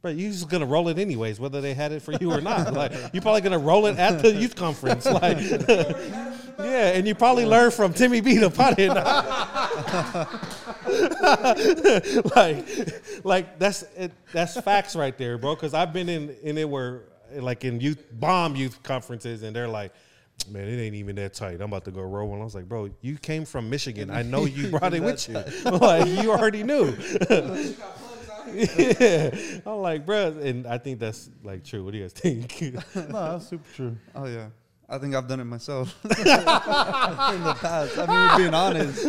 But 0.01 0.15
you're 0.15 0.31
just 0.31 0.49
gonna 0.49 0.67
roll 0.67 0.89
it 0.89 0.99
anyways, 0.99 1.41
whether 1.41 1.61
they 1.61 1.75
had 1.75 1.91
it 1.91 2.03
for 2.03 2.13
you 2.13 2.33
or 2.33 2.41
not. 2.41 2.73
Like 2.79 2.93
you're 3.13 3.23
probably 3.23 3.41
gonna 3.41 3.59
roll 3.59 3.87
it 3.87 3.99
at 3.99 4.23
the 4.23 4.33
youth 4.33 4.55
conference. 4.55 5.07
Like, 5.19 5.39
yeah, 5.41 6.91
and 6.91 7.07
you 7.07 7.15
probably 7.15 7.45
learned 7.45 7.73
from 7.73 7.93
Timmy 7.93 8.21
B 8.21 8.37
the 8.37 8.51
pothead. 8.51 8.95
like, 12.37 13.25
like 13.25 13.59
that's 13.59 13.83
it, 13.97 14.13
that's 14.33 14.61
facts 14.61 14.95
right 14.95 15.17
there, 15.19 15.39
bro. 15.39 15.55
Because 15.55 15.75
I've 15.75 15.93
been 15.93 16.09
in 16.09 16.37
in 16.43 16.59
it 16.59 16.69
where 16.69 17.03
like 17.35 17.65
in 17.65 17.81
youth 17.81 18.05
bomb 18.13 18.55
youth 18.55 18.83
conferences, 18.83 19.43
and 19.43 19.55
they're 19.55 19.69
like. 19.69 19.93
Man, 20.49 20.69
it 20.69 20.81
ain't 20.81 20.95
even 20.95 21.17
that 21.17 21.35
tight. 21.35 21.55
I'm 21.55 21.63
about 21.63 21.85
to 21.87 21.91
go 21.91 22.01
roll 22.01 22.29
one. 22.29 22.41
I 22.41 22.45
was 22.45 22.55
like, 22.55 22.69
bro, 22.69 22.91
you 23.01 23.19
came 23.19 23.45
from 23.45 23.69
Michigan. 23.69 24.09
I 24.09 24.23
know 24.23 24.45
you 24.45 24.69
brought 24.71 24.95
it 24.95 25.03
with 25.03 25.29
you. 25.29 25.35
like, 25.69 26.07
you 26.07 26.31
already 26.31 26.63
knew. 26.63 26.95
Yeah. 28.55 29.31
I'm 29.67 29.79
like, 29.79 30.07
bro, 30.07 30.29
and 30.41 30.67
I 30.67 30.79
think 30.79 30.99
that's 30.99 31.31
like 31.43 31.65
true. 31.65 31.85
What 31.85 31.93
do 31.93 31.99
you 31.99 32.05
guys 32.05 32.13
think? 32.13 32.61
No, 32.95 33.33
that's 33.33 33.49
super 33.49 33.69
true. 33.75 33.97
Oh 34.15 34.27
yeah. 34.27 34.49
I 34.91 34.97
think 34.97 35.15
I've 35.15 35.29
done 35.29 35.41
it 35.41 35.45
myself 35.45 35.95
in 36.05 36.09
the 36.11 37.57
past. 37.61 37.99
I 37.99 38.07
mean, 38.07 38.17
we're 38.17 38.37
being 38.39 38.55
honest. 38.55 39.03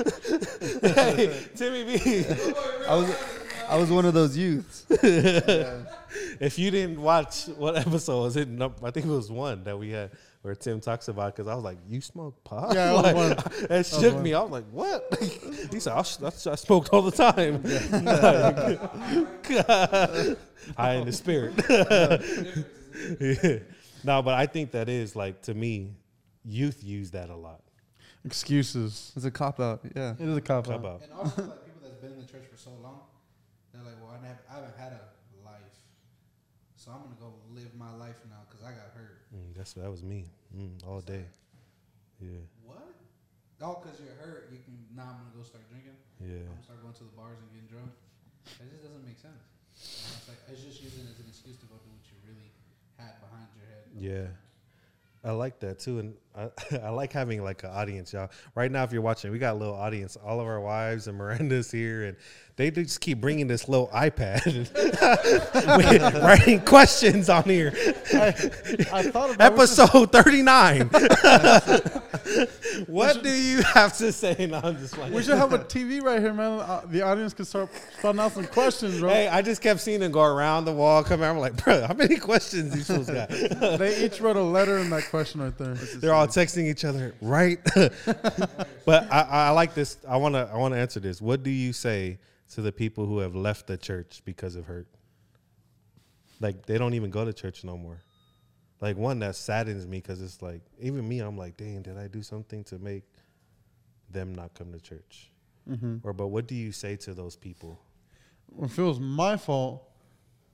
hey, 0.81 1.47
Timmy 1.55 1.85
B. 1.85 2.25
I 2.85 2.95
was, 2.95 3.15
I 3.69 3.77
was 3.77 3.89
one 3.89 4.03
of 4.03 4.13
those 4.13 4.35
youths. 4.35 4.85
if 4.89 6.59
you 6.59 6.69
didn't 6.69 7.01
watch 7.01 7.45
what 7.47 7.77
episode 7.77 8.23
was 8.23 8.35
it? 8.35 8.49
I 8.61 8.91
think 8.91 9.05
it 9.05 9.09
was 9.09 9.31
one 9.31 9.63
that 9.63 9.79
we 9.79 9.91
had 9.91 10.11
where 10.41 10.55
Tim 10.55 10.79
talks 10.79 11.07
about 11.07 11.35
because 11.35 11.47
I 11.47 11.55
was 11.55 11.63
like, 11.63 11.77
"You 11.87 12.01
smoke 12.01 12.43
pot?" 12.43 12.73
Yeah, 12.73 12.91
it 12.91 12.93
like, 13.03 13.15
one. 13.15 13.29
that 13.69 13.85
shook 13.85 14.17
me. 14.19 14.33
I 14.33 14.41
was 14.41 14.51
like, 14.51 14.65
"What?" 14.71 15.17
he 15.71 15.79
said, 15.79 15.93
I, 15.93 15.97
I, 15.97 16.27
"I 16.27 16.55
smoked 16.55 16.89
all 16.89 17.01
the 17.01 17.11
time." 17.11 17.63
High 20.77 20.93
in 20.95 21.05
the 21.05 21.13
spirit. 21.13 21.53
yeah. 23.19 23.59
No, 24.03 24.21
but 24.21 24.35
I 24.35 24.45
think 24.45 24.71
that 24.71 24.87
is 24.87 25.15
like 25.15 25.41
to 25.43 25.53
me, 25.53 25.93
youth 26.45 26.83
use 26.83 27.11
that 27.11 27.29
a 27.29 27.35
lot. 27.35 27.61
Excuses. 28.25 29.11
It's 29.15 29.25
a 29.25 29.31
cop 29.31 29.59
out. 29.59 29.81
Yeah. 29.95 30.13
It 30.19 30.27
is 30.27 30.37
a 30.37 30.41
cop 30.41 30.67
How 30.67 30.73
out. 30.73 30.79
about 30.79 31.01
And 31.03 31.11
also, 31.13 31.41
like 31.43 31.65
people 31.65 31.81
that's 31.83 31.95
been 31.95 32.13
in 32.13 32.19
the 32.19 32.25
church 32.25 32.43
for 32.51 32.57
so 32.57 32.71
long, 32.83 33.01
they're 33.73 33.83
like, 33.83 33.95
"Well, 34.01 34.11
I, 34.11 34.21
never, 34.21 34.39
I 34.49 34.55
haven't 34.55 34.77
had 34.77 34.91
a 34.93 35.45
life, 35.45 35.77
so 36.75 36.91
I'm 36.91 36.99
gonna 37.03 37.15
go 37.19 37.33
live 37.53 37.73
my 37.75 37.93
life 37.95 38.19
now 38.29 38.43
because 38.49 38.63
I 38.65 38.71
got 38.71 38.91
hurt." 38.93 39.21
mm, 39.33 39.48
that's 39.59 39.75
that 39.75 39.91
was 39.91 40.07
me 40.07 40.23
mm, 40.55 40.71
all 40.87 41.03
day. 41.03 41.27
Yeah, 42.23 42.39
What? 42.63 42.95
Oh, 43.59 43.83
because 43.83 43.99
you're 43.99 44.15
hurt, 44.15 44.47
you 44.55 44.63
can 44.63 44.71
now. 44.95 45.11
I'm 45.11 45.19
gonna 45.19 45.35
go 45.35 45.43
start 45.43 45.67
drinking. 45.67 45.99
yeah. 46.23 46.47
I'm 46.47 46.55
gonna 46.55 46.63
start 46.63 46.79
going 46.79 46.95
to 46.95 47.03
the 47.03 47.15
bars 47.19 47.35
and 47.43 47.51
getting 47.51 47.67
drunk. 47.67 47.91
That 48.55 48.71
just 48.71 48.87
doesn't 48.87 49.03
make 49.03 49.19
sense. 49.19 49.43
It's 49.75 50.31
like 50.31 50.39
it's 50.47 50.63
just 50.63 50.79
using 50.79 51.03
it 51.03 51.11
as 51.11 51.19
an 51.19 51.27
excuse 51.27 51.59
to 51.59 51.67
go 51.67 51.75
do 51.75 51.91
what 51.91 52.03
you 52.07 52.15
really 52.23 52.55
had 52.95 53.19
behind 53.19 53.51
your 53.59 53.67
head. 53.67 53.83
Yeah. 53.99 54.27
I 55.23 55.31
like 55.31 55.59
that 55.59 55.79
too. 55.79 55.99
And 55.99 56.13
I, 56.35 56.49
I 56.83 56.89
like 56.89 57.11
having 57.11 57.43
like 57.43 57.63
an 57.63 57.71
audience, 57.71 58.13
y'all. 58.13 58.29
Right 58.55 58.71
now, 58.71 58.83
if 58.83 58.91
you're 58.91 59.01
watching, 59.01 59.31
we 59.31 59.39
got 59.39 59.53
a 59.55 59.57
little 59.57 59.75
audience. 59.75 60.15
All 60.15 60.39
of 60.39 60.47
our 60.47 60.61
wives 60.61 61.07
and 61.07 61.17
Miranda's 61.17 61.71
here, 61.71 62.05
and 62.05 62.17
they 62.55 62.71
just 62.71 63.01
keep 63.01 63.19
bringing 63.19 63.47
this 63.47 63.67
little 63.67 63.87
iPad, 63.89 64.43
writing 66.23 66.61
questions 66.61 67.29
on 67.29 67.43
here. 67.43 67.73
I, 68.13 68.27
I 68.93 69.03
thought 69.03 69.39
Episode 69.39 70.11
39. 70.11 70.89
what 72.87 73.23
do 73.23 73.29
you 73.29 73.61
have 73.61 73.97
to 73.97 74.11
say? 74.11 74.47
No, 74.49 74.59
I'm 74.63 74.77
just 74.77 74.97
like. 74.97 75.11
We 75.11 75.23
should 75.23 75.37
have 75.37 75.53
a 75.53 75.59
TV 75.75 76.01
right 76.01 76.19
here, 76.19 76.33
man. 76.33 76.59
Uh, 76.59 76.81
the 76.85 77.01
audience 77.01 77.33
can 77.33 77.45
start 77.45 77.69
spouting 77.97 78.19
out 78.19 78.31
some 78.31 78.47
questions, 78.47 78.99
bro. 78.99 79.09
Hey, 79.09 79.27
I 79.27 79.41
just 79.41 79.61
kept 79.61 79.79
seeing 79.79 79.99
them 79.99 80.11
go 80.11 80.23
around 80.23 80.65
the 80.65 80.73
wall, 80.73 81.03
come 81.03 81.21
out. 81.21 81.31
I'm 81.31 81.39
like, 81.39 81.63
bro, 81.63 81.85
how 81.85 81.93
many 81.93 82.17
questions 82.17 82.73
these 82.73 82.87
fools 82.87 83.09
got? 83.09 83.29
They 83.79 84.05
each 84.05 84.19
wrote 84.19 84.35
a 84.35 84.41
letter 84.41 84.77
in 84.79 84.89
that 84.89 85.09
question 85.09 85.41
right 85.41 85.57
there. 85.57 85.73
They're 85.75 86.13
all 86.13 86.27
texting 86.27 86.69
each 86.69 86.83
other, 86.85 87.13
right? 87.21 87.59
but 88.85 89.11
I, 89.11 89.21
I 89.29 89.49
like 89.51 89.73
this. 89.73 89.97
I 90.07 90.17
wanna 90.17 90.49
I 90.51 90.57
wanna 90.57 90.77
answer 90.77 90.99
this. 90.99 91.21
What 91.21 91.43
do 91.43 91.49
you 91.49 91.73
say 91.73 92.19
to 92.53 92.61
the 92.61 92.71
people 92.71 93.05
who 93.05 93.19
have 93.19 93.35
left 93.35 93.67
the 93.67 93.77
church 93.77 94.21
because 94.25 94.55
of 94.55 94.65
hurt? 94.65 94.87
Like 96.39 96.65
they 96.65 96.77
don't 96.77 96.93
even 96.93 97.09
go 97.09 97.25
to 97.25 97.33
church 97.33 97.63
no 97.63 97.77
more. 97.77 97.99
Like 98.81 98.97
one 98.97 99.19
that 99.19 99.35
saddens 99.35 99.85
me 99.85 99.97
because 99.97 100.21
it's 100.21 100.41
like 100.41 100.61
even 100.79 101.07
me, 101.07 101.19
I'm 101.19 101.37
like, 101.37 101.57
dang, 101.57 101.81
did 101.81 101.97
I 101.97 102.07
do 102.07 102.21
something 102.21 102.63
to 102.65 102.79
make 102.79 103.03
them 104.09 104.33
not 104.33 104.53
come 104.53 104.71
to 104.71 104.79
church? 104.79 105.31
Mm-hmm. 105.69 105.97
Or 106.03 106.13
but 106.13 106.27
what 106.27 106.47
do 106.47 106.55
you 106.55 106.71
say 106.71 106.95
to 106.97 107.13
those 107.13 107.35
people? 107.35 107.79
If 108.61 108.79
it 108.79 108.81
was 108.81 108.99
my 108.99 109.37
fault, 109.37 109.83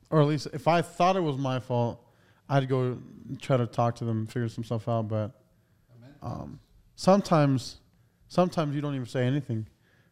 or 0.09 0.21
at 0.21 0.27
least 0.27 0.47
if 0.53 0.67
I 0.67 0.81
thought 0.81 1.15
it 1.15 1.21
was 1.21 1.37
my 1.37 1.59
fault, 1.59 2.03
I'd 2.49 2.67
go 2.67 2.97
try 3.39 3.57
to 3.57 3.67
talk 3.67 3.95
to 3.95 4.05
them, 4.05 4.27
figure 4.27 4.49
some 4.49 4.63
stuff 4.63 4.87
out. 4.87 5.07
But 5.07 5.31
um, 6.21 6.59
sometimes, 6.95 7.77
sometimes 8.27 8.75
you 8.75 8.81
don't 8.81 8.95
even 8.95 9.07
say 9.07 9.25
anything. 9.25 9.67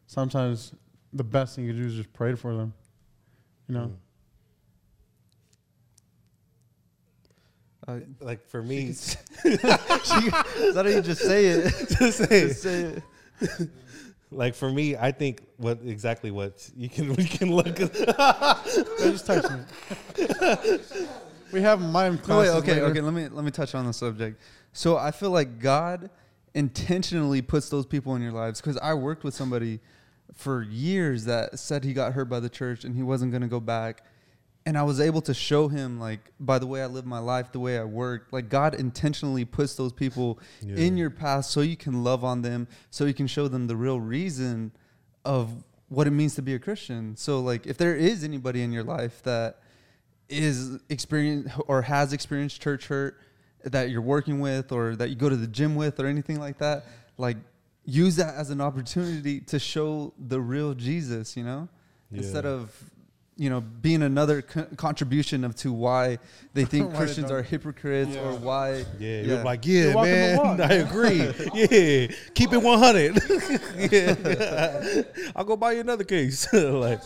Sometimes 0.06 0.72
the 1.12 1.24
best 1.24 1.56
thing 1.56 1.64
you 1.64 1.72
do 1.72 1.84
is 1.84 1.94
just 1.94 2.12
pray 2.12 2.34
for 2.34 2.54
them. 2.54 2.72
You 3.68 3.74
know. 3.74 3.86
Mm. 3.86 3.96
Uh, 7.86 7.98
Like 8.20 8.46
for 8.48 8.62
me, 8.62 8.86
is 8.88 9.16
don't 9.44 10.86
you 10.86 11.02
just 11.02 11.20
say 11.22 11.46
it? 11.46 11.72
just 11.98 12.18
say, 12.18 12.48
just 12.48 12.62
say 12.62 13.00
it. 13.40 13.68
like 14.30 14.54
for 14.54 14.70
me, 14.70 14.96
I 14.96 15.12
think 15.12 15.42
what 15.58 15.78
exactly 15.84 16.30
what 16.30 16.68
you 16.76 16.88
can 16.88 17.14
we 17.14 17.24
can 17.24 17.54
look. 17.54 17.76
They 17.76 19.10
just 19.10 19.26
text 19.26 19.50
me. 19.50 20.78
we 21.52 21.60
have 21.60 21.80
mime 21.80 22.18
No, 22.26 22.38
wait, 22.38 22.48
okay, 22.50 22.72
later. 22.74 22.84
okay. 22.86 23.00
Let 23.00 23.12
me 23.14 23.28
let 23.28 23.44
me 23.44 23.50
touch 23.50 23.74
on 23.74 23.86
the 23.86 23.92
subject. 23.92 24.40
So 24.72 24.96
I 24.96 25.10
feel 25.10 25.30
like 25.30 25.58
God 25.60 26.10
intentionally 26.54 27.42
puts 27.42 27.68
those 27.68 27.84
people 27.86 28.14
in 28.16 28.22
your 28.22 28.32
lives 28.32 28.60
because 28.60 28.78
I 28.78 28.94
worked 28.94 29.24
with 29.24 29.34
somebody 29.34 29.80
for 30.34 30.62
years 30.62 31.24
that 31.26 31.58
said 31.58 31.84
he 31.84 31.92
got 31.92 32.12
hurt 32.12 32.28
by 32.28 32.40
the 32.40 32.48
church 32.48 32.84
and 32.84 32.94
he 32.96 33.02
wasn't 33.02 33.30
going 33.30 33.42
to 33.42 33.48
go 33.48 33.60
back. 33.60 34.02
And 34.66 34.78
I 34.78 34.82
was 34.82 34.98
able 34.98 35.20
to 35.22 35.34
show 35.34 35.68
him, 35.68 36.00
like, 36.00 36.32
by 36.40 36.58
the 36.58 36.66
way 36.66 36.82
I 36.82 36.86
live 36.86 37.04
my 37.04 37.18
life, 37.18 37.52
the 37.52 37.60
way 37.60 37.78
I 37.78 37.84
work, 37.84 38.28
like, 38.32 38.48
God 38.48 38.74
intentionally 38.74 39.44
puts 39.44 39.74
those 39.74 39.92
people 39.92 40.38
Yeah. 40.62 40.76
in 40.76 40.96
your 40.96 41.10
path 41.10 41.44
so 41.44 41.60
you 41.60 41.76
can 41.76 42.02
love 42.02 42.24
on 42.24 42.40
them, 42.40 42.66
so 42.90 43.04
you 43.04 43.12
can 43.12 43.26
show 43.26 43.46
them 43.46 43.66
the 43.66 43.76
real 43.76 44.00
reason 44.00 44.72
of 45.24 45.62
what 45.88 46.06
it 46.06 46.12
means 46.12 46.34
to 46.36 46.42
be 46.42 46.54
a 46.54 46.58
Christian. 46.58 47.14
So, 47.16 47.40
like, 47.40 47.66
if 47.66 47.76
there 47.76 47.94
is 47.94 48.24
anybody 48.24 48.62
in 48.62 48.72
your 48.72 48.84
life 48.84 49.22
that 49.24 49.60
is 50.30 50.78
experienced 50.88 51.54
or 51.68 51.82
has 51.82 52.14
experienced 52.14 52.62
church 52.62 52.86
hurt 52.86 53.18
that 53.64 53.90
you're 53.90 54.00
working 54.00 54.40
with 54.40 54.72
or 54.72 54.96
that 54.96 55.10
you 55.10 55.14
go 55.16 55.28
to 55.28 55.36
the 55.36 55.46
gym 55.46 55.74
with 55.76 56.00
or 56.00 56.06
anything 56.06 56.40
like 56.40 56.56
that, 56.58 56.86
like, 57.18 57.36
use 57.84 58.16
that 58.16 58.34
as 58.34 58.48
an 58.48 58.62
opportunity 58.62 59.40
to 59.40 59.58
show 59.58 60.14
the 60.18 60.40
real 60.40 60.72
Jesus, 60.72 61.36
you 61.36 61.44
know, 61.44 61.68
instead 62.10 62.46
of 62.46 62.72
you 63.36 63.50
know 63.50 63.60
being 63.60 64.02
another 64.02 64.42
co- 64.42 64.66
contribution 64.76 65.42
of 65.44 65.56
to 65.56 65.72
why 65.72 66.18
they 66.52 66.64
think 66.64 66.90
Why 66.92 66.96
Christians 66.98 67.28
don't- 67.30 67.38
are 67.38 67.42
hypocrites 67.42 68.16
or 68.16 68.32
why 68.34 68.76
Yeah, 68.76 68.84
Yeah. 69.00 69.22
you're 69.22 69.44
like, 69.44 69.66
yeah, 69.66 69.84
You're 69.92 70.02
man. 70.02 70.60
I 70.70 70.74
agree. 70.74 71.18
yeah, 71.54 72.06
keep 72.34 72.52
it 72.52 72.62
100. 72.62 73.18
yeah, 73.92 75.02
I'll 75.34 75.44
go 75.44 75.56
buy 75.56 75.72
you 75.72 75.80
another 75.80 76.04
case. 76.04 76.46
like, 76.52 77.00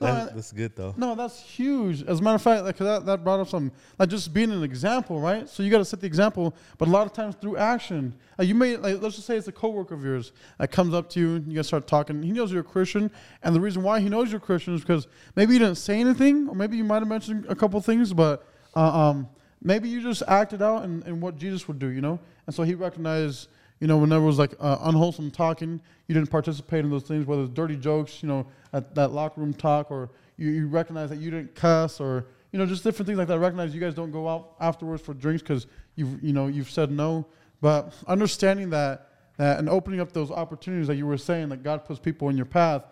No, 0.00 0.30
that's 0.34 0.52
good 0.52 0.74
though. 0.74 0.94
No, 0.96 1.14
that's 1.14 1.40
huge. 1.40 2.02
As 2.04 2.20
a 2.20 2.22
matter 2.22 2.36
of 2.36 2.42
fact, 2.42 2.64
like 2.64 2.78
that, 2.78 3.04
that 3.04 3.22
brought 3.22 3.40
up 3.40 3.48
some 3.48 3.70
like 3.98 4.08
just 4.08 4.32
being 4.32 4.50
an 4.50 4.62
example, 4.62 5.20
right? 5.20 5.46
So 5.46 5.62
you 5.62 5.70
got 5.70 5.78
to 5.78 5.84
set 5.84 6.00
the 6.00 6.06
example, 6.06 6.54
but 6.78 6.88
a 6.88 6.90
lot 6.90 7.06
of 7.06 7.12
times 7.12 7.34
through 7.34 7.58
action. 7.58 8.14
Like 8.38 8.48
you 8.48 8.54
may 8.54 8.76
like 8.76 9.02
let's 9.02 9.16
just 9.16 9.26
say 9.26 9.36
it's 9.36 9.48
a 9.48 9.52
coworker 9.52 9.94
of 9.94 10.02
yours 10.02 10.32
that 10.58 10.70
comes 10.70 10.94
up 10.94 11.10
to 11.10 11.20
you, 11.20 11.36
and 11.36 11.46
you 11.48 11.56
guys 11.56 11.66
start 11.66 11.86
talking. 11.86 12.22
He 12.22 12.32
knows 12.32 12.50
you're 12.50 12.62
a 12.62 12.64
Christian, 12.64 13.10
and 13.42 13.54
the 13.54 13.60
reason 13.60 13.82
why 13.82 14.00
he 14.00 14.08
knows 14.08 14.30
you're 14.30 14.38
a 14.38 14.40
Christian 14.40 14.74
is 14.74 14.80
because 14.80 15.06
maybe 15.36 15.52
you 15.52 15.58
didn't 15.58 15.76
say 15.76 16.00
anything, 16.00 16.48
or 16.48 16.54
maybe 16.54 16.78
you 16.78 16.84
might 16.84 17.00
have 17.00 17.08
mentioned 17.08 17.44
a 17.48 17.54
couple 17.54 17.78
things, 17.82 18.14
but 18.14 18.46
uh, 18.74 18.80
um, 18.80 19.28
maybe 19.62 19.88
you 19.88 20.00
just 20.00 20.22
acted 20.26 20.62
out 20.62 20.84
in, 20.84 21.02
in 21.02 21.20
what 21.20 21.36
Jesus 21.36 21.68
would 21.68 21.78
do, 21.78 21.88
you 21.88 22.00
know. 22.00 22.18
And 22.46 22.54
so 22.54 22.62
he 22.62 22.74
recognized 22.74 23.48
you 23.80 23.86
know, 23.86 23.96
whenever 23.96 24.24
it 24.24 24.26
was 24.26 24.38
like 24.38 24.54
uh, 24.60 24.76
unwholesome 24.82 25.30
talking, 25.30 25.80
you 26.06 26.14
didn't 26.14 26.30
participate 26.30 26.84
in 26.84 26.90
those 26.90 27.04
things, 27.04 27.26
whether 27.26 27.42
it's 27.42 27.50
dirty 27.50 27.76
jokes, 27.76 28.22
you 28.22 28.28
know, 28.28 28.46
at 28.74 28.94
that 28.94 29.12
locker 29.12 29.40
room 29.40 29.54
talk, 29.54 29.90
or 29.90 30.10
you, 30.36 30.50
you 30.50 30.68
recognize 30.68 31.08
that 31.08 31.18
you 31.18 31.30
didn't 31.30 31.54
cuss, 31.54 31.98
or 31.98 32.26
you 32.52 32.58
know, 32.58 32.66
just 32.66 32.84
different 32.84 33.06
things 33.06 33.18
like 33.18 33.28
that. 33.28 33.38
Recognize 33.38 33.74
you 33.74 33.80
guys 33.80 33.94
don't 33.94 34.10
go 34.10 34.28
out 34.28 34.54
afterwards 34.60 35.02
for 35.02 35.14
drinks 35.14 35.42
because 35.42 35.66
you've 35.96 36.22
you 36.22 36.34
know 36.34 36.46
you've 36.46 36.70
said 36.70 36.90
no, 36.90 37.26
but 37.62 37.94
understanding 38.06 38.68
that 38.70 39.08
that 39.38 39.58
and 39.58 39.68
opening 39.68 40.00
up 40.00 40.12
those 40.12 40.30
opportunities 40.30 40.86
that 40.86 40.96
you 40.96 41.06
were 41.06 41.16
saying 41.16 41.48
that 41.48 41.62
God 41.62 41.86
puts 41.86 41.98
people 41.98 42.28
in 42.28 42.36
your 42.36 42.46
path, 42.46 42.82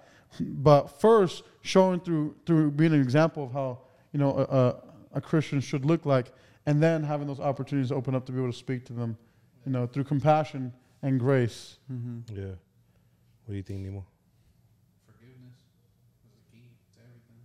but 0.40 1.00
first 1.00 1.42
showing 1.60 2.00
through 2.00 2.34
through 2.46 2.70
being 2.70 2.94
an 2.94 3.02
example 3.02 3.44
of 3.44 3.52
how 3.52 3.78
you 4.12 4.18
know 4.18 4.38
a, 4.38 4.42
a, 4.42 4.76
a 5.18 5.20
Christian 5.20 5.60
should 5.60 5.84
look 5.84 6.06
like, 6.06 6.32
and 6.64 6.82
then 6.82 7.02
having 7.02 7.26
those 7.26 7.40
opportunities 7.40 7.92
open 7.92 8.14
up 8.14 8.24
to 8.24 8.32
be 8.32 8.38
able 8.38 8.50
to 8.50 8.56
speak 8.56 8.86
to 8.86 8.94
them 8.94 9.18
you 9.68 9.76
know, 9.76 9.84
through 9.84 10.08
compassion 10.08 10.72
and 11.04 11.20
grace. 11.20 11.76
hmm 11.92 12.24
Yeah. 12.32 12.56
What 13.44 13.52
do 13.52 13.60
you 13.60 13.62
think, 13.62 13.84
Nemo? 13.84 14.00
Forgiveness 15.04 15.60
is 16.24 16.32
the 16.32 16.40
key 16.48 16.64
to 16.96 17.04
everything. 17.04 17.44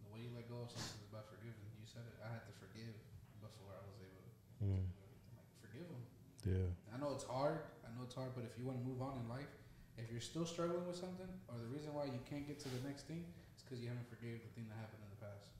The 0.00 0.08
way 0.08 0.24
you 0.24 0.32
let 0.32 0.48
go 0.48 0.64
of 0.64 0.72
something 0.72 1.04
is 1.04 1.12
by 1.12 1.20
forgiving. 1.28 1.68
You 1.76 1.84
said 1.84 2.08
it. 2.08 2.16
I 2.24 2.32
had 2.32 2.48
to 2.48 2.54
forgive 2.56 2.96
before 3.44 3.76
I 3.76 3.80
was 3.84 4.00
able 4.00 4.24
to 4.24 4.32
Mm. 4.64 4.88
Like 5.36 5.48
forgive 5.60 5.84
them. 5.92 6.00
Yeah. 6.48 6.68
I 6.88 6.96
know 6.96 7.12
it's 7.12 7.28
hard. 7.28 7.60
I 7.84 7.92
know 7.92 8.08
it's 8.08 8.16
hard, 8.16 8.32
but 8.32 8.48
if 8.48 8.56
you 8.56 8.64
want 8.64 8.80
to 8.80 8.84
move 8.88 9.04
on 9.04 9.20
in 9.20 9.28
life, 9.28 9.52
if 10.00 10.08
you're 10.08 10.24
still 10.24 10.48
struggling 10.48 10.88
with 10.88 10.96
something, 10.96 11.28
or 11.52 11.60
the 11.60 11.68
reason 11.68 11.92
why 11.92 12.08
you 12.08 12.20
can't 12.24 12.48
get 12.48 12.56
to 12.64 12.72
the 12.72 12.80
next 12.88 13.04
thing, 13.04 13.20
is 13.52 13.60
because 13.60 13.84
you 13.84 13.92
haven't 13.92 14.08
forgave 14.08 14.40
the 14.40 14.52
thing 14.56 14.64
that 14.72 14.80
happened 14.80 15.04
in 15.04 15.10
the 15.12 15.20
past. 15.20 15.52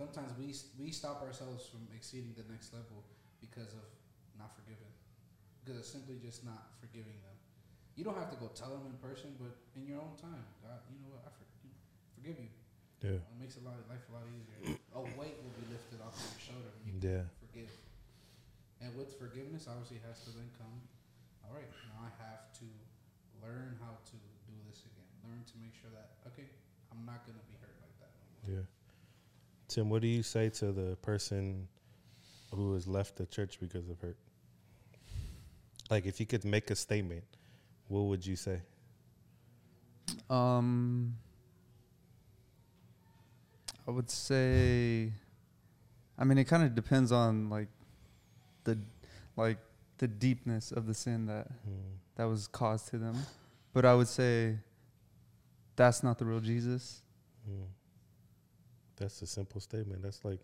Sometimes 0.00 0.32
we 0.40 0.56
we 0.80 0.88
stop 0.88 1.20
ourselves 1.20 1.68
from 1.68 1.84
exceeding 1.92 2.32
the 2.40 2.46
next 2.48 2.72
level 2.72 3.04
because 3.44 3.76
of 3.76 3.84
not 4.40 4.54
forgiving, 4.56 4.90
because 5.64 5.80
it's 5.80 5.88
simply 5.88 6.20
just 6.20 6.44
not 6.44 6.76
forgiving 6.76 7.16
them. 7.24 7.32
You 7.96 8.04
don't 8.04 8.18
have 8.20 8.28
to 8.28 8.36
go 8.36 8.52
tell 8.52 8.68
them 8.76 8.84
in 8.84 8.96
person, 9.00 9.32
but 9.40 9.56
in 9.72 9.88
your 9.88 10.04
own 10.04 10.12
time, 10.20 10.44
God, 10.60 10.84
you 10.92 11.00
know 11.00 11.08
what? 11.16 11.24
I 11.24 11.32
for, 11.32 11.48
forgive 12.20 12.36
you. 12.36 12.52
Yeah. 13.00 13.16
It 13.24 13.38
makes 13.40 13.56
a 13.56 13.64
lot 13.64 13.80
life 13.88 14.04
a 14.08 14.12
lot 14.12 14.28
easier. 14.28 14.76
a 14.92 15.00
weight 15.16 15.40
will 15.40 15.54
be 15.56 15.64
lifted 15.72 16.04
off 16.04 16.12
of 16.12 16.24
your 16.36 16.42
shoulder 16.52 16.68
when 16.84 16.92
you 16.92 17.00
Yeah. 17.00 17.24
forgive. 17.40 17.72
And 18.84 18.92
with 18.96 19.16
forgiveness, 19.16 19.64
obviously, 19.64 20.04
has 20.04 20.20
to 20.28 20.30
then 20.36 20.50
come. 20.60 20.76
All 21.44 21.52
right, 21.56 21.68
now 21.88 22.04
I 22.04 22.12
have 22.20 22.52
to 22.60 22.66
learn 23.40 23.76
how 23.80 23.96
to 24.04 24.16
do 24.48 24.54
this 24.68 24.84
again. 24.84 25.08
Learn 25.24 25.44
to 25.44 25.56
make 25.58 25.72
sure 25.72 25.90
that 25.96 26.16
okay, 26.28 26.48
I'm 26.92 27.04
not 27.04 27.24
gonna 27.24 27.44
be 27.48 27.56
hurt 27.60 27.76
like 27.80 27.96
that. 28.00 28.12
No 28.44 28.52
more. 28.52 28.60
Yeah. 28.60 28.66
Tim, 29.68 29.88
what 29.88 30.02
do 30.02 30.08
you 30.08 30.22
say 30.22 30.48
to 30.60 30.72
the 30.72 30.96
person 30.96 31.68
who 32.52 32.74
has 32.74 32.86
left 32.86 33.16
the 33.16 33.26
church 33.26 33.60
because 33.60 33.88
of 33.88 34.00
hurt? 34.00 34.16
Like, 35.90 36.06
if 36.06 36.18
you 36.20 36.26
could 36.26 36.44
make 36.44 36.70
a 36.70 36.76
statement, 36.76 37.24
what 37.88 38.02
would 38.02 38.24
you 38.24 38.36
say? 38.36 38.60
Um, 40.30 41.16
I 43.86 43.90
would 43.90 44.10
say, 44.10 45.12
I 46.18 46.24
mean, 46.24 46.38
it 46.38 46.44
kind 46.44 46.62
of 46.62 46.74
depends 46.74 47.12
on 47.12 47.50
like 47.50 47.68
the 48.64 48.78
like 49.36 49.58
the 49.98 50.08
deepness 50.08 50.72
of 50.72 50.86
the 50.86 50.94
sin 50.94 51.26
that 51.26 51.48
Mm. 51.48 51.98
that 52.16 52.24
was 52.24 52.46
caused 52.46 52.88
to 52.88 52.98
them. 52.98 53.16
But 53.72 53.84
I 53.84 53.94
would 53.94 54.08
say 54.08 54.58
that's 55.76 56.02
not 56.02 56.18
the 56.18 56.24
real 56.24 56.40
Jesus. 56.40 57.02
Mm. 57.48 57.66
That's 58.96 59.20
a 59.22 59.26
simple 59.26 59.60
statement. 59.60 60.02
That's 60.02 60.24
like, 60.24 60.38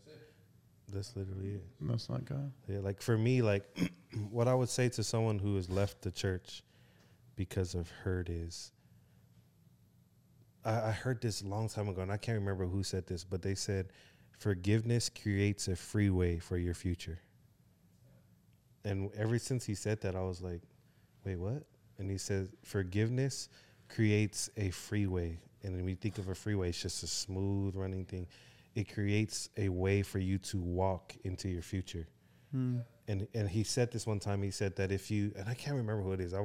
that's 0.93 1.14
literally 1.16 1.55
it. 1.55 1.64
That's 1.80 2.09
not 2.09 2.24
God. 2.24 2.53
Yeah, 2.68 2.80
like 2.80 3.01
for 3.01 3.16
me, 3.16 3.41
like 3.43 3.64
what 4.30 4.48
I 4.48 4.54
would 4.54 4.68
say 4.68 4.88
to 4.90 5.02
someone 5.02 5.38
who 5.38 5.56
has 5.56 5.70
left 5.70 6.02
the 6.02 6.11
church 6.11 6.62
because 7.36 7.74
of 7.74 7.90
hurt 7.90 8.28
is 8.28 8.72
I, 10.64 10.88
I 10.88 10.90
heard 10.90 11.20
this 11.20 11.42
a 11.42 11.46
long 11.46 11.68
time 11.68 11.88
ago 11.88 12.02
and 12.02 12.12
I 12.12 12.16
can't 12.16 12.38
remember 12.38 12.66
who 12.66 12.82
said 12.82 13.06
this, 13.06 13.24
but 13.24 13.42
they 13.42 13.54
said 13.54 13.88
forgiveness 14.38 15.11
creates 15.11 15.68
a 15.68 15.76
freeway 15.76 16.38
for 16.38 16.56
your 16.56 16.74
future. 16.74 17.18
And 18.84 19.11
ever 19.16 19.38
since 19.38 19.64
he 19.64 19.74
said 19.74 20.00
that, 20.00 20.16
I 20.16 20.22
was 20.22 20.40
like, 20.40 20.62
wait, 21.24 21.36
what? 21.36 21.64
And 21.98 22.11
he 22.11 22.16
said, 22.16 22.48
forgiveness 22.64 23.48
creates 23.88 24.48
a 24.56 24.70
freeway. 24.70 25.38
And 25.62 25.76
when 25.76 25.84
we 25.84 25.94
think 25.94 26.16
of 26.16 26.28
a 26.28 26.34
freeway, 26.34 26.70
it's 26.70 26.80
just 26.80 27.02
a 27.02 27.06
smooth 27.06 27.76
running 27.76 28.06
thing. 28.06 28.26
It 28.74 28.92
creates 28.92 29.50
a 29.58 29.68
way 29.68 30.02
for 30.02 30.18
you 30.18 30.38
to 30.38 30.58
walk 30.58 31.14
into 31.24 31.48
your 31.48 31.62
future. 31.62 32.06
Mm. 32.56 32.82
And 33.11 33.26
and 33.34 33.48
he 33.48 33.64
said 33.64 33.90
this 33.90 34.06
one 34.06 34.20
time. 34.20 34.42
He 34.42 34.50
said 34.50 34.76
that 34.76 34.92
if 34.92 35.11
you 35.11 35.32
and 35.36 35.48
I 35.48 35.54
can't 35.54 35.76
remember 35.76 36.02
who 36.02 36.12
it 36.12 36.20
is. 36.20 36.32
I 36.32 36.40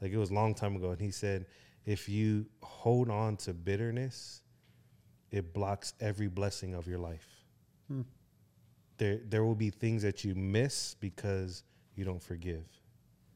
like 0.00 0.12
it 0.12 0.16
was 0.16 0.30
a 0.30 0.34
long 0.34 0.54
time 0.54 0.74
ago. 0.76 0.90
And 0.90 1.00
he 1.00 1.10
said 1.10 1.46
if 1.84 2.08
you 2.08 2.46
hold 2.62 3.10
on 3.10 3.36
to 3.38 3.52
bitterness, 3.52 4.42
it 5.30 5.52
blocks 5.52 5.94
every 6.00 6.28
blessing 6.28 6.74
of 6.74 6.86
your 6.86 6.98
life. 6.98 7.28
Hmm. 7.88 8.02
There 8.96 9.20
there 9.28 9.44
will 9.44 9.54
be 9.54 9.70
things 9.70 10.02
that 10.02 10.24
you 10.24 10.34
miss 10.34 10.94
because 10.94 11.64
you 11.94 12.04
don't 12.04 12.22
forgive. 12.22 12.64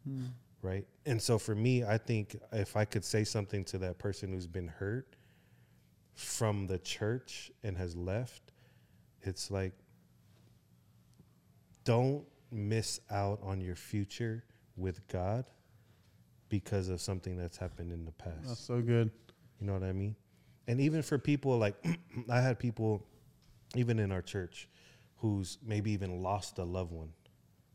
Mm. 0.09 0.29
right? 0.63 0.87
And 1.05 1.21
so 1.21 1.39
for 1.39 1.55
me, 1.55 1.85
I 1.85 1.99
think 1.99 2.37
if 2.53 2.77
I 2.77 2.87
could 2.87 3.05
say 3.05 3.25
something 3.25 3.65
to 3.67 3.79
that 3.79 3.99
person 3.99 4.33
who's 4.33 4.47
been 4.47 4.69
hurt 4.69 5.17
from 6.15 6.67
the 6.67 6.79
church 6.79 7.51
and 7.63 7.77
has 7.77 7.95
left, 7.95 8.53
it's 9.23 9.51
like 9.51 9.73
don't 11.85 12.25
miss 12.51 13.01
out 13.11 13.41
on 13.43 13.61
your 13.61 13.77
future 13.77 14.45
with 14.77 15.07
God 15.09 15.45
because 16.49 16.89
of 16.89 17.01
something 17.01 17.37
that's 17.37 17.57
happened 17.57 17.93
in 17.93 18.05
the 18.05 18.13
past. 18.13 18.47
That's 18.47 18.61
so 18.61 18.81
good. 18.81 19.11
You 19.61 19.67
know 19.67 19.75
what 19.75 19.83
I 19.83 19.93
mean? 19.93 20.17
And 20.67 20.81
even 20.81 21.03
for 21.03 21.19
people 21.19 21.59
like 21.59 21.75
I 22.29 22.41
had 22.41 22.59
people 22.59 23.07
even 23.77 23.99
in 23.99 24.13
our 24.13 24.23
church 24.23 24.69
who's 25.17 25.59
maybe 25.65 25.93
even 25.93 26.23
lost 26.23 26.59
a 26.59 26.65
loved 26.65 26.93
one, 26.93 27.13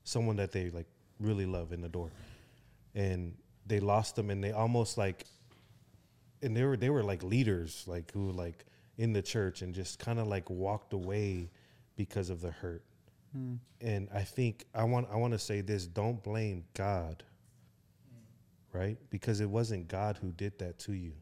someone 0.03 0.35
that 0.37 0.51
they 0.51 0.69
like 0.69 0.87
really 1.19 1.45
love 1.45 1.71
and 1.71 1.85
adore. 1.85 2.11
And 2.93 3.35
they 3.65 3.79
lost 3.79 4.15
them 4.15 4.29
and 4.29 4.43
they 4.43 4.51
almost 4.51 4.97
like 4.97 5.25
and 6.41 6.55
they 6.55 6.63
were 6.63 6.77
they 6.77 6.89
were 6.89 7.03
like 7.03 7.23
leaders 7.23 7.83
like 7.87 8.11
who 8.11 8.31
like 8.31 8.65
in 8.97 9.13
the 9.13 9.21
church 9.21 9.61
and 9.61 9.73
just 9.73 9.99
kind 9.99 10.19
of 10.19 10.27
like 10.27 10.49
walked 10.49 10.93
away 10.93 11.49
because 11.95 12.29
of 12.29 12.41
the 12.41 12.51
hurt. 12.51 12.83
Mm. 13.35 13.59
And 13.81 14.09
I 14.13 14.21
think 14.21 14.65
I 14.73 14.83
want 14.83 15.07
I 15.11 15.15
want 15.17 15.33
to 15.33 15.39
say 15.39 15.61
this, 15.61 15.85
don't 15.85 16.23
blame 16.23 16.63
God. 16.73 17.23
Right? 18.71 18.97
Because 19.09 19.39
it 19.39 19.49
wasn't 19.49 19.87
God 19.87 20.17
who 20.17 20.31
did 20.31 20.59
that 20.59 20.79
to 20.79 20.93
you. 20.93 21.13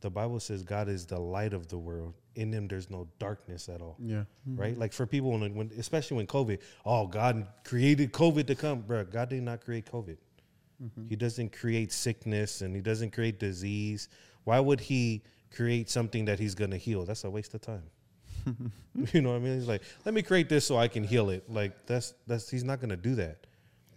The 0.00 0.10
Bible 0.10 0.38
says 0.38 0.62
God 0.62 0.88
is 0.88 1.06
the 1.06 1.18
light 1.18 1.52
of 1.52 1.66
the 1.66 1.78
world. 1.78 2.14
In 2.36 2.52
him 2.52 2.68
there's 2.68 2.88
no 2.88 3.08
darkness 3.18 3.68
at 3.68 3.80
all. 3.80 3.96
Yeah. 3.98 4.24
Right? 4.46 4.78
Like 4.78 4.92
for 4.92 5.04
people 5.04 5.32
when, 5.32 5.54
when 5.54 5.72
especially 5.76 6.18
when 6.18 6.28
COVID, 6.28 6.60
oh 6.86 7.06
God 7.08 7.48
created 7.64 8.12
COVID 8.12 8.46
to 8.46 8.54
come. 8.54 8.82
Bro, 8.82 9.06
God 9.06 9.30
did 9.30 9.42
not 9.42 9.64
create 9.64 9.90
COVID. 9.90 10.18
He 11.08 11.16
doesn't 11.16 11.52
create 11.52 11.90
sickness 11.92 12.60
and 12.60 12.74
he 12.76 12.80
doesn't 12.80 13.10
create 13.10 13.40
disease. 13.40 14.08
Why 14.44 14.60
would 14.60 14.78
he 14.78 15.24
create 15.52 15.90
something 15.90 16.24
that 16.26 16.38
he's 16.38 16.54
gonna 16.54 16.76
heal? 16.76 17.04
That's 17.04 17.24
a 17.24 17.30
waste 17.30 17.54
of 17.54 17.62
time. 17.62 17.82
you 19.12 19.20
know 19.20 19.30
what 19.30 19.36
I 19.36 19.38
mean? 19.40 19.54
He's 19.54 19.68
like, 19.68 19.82
let 20.04 20.14
me 20.14 20.22
create 20.22 20.48
this 20.48 20.66
so 20.66 20.76
I 20.76 20.88
can 20.88 21.04
heal 21.04 21.30
it. 21.30 21.50
Like 21.50 21.86
that's 21.86 22.14
that's 22.26 22.48
he's 22.48 22.64
not 22.64 22.80
gonna 22.80 22.96
do 22.96 23.14
that. 23.16 23.46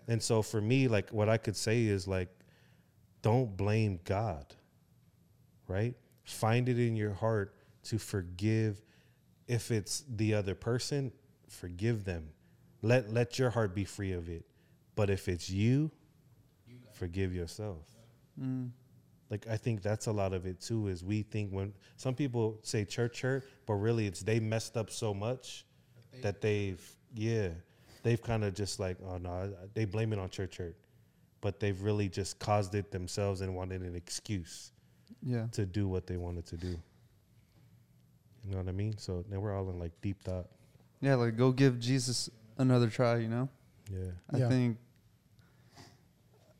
And 0.08 0.22
so 0.22 0.42
for 0.42 0.62
me, 0.62 0.88
like 0.88 1.10
what 1.12 1.30
I 1.30 1.38
could 1.38 1.56
say 1.56 1.84
is 1.84 2.08
like, 2.08 2.30
don't 3.22 3.56
blame 3.56 4.00
God. 4.04 4.46
Right? 5.68 5.96
Find 6.26 6.68
it 6.68 6.80
in 6.80 6.96
your 6.96 7.14
heart 7.14 7.56
to 7.86 7.98
forgive. 7.98 8.82
If 9.48 9.72
it's 9.72 10.04
the 10.08 10.34
other 10.34 10.56
person, 10.56 11.12
forgive 11.48 12.04
them. 12.04 12.30
Let 12.82 13.12
let 13.12 13.38
your 13.40 13.50
heart 13.50 13.76
be 13.76 13.86
free 13.86 14.12
of 14.14 14.30
it. 14.30 14.46
But 14.96 15.10
if 15.10 15.28
it's 15.28 15.50
you, 15.50 15.92
forgive 16.94 17.34
yourself 17.34 17.86
Mm. 18.40 18.72
Like 19.32 19.48
I 19.50 19.58
think 19.58 19.82
that's 19.82 20.06
a 20.08 20.12
lot 20.12 20.34
of 20.34 20.46
it 20.46 20.60
too. 20.62 20.88
Is 20.88 21.04
we 21.04 21.24
think 21.24 21.50
when 21.52 21.74
some 21.98 22.14
people 22.14 22.60
say 22.62 22.86
church 22.86 23.22
hurt, 23.22 23.44
but 23.66 23.74
really 23.76 24.06
it's 24.06 24.20
they 24.22 24.40
messed 24.40 24.78
up 24.78 24.92
so 24.92 25.14
much 25.14 25.66
that 26.22 26.42
they've 26.42 26.80
yeah 27.16 27.48
they've 28.04 28.22
kind 28.22 28.44
of 28.44 28.54
just 28.54 28.80
like 28.80 28.98
oh 29.08 29.18
no 29.18 29.52
they 29.74 29.86
blame 29.86 30.12
it 30.14 30.20
on 30.20 30.30
church 30.30 30.58
hurt, 30.58 30.76
but 31.40 31.60
they've 31.60 31.82
really 31.82 32.10
just 32.10 32.38
caused 32.40 32.76
it 32.76 32.92
themselves 32.92 33.42
and 33.42 33.56
wanted 33.56 33.82
an 33.82 33.96
excuse 33.96 34.72
Yeah. 35.24 35.48
to 35.54 35.66
do 35.66 35.88
what 35.88 36.06
they 36.08 36.18
wanted 36.18 36.46
to 36.48 36.58
do. 36.58 36.78
You 38.44 38.52
know 38.52 38.58
what 38.58 38.68
I 38.68 38.72
mean? 38.74 38.98
So 38.98 39.24
now 39.30 39.40
we're 39.40 39.56
all 39.56 39.70
in 39.70 39.80
like 39.80 39.92
deep 40.02 40.22
thought. 40.24 40.48
Yeah, 41.00 41.16
like 41.16 41.38
go 41.38 41.52
give 41.52 41.80
Jesus 41.80 42.30
another 42.58 42.90
try, 42.90 43.18
you 43.18 43.28
know? 43.30 43.48
Yeah, 43.92 44.12
I 44.34 44.38
Yeah. 44.40 44.50
think 44.50 44.78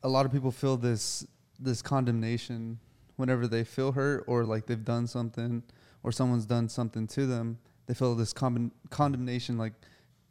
a 0.02 0.08
lot 0.08 0.26
of 0.26 0.32
people 0.32 0.50
feel 0.50 0.76
this 0.76 1.26
this 1.62 1.82
condemnation 1.82 2.78
whenever 3.16 3.46
they 3.46 3.64
feel 3.64 3.92
hurt 3.92 4.24
or 4.26 4.44
like 4.44 4.66
they've 4.66 4.84
done 4.84 5.06
something 5.06 5.62
or 6.02 6.10
someone's 6.12 6.46
done 6.46 6.68
something 6.68 7.06
to 7.06 7.26
them. 7.26 7.58
They 7.86 7.94
feel 7.94 8.14
this 8.14 8.32
con- 8.32 8.72
condemnation, 8.90 9.58
like 9.58 9.72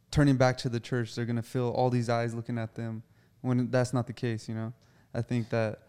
turning 0.09 0.35
back 0.35 0.57
to 0.59 0.69
the 0.69 0.79
church. 0.79 1.15
They're 1.15 1.25
gonna 1.25 1.41
feel 1.43 1.69
all 1.69 1.89
these 1.89 2.09
eyes 2.09 2.33
looking 2.33 2.57
at 2.57 2.75
them 2.75 3.03
when 3.41 3.69
that's 3.69 3.93
not 3.93 4.07
the 4.07 4.13
case. 4.13 4.49
You 4.49 4.55
know, 4.55 4.73
I 5.13 5.21
think 5.21 5.49
that 5.49 5.79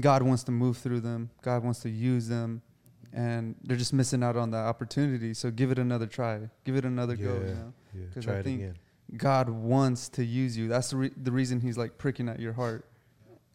God 0.00 0.22
wants 0.22 0.44
to 0.44 0.52
move 0.52 0.76
through 0.78 1.00
them. 1.00 1.30
God 1.42 1.64
wants 1.64 1.80
to 1.80 1.90
use 1.90 2.28
them, 2.28 2.62
and 3.12 3.54
they're 3.64 3.76
just 3.76 3.92
missing 3.94 4.22
out 4.22 4.36
on 4.36 4.50
that 4.50 4.64
opportunity. 4.66 5.32
So 5.34 5.50
give 5.50 5.70
it 5.70 5.78
another 5.78 6.06
try. 6.06 6.40
Give 6.64 6.76
it 6.76 6.84
another 6.84 7.16
go. 7.16 7.34
Yeah. 7.42 7.48
You 7.48 7.54
know. 7.54 7.72
yeah. 7.94 8.04
'Cause 8.14 8.24
Try 8.24 8.38
I 8.38 8.42
think-. 8.42 8.74
God 9.16 9.48
wants 9.48 10.08
to 10.10 10.24
use 10.24 10.56
you. 10.58 10.66
That's 10.68 10.90
the, 10.90 10.96
re- 10.96 11.12
the 11.16 11.30
reason 11.32 11.60
He's 11.60 11.78
like 11.78 11.96
pricking 11.96 12.28
at 12.28 12.40
your 12.40 12.52
heart 12.52 12.84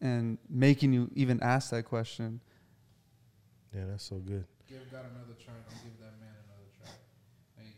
and 0.02 0.38
making 0.50 0.94
you 0.94 1.10
even 1.16 1.42
ask 1.42 1.70
that 1.72 1.86
question. 1.86 2.42
Yeah, 3.74 3.86
that's 3.88 4.04
so 4.04 4.18
good. 4.18 4.46
Give 4.68 4.84
God 4.92 5.06
another 5.16 5.38
try. 5.40 5.54
Don't 5.70 5.80
give 5.86 5.96
that 6.04 6.20
man 6.20 6.36
another 6.50 6.70
try. 6.76 6.92
Like, 7.58 7.78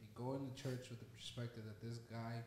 you 0.00 0.06
go 0.14 0.32
into 0.38 0.48
church 0.56 0.88
with 0.88 1.00
the 1.00 1.10
perspective 1.12 1.64
that 1.66 1.76
this 1.84 1.98
guy, 2.08 2.40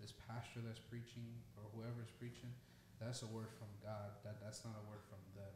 this 0.00 0.12
pastor 0.28 0.60
that's 0.62 0.78
preaching, 0.78 1.26
or 1.58 1.66
whoever's 1.74 2.12
preaching, 2.20 2.52
that's 3.00 3.22
a 3.22 3.30
word 3.30 3.50
from 3.58 3.70
God. 3.82 4.14
That 4.22 4.38
that's 4.42 4.62
not 4.62 4.74
a 4.78 4.84
word 4.90 5.02
from 5.10 5.18
them. 5.34 5.54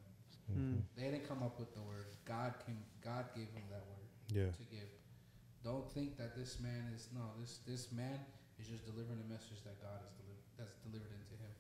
Mhm. 0.51 0.83
They 0.97 1.11
didn't 1.11 1.27
come 1.27 1.43
up 1.43 1.59
with 1.59 1.75
the 1.75 1.83
word. 1.83 2.07
God 2.25 2.55
came. 2.67 2.83
God 3.01 3.27
gave 3.35 3.51
him 3.51 3.63
that 3.71 3.87
word 3.87 4.07
Yeah, 4.31 4.51
to 4.51 4.65
give. 4.71 4.89
Don't 5.63 5.87
think 5.93 6.17
that 6.17 6.35
this 6.35 6.59
man 6.59 6.91
is 6.95 7.09
no. 7.15 7.35
This 7.39 7.59
this 7.67 7.91
man 7.93 8.19
is 8.59 8.67
just 8.69 8.85
delivering 8.87 9.21
a 9.21 9.29
message 9.31 9.63
that 9.65 9.79
God 9.83 10.01
has 10.03 10.11
delivered. 10.19 10.43
That's 10.59 10.75
delivered 10.87 11.11
into 11.13 11.35
him, 11.39 11.51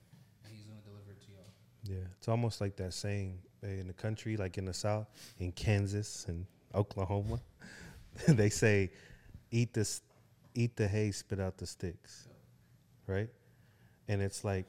and 0.45 0.55
he's 0.55 0.67
gonna 0.67 0.83
deliver 0.83 1.11
it 1.12 1.12
to 1.27 1.33
y'all. 1.33 1.97
yeah. 1.99 2.07
It's 2.19 2.29
almost 2.29 2.61
like 2.61 2.77
that 2.77 2.95
saying 2.95 3.39
eh, 3.63 3.81
in 3.81 3.87
the 3.87 3.93
country, 3.93 4.37
like 4.37 4.59
in 4.59 4.65
the 4.65 4.75
South, 4.75 5.07
in 5.39 5.53
Kansas 5.53 6.27
and 6.29 6.47
Oklahoma, 6.75 7.41
they 8.29 8.51
say, 8.51 8.91
"Eat 9.51 9.73
this, 9.75 10.03
eat 10.55 10.77
the 10.77 10.87
hay, 10.89 11.11
spit 11.11 11.41
out 11.41 11.59
the 11.59 11.67
sticks," 11.67 12.29
right? 13.07 13.29
And 14.09 14.23
it's 14.23 14.45
like, 14.45 14.67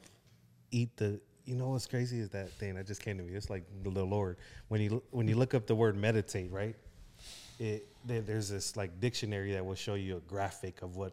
eat 0.70 0.96
the. 0.96 1.20
You 1.46 1.56
know 1.56 1.68
what's 1.68 1.86
crazy 1.86 2.20
is 2.20 2.30
that 2.30 2.50
thing 2.52 2.74
that 2.76 2.86
just 2.86 3.02
came 3.02 3.18
to 3.18 3.22
me. 3.22 3.34
It's 3.34 3.50
like 3.50 3.64
the 3.82 3.90
Lord 3.90 4.38
when 4.68 4.80
you 4.80 5.02
when 5.10 5.28
you 5.28 5.36
look 5.36 5.52
up 5.52 5.66
the 5.66 5.74
word 5.74 5.94
meditate, 5.94 6.50
right? 6.50 6.74
It 7.58 7.86
there, 8.06 8.22
there's 8.22 8.48
this 8.48 8.76
like 8.78 8.98
dictionary 8.98 9.52
that 9.52 9.64
will 9.64 9.74
show 9.74 9.92
you 9.92 10.16
a 10.16 10.20
graphic 10.20 10.80
of 10.80 10.96
what 10.96 11.12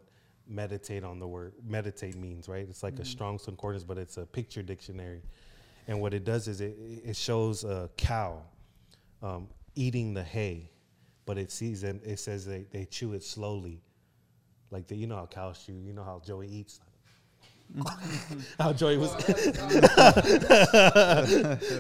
meditate 0.52 1.04
on 1.04 1.20
the 1.20 1.28
word 1.28 1.54
meditate 1.66 2.16
means, 2.16 2.48
right? 2.48 2.68
It's 2.70 2.84
like 2.84 3.00
a 3.00 3.06
Strong's 3.06 3.46
Concordance, 3.46 3.84
but 3.84 3.98
it's 3.98 4.18
a 4.18 4.26
picture 4.26 4.62
dictionary. 4.62 5.22
And 5.88 6.00
what 6.00 6.14
it 6.14 6.24
does 6.24 6.48
is 6.48 6.62
it, 6.62 6.78
it 7.04 7.16
shows 7.16 7.64
a 7.64 7.90
cow 7.98 8.42
um, 9.24 9.48
eating 9.76 10.14
the 10.14 10.24
hay, 10.24 10.70
but 11.26 11.38
it 11.38 11.52
sees 11.52 11.84
and 11.84 12.02
it 12.04 12.20
says 12.20 12.46
they, 12.46 12.66
they 12.72 12.86
chew 12.86 13.14
it 13.14 13.24
slowly, 13.24 13.82
like 14.70 14.88
the, 14.88 14.96
you 14.96 15.08
know 15.08 15.16
how 15.16 15.26
cows 15.26 15.64
chew. 15.66 15.74
You 15.74 15.94
know 15.94 16.04
how 16.04 16.22
Joey 16.26 16.48
eats. 16.48 16.80
how 18.60 18.74
Joey 18.74 18.98
was, 18.98 19.14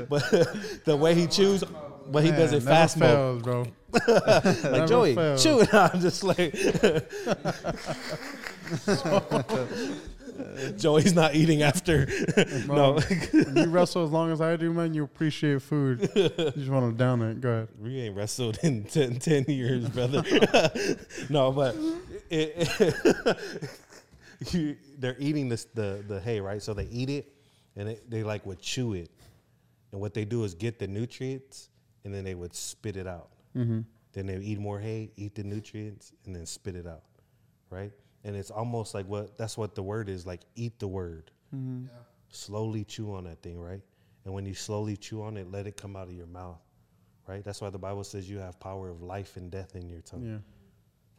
but 0.09 0.23
the 0.85 0.97
way 0.97 1.13
he 1.13 1.27
chews, 1.27 1.63
but 2.09 2.23
he 2.23 2.31
does 2.31 2.53
it 2.53 2.63
fast 2.63 2.97
mode. 2.97 3.43
fails, 3.43 3.43
bro. 3.43 3.65
Like 4.71 4.87
Joey, 4.87 5.15
chew 5.37 5.61
it. 5.61 5.73
I'm 5.73 5.99
just 5.99 6.23
like. 6.23 6.53
Joey's 10.77 11.13
not 11.13 11.35
eating 11.35 11.61
after. 11.61 12.07
no, 12.67 12.99
you 13.55 13.69
wrestle 13.69 14.03
as 14.03 14.11
long 14.11 14.31
as 14.31 14.41
I 14.41 14.55
do, 14.55 14.73
man, 14.73 14.93
you 14.93 15.03
appreciate 15.03 15.61
food. 15.61 16.09
You 16.15 16.29
just 16.29 16.69
want 16.69 16.91
to 16.91 16.97
down 16.97 17.21
it. 17.21 17.41
Go 17.41 17.49
ahead. 17.49 17.67
we 17.79 18.01
ain't 18.01 18.15
wrestled 18.15 18.57
in 18.63 18.85
10, 18.85 19.19
10 19.19 19.45
years, 19.47 19.89
brother. 19.89 20.23
no, 21.29 21.51
but 21.51 21.75
it, 22.29 23.37
you, 24.51 24.77
they're 24.97 25.17
eating 25.19 25.49
this 25.49 25.65
the 25.65 26.03
the 26.07 26.19
hay, 26.19 26.39
right? 26.39 26.61
So 26.61 26.73
they 26.73 26.85
eat 26.85 27.09
it, 27.09 27.33
and 27.75 27.89
it, 27.89 28.09
they 28.09 28.23
like 28.23 28.45
would 28.45 28.59
chew 28.59 28.93
it, 28.93 29.11
and 29.91 29.99
what 29.99 30.13
they 30.13 30.25
do 30.25 30.43
is 30.43 30.53
get 30.53 30.79
the 30.79 30.87
nutrients, 30.87 31.69
and 32.05 32.13
then 32.13 32.23
they 32.23 32.35
would 32.35 32.55
spit 32.55 32.95
it 32.95 33.07
out. 33.07 33.29
Mm-hmm. 33.55 33.81
Then 34.13 34.25
they 34.25 34.33
would 34.33 34.43
eat 34.43 34.59
more 34.59 34.79
hay, 34.79 35.11
eat 35.15 35.35
the 35.35 35.43
nutrients, 35.43 36.13
and 36.25 36.35
then 36.35 36.45
spit 36.45 36.75
it 36.75 36.87
out, 36.87 37.03
right? 37.69 37.91
And 38.23 38.35
it's 38.35 38.51
almost 38.51 38.93
like 38.93 39.07
what 39.07 39.37
that's 39.37 39.57
what 39.57 39.73
the 39.75 39.83
word 39.83 40.07
is 40.09 40.25
like. 40.25 40.41
Eat 40.55 40.77
the 40.79 40.87
word. 40.87 41.31
Mm-hmm. 41.55 41.85
Yeah. 41.85 41.89
slowly 42.29 42.83
chew 42.85 43.13
on 43.13 43.25
that 43.25 43.41
thing, 43.41 43.59
right? 43.59 43.81
And 44.23 44.33
when 44.33 44.45
you 44.45 44.53
slowly 44.53 44.95
chew 44.95 45.21
on 45.23 45.35
it, 45.37 45.51
let 45.51 45.67
it 45.67 45.75
come 45.75 45.95
out 45.97 46.07
of 46.07 46.13
your 46.13 46.27
mouth, 46.27 46.61
right? 47.27 47.43
That's 47.43 47.59
why 47.59 47.69
the 47.71 47.77
Bible 47.79 48.03
says 48.05 48.29
you 48.29 48.37
have 48.37 48.57
power 48.59 48.89
of 48.89 49.01
life 49.01 49.35
and 49.35 49.51
death 49.51 49.75
in 49.75 49.89
your 49.89 49.99
tongue, 50.01 50.23
Yeah. 50.25 50.37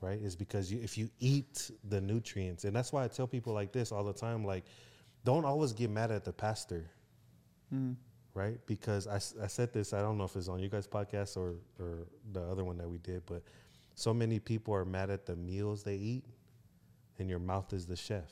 right? 0.09 0.19
Is 0.23 0.35
because 0.37 0.73
you, 0.73 0.81
if 0.81 0.97
you 0.97 1.11
eat 1.21 1.71
the 1.89 2.01
nutrients, 2.01 2.65
and 2.65 2.75
that's 2.75 2.93
why 2.95 3.05
I 3.05 3.09
tell 3.09 3.27
people 3.27 3.53
like 3.53 3.73
this 3.73 3.93
all 3.93 4.05
the 4.05 4.13
time, 4.15 4.43
like, 4.45 4.65
don't 5.25 5.45
always 5.45 5.73
get 5.75 5.91
mad 5.91 6.11
at 6.11 6.25
the 6.25 6.33
pastor, 6.33 6.89
Mm. 7.75 7.97
right? 8.35 8.59
Because 8.67 9.07
I, 9.07 9.17
I 9.43 9.49
said 9.49 9.73
this, 9.75 9.93
I 9.93 10.01
don't 10.01 10.17
know 10.17 10.25
if 10.25 10.37
it's 10.37 10.49
on 10.49 10.61
you 10.61 10.69
guys' 10.69 10.87
podcast 10.87 11.37
or 11.37 11.57
or 11.79 12.07
the 12.33 12.41
other 12.43 12.65
one 12.65 12.79
that 12.79 12.89
we 12.89 12.99
did, 12.99 13.23
but 13.27 13.43
so 13.95 14.15
many 14.15 14.39
people 14.39 14.73
are 14.75 14.85
mad 14.87 15.11
at 15.11 15.27
the 15.27 15.37
meals 15.37 15.83
they 15.83 15.97
eat, 15.97 16.25
and 17.23 17.31
your 17.31 17.39
mouth 17.39 17.73
is 17.73 17.87
the 17.87 17.97
chef. 17.97 18.31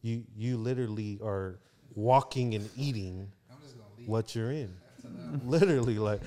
You 0.00 0.24
you 0.36 0.56
literally 0.56 1.18
are 1.22 1.58
walking 1.94 2.54
and 2.54 2.70
eating 2.76 3.30
I'm 3.50 3.58
just 3.60 3.76
gonna 3.76 3.88
leave. 3.98 4.08
what 4.08 4.34
you're 4.34 4.52
in. 4.52 4.72
Literally, 5.44 5.98
like, 5.98 6.20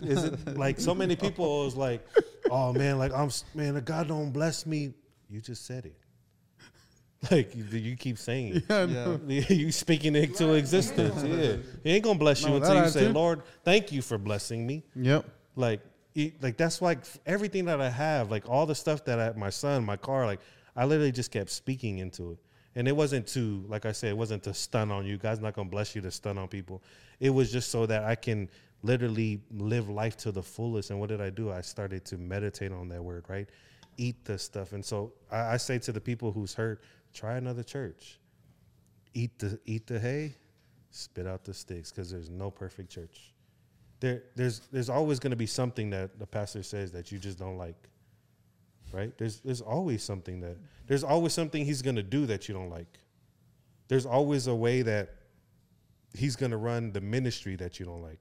is 0.00 0.24
it 0.24 0.56
like 0.56 0.80
so 0.80 0.94
many 0.94 1.14
people 1.14 1.66
is 1.66 1.76
like, 1.76 2.04
oh 2.50 2.72
man, 2.72 2.98
like 2.98 3.12
I'm 3.12 3.30
man, 3.54 3.80
God 3.84 4.08
don't 4.08 4.32
bless 4.32 4.66
me. 4.66 4.94
You 5.28 5.40
just 5.40 5.66
said 5.66 5.84
it. 5.86 5.96
Like 7.30 7.54
you, 7.54 7.64
you 7.64 7.96
keep 7.96 8.18
saying 8.18 8.56
it. 8.56 8.64
Yeah, 8.68 8.76
I 8.76 8.84
Yeah. 8.84 9.42
you 9.48 9.72
speaking 9.72 10.16
it 10.16 10.34
to 10.36 10.54
existence. 10.54 11.22
Yeah, 11.24 11.56
He 11.82 11.90
ain't 11.92 12.04
gonna 12.04 12.18
bless 12.18 12.42
you 12.42 12.48
No, 12.48 12.56
until 12.56 12.74
you 12.74 12.88
say, 12.88 13.00
attitude. 13.00 13.14
Lord, 13.14 13.42
thank 13.62 13.92
you 13.92 14.02
for 14.02 14.18
blessing 14.18 14.66
me. 14.66 14.84
Yep. 14.94 15.24
Like, 15.56 15.80
it, 16.14 16.42
like 16.42 16.56
that's 16.56 16.80
like 16.80 17.00
everything 17.26 17.64
that 17.66 17.80
I 17.80 17.90
have, 17.90 18.30
like 18.30 18.48
all 18.48 18.66
the 18.66 18.74
stuff 18.74 19.04
that 19.06 19.18
I, 19.18 19.38
my 19.38 19.50
son, 19.50 19.84
my 19.84 19.96
car, 19.96 20.26
like 20.26 20.40
I 20.76 20.84
literally 20.84 21.12
just 21.12 21.30
kept 21.30 21.50
speaking 21.50 21.98
into 21.98 22.32
it. 22.32 22.38
And 22.76 22.88
it 22.88 22.96
wasn't 22.96 23.26
to, 23.28 23.64
like 23.68 23.86
I 23.86 23.92
said, 23.92 24.10
it 24.10 24.16
wasn't 24.16 24.42
to 24.44 24.54
stun 24.54 24.90
on 24.90 25.06
you. 25.06 25.16
God's 25.16 25.40
not 25.40 25.54
gonna 25.54 25.68
bless 25.68 25.94
you 25.94 26.02
to 26.02 26.10
stun 26.10 26.38
on 26.38 26.48
people. 26.48 26.82
It 27.20 27.30
was 27.30 27.52
just 27.52 27.70
so 27.70 27.86
that 27.86 28.04
I 28.04 28.14
can 28.14 28.48
literally 28.82 29.40
live 29.50 29.88
life 29.88 30.16
to 30.18 30.32
the 30.32 30.42
fullest. 30.42 30.90
And 30.90 31.00
what 31.00 31.08
did 31.08 31.20
I 31.20 31.30
do? 31.30 31.50
I 31.50 31.60
started 31.60 32.04
to 32.06 32.18
meditate 32.18 32.72
on 32.72 32.88
that 32.88 33.02
word, 33.02 33.24
right? 33.28 33.48
Eat 33.96 34.24
the 34.24 34.38
stuff. 34.38 34.72
And 34.72 34.84
so 34.84 35.12
I, 35.30 35.54
I 35.54 35.56
say 35.56 35.78
to 35.80 35.92
the 35.92 36.00
people 36.00 36.32
who's 36.32 36.54
hurt, 36.54 36.82
try 37.12 37.36
another 37.36 37.62
church. 37.62 38.18
Eat 39.14 39.38
the 39.38 39.60
eat 39.64 39.86
the 39.86 40.00
hay, 40.00 40.34
spit 40.90 41.26
out 41.26 41.44
the 41.44 41.54
sticks, 41.54 41.92
because 41.92 42.10
there's 42.10 42.28
no 42.30 42.50
perfect 42.50 42.90
church 42.90 43.33
there 44.00 44.22
there's 44.34 44.60
there's 44.72 44.90
always 44.90 45.18
going 45.18 45.30
to 45.30 45.36
be 45.36 45.46
something 45.46 45.90
that 45.90 46.18
the 46.18 46.26
pastor 46.26 46.62
says 46.62 46.92
that 46.92 47.10
you 47.12 47.18
just 47.18 47.38
don't 47.38 47.56
like 47.56 47.88
right? 48.94 49.16
There's 49.18 49.40
there's 49.40 49.60
always 49.60 50.02
something 50.02 50.40
that 50.40 50.56
there's 50.86 51.04
always 51.04 51.32
something 51.32 51.64
he's 51.64 51.82
going 51.82 51.96
to 51.96 52.02
do 52.02 52.26
that 52.26 52.48
you 52.48 52.54
don't 52.54 52.70
like. 52.70 52.98
There's 53.88 54.06
always 54.06 54.46
a 54.46 54.54
way 54.54 54.82
that 54.82 55.14
he's 56.16 56.36
going 56.36 56.52
to 56.52 56.56
run 56.56 56.92
the 56.92 57.00
ministry 57.00 57.56
that 57.56 57.80
you 57.80 57.86
don't 57.86 58.02
like 58.02 58.20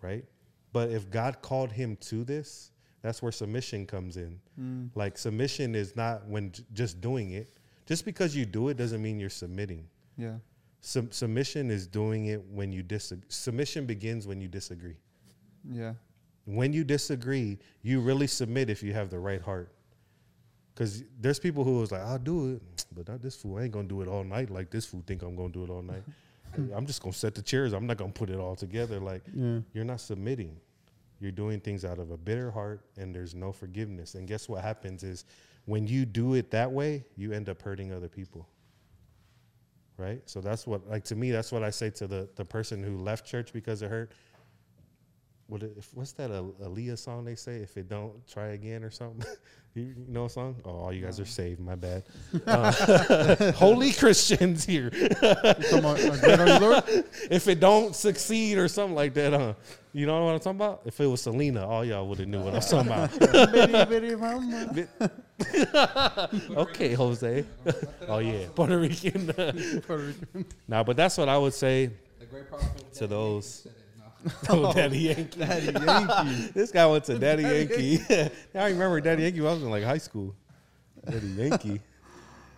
right? 0.00 0.24
But 0.72 0.90
if 0.90 1.10
god 1.10 1.42
called 1.42 1.72
him 1.72 1.96
to 2.02 2.24
this 2.24 2.70
that's 3.02 3.20
where 3.20 3.32
submission 3.32 3.84
comes 3.86 4.16
in. 4.16 4.38
Mm. 4.60 4.90
like 4.94 5.18
submission 5.18 5.74
is 5.74 5.96
not 5.96 6.26
when 6.28 6.52
j- 6.52 6.62
just 6.72 7.00
doing 7.00 7.32
it. 7.32 7.56
Just 7.84 8.04
because 8.04 8.36
you 8.36 8.46
do 8.46 8.68
it 8.68 8.76
doesn't 8.76 9.02
mean 9.02 9.18
you're 9.18 9.28
submitting. 9.28 9.88
Yeah. 10.16 10.36
Sub- 10.84 11.14
submission 11.14 11.70
is 11.70 11.86
doing 11.86 12.26
it 12.26 12.42
when 12.50 12.72
you 12.72 12.82
disagree 12.82 13.24
submission 13.28 13.86
begins 13.86 14.26
when 14.26 14.40
you 14.40 14.48
disagree 14.48 14.96
Yeah. 15.64 15.94
when 16.44 16.72
you 16.72 16.82
disagree, 16.84 17.58
you 17.82 18.00
really 18.00 18.26
submit 18.26 18.68
if 18.68 18.82
you 18.82 18.92
have 18.92 19.08
the 19.08 19.18
right 19.20 19.40
heart. 19.40 19.72
Because 20.74 21.04
there's 21.20 21.38
people 21.38 21.62
who 21.64 21.78
was 21.78 21.92
like, 21.92 22.00
I'll 22.02 22.18
do 22.18 22.54
it, 22.54 22.84
but 22.92 23.06
not 23.06 23.22
this 23.22 23.36
fool. 23.36 23.58
I 23.58 23.62
ain't 23.64 23.72
gonna 23.72 23.86
do 23.86 24.00
it 24.02 24.08
all 24.08 24.24
night 24.24 24.50
like 24.50 24.70
this 24.70 24.84
fool 24.86 25.02
think 25.06 25.22
I'm 25.22 25.36
gonna 25.36 25.52
do 25.52 25.62
it 25.64 25.70
all 25.70 25.82
night. 25.82 26.02
I'm 26.74 26.84
just 26.86 27.00
gonna 27.02 27.12
set 27.12 27.34
the 27.34 27.42
chairs. 27.42 27.72
I'm 27.72 27.86
not 27.86 27.96
gonna 27.96 28.12
put 28.12 28.28
it 28.30 28.38
all 28.38 28.56
together. 28.56 28.98
Like 28.98 29.22
Yeah. 29.32 29.60
you're 29.74 29.84
not 29.84 30.00
submitting. 30.00 30.58
You're 31.20 31.30
doing 31.30 31.60
things 31.60 31.84
out 31.84 31.98
of 32.00 32.10
a 32.10 32.16
bitter 32.16 32.50
heart, 32.50 32.84
and 32.96 33.14
there's 33.14 33.34
no 33.36 33.52
forgiveness. 33.52 34.16
And 34.16 34.26
guess 34.26 34.48
what 34.48 34.62
happens 34.62 35.04
is 35.04 35.24
when 35.66 35.86
you 35.86 36.04
do 36.04 36.34
it 36.34 36.50
that 36.50 36.72
way, 36.72 37.04
you 37.16 37.30
end 37.32 37.48
up 37.48 37.62
hurting 37.62 37.92
other 37.92 38.08
people. 38.08 38.48
Right. 40.02 40.20
So 40.26 40.40
that's 40.40 40.66
what, 40.66 40.88
like 40.90 41.04
to 41.04 41.14
me, 41.14 41.30
that's 41.30 41.52
what 41.52 41.62
I 41.62 41.70
say 41.70 41.88
to 41.90 42.08
the 42.08 42.28
the 42.34 42.44
person 42.44 42.82
who 42.82 42.96
left 42.98 43.24
church 43.24 43.52
because 43.52 43.82
it 43.82 43.88
hurt 43.88 44.10
what 45.52 45.62
if, 45.62 45.92
what's 45.92 46.12
that 46.12 46.30
a 46.30 46.42
Aaliyah 46.64 46.98
song 46.98 47.26
they 47.26 47.34
say? 47.34 47.56
If 47.56 47.76
it 47.76 47.86
don't, 47.86 48.26
try 48.26 48.48
again 48.48 48.82
or 48.82 48.90
something. 48.90 49.22
you, 49.74 49.82
you 49.82 49.94
know 50.08 50.24
a 50.24 50.30
song? 50.30 50.56
Oh, 50.64 50.70
all 50.70 50.92
you 50.94 51.04
guys 51.04 51.20
are 51.20 51.26
saved. 51.26 51.60
My 51.60 51.74
bad. 51.74 52.04
Uh, 52.46 53.52
holy 53.56 53.92
Christians 53.92 54.64
here. 54.64 54.88
Talking 54.88 55.78
about, 55.78 56.00
uh, 56.00 56.16
Great 56.16 56.40
Are 56.40 56.48
You, 56.48 56.58
Lord? 56.58 56.84
if 57.30 57.46
it 57.48 57.60
don't 57.60 57.94
succeed 57.94 58.56
or 58.56 58.66
something 58.66 58.94
like 58.94 59.12
that, 59.14 59.34
huh? 59.34 59.52
You 59.92 60.06
know 60.06 60.24
what 60.24 60.32
I'm 60.32 60.38
talking 60.38 60.56
about? 60.56 60.82
If 60.86 60.98
it 61.00 61.06
was 61.06 61.20
Selena, 61.20 61.68
all 61.68 61.84
y'all 61.84 62.08
would 62.08 62.18
have 62.18 62.28
knew 62.28 62.40
what 62.40 62.54
I'm 62.54 62.60
talking 62.62 62.90
about. 62.90 63.52
Bitty, 63.52 63.84
bitty 63.84 64.16
mama. 64.16 64.88
okay, 66.62 66.94
Jose. 66.94 67.44
oh 68.08 68.18
yeah, 68.18 68.46
Puerto 68.54 68.78
Rican. 68.78 69.26
Puerto 69.82 69.98
Rican. 69.98 70.46
nah, 70.66 70.82
but 70.82 70.96
that's 70.96 71.18
what 71.18 71.28
I 71.28 71.36
would 71.36 71.54
say 71.54 71.90
The 72.18 72.26
great 72.26 72.48
prophet 72.48 72.92
to 72.94 73.06
those. 73.06 73.66
Said 74.30 74.42
it. 74.42 74.48
No. 74.52 74.66
Oh, 74.66 74.72
Daddy 74.72 74.98
Yankee. 74.98 75.38
Daddy 75.38 75.72
Yankee. 75.72 76.50
This 76.54 76.70
guy 76.70 76.86
went 76.86 77.04
to 77.04 77.18
Daddy 77.18 77.42
Yankee. 77.42 78.00
I 78.54 78.68
remember 78.68 79.00
Daddy 79.00 79.22
Yankee. 79.24 79.40
when 79.40 79.50
I 79.50 79.54
was 79.54 79.62
in 79.62 79.70
like 79.70 79.84
high 79.84 79.98
school. 79.98 80.34
Daddy 81.08 81.26
Yankee. 81.28 81.80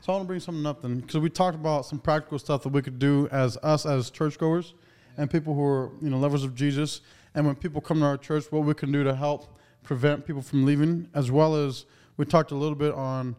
So 0.01 0.13
I 0.13 0.17
want 0.17 0.25
to 0.25 0.27
bring 0.27 0.41
something 0.41 0.67
up 0.67 0.83
then, 0.83 1.01
because 1.01 1.17
we 1.17 1.31
talked 1.31 1.55
about 1.55 1.87
some 1.87 1.99
practical 1.99 2.39
stuff 2.39 2.63
that 2.65 2.69
we 2.69 2.83
could 2.83 2.99
do 2.99 3.27
as 3.33 3.57
us 3.63 3.87
as 3.87 4.11
churchgoers 4.11 4.75
and 5.17 5.31
people 5.31 5.55
who 5.55 5.65
are 5.65 5.93
you 6.03 6.11
know 6.11 6.19
lovers 6.19 6.45
of 6.45 6.55
Jesus. 6.55 7.01
And 7.35 7.47
when 7.47 7.55
people 7.55 7.81
come 7.81 8.01
to 8.01 8.05
our 8.05 8.19
church, 8.19 8.45
what 8.53 8.65
we 8.65 8.75
can 8.75 8.93
do 8.93 9.03
to 9.03 9.15
help 9.15 9.59
prevent 9.83 10.27
people 10.27 10.43
from 10.43 10.67
leaving, 10.67 11.09
as 11.15 11.31
well 11.31 11.57
as 11.57 11.87
we 12.19 12.27
talked 12.27 12.51
a 12.51 12.55
little 12.55 12.75
bit 12.75 12.93
on 12.93 13.35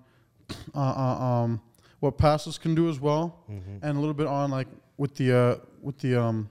uh, 0.74 0.80
uh, 0.80 1.24
um, 1.24 1.62
what 2.00 2.18
pastors 2.18 2.58
can 2.58 2.74
do 2.74 2.89
as 2.89 3.00
well, 3.00 3.43
and 3.84 3.96
a 3.96 4.00
little 4.00 4.16
bit 4.16 4.26
on 4.26 4.50
like 4.50 4.68
with 4.97 5.14
the 5.16 5.38
uh, 5.38 5.56
with 5.84 6.00
the 6.00 6.20
um, 6.20 6.50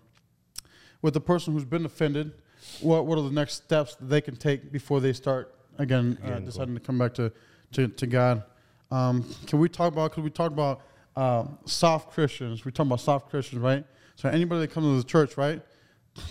with 1.05 1.13
the 1.13 1.21
person 1.21 1.53
who's 1.53 1.67
been 1.67 1.85
offended, 1.85 2.33
what 2.81 3.05
what 3.05 3.19
are 3.19 3.23
the 3.23 3.31
next 3.31 3.57
steps 3.57 3.95
that 3.97 4.07
they 4.07 4.23
can 4.23 4.37
take 4.37 4.73
before 4.73 5.01
they 5.01 5.13
start 5.13 5.55
again 5.77 6.17
uh, 6.23 6.29
Again, 6.29 6.45
deciding 6.47 6.73
to 6.73 6.81
come 6.81 6.97
back 6.97 7.13
to 7.15 7.31
to, 7.73 7.89
to 7.89 8.07
God? 8.07 8.43
Um, 8.91 9.23
can 9.47 9.59
we 9.59 9.69
talk 9.69 9.93
about? 9.93 10.13
Because 10.13 10.25
we 10.25 10.31
talked 10.31 10.55
about 10.55 10.81
uh, 11.15 11.45
soft 11.67 12.15
Christians. 12.15 12.65
We 12.65 12.73
talk 12.73 12.87
about 12.87 13.01
soft 13.01 13.29
Christians, 13.29 13.61
right? 13.61 13.85
So 14.17 14.31
anybody 14.31 14.63
that 14.63 14.71
comes 14.71 14.87
to 14.87 14.97
the 14.97 15.07
church, 15.07 15.37
right? 15.37 15.61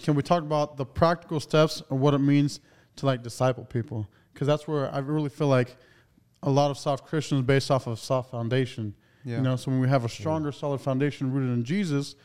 Can 0.01 0.15
we 0.15 0.23
talk 0.23 0.41
about 0.41 0.75
the 0.75 0.85
practical 0.85 1.39
steps 1.39 1.81
of 1.91 1.99
what 1.99 2.15
it 2.15 2.19
means 2.19 2.59
to 2.95 3.05
like 3.05 3.21
disciple 3.21 3.65
people? 3.65 4.07
Because 4.33 4.47
that's 4.47 4.67
where 4.67 4.91
I 4.91 4.99
really 4.99 5.29
feel 5.29 5.49
like 5.49 5.77
a 6.41 6.49
lot 6.49 6.71
of 6.71 6.79
soft 6.79 7.05
Christians 7.05 7.43
based 7.43 7.69
off 7.69 7.85
of 7.85 7.99
soft 7.99 8.31
foundation. 8.31 8.95
Yeah. 9.23 9.37
You 9.37 9.43
know, 9.43 9.55
so 9.55 9.69
when 9.69 9.81
we 9.81 9.87
have 9.87 10.03
a 10.03 10.09
stronger, 10.09 10.51
solid 10.51 10.81
foundation 10.81 11.31
rooted 11.31 11.51
in 11.53 11.63
Jesus, 11.63 12.15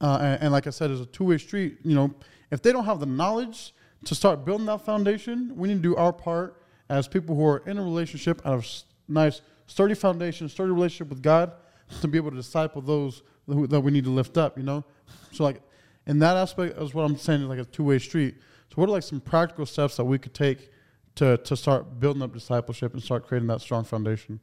uh, 0.00 0.18
and, 0.20 0.42
and 0.42 0.52
like 0.52 0.66
I 0.66 0.70
said, 0.70 0.90
it's 0.90 1.00
a 1.00 1.06
two 1.06 1.24
way 1.24 1.38
street. 1.38 1.78
You 1.84 1.94
know, 1.94 2.14
if 2.50 2.62
they 2.62 2.72
don't 2.72 2.84
have 2.84 3.00
the 3.00 3.06
knowledge 3.06 3.74
to 4.04 4.14
start 4.14 4.44
building 4.44 4.66
that 4.66 4.84
foundation, 4.84 5.52
we 5.56 5.68
need 5.68 5.76
to 5.76 5.80
do 5.80 5.96
our 5.96 6.12
part 6.12 6.62
as 6.88 7.08
people 7.08 7.34
who 7.34 7.46
are 7.46 7.58
in 7.66 7.78
a 7.78 7.82
relationship, 7.82 8.42
out 8.44 8.54
of 8.54 8.66
nice, 9.08 9.40
sturdy 9.66 9.94
foundation, 9.94 10.48
sturdy 10.48 10.72
relationship 10.72 11.08
with 11.08 11.22
God, 11.22 11.52
to 12.00 12.08
be 12.08 12.18
able 12.18 12.30
to 12.30 12.36
disciple 12.36 12.82
those 12.82 13.22
who, 13.46 13.66
that 13.66 13.80
we 13.80 13.90
need 13.90 14.04
to 14.04 14.10
lift 14.10 14.36
up. 14.36 14.58
You 14.58 14.64
know, 14.64 14.84
so 15.32 15.44
like 15.44 15.62
in 16.06 16.18
that 16.18 16.36
aspect 16.36 16.78
is 16.78 16.94
what 16.94 17.04
I'm 17.04 17.16
saying 17.16 17.42
is 17.42 17.48
like 17.48 17.58
a 17.58 17.64
two 17.64 17.84
way 17.84 17.98
street. 17.98 18.36
So 18.70 18.76
what 18.76 18.88
are 18.88 18.92
like 18.92 19.02
some 19.02 19.20
practical 19.20 19.66
steps 19.66 19.96
that 19.96 20.04
we 20.04 20.18
could 20.18 20.34
take 20.34 20.70
to 21.16 21.36
to 21.38 21.56
start 21.56 22.00
building 22.00 22.22
up 22.22 22.32
discipleship 22.32 22.92
and 22.92 23.02
start 23.02 23.26
creating 23.26 23.48
that 23.48 23.60
strong 23.60 23.84
foundation? 23.84 24.40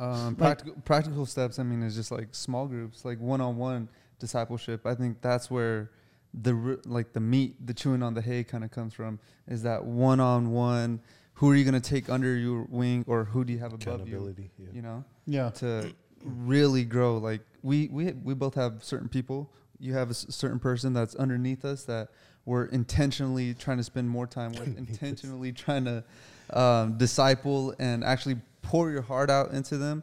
Um, 0.00 0.34
practical 0.34 0.74
practical 0.84 1.26
steps. 1.26 1.58
I 1.58 1.62
mean, 1.62 1.82
is 1.82 1.94
just 1.94 2.10
like 2.10 2.28
small 2.32 2.66
groups, 2.66 3.04
like 3.04 3.20
one 3.20 3.40
on 3.40 3.56
one 3.56 3.88
discipleship. 4.18 4.86
I 4.86 4.94
think 4.94 5.20
that's 5.20 5.50
where 5.50 5.90
the 6.34 6.80
like 6.86 7.12
the 7.12 7.20
meat, 7.20 7.66
the 7.66 7.74
chewing 7.74 8.02
on 8.02 8.14
the 8.14 8.22
hay, 8.22 8.42
kind 8.44 8.64
of 8.64 8.70
comes 8.70 8.94
from. 8.94 9.18
Is 9.46 9.62
that 9.64 9.84
one 9.84 10.20
on 10.20 10.50
one? 10.52 11.00
Who 11.34 11.50
are 11.50 11.54
you 11.54 11.64
going 11.64 11.80
to 11.80 11.88
take 11.90 12.08
under 12.10 12.34
your 12.36 12.64
wing, 12.68 13.04
or 13.06 13.24
who 13.24 13.44
do 13.44 13.52
you 13.52 13.58
have 13.60 13.72
above 13.72 14.06
you? 14.08 14.34
Yeah. 14.58 14.66
You 14.72 14.82
know, 14.82 15.04
Yeah. 15.26 15.50
to 15.50 15.92
really 16.24 16.84
grow. 16.84 17.18
Like 17.18 17.40
we 17.62 17.88
we 17.88 18.12
we 18.12 18.34
both 18.34 18.54
have 18.54 18.82
certain 18.84 19.08
people. 19.08 19.52
You 19.78 19.94
have 19.94 20.08
a 20.08 20.10
s- 20.10 20.26
certain 20.30 20.58
person 20.58 20.92
that's 20.92 21.14
underneath 21.14 21.64
us 21.64 21.84
that 21.84 22.08
we're 22.44 22.66
intentionally 22.66 23.54
trying 23.54 23.78
to 23.78 23.84
spend 23.84 24.08
more 24.10 24.26
time 24.26 24.52
with, 24.52 24.76
intentionally 24.78 25.52
trying 25.52 25.84
to 25.86 26.04
um, 26.52 26.96
disciple 26.98 27.74
and 27.78 28.02
actually 28.04 28.36
pour 28.62 28.90
your 28.90 29.02
heart 29.02 29.30
out 29.30 29.52
into 29.52 29.76
them, 29.78 30.02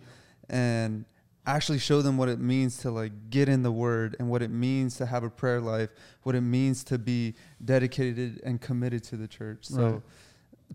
and 0.49 1.05
actually 1.45 1.79
show 1.79 2.01
them 2.01 2.17
what 2.17 2.27
it 2.27 2.39
means 2.39 2.77
to 2.79 2.91
like 2.91 3.11
get 3.29 3.47
in 3.47 3.63
the 3.63 3.71
Word 3.71 4.15
and 4.19 4.29
what 4.29 4.41
it 4.41 4.51
means 4.51 4.97
to 4.97 5.05
have 5.05 5.23
a 5.23 5.29
prayer 5.29 5.61
life, 5.61 5.89
what 6.23 6.35
it 6.35 6.41
means 6.41 6.83
to 6.85 6.97
be 6.97 7.33
dedicated 7.63 8.41
and 8.43 8.59
committed 8.59 9.03
to 9.05 9.15
the 9.17 9.27
church. 9.27 9.65
So 9.65 9.81
Right. 9.81 10.01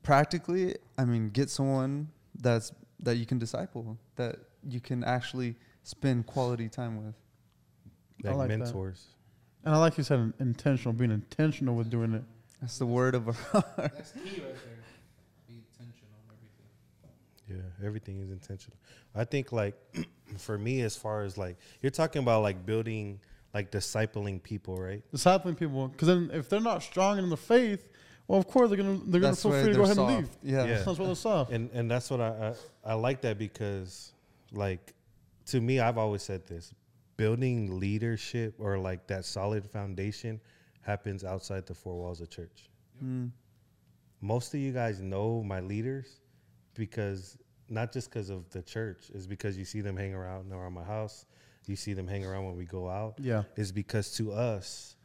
practically, 0.03 0.77
I 0.97 1.05
mean, 1.05 1.29
get 1.31 1.51
someone 1.51 2.09
that's 2.41 2.73
that 3.01 3.17
you 3.17 3.27
can 3.27 3.39
disciple, 3.39 3.99
that 4.17 4.37
you 4.69 4.81
can 4.81 5.03
actually 5.05 5.57
spend 5.83 6.25
quality 6.27 6.69
time 6.69 7.05
with. 7.05 7.15
I 8.25 8.29
Like, 8.29 8.37
like 8.37 8.49
that. 8.51 8.59
mentors. 8.61 9.07
And 9.65 9.75
I 9.75 9.79
like 9.79 9.99
you 9.99 10.05
said, 10.05 10.33
intentional, 10.39 10.93
being 10.93 11.11
intentional 11.11 11.75
with 11.75 11.91
doing 11.91 12.15
it. 12.15 12.23
That's 12.61 12.79
the 12.79 12.87
word 12.87 13.15
of 13.17 13.29
our 13.29 13.35
That's 13.77 14.13
key 14.13 14.41
right 14.41 14.55
there. 14.65 14.79
Be 15.49 15.55
intentional 15.55 16.15
on 16.15 16.35
everything. 16.37 16.69
Yeah, 17.53 17.87
everything 17.87 18.21
is 18.21 18.31
intentional. 18.31 18.77
I 19.15 19.25
think 19.25 19.53
like 19.53 19.75
for 20.39 20.59
me, 20.59 20.81
as 20.83 20.97
far 20.97 21.23
as 21.23 21.37
like 21.37 21.57
you're 21.81 21.91
talking 21.91 22.23
about 22.23 22.43
like 22.43 22.65
building, 22.65 23.21
like 23.55 23.71
discipling 23.71 24.43
people, 24.43 24.77
right? 24.77 25.03
discipling 25.13 25.59
people. 25.59 25.89
Because 25.89 26.09
then, 26.09 26.31
if 26.33 26.49
they're 26.49 26.61
not 26.61 26.83
strong 26.83 27.19
in 27.19 27.29
the 27.29 27.37
faith, 27.37 27.89
well, 28.29 28.39
of 28.39 28.47
course 28.47 28.69
they're 28.69 28.79
gonna 28.79 29.01
they're 29.07 29.21
gonna 29.21 29.37
feel 29.37 29.53
free 29.53 29.65
to 29.65 29.67
go 29.69 29.73
they're 29.73 29.83
ahead 29.85 29.99
and 29.99 30.07
leave. 30.07 30.29
Yeah. 30.43 30.65
Yeah. 30.65 30.83
That's 30.83 30.99
why 30.99 31.07
they're 31.07 31.15
soft. 31.15 31.53
And 31.53 31.71
and 31.73 31.91
that's 31.91 32.11
what 32.11 32.21
I, 32.21 32.55
I 32.85 32.93
I 32.93 32.95
like 32.95 33.21
that 33.23 33.39
because 33.39 34.13
like 34.53 34.95
to 35.47 35.61
me, 35.61 35.81
I've 35.81 35.99
always 35.99 36.23
said 36.23 36.47
this: 36.47 36.73
building 37.17 37.79
leadership 37.79 38.55
or 38.59 38.79
like 38.79 39.07
that 39.09 39.25
solid 39.25 39.65
foundation 39.67 40.41
happens 40.81 41.25
outside 41.25 41.67
the 41.67 41.75
four 41.75 41.95
walls 41.95 42.21
of 42.21 42.31
church. 42.31 42.69
Mm. 43.03 43.31
most 44.21 44.55
of 44.55 44.61
you 44.61 44.71
guys 44.73 45.01
know 45.01 45.43
my 45.43 45.61
leaders 45.61 46.21
because 46.75 47.37
not 47.69 47.93
just 47.93 48.11
because 48.11 48.29
of 48.31 48.49
the 48.51 48.63
church 48.63 49.11
is 49.15 49.27
because 49.27 49.57
you 49.57 49.65
see 49.65 49.81
them 49.81 49.97
hang 49.97 50.15
around 50.15 50.53
around 50.53 50.73
my 50.73 50.83
house 50.85 51.27
you 51.67 51.77
see 51.77 51.93
them 51.93 52.09
hang 52.09 52.25
around 52.27 52.45
when 52.45 52.57
we 52.57 52.65
go 52.65 52.89
out 52.89 53.15
Yeah. 53.19 53.45
is 53.57 53.71
because 53.73 54.13
to 54.17 54.33
us 54.33 54.97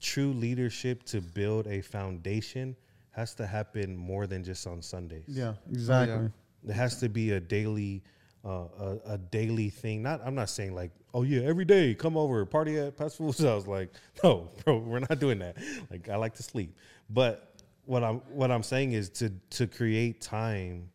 true 0.00 0.32
leadership 0.32 1.04
to 1.04 1.20
build 1.20 1.66
a 1.68 1.80
foundation 1.80 2.74
has 3.12 3.34
to 3.34 3.46
happen 3.46 3.96
more 3.96 4.26
than 4.26 4.42
just 4.42 4.66
on 4.66 4.82
sundays 4.82 5.24
Yeah. 5.28 5.54
Exactly. 5.70 6.30
it 6.68 6.72
has 6.72 6.98
to 7.00 7.08
be 7.08 7.32
a 7.32 7.40
daily 7.40 8.02
uh, 8.44 8.66
a, 8.80 8.98
a 9.14 9.18
daily 9.18 9.70
thing 9.70 10.02
not 10.02 10.20
i'm 10.24 10.34
not 10.34 10.50
saying 10.50 10.74
like 10.74 10.90
oh 11.14 11.22
yeah 11.22 11.42
every 11.42 11.64
day 11.64 11.94
come 11.94 12.16
over 12.16 12.44
party 12.44 12.76
at 12.78 12.96
pastor 12.96 13.18
fool's 13.18 13.38
house 13.38 13.68
like 13.68 13.92
no 14.24 14.48
bro 14.64 14.78
we're 14.78 14.98
not 14.98 15.20
doing 15.20 15.38
that 15.38 15.56
like 15.92 16.08
i 16.08 16.16
like 16.16 16.34
to 16.34 16.42
sleep 16.42 16.76
but 17.08 17.54
what 17.84 18.02
i'm 18.02 18.16
what 18.32 18.50
i'm 18.50 18.64
saying 18.64 18.92
is 18.92 19.08
to 19.08 19.30
to 19.50 19.68
create 19.68 20.20
time 20.20 20.88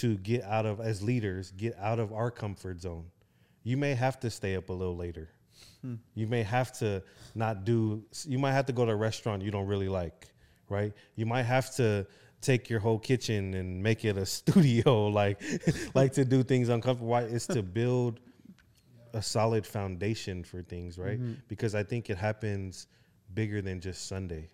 to 0.00 0.16
get 0.16 0.42
out 0.42 0.66
of 0.66 0.80
as 0.80 1.02
leaders 1.02 1.52
get 1.56 1.76
out 1.78 1.98
of 1.98 2.12
our 2.12 2.30
comfort 2.30 2.80
zone. 2.80 3.06
You 3.62 3.76
may 3.76 3.94
have 3.94 4.20
to 4.20 4.30
stay 4.30 4.56
up 4.56 4.68
a 4.68 4.72
little 4.72 4.96
later. 4.96 5.30
Hmm. 5.82 5.94
You 6.14 6.26
may 6.26 6.42
have 6.42 6.72
to 6.78 7.02
not 7.34 7.64
do 7.64 8.04
you 8.26 8.38
might 8.38 8.52
have 8.52 8.66
to 8.66 8.72
go 8.72 8.84
to 8.84 8.92
a 8.92 8.96
restaurant 8.96 9.42
you 9.42 9.50
don't 9.50 9.66
really 9.66 9.88
like 9.88 10.28
right? 10.68 10.92
You 11.14 11.26
might 11.26 11.42
have 11.42 11.74
to 11.76 12.06
take 12.40 12.70
your 12.70 12.80
whole 12.80 12.98
kitchen 12.98 13.54
and 13.54 13.82
make 13.82 14.04
it 14.04 14.16
a 14.16 14.26
studio 14.38 15.08
like 15.08 15.40
like 15.94 16.12
to 16.14 16.24
do 16.24 16.42
things 16.42 16.68
uncomfortable. 16.68 17.10
Why? 17.10 17.22
It's 17.22 17.46
to 17.48 17.62
build 17.62 18.20
a 19.12 19.22
solid 19.22 19.64
foundation 19.64 20.42
for 20.42 20.62
things 20.62 20.98
right? 20.98 21.20
Mm-hmm. 21.20 21.34
Because 21.48 21.74
i 21.74 21.82
think 21.82 22.10
it 22.10 22.18
happens 22.18 22.88
bigger 23.32 23.62
than 23.62 23.80
just 23.80 24.08
sunday 24.08 24.48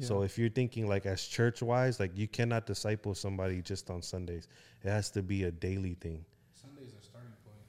so 0.00 0.22
if 0.22 0.38
you're 0.38 0.48
thinking 0.48 0.88
like 0.88 1.06
as 1.06 1.26
church 1.26 1.62
wise 1.62 1.98
like 1.98 2.16
you 2.16 2.28
cannot 2.28 2.66
disciple 2.66 3.14
somebody 3.14 3.60
just 3.60 3.90
on 3.90 4.00
sundays 4.02 4.48
it 4.82 4.88
has 4.88 5.10
to 5.10 5.22
be 5.22 5.44
a 5.44 5.50
daily 5.50 5.94
thing 5.94 6.24
Sunday's 6.54 6.94
our 6.94 7.02
starting 7.02 7.32
point. 7.44 7.64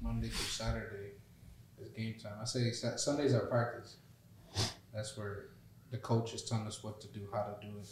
Monday 0.00 0.28
through 0.28 0.46
Saturday 0.46 1.12
is 1.80 1.88
game 1.90 2.14
time. 2.22 2.34
I 2.40 2.44
say 2.44 2.70
Sundays 2.70 3.34
are 3.34 3.46
practice. 3.46 3.96
That's 4.94 5.16
where 5.16 5.48
the 5.90 5.98
coach 5.98 6.32
is 6.34 6.42
telling 6.44 6.66
us 6.66 6.82
what 6.82 7.00
to 7.02 7.08
do, 7.08 7.28
how 7.32 7.42
to 7.42 7.66
do 7.66 7.78
it. 7.78 7.88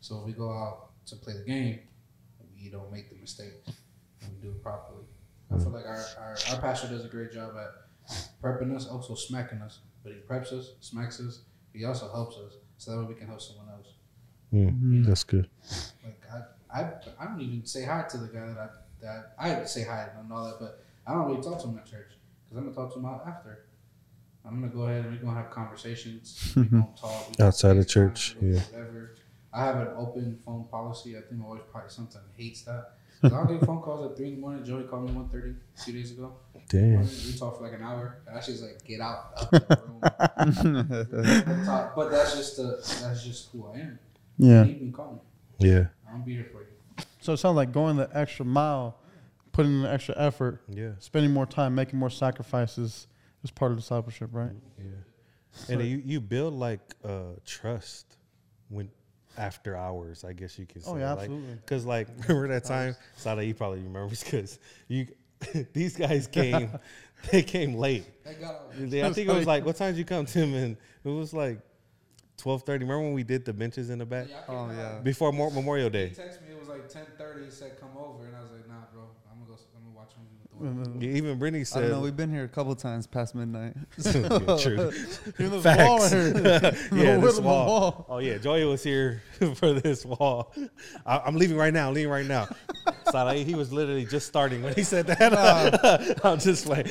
So 0.00 0.20
if 0.20 0.26
we 0.26 0.32
go 0.32 0.50
out 0.50 0.90
to 1.06 1.16
play 1.16 1.34
the 1.34 1.44
game, 1.44 1.80
we 2.60 2.68
don't 2.70 2.90
make 2.92 3.08
the 3.10 3.16
mistakes 3.16 3.54
we 4.22 4.42
do 4.42 4.50
it 4.50 4.62
properly. 4.62 5.04
I 5.54 5.58
feel 5.58 5.70
like 5.70 5.86
our, 5.86 6.04
our, 6.18 6.36
our 6.50 6.60
pastor 6.60 6.88
does 6.88 7.04
a 7.04 7.08
great 7.08 7.32
job 7.32 7.52
at 7.56 8.16
prepping 8.42 8.74
us, 8.74 8.86
also 8.86 9.14
smacking 9.14 9.58
us. 9.58 9.80
But 10.02 10.12
he 10.12 10.18
preps 10.18 10.52
us, 10.52 10.72
smacks 10.80 11.20
us. 11.20 11.42
He 11.72 11.84
also 11.84 12.10
helps 12.10 12.36
us, 12.36 12.54
so 12.78 12.92
that 12.92 12.98
way 12.98 13.04
we 13.08 13.14
can 13.14 13.26
help 13.26 13.40
someone 13.40 13.66
else. 13.68 13.88
that's 15.06 15.24
good 15.24 15.48
Like 16.04 16.22
I, 16.32 16.80
I, 16.80 16.90
I 17.20 17.24
don't 17.26 17.40
even 17.40 17.64
say 17.64 17.84
hi 17.84 18.04
to 18.10 18.18
the 18.18 18.28
guy 18.28 18.46
that 18.46 18.58
I 18.58 18.68
that 19.00 19.34
I 19.38 19.64
say 19.64 19.84
hi 19.84 20.08
to 20.12 20.20
and 20.20 20.32
all 20.32 20.44
that, 20.44 20.58
but 20.58 20.84
I 21.06 21.12
don't 21.12 21.26
really 21.28 21.42
talk 21.42 21.60
to 21.62 21.68
him 21.68 21.78
at 21.78 21.86
church 21.86 22.12
because 22.44 22.58
I'm 22.58 22.64
gonna 22.64 22.74
talk 22.74 22.92
to 22.94 22.98
him 22.98 23.06
out 23.06 23.24
after. 23.26 23.66
I'm 24.44 24.60
gonna 24.60 24.72
go 24.72 24.82
ahead 24.82 25.04
and 25.04 25.12
we're 25.12 25.22
gonna 25.22 25.40
have 25.40 25.50
conversations. 25.50 26.52
We 26.56 26.64
gonna 26.64 26.88
talk 26.98 27.28
we 27.38 27.44
Outside 27.44 27.76
of 27.76 27.88
church, 27.88 28.36
yeah. 28.40 28.60
Whatever. 28.60 29.14
I 29.52 29.64
have 29.64 29.76
an 29.76 29.88
open 29.96 30.38
phone 30.44 30.64
policy. 30.70 31.16
I 31.16 31.20
think 31.20 31.40
my 31.40 31.48
wife 31.48 31.62
probably 31.70 31.90
sometimes 31.90 32.26
hates 32.36 32.62
that. 32.62 32.97
'Cause 33.20 33.32
I'll 33.32 33.46
get 33.46 33.60
phone 33.66 33.80
calls 33.82 34.10
at 34.10 34.16
three 34.16 34.28
in 34.28 34.34
the 34.36 34.40
morning. 34.40 34.64
Joey 34.64 34.84
called 34.84 35.08
me 35.08 35.12
one 35.16 35.28
thirty 35.28 35.54
two 35.84 35.92
days 35.92 36.12
ago. 36.12 36.34
damn 36.68 37.00
We 37.02 37.32
talked 37.38 37.58
for 37.58 37.64
like 37.64 37.72
an 37.72 37.82
hour. 37.82 38.18
I 38.32 38.40
she's 38.40 38.62
like, 38.62 38.84
"Get 38.84 39.00
out 39.00 39.34
of 39.36 39.50
the 39.50 39.76
room." 40.78 41.14
But 41.96 42.10
that's 42.10 42.36
just 42.36 42.56
the 42.56 42.76
that's 43.02 43.24
just 43.24 43.50
who 43.52 43.66
I 43.66 43.78
am. 43.80 43.98
Yeah. 44.38 44.64
You 44.66 44.74
can 44.76 44.92
call 44.92 45.12
me. 45.60 45.68
yeah 45.68 45.86
I'll 46.10 46.18
be 46.20 46.34
here 46.34 46.46
for 46.52 46.60
you. 46.62 47.04
So 47.20 47.32
it 47.32 47.38
sounds 47.38 47.56
like 47.56 47.72
going 47.72 47.96
the 47.96 48.08
extra 48.16 48.44
mile, 48.44 48.98
putting 49.52 49.72
in 49.72 49.82
the 49.82 49.90
extra 49.92 50.14
effort, 50.16 50.62
yeah 50.68 50.92
spending 51.00 51.32
more 51.32 51.46
time, 51.46 51.74
making 51.74 51.98
more 51.98 52.10
sacrifices 52.10 53.08
is 53.42 53.50
part 53.50 53.72
of 53.72 53.78
discipleship, 53.78 54.30
right? 54.32 54.52
Yeah, 54.78 54.84
and 55.68 55.82
you 55.82 56.02
you 56.04 56.20
build 56.20 56.54
like 56.54 56.80
uh, 57.04 57.32
trust 57.44 58.16
when 58.68 58.90
after 59.38 59.76
hours. 59.76 60.24
I 60.24 60.32
guess 60.34 60.58
you 60.58 60.66
could 60.66 60.82
say. 60.84 60.90
Oh, 60.90 60.96
yeah, 60.96 61.12
absolutely. 61.12 61.56
Cause 61.66 61.84
like 61.86 62.08
remember 62.28 62.48
that 62.48 62.64
time, 62.64 62.96
Sada, 63.16 63.44
you 63.44 63.54
probably 63.54 63.80
remembers 63.80 64.22
because 64.22 64.58
you 64.88 65.06
these 65.72 65.96
guys 65.96 66.26
came, 66.26 66.70
they 67.30 67.42
came 67.42 67.74
late. 67.74 68.04
I 68.28 68.34
got 68.34 68.72
They- 68.76 69.02
I 69.04 69.12
think 69.12 69.28
it 69.28 69.34
was 69.34 69.46
like 69.46 69.64
what 69.64 69.76
time 69.76 69.92
did 69.92 69.98
you 69.98 70.04
come, 70.04 70.26
Tim? 70.26 70.52
And 70.54 70.76
it 71.04 71.08
was 71.08 71.32
like 71.32 71.60
twelve 72.36 72.62
thirty. 72.64 72.84
Remember 72.84 73.04
when 73.04 73.14
we 73.14 73.22
did 73.22 73.44
the 73.44 73.52
benches 73.52 73.88
in 73.90 73.98
the 73.98 74.06
back 74.06 74.26
Oh 74.48 74.70
yeah. 74.70 74.98
before 75.02 75.32
Mo- 75.32 75.50
Memorial 75.50 75.86
He 75.86 75.90
Day? 75.90 76.08
texted 76.10 76.42
me. 76.46 76.52
It 76.54 76.58
was 76.58 76.68
like 76.68 76.88
ten 76.88 77.06
thirty. 77.16 77.44
He 77.46 77.50
said, 77.50 77.78
"Come 77.80 77.90
over," 77.96 78.26
and 78.26 78.34
I 78.36 78.42
was 78.42 78.50
like, 78.50 78.66
"Nah, 78.68 78.74
bro. 78.92 79.02
I'm 79.30 79.38
gonna 79.38 79.50
go. 79.50 79.58
I'm 79.76 79.82
gonna 79.84 79.96
watch 79.96 80.12
a 80.14 80.20
movie 80.60 80.78
with 80.78 80.84
the 80.84 80.90
wife." 80.90 80.94
And 80.94 81.02
Yeah, 81.02 81.16
even 81.18 81.38
Brittany 81.38 81.60
I 81.60 81.64
said, 81.64 81.80
don't 81.82 81.90
know. 81.90 82.00
We've 82.00 82.16
been 82.16 82.30
here 82.32 82.44
a 82.44 82.48
couple 82.48 82.74
times 82.74 83.06
past 83.06 83.34
midnight. 83.34 83.74
Yeah, 84.04 84.56
true. 84.60 84.90
Facts. 85.60 85.78
wall 85.88 85.98
right 86.00 86.10
here. 86.10 86.32
yeah, 86.36 86.70
this 87.16 87.22
width 87.22 87.28
of 87.28 87.34
the 87.36 87.42
wall. 87.42 87.66
wall. 87.66 88.06
Oh 88.08 88.18
yeah, 88.18 88.38
Joey 88.38 88.64
was 88.64 88.82
here 88.82 89.22
for 89.56 89.72
this 89.72 90.04
wall. 90.04 90.52
I, 91.06 91.18
I'm 91.18 91.36
leaving 91.36 91.56
right 91.56 91.72
now. 91.72 91.88
I'm 91.88 91.94
leaving 91.94 92.10
right 92.10 92.26
now. 92.26 92.48
Salah, 93.10 93.34
he 93.34 93.54
was 93.54 93.72
literally 93.72 94.04
just 94.04 94.26
starting 94.26 94.62
when 94.62 94.74
he 94.74 94.82
said 94.84 95.06
that. 95.06 96.20
I'm 96.24 96.38
just 96.38 96.66
like, 96.66 96.86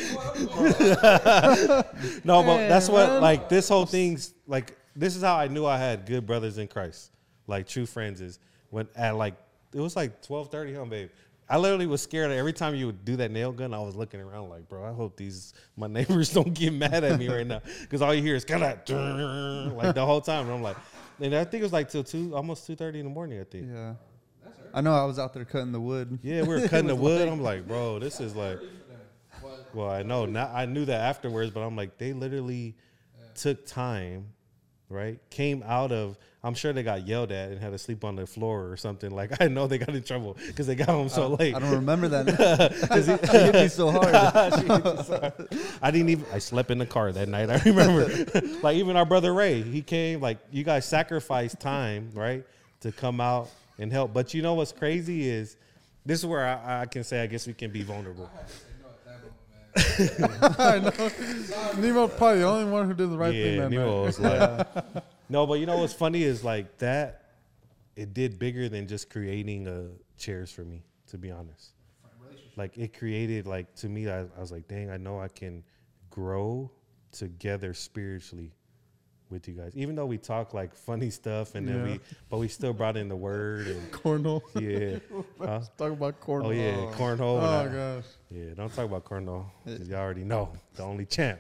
no, 2.24 2.44
but 2.44 2.68
that's 2.68 2.90
what 2.90 3.22
like 3.22 3.50
this 3.50 3.70
whole 3.70 3.86
thing's 3.86 4.34
like. 4.48 4.78
This 4.96 5.16
is 5.16 5.22
how 5.22 5.36
I 5.36 5.48
knew 5.48 5.66
I 5.66 5.78
had 5.78 6.06
good 6.08 6.26
brothers 6.26 6.58
in 6.58 6.68
Christ, 6.68 7.12
like 7.46 7.68
true 7.68 7.86
friends. 7.86 8.20
Is 8.20 8.40
when 8.72 8.88
at 8.96 9.16
like 9.16 9.36
it 9.74 9.80
was 9.80 9.96
like 9.96 10.22
12:30, 10.24 10.76
huh, 10.76 10.86
babe. 10.86 11.10
I 11.50 11.58
literally 11.58 11.88
was 11.88 12.02
scared 12.02 12.32
every 12.32 12.52
time 12.52 12.76
you 12.76 12.88
would 12.88 13.06
do 13.06 13.16
that 13.18 13.32
nail 13.32 13.52
gun. 13.52 13.74
I 13.74 13.80
was 13.80 13.96
looking 13.96 14.20
around 14.20 14.50
like, 14.50 14.68
bro, 14.68 14.84
I 14.86 14.94
hope 14.94 15.16
these 15.16 15.54
my 15.76 15.88
neighbors 15.98 16.34
don't 16.34 16.54
get 16.54 16.74
mad 16.74 17.04
at 17.04 17.18
me 17.18 17.30
right 17.30 17.48
now 17.48 17.62
because 17.82 18.02
all 18.02 18.14
you 18.14 18.22
hear 18.22 18.36
is 18.36 18.44
kind 18.46 18.64
of 18.64 18.78
like 19.76 19.96
the 19.96 20.06
whole 20.06 20.22
time. 20.22 20.46
And 20.46 20.56
I'm 20.56 20.62
like, 20.62 20.78
and 21.22 21.34
I 21.34 21.44
think 21.46 21.62
it 21.62 21.64
was 21.64 21.74
like 21.74 21.90
till 21.90 22.04
two, 22.04 22.36
almost 22.36 22.68
two 22.68 22.76
thirty 22.76 23.00
in 23.00 23.06
the 23.06 23.12
morning. 23.12 23.40
I 23.40 23.44
think. 23.44 23.68
yeah. 23.72 23.94
I 24.74 24.82
know. 24.82 24.94
I 24.94 25.06
was 25.06 25.18
out 25.18 25.34
there 25.34 25.46
cutting 25.46 25.72
the 25.72 25.80
wood. 25.80 26.20
Yeah, 26.22 26.42
we 26.42 26.50
were 26.50 26.68
cutting 26.68 26.88
the 26.88 26.96
wood. 26.96 27.28
I'm 27.28 27.42
like, 27.42 27.68
bro, 27.68 28.00
this 28.00 28.20
is 28.20 28.36
like. 28.36 28.60
Well, 29.74 29.90
I 29.90 30.04
know 30.04 30.26
now. 30.26 30.52
I 30.54 30.66
knew 30.66 30.86
that 30.86 31.02
afterwards, 31.02 31.52
but 31.52 31.62
I'm 31.62 31.76
like, 31.76 31.98
they 31.98 32.14
literally 32.14 32.76
took 33.36 33.66
time, 33.66 34.28
right? 34.90 35.20
Came 35.30 35.64
out 35.64 35.92
of. 35.92 36.18
I'm 36.44 36.54
sure 36.54 36.72
they 36.72 36.84
got 36.84 37.06
yelled 37.06 37.32
at 37.32 37.50
and 37.52 37.60
had 37.60 37.72
to 37.72 37.78
sleep 37.78 38.06
on 38.06 38.16
the 38.16 38.26
floor 38.26 38.72
or 38.72 38.78
something. 38.78 39.12
Like 39.12 39.42
I 39.42 39.48
know 39.48 39.68
they 39.68 39.78
got 39.78 39.90
in 39.90 40.04
trouble 40.04 40.38
because 40.48 40.68
they 40.68 40.76
got 40.76 40.88
home 40.88 41.10
so 41.10 41.30
late. 41.30 41.56
I 41.56 41.60
don't 41.60 41.72
remember 41.72 42.08
that. 42.10 42.28
Because 42.82 43.08
he 43.32 43.38
hit 43.38 43.54
me 43.54 43.68
so 43.68 43.92
hard. 43.92 44.16
I 45.82 45.92
didn't 45.92 46.10
even. 46.10 46.26
I 46.32 46.40
slept 46.40 46.72
in 46.72 46.78
the 46.78 46.86
car 46.86 47.12
that 47.12 47.28
night. 47.28 47.50
I 47.50 47.58
remember. 47.66 48.08
like 48.62 48.78
even 48.78 48.96
our 48.96 49.06
brother 49.06 49.34
Ray, 49.34 49.62
he 49.62 49.82
came. 49.82 50.22
Like 50.22 50.38
you 50.52 50.64
guys 50.64 50.86
sacrificed 50.86 51.60
time, 51.60 52.12
right, 52.14 52.46
to 52.82 52.92
come 52.92 53.20
out 53.20 53.50
and 53.80 53.92
help. 53.92 54.14
But 54.14 54.34
you 54.34 54.42
know 54.42 54.54
what's 54.54 54.72
crazy 54.72 55.28
is, 55.28 55.58
this 56.06 56.20
is 56.20 56.26
where 56.26 56.46
I, 56.46 56.82
I 56.82 56.86
can 56.86 57.04
say 57.04 57.22
I 57.22 57.28
guess 57.28 57.48
we 57.48 57.54
can 57.54 57.72
be 57.72 57.84
vulnerable. 57.84 58.30
I 59.78 59.82
had 59.82 59.92
to 59.92 59.92
say 59.92 60.20
no 60.20 60.26
at 60.26 60.40
that 60.40 60.58
moment, 60.58 60.60
man. 60.60 60.60
I 60.60 60.80
know. 60.80 61.82
Nemo 61.82 62.08
probably 62.08 62.40
the 62.40 62.46
only 62.48 62.72
one 62.72 62.88
who 62.88 62.94
did 62.94 63.10
the 63.10 63.18
right 63.18 63.32
thing 63.32 63.54
yeah, 63.56 63.62
that 63.62 63.72
Nemo 63.72 63.98
night. 63.98 64.06
was 64.06 64.20
like, 64.20 65.04
no, 65.30 65.46
but 65.48 65.56
you 65.56 65.66
know 65.66 65.78
what's 65.78 65.94
funny 65.94 66.24
is 66.24 66.44
like 66.44 66.78
that. 66.80 67.24
It 67.96 68.14
did 68.14 68.38
bigger 68.38 68.70
than 68.70 68.88
just 68.88 69.10
creating 69.10 69.68
uh, 69.68 69.88
chairs 70.18 70.52
for 70.52 70.62
me, 70.62 70.84
to 71.08 71.18
be 71.18 71.32
honest. 71.32 71.72
Like 72.56 72.78
it 72.78 72.98
created 72.98 73.46
like 73.48 73.74
to 73.76 73.90
me, 73.90 74.10
I, 74.10 74.22
I 74.22 74.40
was 74.40 74.52
like, 74.52 74.68
dang, 74.68 74.90
I 74.90 74.98
know 74.98 75.20
I 75.20 75.28
can 75.28 75.64
grow 76.10 76.72
together 77.12 77.74
spiritually 77.74 78.52
with 79.30 79.48
you 79.48 79.54
guys. 79.54 79.72
Even 79.76 79.96
though 79.96 80.06
we 80.06 80.18
talk 80.18 80.54
like 80.54 80.76
funny 80.76 81.10
stuff, 81.10 81.56
and 81.56 81.68
then 81.68 81.78
Yeah. 81.78 81.84
we, 81.94 82.00
but 82.30 82.38
we 82.38 82.48
still 82.48 82.74
brought 82.74 82.98
in 82.98 83.10
the 83.10 83.16
word 83.16 83.68
and 83.68 83.92
Cornhole. 83.92 84.42
yeah, 84.60 85.00
huh? 85.46 85.60
Talk 85.78 85.92
about 85.92 86.20
cornhole. 86.22 86.46
oh 86.46 86.52
yeah, 86.52 86.76
cornhole. 86.98 87.42
Oh 87.42 87.46
I- 87.46 87.68
gosh. 87.68 88.06
yeah, 88.32 88.54
don't 88.56 88.74
talk 88.74 88.86
about 88.86 89.06
cornhole. 89.06 89.46
'cause 89.66 89.88
Y'all 89.88 90.00
already 90.00 90.24
know 90.24 90.50
the 90.76 90.84
only 90.84 91.06
champ. 91.06 91.40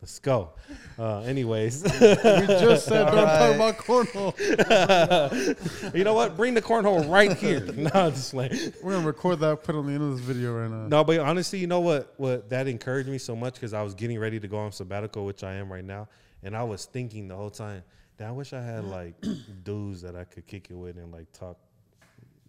Let's 0.00 0.20
go. 0.20 0.50
Uh, 0.96 1.22
anyways, 1.22 1.82
we 1.82 1.88
just 1.90 2.86
said 2.86 3.06
don't 3.06 3.16
talk 3.16 3.50
Alright. 3.50 3.54
about 3.56 3.78
cornhole. 3.78 5.94
you 5.94 6.04
know 6.04 6.14
what? 6.14 6.36
Bring 6.36 6.54
the 6.54 6.62
cornhole 6.62 7.10
right 7.10 7.36
here. 7.36 7.58
no, 7.74 7.90
I'm 7.92 8.12
just 8.12 8.32
like 8.32 8.52
We're 8.80 8.92
gonna 8.92 9.04
record 9.06 9.40
that, 9.40 9.64
put 9.64 9.74
it 9.74 9.78
on 9.78 9.86
the 9.86 9.92
end 9.94 10.04
of 10.04 10.12
this 10.16 10.20
video 10.20 10.54
right 10.56 10.70
now. 10.70 10.86
no, 10.86 11.02
but 11.02 11.18
honestly, 11.18 11.58
you 11.58 11.66
know 11.66 11.80
what? 11.80 12.14
What 12.16 12.48
that 12.50 12.68
encouraged 12.68 13.08
me 13.08 13.18
so 13.18 13.34
much 13.34 13.54
because 13.54 13.74
I 13.74 13.82
was 13.82 13.94
getting 13.94 14.20
ready 14.20 14.38
to 14.38 14.46
go 14.46 14.58
on 14.58 14.70
sabbatical, 14.70 15.26
which 15.26 15.42
I 15.42 15.54
am 15.54 15.68
right 15.72 15.84
now, 15.84 16.06
and 16.42 16.56
I 16.56 16.62
was 16.62 16.84
thinking 16.84 17.28
the 17.28 17.36
whole 17.36 17.50
time, 17.50 17.82
"Damn, 18.16 18.28
I 18.28 18.32
wish 18.32 18.52
I 18.52 18.62
had 18.62 18.84
like 18.84 19.14
dudes 19.64 20.02
that 20.02 20.16
I 20.16 20.24
could 20.24 20.46
kick 20.46 20.68
it 20.70 20.74
with 20.74 20.96
and 20.96 21.12
like 21.12 21.32
talk 21.32 21.58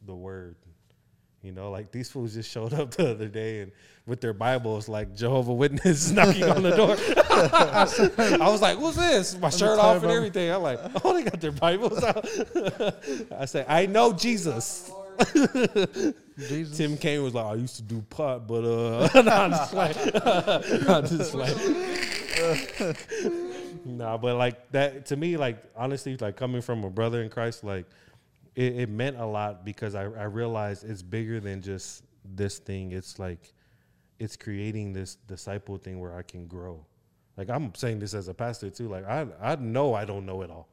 the 0.06 0.16
word. 0.16 0.56
You 1.42 1.54
know, 1.54 1.72
like 1.72 1.92
these 1.92 2.10
fools 2.10 2.34
just 2.34 2.52
showed 2.52 2.74
up 2.74 2.92
the 2.96 3.12
other 3.12 3.28
day 3.28 3.62
and 3.62 3.72
with 4.06 4.22
their 4.22 4.34
Bibles, 4.34 4.90
like 4.90 5.16
Jehovah 5.16 5.54
Witness 5.54 6.12
knocking 6.12 6.44
on 6.44 6.64
the 6.64 6.76
door. 6.76 6.96
I 8.42 8.50
was 8.50 8.62
like, 8.62 8.78
"Who's 8.78 8.96
this?" 8.96 9.38
My 9.38 9.50
shirt 9.50 9.80
off 9.80 10.04
and 10.04 10.12
everything. 10.12 10.52
I'm 10.52 10.62
like, 10.62 10.80
"Oh, 11.04 11.14
they 11.14 11.24
got 11.24 11.40
their 11.40 11.52
Bibles 11.52 12.04
out." 12.04 12.26
I 13.32 13.46
said, 13.46 13.66
"I 13.70 13.86
know 13.86 14.14
Jesus." 14.14 14.92
Jesus. 16.38 16.78
Tim 16.78 16.98
Kaine 16.98 17.22
was 17.22 17.34
like, 17.34 17.46
I 17.46 17.56
used 17.56 17.76
to 17.76 17.82
do 17.82 18.02
pot, 18.10 18.48
but 18.48 18.64
uh, 18.64 19.10
I'm 19.14 19.52
just 19.52 19.74
like, 19.74 19.98
I'm 20.88 21.06
just 21.06 21.34
like, 21.34 21.58
nah, 23.86 24.18
but 24.18 24.36
like 24.38 24.72
that 24.72 25.06
to 25.08 25.16
me, 25.18 25.38
like 25.38 25.64
honestly, 25.76 26.16
like 26.18 26.36
coming 26.36 26.62
from 26.62 26.84
a 26.84 26.90
brother 26.90 27.22
in 27.24 27.30
Christ, 27.30 27.64
like 27.64 27.86
it, 28.56 28.76
it 28.82 28.90
meant 28.90 29.18
a 29.20 29.26
lot 29.26 29.64
because 29.66 29.96
I, 29.96 30.04
I 30.04 30.24
realized 30.24 30.84
it's 30.84 31.02
bigger 31.02 31.40
than 31.40 31.62
just 31.62 32.04
this 32.26 32.60
thing. 32.60 32.92
It's 32.92 33.20
like 33.20 33.54
it's 34.20 34.36
creating 34.36 34.94
this 34.94 35.16
disciple 35.16 35.78
thing 35.78 36.00
where 36.00 36.16
I 36.16 36.22
can 36.24 36.48
grow. 36.48 36.86
Like 37.38 37.50
I'm 37.50 37.74
saying 37.76 38.00
this 38.00 38.14
as 38.14 38.28
a 38.28 38.34
pastor 38.34 38.70
too. 38.70 38.90
Like 38.90 39.06
I 39.08 39.28
I 39.42 39.56
know 39.56 39.94
I 39.94 40.06
don't 40.06 40.26
know 40.26 40.42
it 40.42 40.50
all. 40.52 40.68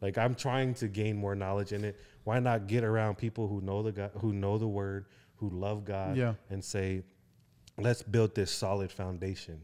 Like 0.00 0.18
I'm 0.18 0.34
trying 0.34 0.74
to 0.74 0.88
gain 0.88 1.16
more 1.16 1.34
knowledge 1.34 1.72
in 1.72 1.84
it. 1.84 1.98
Why 2.24 2.38
not 2.38 2.66
get 2.66 2.84
around 2.84 3.16
people 3.18 3.48
who 3.48 3.60
know 3.60 3.82
the 3.82 3.92
God, 3.92 4.10
who 4.20 4.32
know 4.32 4.58
the 4.58 4.66
word, 4.68 5.06
who 5.36 5.48
love 5.50 5.84
God, 5.84 6.16
Yeah. 6.16 6.34
and 6.50 6.62
say, 6.64 7.02
let's 7.78 8.02
build 8.02 8.34
this 8.34 8.50
solid 8.50 8.90
foundation, 8.90 9.60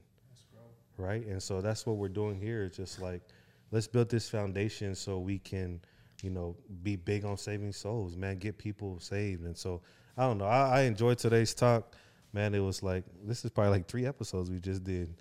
right? 0.96 1.24
And 1.26 1.42
so 1.42 1.60
that's 1.60 1.86
what 1.86 1.96
we're 1.96 2.08
doing 2.08 2.40
here. 2.40 2.64
It's 2.64 2.76
just 2.76 3.00
like 3.00 3.22
let's 3.70 3.86
build 3.86 4.08
this 4.08 4.28
foundation 4.28 4.94
so 4.94 5.18
we 5.18 5.38
can, 5.38 5.80
you 6.22 6.30
know, 6.30 6.56
be 6.82 6.96
big 6.96 7.24
on 7.24 7.36
saving 7.36 7.72
souls, 7.72 8.16
man. 8.16 8.38
Get 8.38 8.58
people 8.58 8.98
saved, 9.00 9.44
and 9.44 9.56
so 9.56 9.80
I 10.16 10.22
don't 10.22 10.38
know. 10.38 10.46
I, 10.46 10.80
I 10.80 10.80
enjoyed 10.82 11.18
today's 11.18 11.54
talk. 11.54 11.94
Man, 12.34 12.54
it 12.54 12.60
was 12.60 12.82
like 12.82 13.04
this 13.24 13.44
is 13.44 13.50
probably 13.50 13.72
like 13.72 13.88
three 13.88 14.06
episodes 14.06 14.50
we 14.50 14.58
just 14.58 14.84
did. 14.84 15.14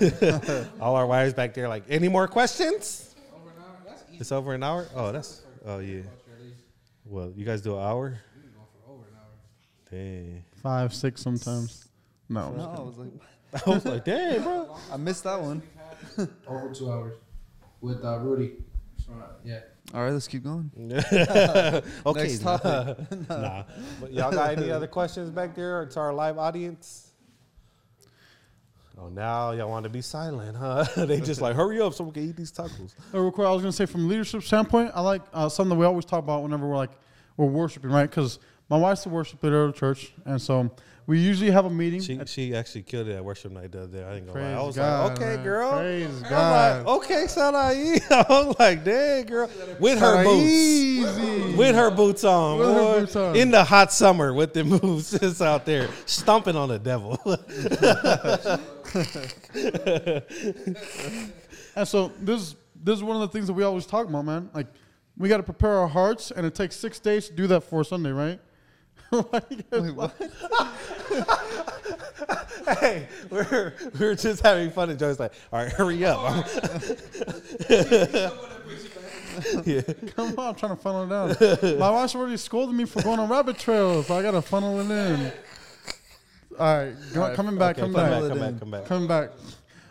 All 0.80 0.96
our 0.96 1.06
wires 1.06 1.32
back 1.32 1.54
there, 1.54 1.68
like, 1.68 1.84
any 1.88 2.08
more 2.08 2.28
questions? 2.28 3.14
Over 3.34 3.50
an 3.50 3.56
hour. 3.58 3.76
That's 3.86 4.02
easy. 4.10 4.18
It's 4.20 4.32
over 4.32 4.54
an 4.54 4.62
hour. 4.62 4.86
Oh, 4.94 5.12
that's 5.12 5.42
oh 5.64 5.78
yeah. 5.78 6.02
Well, 7.06 7.32
you 7.34 7.46
guys 7.46 7.62
do 7.62 7.74
an 7.74 7.82
hour? 7.82 8.18
We 8.36 8.42
can 8.42 8.50
go 8.52 8.60
for 8.84 8.92
over 8.92 9.04
an 9.04 9.16
hour. 9.16 9.90
Dang. 9.90 10.44
Five, 10.62 10.92
six 10.92 11.22
sometimes. 11.22 11.88
No. 12.28 12.52
No, 12.52 12.74
I 12.76 12.80
was 12.80 12.98
like, 12.98 13.08
I 13.66 13.70
was 13.70 13.84
like, 13.84 14.04
dang, 14.04 14.42
bro. 14.42 14.76
I 14.92 14.96
missed 14.96 15.24
that 15.24 15.40
one. 15.40 15.62
Over 16.46 16.72
two 16.74 16.90
hours 16.90 17.14
with 17.80 18.04
uh, 18.04 18.18
Rudy. 18.18 18.52
So, 19.04 19.12
uh, 19.12 19.26
yeah. 19.44 19.60
All 19.94 20.02
right, 20.02 20.12
let's 20.12 20.28
keep 20.28 20.44
going. 20.44 20.70
okay, 21.02 21.82
Next 22.22 22.42
nah. 22.42 22.58
topic. 22.58 23.28
nah. 23.28 23.62
But 24.00 24.12
y'all 24.12 24.30
got 24.30 24.58
any 24.58 24.70
other 24.70 24.86
questions 24.86 25.30
back 25.30 25.54
there 25.54 25.86
to 25.86 26.00
our 26.00 26.12
live 26.12 26.36
audience? 26.36 27.12
Oh, 29.00 29.08
now 29.08 29.52
y'all 29.52 29.70
want 29.70 29.84
to 29.84 29.88
be 29.88 30.02
silent, 30.02 30.56
huh? 30.56 30.84
they 31.06 31.20
just 31.20 31.40
like, 31.40 31.54
hurry 31.54 31.80
up 31.80 31.94
so 31.94 32.04
we 32.04 32.10
can 32.10 32.28
eat 32.28 32.36
these 32.36 32.50
tacos. 32.50 32.94
Uh, 33.14 33.20
real 33.20 33.30
quick, 33.30 33.46
I 33.46 33.52
was 33.52 33.62
gonna 33.62 33.72
say 33.72 33.86
from 33.86 34.04
a 34.04 34.08
leadership 34.08 34.42
standpoint, 34.42 34.90
I 34.92 35.00
like 35.00 35.22
uh, 35.32 35.48
something 35.48 35.70
that 35.70 35.80
we 35.80 35.86
always 35.86 36.04
talk 36.04 36.18
about 36.18 36.42
whenever 36.42 36.68
we're 36.68 36.76
like 36.76 36.90
we're 37.36 37.46
worshiping, 37.46 37.90
right? 37.90 38.10
Because 38.10 38.40
my 38.68 38.76
wife's 38.76 39.06
a 39.06 39.08
worship 39.08 39.42
leader 39.42 39.68
at 39.68 39.74
the 39.74 39.78
church, 39.78 40.12
and 40.24 40.42
so 40.42 40.70
we 41.08 41.18
usually 41.18 41.50
have 41.50 41.64
a 41.64 41.70
meeting. 41.70 42.00
She 42.02 42.18
at- 42.18 42.28
she 42.28 42.54
actually 42.54 42.82
killed 42.82 43.08
it 43.08 43.16
at 43.16 43.24
worship 43.24 43.50
night 43.50 43.72
the 43.72 43.82
other 43.84 43.98
day. 43.98 44.04
I 44.04 44.14
didn't 44.14 44.32
go. 44.32 44.38
I 44.38 44.62
was 44.62 44.76
God, 44.76 45.08
like, 45.08 45.12
okay, 45.18 45.34
man. 45.36 45.44
girl. 45.44 45.70
Praise 45.72 46.22
I'm 46.22 46.30
God. 46.30 46.86
like, 46.86 46.96
okay, 46.96 47.26
Sarai. 47.26 48.00
I 48.10 48.26
was 48.28 48.56
like, 48.58 48.84
dang, 48.84 49.24
girl. 49.26 49.50
With 49.80 49.98
her 49.98 50.22
boots. 50.22 50.44
Easy. 50.44 51.54
With 51.56 51.74
her 51.74 51.90
boots 51.90 52.24
on, 52.24 52.58
With 52.58 52.68
her 52.68 53.00
boots 53.00 53.16
on. 53.16 53.36
in 53.36 53.50
the 53.50 53.64
hot 53.64 53.92
summer 53.92 54.32
with 54.34 54.52
the 54.52 54.64
moves 54.64 55.10
just 55.18 55.40
out 55.42 55.64
there 55.64 55.88
stomping 56.06 56.54
on 56.56 56.68
the 56.68 56.78
devil. 56.78 57.18
And 61.76 61.86
so 61.86 62.12
this 62.20 62.56
this 62.82 62.96
is 62.96 63.02
one 63.04 63.16
of 63.16 63.22
the 63.22 63.28
things 63.28 63.46
that 63.46 63.52
we 63.52 63.62
always 63.62 63.86
talk 63.86 64.08
about, 64.08 64.24
man. 64.24 64.50
Like 64.52 64.66
we 65.16 65.28
got 65.28 65.38
to 65.38 65.42
prepare 65.42 65.78
our 65.78 65.88
hearts, 65.88 66.30
and 66.30 66.46
it 66.46 66.54
takes 66.54 66.76
six 66.76 66.98
days 66.98 67.28
to 67.28 67.34
do 67.34 67.46
that 67.48 67.62
for 67.62 67.84
Sunday, 67.84 68.10
right? 68.10 68.40
Why 69.10 69.42
you 69.48 69.62
guys 69.70 69.82
Wait, 69.82 69.94
what? 69.94 70.14
hey, 72.80 73.08
we're 73.30 73.72
we're 73.98 74.14
just 74.14 74.42
having 74.42 74.70
fun. 74.70 74.90
And 74.90 74.98
Joe's 74.98 75.18
like, 75.18 75.32
all 75.52 75.62
right, 75.62 75.72
hurry 75.72 76.04
up. 76.04 76.46
Yeah. 79.64 79.82
Come 80.16 80.34
on, 80.36 80.48
I'm 80.48 80.54
trying 80.56 80.76
to 80.76 80.82
funnel 80.82 81.04
it 81.04 81.38
down. 81.38 81.78
My 81.78 81.90
wife's 81.90 82.14
already 82.16 82.36
scolded 82.36 82.74
me 82.74 82.84
for 82.86 83.00
going 83.02 83.20
on 83.20 83.28
rabbit 83.28 83.56
trails, 83.56 84.08
so 84.08 84.18
I 84.18 84.22
gotta 84.22 84.42
funnel 84.42 84.80
it 84.80 84.90
in. 84.90 85.32
All 86.58 86.76
right, 86.76 86.94
go, 87.14 87.22
All 87.22 87.28
right, 87.28 87.36
coming 87.36 87.56
back, 87.56 87.78
Okay, 87.78 87.82
coming 87.82 87.94
back, 87.94 88.10
back, 88.10 88.28
come 88.28 88.38
back, 88.40 88.58
come 88.58 88.70
back. 88.72 88.84
coming 88.86 89.06
back. 89.08 89.30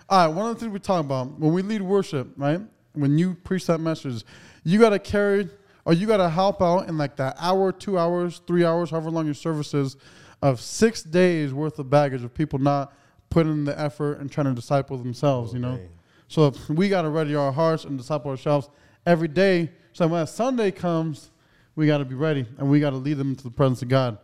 All 0.09 0.27
right, 0.27 0.35
one 0.35 0.49
of 0.49 0.55
the 0.55 0.59
things 0.59 0.73
we 0.73 0.79
talk 0.79 0.99
about 0.99 1.39
when 1.39 1.53
we 1.53 1.61
lead 1.61 1.81
worship, 1.81 2.27
right? 2.35 2.59
When 2.91 3.17
you 3.17 3.35
preach 3.35 3.67
that 3.67 3.79
message, 3.79 4.25
you 4.65 4.79
gotta 4.81 4.99
carry 4.99 5.49
or 5.87 5.93
you 5.93 6.05
gotta 6.05 6.29
help 6.29 6.61
out 6.61 6.89
in 6.89 6.97
like 6.97 7.15
that 7.15 7.37
hour, 7.39 7.71
two 7.71 7.97
hours, 7.97 8.41
three 8.45 8.65
hours, 8.65 8.89
however 8.89 9.09
long 9.09 9.23
your 9.23 9.33
service 9.33 9.73
is, 9.73 9.95
of 10.41 10.59
six 10.59 11.01
days 11.01 11.53
worth 11.53 11.79
of 11.79 11.89
baggage 11.89 12.25
of 12.25 12.33
people 12.33 12.59
not 12.59 12.93
putting 13.29 13.53
in 13.53 13.63
the 13.63 13.79
effort 13.79 14.19
and 14.19 14.29
trying 14.29 14.47
to 14.47 14.53
disciple 14.53 14.97
themselves, 14.97 15.53
you 15.53 15.59
know. 15.59 15.79
So 16.27 16.53
we 16.67 16.89
got 16.89 17.03
to 17.03 17.09
ready 17.09 17.35
our 17.35 17.53
hearts 17.53 17.85
and 17.85 17.97
disciple 17.97 18.29
ourselves 18.29 18.69
every 19.05 19.29
day. 19.29 19.71
So 19.93 20.05
when 20.07 20.19
that 20.19 20.27
Sunday 20.27 20.71
comes, 20.71 21.31
we 21.77 21.87
got 21.87 21.99
to 21.99 22.05
be 22.05 22.15
ready 22.15 22.45
and 22.57 22.69
we 22.69 22.81
got 22.81 22.89
to 22.89 22.97
lead 22.97 23.13
them 23.13 23.29
into 23.29 23.45
the 23.45 23.51
presence 23.51 23.81
of 23.81 23.87
God. 23.87 24.17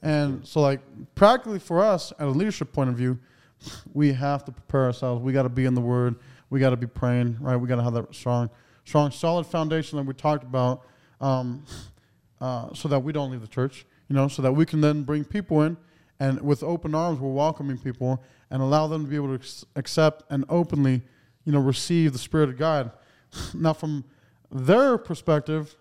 And 0.00 0.46
so, 0.46 0.60
like 0.60 0.80
practically 1.16 1.58
for 1.58 1.82
us, 1.82 2.12
at 2.20 2.28
a 2.28 2.30
leadership 2.30 2.72
point 2.72 2.88
of 2.88 2.96
view, 2.96 3.18
we 3.92 4.12
have 4.12 4.44
to 4.44 4.52
prepare 4.52 4.84
ourselves. 4.84 5.24
We 5.24 5.32
got 5.32 5.42
to 5.42 5.48
be 5.48 5.64
in 5.64 5.74
the 5.74 5.80
Word. 5.80 6.16
We 6.50 6.60
got 6.60 6.70
to 6.70 6.76
be 6.76 6.86
praying, 6.86 7.38
right? 7.40 7.56
We 7.56 7.66
got 7.66 7.76
to 7.76 7.82
have 7.82 7.94
that 7.94 8.14
strong, 8.14 8.48
strong, 8.84 9.10
solid 9.10 9.46
foundation 9.46 9.98
that 9.98 10.04
we 10.04 10.14
talked 10.14 10.44
about, 10.44 10.82
um, 11.20 11.64
uh, 12.40 12.72
so 12.74 12.88
that 12.88 13.00
we 13.00 13.12
don't 13.12 13.30
leave 13.30 13.40
the 13.40 13.48
church. 13.48 13.86
You 14.08 14.16
know, 14.16 14.28
so 14.28 14.42
that 14.42 14.52
we 14.52 14.66
can 14.66 14.80
then 14.80 15.02
bring 15.02 15.24
people 15.24 15.62
in, 15.62 15.76
and 16.20 16.40
with 16.42 16.62
open 16.62 16.94
arms, 16.94 17.18
we're 17.18 17.32
welcoming 17.32 17.78
people 17.78 18.22
and 18.50 18.62
allow 18.62 18.86
them 18.86 19.04
to 19.04 19.10
be 19.10 19.16
able 19.16 19.28
to 19.28 19.34
ex- 19.34 19.64
accept 19.76 20.22
and 20.30 20.44
openly, 20.48 21.02
you 21.44 21.52
know, 21.52 21.58
receive 21.58 22.12
the 22.12 22.18
Spirit 22.18 22.48
of 22.50 22.58
God. 22.58 22.92
Now, 23.54 23.72
from 23.72 24.04
their 24.52 24.96
perspective, 24.96 25.74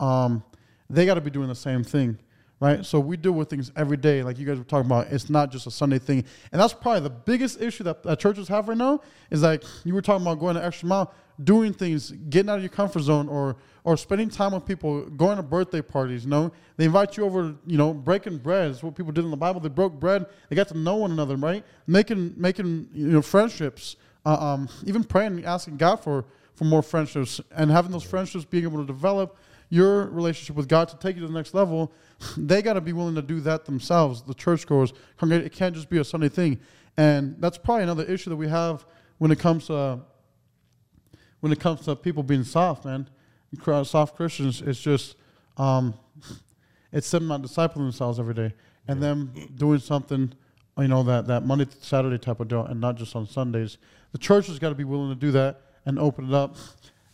um, 0.00 0.42
they 0.90 1.06
got 1.06 1.14
to 1.14 1.20
be 1.20 1.30
doing 1.30 1.48
the 1.48 1.54
same 1.54 1.84
thing, 1.84 2.18
right? 2.62 2.86
So 2.86 3.00
we 3.00 3.16
deal 3.16 3.32
with 3.32 3.50
things 3.50 3.72
every 3.74 3.96
day, 3.96 4.22
like 4.22 4.38
you 4.38 4.46
guys 4.46 4.56
were 4.56 4.62
talking 4.62 4.86
about. 4.86 5.08
It's 5.08 5.28
not 5.28 5.50
just 5.50 5.66
a 5.66 5.70
Sunday 5.70 5.98
thing, 5.98 6.24
and 6.52 6.60
that's 6.60 6.72
probably 6.72 7.00
the 7.00 7.10
biggest 7.10 7.60
issue 7.60 7.82
that, 7.82 8.04
that 8.04 8.20
churches 8.20 8.46
have 8.46 8.68
right 8.68 8.78
now. 8.78 9.00
Is 9.30 9.42
like 9.42 9.64
you 9.82 9.92
were 9.92 10.00
talking 10.00 10.24
about 10.24 10.38
going 10.38 10.54
the 10.54 10.64
extra 10.64 10.86
mile, 10.86 11.12
doing 11.42 11.72
things, 11.74 12.12
getting 12.30 12.48
out 12.48 12.58
of 12.58 12.62
your 12.62 12.70
comfort 12.70 13.00
zone, 13.00 13.28
or 13.28 13.56
or 13.82 13.96
spending 13.96 14.28
time 14.30 14.52
with 14.52 14.64
people, 14.64 15.04
going 15.06 15.38
to 15.38 15.42
birthday 15.42 15.82
parties. 15.82 16.22
You 16.22 16.30
know, 16.30 16.52
they 16.76 16.84
invite 16.84 17.16
you 17.16 17.24
over. 17.24 17.56
You 17.66 17.78
know, 17.78 17.92
breaking 17.92 18.38
bread 18.38 18.70
is 18.70 18.80
what 18.80 18.94
people 18.94 19.10
did 19.10 19.24
in 19.24 19.32
the 19.32 19.36
Bible. 19.36 19.60
They 19.60 19.68
broke 19.68 19.98
bread. 19.98 20.26
They 20.48 20.54
got 20.54 20.68
to 20.68 20.78
know 20.78 20.94
one 20.94 21.10
another, 21.10 21.34
right? 21.34 21.64
Making 21.88 22.32
making 22.36 22.90
you 22.94 23.08
know 23.08 23.22
friendships. 23.22 23.96
Uh, 24.24 24.36
um, 24.38 24.68
even 24.86 25.02
praying, 25.02 25.44
asking 25.44 25.78
God 25.78 25.96
for 25.96 26.24
for 26.54 26.62
more 26.62 26.82
friendships, 26.82 27.40
and 27.50 27.72
having 27.72 27.90
those 27.90 28.04
friendships, 28.04 28.44
being 28.44 28.62
able 28.62 28.78
to 28.78 28.86
develop 28.86 29.36
your 29.72 30.04
relationship 30.10 30.54
with 30.54 30.68
God 30.68 30.86
to 30.88 30.98
take 30.98 31.16
you 31.16 31.22
to 31.22 31.28
the 31.28 31.32
next 31.32 31.54
level, 31.54 31.90
they 32.36 32.60
got 32.60 32.74
to 32.74 32.80
be 32.82 32.92
willing 32.92 33.14
to 33.14 33.22
do 33.22 33.40
that 33.40 33.64
themselves. 33.64 34.20
The 34.20 34.34
churchgoers, 34.34 34.92
congregate, 35.16 35.46
it 35.46 35.52
can't 35.54 35.74
just 35.74 35.88
be 35.88 35.96
a 35.96 36.04
Sunday 36.04 36.28
thing, 36.28 36.60
and 36.98 37.36
that's 37.38 37.56
probably 37.56 37.84
another 37.84 38.04
issue 38.04 38.28
that 38.28 38.36
we 38.36 38.48
have 38.48 38.84
when 39.16 39.30
it 39.30 39.38
comes 39.38 39.68
to 39.68 40.00
when 41.40 41.52
it 41.52 41.58
comes 41.58 41.80
to 41.86 41.96
people 41.96 42.22
being 42.22 42.44
soft, 42.44 42.84
man. 42.84 43.08
Soft 43.84 44.14
Christians, 44.14 44.60
it's 44.60 44.78
just 44.78 45.16
um, 45.56 45.94
it's 46.92 47.10
them 47.10 47.26
not 47.26 47.40
discipling 47.40 47.76
themselves 47.76 48.20
every 48.20 48.34
day, 48.34 48.52
and 48.88 49.02
them 49.02 49.32
doing 49.56 49.78
something, 49.78 50.34
you 50.76 50.88
know, 50.88 51.02
that 51.02 51.26
that 51.28 51.46
Monday 51.46 51.64
to 51.64 51.76
Saturday 51.80 52.18
type 52.18 52.40
of 52.40 52.48
deal, 52.48 52.66
and 52.66 52.78
not 52.78 52.96
just 52.96 53.16
on 53.16 53.26
Sundays. 53.26 53.78
The 54.12 54.18
church 54.18 54.48
has 54.48 54.58
got 54.58 54.68
to 54.68 54.74
be 54.74 54.84
willing 54.84 55.08
to 55.08 55.18
do 55.18 55.30
that 55.30 55.62
and 55.86 55.98
open 55.98 56.28
it 56.28 56.34
up. 56.34 56.56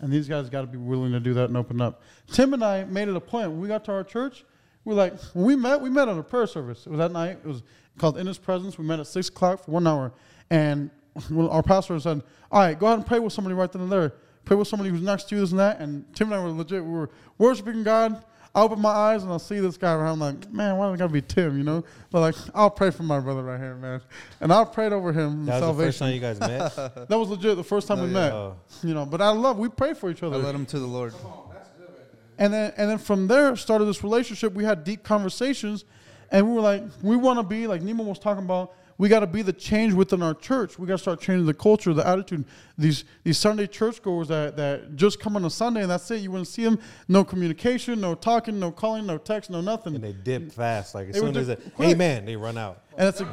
And 0.00 0.12
these 0.12 0.28
guys 0.28 0.48
got 0.48 0.60
to 0.60 0.66
be 0.66 0.78
willing 0.78 1.12
to 1.12 1.20
do 1.20 1.34
that 1.34 1.48
and 1.48 1.56
open 1.56 1.80
up. 1.80 2.02
Tim 2.30 2.54
and 2.54 2.64
I 2.64 2.84
made 2.84 3.08
it 3.08 3.16
a 3.16 3.20
point 3.20 3.50
when 3.50 3.60
we 3.60 3.68
got 3.68 3.84
to 3.86 3.92
our 3.92 4.04
church. 4.04 4.44
We're 4.84 4.94
like, 4.94 5.18
when 5.34 5.44
we 5.44 5.56
met, 5.56 5.80
we 5.80 5.90
met 5.90 6.08
at 6.08 6.16
a 6.16 6.22
prayer 6.22 6.46
service. 6.46 6.86
It 6.86 6.90
was 6.90 6.98
that 6.98 7.12
night. 7.12 7.38
It 7.44 7.46
was 7.46 7.62
called 7.98 8.16
In 8.16 8.26
His 8.26 8.38
Presence. 8.38 8.78
We 8.78 8.84
met 8.84 9.00
at 9.00 9.06
six 9.06 9.28
o'clock 9.28 9.64
for 9.64 9.72
one 9.72 9.86
hour, 9.86 10.12
and 10.50 10.90
our 11.36 11.62
pastor 11.62 11.98
said, 11.98 12.22
"All 12.50 12.60
right, 12.60 12.78
go 12.78 12.86
ahead 12.86 12.98
and 12.98 13.06
pray 13.06 13.18
with 13.18 13.32
somebody 13.32 13.54
right 13.54 13.70
then 13.70 13.82
and 13.82 13.92
there. 13.92 14.14
Pray 14.44 14.56
with 14.56 14.68
somebody 14.68 14.88
who's 14.88 15.02
next 15.02 15.28
to 15.28 15.34
you, 15.34 15.40
this 15.40 15.50
and 15.50 15.58
that." 15.58 15.80
And 15.80 16.04
Tim 16.14 16.32
and 16.32 16.40
I 16.40 16.44
were 16.44 16.52
legit. 16.52 16.84
We 16.84 16.90
were 16.90 17.10
worshiping 17.36 17.82
God. 17.82 18.24
I 18.54 18.62
open 18.62 18.80
my 18.80 18.90
eyes 18.90 19.22
and 19.22 19.32
I 19.32 19.36
see 19.36 19.60
this 19.60 19.76
guy 19.76 19.92
around. 19.92 20.20
I'm 20.22 20.34
like, 20.40 20.52
man, 20.52 20.76
why 20.76 20.86
does 20.86 20.94
it 20.94 20.98
gotta 20.98 21.12
be 21.12 21.22
Tim? 21.22 21.56
You 21.58 21.64
know? 21.64 21.84
But 22.10 22.20
like, 22.20 22.34
I'll 22.54 22.70
pray 22.70 22.90
for 22.90 23.02
my 23.02 23.20
brother 23.20 23.42
right 23.42 23.60
here, 23.60 23.74
man. 23.76 24.00
And 24.40 24.52
I 24.52 24.64
prayed 24.64 24.92
over 24.92 25.12
him. 25.12 25.46
That 25.46 25.60
was 25.62 25.76
the 25.76 25.84
first 25.84 25.98
time 25.98 26.14
you 26.14 26.20
guys 26.20 26.40
met. 26.40 26.74
that 26.76 27.10
was 27.10 27.28
legit 27.28 27.56
the 27.56 27.62
first 27.64 27.86
time 27.86 27.98
Oh, 28.00 28.02
we 28.04 28.08
yeah. 28.08 28.14
met. 28.14 28.32
Oh. 28.32 28.56
You 28.82 28.94
know, 28.94 29.06
but 29.06 29.20
I 29.20 29.28
love. 29.30 29.58
We 29.58 29.68
pray 29.68 29.94
for 29.94 30.10
each 30.10 30.22
I 30.22 30.26
other. 30.26 30.38
led 30.38 30.54
him 30.54 30.66
to 30.66 30.78
the 30.78 30.86
Lord. 30.86 31.14
And 32.38 32.52
then 32.52 32.72
and 32.76 32.88
then 32.90 32.98
from 32.98 33.26
there 33.26 33.56
started 33.56 33.84
this 33.86 34.02
relationship. 34.04 34.52
We 34.54 34.64
had 34.64 34.84
deep 34.84 35.02
conversations, 35.02 35.84
and 36.30 36.46
we 36.48 36.54
were 36.54 36.60
like, 36.60 36.82
we 37.02 37.16
want 37.16 37.38
to 37.40 37.42
be 37.42 37.66
like 37.66 37.82
Nemo 37.82 38.04
was 38.04 38.18
talking 38.18 38.44
about. 38.44 38.72
We 38.98 39.08
got 39.08 39.20
to 39.20 39.28
be 39.28 39.42
the 39.42 39.52
change 39.52 39.94
within 39.94 40.22
our 40.22 40.34
church. 40.34 40.76
We 40.76 40.86
got 40.86 40.94
to 40.94 40.98
start 40.98 41.20
changing 41.20 41.46
the 41.46 41.54
culture, 41.54 41.94
the 41.94 42.06
attitude. 42.06 42.44
These 42.76 43.04
these 43.22 43.38
Sunday 43.38 43.68
churchgoers 43.68 44.26
that 44.28 44.56
that 44.56 44.96
just 44.96 45.20
come 45.20 45.36
on 45.36 45.44
a 45.44 45.50
Sunday 45.50 45.82
and 45.82 45.90
that's 45.90 46.10
it. 46.10 46.20
You 46.20 46.32
wouldn't 46.32 46.48
see 46.48 46.64
them. 46.64 46.80
No 47.06 47.22
communication, 47.22 48.00
no 48.00 48.16
talking, 48.16 48.58
no 48.58 48.72
calling, 48.72 49.06
no 49.06 49.16
text, 49.16 49.50
no 49.50 49.60
nothing. 49.60 49.94
And 49.94 50.02
they 50.02 50.12
dip 50.12 50.50
fast. 50.50 50.96
Like 50.96 51.08
as 51.08 51.14
They 51.14 51.20
soon 51.20 51.36
as 51.36 51.46
dip 51.46 51.64
it, 51.64 51.72
amen, 51.80 52.26
they 52.26 52.34
run 52.34 52.58
out. 52.58 52.82
And 52.96 53.08
it's 53.08 53.20
a, 53.20 53.24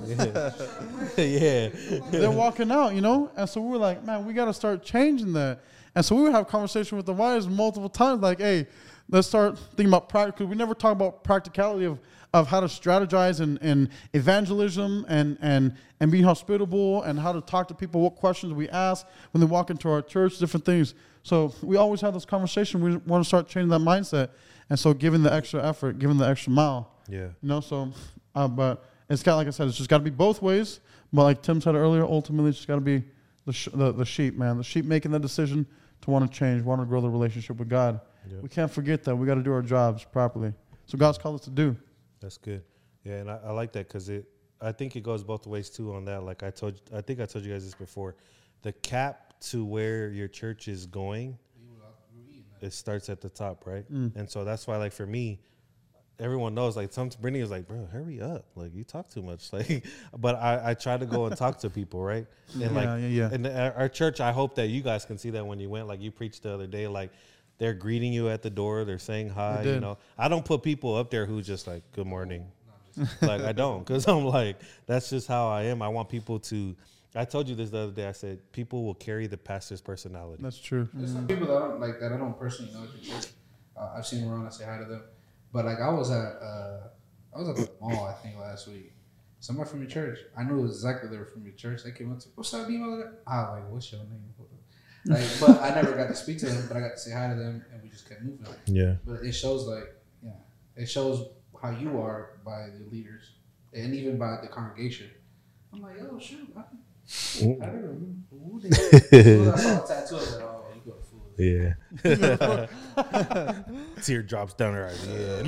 yeah. 1.16 1.68
they're 2.10 2.30
walking 2.30 2.70
out, 2.70 2.94
you 2.94 3.02
know. 3.02 3.30
And 3.36 3.48
so 3.48 3.60
we 3.60 3.72
were 3.72 3.78
like, 3.78 4.04
man, 4.04 4.24
we 4.24 4.32
got 4.32 4.46
to 4.46 4.54
start 4.54 4.82
changing 4.82 5.34
that. 5.34 5.60
And 5.94 6.04
so 6.04 6.14
we 6.14 6.22
would 6.22 6.32
have 6.32 6.46
conversation 6.48 6.96
with 6.96 7.06
the 7.06 7.12
wives 7.12 7.48
multiple 7.48 7.88
times, 7.88 8.22
like, 8.22 8.38
hey, 8.38 8.66
let's 9.10 9.28
start 9.28 9.58
thinking 9.58 9.88
about 9.88 10.08
practical. 10.08 10.46
We 10.46 10.56
never 10.56 10.74
talk 10.74 10.92
about 10.92 11.24
practicality 11.24 11.84
of, 11.84 11.98
of 12.32 12.46
how 12.46 12.60
to 12.60 12.66
strategize 12.66 13.40
and, 13.40 13.58
and 13.60 13.88
evangelism 14.12 15.04
and, 15.08 15.36
and, 15.40 15.74
and 15.98 16.12
being 16.12 16.24
hospitable 16.24 17.02
and 17.02 17.18
how 17.18 17.32
to 17.32 17.40
talk 17.40 17.66
to 17.68 17.74
people, 17.74 18.00
what 18.00 18.14
questions 18.14 18.52
we 18.52 18.68
ask 18.68 19.06
when 19.32 19.40
they 19.40 19.46
walk 19.46 19.70
into 19.70 19.88
our 19.90 20.00
church, 20.00 20.38
different 20.38 20.64
things. 20.64 20.94
So 21.22 21.52
we 21.62 21.76
always 21.76 22.00
have 22.02 22.14
this 22.14 22.24
conversation. 22.24 22.80
We 22.82 22.96
want 22.98 23.24
to 23.24 23.28
start 23.28 23.48
changing 23.48 23.70
that 23.70 23.80
mindset. 23.80 24.30
And 24.68 24.78
so 24.78 24.94
giving 24.94 25.22
the 25.22 25.32
extra 25.32 25.66
effort, 25.66 25.98
giving 25.98 26.18
the 26.18 26.26
extra 26.26 26.52
mile. 26.52 26.92
Yeah. 27.08 27.28
You 27.42 27.48
know, 27.48 27.60
so, 27.60 27.92
uh, 28.34 28.46
but 28.46 28.84
it's 29.08 29.24
got, 29.24 29.34
like 29.34 29.48
I 29.48 29.50
said, 29.50 29.66
it's 29.66 29.76
just 29.76 29.90
got 29.90 29.98
to 29.98 30.04
be 30.04 30.10
both 30.10 30.40
ways. 30.40 30.78
But 31.12 31.24
like 31.24 31.42
Tim 31.42 31.60
said 31.60 31.74
earlier, 31.74 32.04
ultimately, 32.04 32.50
it's 32.50 32.58
just 32.58 32.68
got 32.68 32.76
to 32.76 32.80
be 32.80 33.02
the, 33.46 33.52
sh- 33.52 33.68
the 33.74 33.90
the 33.90 34.04
sheep, 34.04 34.38
man. 34.38 34.58
The 34.58 34.62
sheep 34.62 34.84
making 34.84 35.10
the 35.10 35.18
decision 35.18 35.66
to 36.02 36.10
want 36.10 36.30
to 36.30 36.38
change, 36.38 36.62
want 36.62 36.80
to 36.80 36.86
grow 36.86 37.00
the 37.00 37.10
relationship 37.10 37.56
with 37.56 37.68
God. 37.68 38.00
Yep. 38.30 38.42
We 38.42 38.48
can't 38.48 38.70
forget 38.70 39.02
that. 39.04 39.16
We 39.16 39.26
got 39.26 39.34
to 39.34 39.42
do 39.42 39.52
our 39.52 39.62
jobs 39.62 40.04
properly. 40.04 40.52
So 40.86 40.96
God's 40.96 41.18
called 41.18 41.34
us 41.40 41.44
to 41.46 41.50
do. 41.50 41.76
That's 42.20 42.36
good. 42.36 42.62
Yeah, 43.04 43.14
and 43.14 43.30
I, 43.30 43.40
I 43.46 43.50
like 43.52 43.72
that 43.72 43.88
because 43.88 44.08
it. 44.08 44.26
I 44.60 44.72
think 44.72 44.94
it 44.94 45.02
goes 45.02 45.24
both 45.24 45.46
ways 45.46 45.70
too 45.70 45.94
on 45.94 46.04
that. 46.04 46.22
Like 46.22 46.42
I 46.42 46.50
told, 46.50 46.80
I 46.94 47.00
think 47.00 47.18
I 47.20 47.24
told 47.24 47.44
you 47.46 47.52
guys 47.52 47.64
this 47.64 47.74
before. 47.74 48.14
The 48.62 48.72
cap 48.72 49.32
to 49.40 49.64
where 49.64 50.10
your 50.10 50.28
church 50.28 50.68
is 50.68 50.84
going, 50.84 51.38
it 52.60 52.72
starts 52.74 53.08
at 53.08 53.22
the 53.22 53.30
top, 53.30 53.66
right? 53.66 53.90
Mm. 53.90 54.14
And 54.16 54.30
so 54.30 54.44
that's 54.44 54.66
why, 54.66 54.76
like 54.76 54.92
for 54.92 55.06
me, 55.06 55.40
everyone 56.18 56.54
knows. 56.54 56.76
Like 56.76 56.92
some 56.92 57.10
Brittany 57.20 57.42
is 57.42 57.50
like, 57.50 57.66
"Bro, 57.66 57.86
hurry 57.86 58.20
up! 58.20 58.44
Like 58.54 58.74
you 58.74 58.84
talk 58.84 59.08
too 59.08 59.22
much." 59.22 59.50
Like, 59.52 59.84
but 60.16 60.36
I, 60.36 60.70
I 60.70 60.74
try 60.74 60.98
to 60.98 61.06
go 61.06 61.26
and 61.26 61.36
talk 61.36 61.58
to 61.60 61.70
people, 61.70 62.02
right? 62.02 62.26
And 62.52 62.74
like, 62.74 62.84
Yeah, 62.84 62.96
yeah, 62.96 63.06
yeah. 63.08 63.30
And 63.32 63.46
our, 63.46 63.72
our 63.72 63.88
church, 63.88 64.20
I 64.20 64.32
hope 64.32 64.54
that 64.56 64.68
you 64.68 64.82
guys 64.82 65.04
can 65.04 65.16
see 65.18 65.30
that 65.30 65.46
when 65.46 65.58
you 65.58 65.70
went. 65.70 65.88
Like 65.88 66.00
you 66.00 66.10
preached 66.10 66.42
the 66.42 66.52
other 66.52 66.66
day, 66.66 66.86
like. 66.86 67.10
They're 67.60 67.74
greeting 67.74 68.14
you 68.14 68.30
at 68.30 68.40
the 68.40 68.48
door. 68.48 68.86
They're 68.86 68.98
saying 68.98 69.28
hi. 69.28 69.62
You 69.62 69.80
know, 69.80 69.98
I 70.16 70.28
don't 70.28 70.44
put 70.44 70.62
people 70.62 70.96
up 70.96 71.10
there 71.10 71.26
who 71.26 71.42
just 71.42 71.66
like, 71.66 71.82
"Good 71.92 72.06
morning." 72.06 72.50
like 73.20 73.42
I 73.42 73.52
don't, 73.52 73.86
because 73.86 74.08
I'm 74.08 74.24
like, 74.24 74.58
that's 74.86 75.10
just 75.10 75.28
how 75.28 75.48
I 75.48 75.64
am. 75.64 75.82
I 75.82 75.88
want 75.88 76.08
people 76.08 76.40
to. 76.40 76.74
I 77.14 77.26
told 77.26 77.48
you 77.50 77.54
this 77.54 77.68
the 77.68 77.80
other 77.80 77.92
day. 77.92 78.08
I 78.08 78.12
said 78.12 78.40
people 78.52 78.84
will 78.84 78.94
carry 78.94 79.26
the 79.26 79.36
pastor's 79.36 79.82
personality. 79.82 80.42
That's 80.42 80.58
true. 80.58 80.88
There's 80.94 81.12
some 81.12 81.26
people 81.26 81.46
that 81.48 81.56
I 81.56 81.68
don't 81.68 81.80
like 81.80 82.00
that 82.00 82.12
I 82.12 82.16
don't 82.16 82.38
personally 82.38 82.72
know 82.72 82.84
at. 82.84 83.32
Uh, 83.76 83.92
I've 83.94 84.06
seen 84.06 84.22
them 84.22 84.32
around. 84.32 84.46
I 84.46 84.50
say 84.50 84.64
hi 84.64 84.78
to 84.78 84.86
them. 84.86 85.02
But 85.52 85.66
like 85.66 85.80
I 85.80 85.90
was 85.90 86.10
at 86.10 86.16
uh, 86.16 86.80
I 87.36 87.40
was 87.40 87.48
at 87.50 87.56
the 87.56 87.70
mall 87.78 88.06
I 88.06 88.14
think 88.22 88.38
last 88.38 88.68
week. 88.68 88.94
Someone 89.40 89.66
from 89.66 89.80
your 89.80 89.90
church. 89.90 90.18
I 90.34 90.44
knew 90.44 90.64
exactly 90.64 91.10
they 91.10 91.18
were 91.18 91.26
from 91.26 91.44
your 91.44 91.54
church. 91.54 91.82
They 91.84 91.92
came 91.92 92.10
up 92.10 92.20
to 92.20 92.28
what's 92.34 92.54
up, 92.54 92.68
Nemo? 92.70 93.10
I 93.26 93.42
was 93.42 93.60
like, 93.60 93.70
what's 93.70 93.92
your 93.92 94.00
name? 94.00 94.32
Like, 95.06 95.24
but 95.40 95.60
I 95.62 95.70
never 95.74 95.92
got 95.92 96.08
to 96.08 96.14
speak 96.14 96.38
to 96.40 96.46
them. 96.46 96.66
But 96.68 96.76
I 96.76 96.80
got 96.80 96.90
to 96.92 96.98
say 96.98 97.12
hi 97.12 97.28
to 97.28 97.34
them, 97.34 97.64
and 97.72 97.82
we 97.82 97.88
just 97.88 98.06
kept 98.08 98.22
moving. 98.22 98.46
Yeah, 98.66 98.96
But 99.06 99.24
it 99.24 99.32
shows 99.32 99.66
like 99.66 99.94
yeah, 100.22 100.32
it 100.76 100.86
shows 100.86 101.26
how 101.60 101.70
you 101.70 101.98
are 102.00 102.38
by 102.44 102.68
the 102.78 102.84
leaders 102.90 103.32
and 103.72 103.94
even 103.94 104.18
by 104.18 104.36
the 104.42 104.48
congregation. 104.48 105.10
I'm 105.72 105.80
like, 105.82 105.96
oh 106.02 106.18
shoot, 106.18 106.52
I, 106.56 106.60
I 106.60 106.64
don't 107.44 107.60
remember 107.60 107.96
who 108.30 108.60
they. 108.60 108.68
As 108.68 109.08
soon 109.10 109.48
as 109.48 109.54
I 109.54 109.56
saw 109.56 109.84
a 109.84 109.86
tattoo, 109.86 110.16
I 110.16 110.18
was 110.18 110.34
like, 110.36 110.44
oh, 110.44 110.64
you 110.74 110.82
go 110.84 110.94
fool. 111.08 111.24
yeah. 111.38 111.74
Teardrops 114.02 114.54
down 114.54 114.74
her 114.74 114.86
eyes. 114.86 115.06
Yeah. 115.08 115.42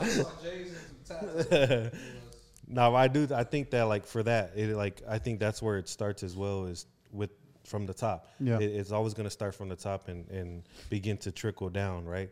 I 0.00 0.06
saw 0.06 0.30
J's 0.42 0.70
and 0.70 1.06
some 1.06 1.18
tattoos. 1.20 1.92
no, 2.68 2.94
I 2.94 3.08
do. 3.08 3.28
I 3.34 3.44
think 3.44 3.70
that 3.70 3.82
like 3.84 4.04
for 4.06 4.22
that, 4.22 4.52
it 4.56 4.74
like 4.76 5.02
I 5.08 5.18
think 5.18 5.40
that's 5.40 5.60
where 5.62 5.78
it 5.78 5.88
starts 5.88 6.22
as 6.22 6.36
well 6.36 6.66
is 6.66 6.86
with 7.12 7.30
from 7.64 7.86
the 7.86 7.94
top. 7.94 8.28
Yeah. 8.40 8.58
It, 8.58 8.72
it's 8.72 8.92
always 8.92 9.14
going 9.14 9.24
to 9.24 9.30
start 9.30 9.54
from 9.54 9.68
the 9.68 9.76
top 9.76 10.08
and 10.08 10.28
and 10.30 10.62
begin 10.90 11.16
to 11.18 11.32
trickle 11.32 11.68
down, 11.68 12.04
right? 12.04 12.30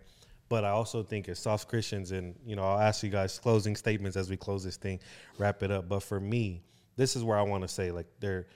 But 0.49 0.65
I 0.65 0.71
also 0.71 1.05
think 1.05 1.29
as 1.29 1.39
soft 1.39 1.69
Christians, 1.69 2.11
and 2.11 2.35
you 2.45 2.57
know, 2.57 2.63
I'll 2.63 2.81
ask 2.81 3.03
you 3.05 3.09
guys 3.11 3.39
closing 3.39 3.77
statements 3.77 4.17
as 4.17 4.29
we 4.29 4.37
close 4.37 4.65
this 4.65 4.77
thing, 4.77 4.99
wrap 5.39 5.63
it 5.63 5.71
up. 5.71 5.89
But 5.89 6.03
for 6.03 6.19
me, 6.19 6.63
this 6.97 7.15
is 7.15 7.23
where 7.23 7.39
I 7.39 7.43
want 7.43 7.63
to 7.63 7.69
say, 7.69 7.93
like, 7.93 8.07
there, 8.19 8.49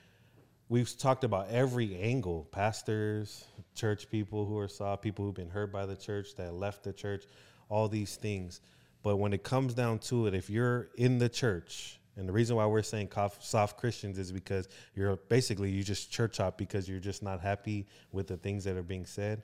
we've 0.69 0.99
talked 0.99 1.23
about 1.23 1.51
every 1.51 1.97
angle: 1.97 2.49
pastors, 2.51 3.45
church 3.77 4.11
people 4.11 4.45
who 4.45 4.59
are 4.59 4.67
soft, 4.67 5.03
people 5.03 5.25
who've 5.25 5.35
been 5.35 5.51
hurt 5.51 5.73
by 5.73 5.87
the 5.87 5.95
church 5.95 6.35
that 6.37 6.55
left 6.55 6.83
the 6.83 6.93
church, 6.93 7.27
all 7.69 7.89
these 7.89 8.17
things. 8.17 8.61
But 9.05 9.19
when 9.19 9.33
it 9.33 9.45
comes 9.45 9.75
down 9.75 10.01
to 10.01 10.27
it, 10.27 10.35
if 10.35 10.51
you're 10.51 10.89
in 10.97 11.19
the 11.19 11.29
church, 11.29 12.01
and 12.16 12.28
the 12.28 12.32
reason 12.32 12.57
why 12.57 12.66
we're 12.66 12.82
saying 12.82 13.11
soft 13.41 13.77
Christians 13.78 14.19
is 14.19 14.31
because 14.32 14.69
you're 14.95 15.16
basically 15.16 15.70
you 15.70 15.82
just 15.82 16.11
church 16.12 16.36
hop 16.39 16.57
because 16.59 16.89
you're 16.89 17.01
just 17.01 17.23
not 17.23 17.41
happy 17.41 17.86
with 18.12 18.27
the 18.28 18.36
things 18.36 18.65
that 18.65 18.77
are 18.77 18.82
being 18.82 19.07
said. 19.07 19.43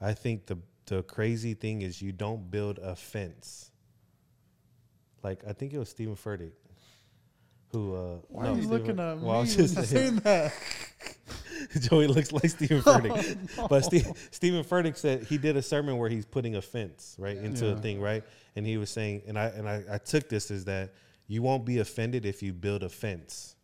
I 0.00 0.14
think 0.14 0.46
the 0.46 0.58
the 0.86 1.02
crazy 1.02 1.54
thing 1.54 1.82
is 1.82 2.00
you 2.00 2.12
don't 2.12 2.50
build 2.50 2.78
a 2.78 2.96
fence. 2.96 3.70
Like 5.22 5.42
I 5.48 5.52
think 5.52 5.72
it 5.72 5.78
was 5.78 5.88
Steven 5.90 6.16
Furtick 6.16 6.52
who 7.72 7.94
uh 7.94 8.16
Why 8.28 8.44
no, 8.44 8.52
are 8.52 8.56
you 8.56 8.62
Steven- 8.62 8.78
looking 8.78 9.00
at 9.00 9.18
well, 9.18 9.30
I 9.30 9.34
me 9.34 9.40
was 9.40 9.56
just 9.56 9.74
saying- 9.74 9.86
saying 9.86 10.16
that? 10.20 10.52
Joey 11.80 12.06
looks 12.06 12.32
like 12.32 12.48
Steven 12.50 12.80
Furtick. 12.82 13.68
But 13.68 13.84
Steve, 13.84 14.06
Steven 14.30 14.64
Furtick 14.64 14.96
said 14.96 15.24
he 15.24 15.36
did 15.38 15.56
a 15.56 15.62
sermon 15.62 15.98
where 15.98 16.08
he's 16.08 16.24
putting 16.24 16.54
a 16.56 16.62
fence 16.62 17.14
right 17.18 17.36
into 17.36 17.68
a 17.72 17.76
thing, 17.76 18.00
right? 18.00 18.22
And 18.56 18.64
he 18.66 18.76
was 18.78 18.90
saying, 18.90 19.22
and 19.26 19.38
I 19.38 19.46
and 19.46 19.68
I, 19.68 19.82
I 19.92 19.98
took 19.98 20.28
this 20.28 20.50
as 20.50 20.64
that 20.66 20.94
you 21.28 21.42
won't 21.42 21.64
be 21.64 21.78
offended 21.78 22.26
if 22.26 22.42
you 22.42 22.52
build 22.52 22.82
a 22.82 22.88
fence. 22.88 23.54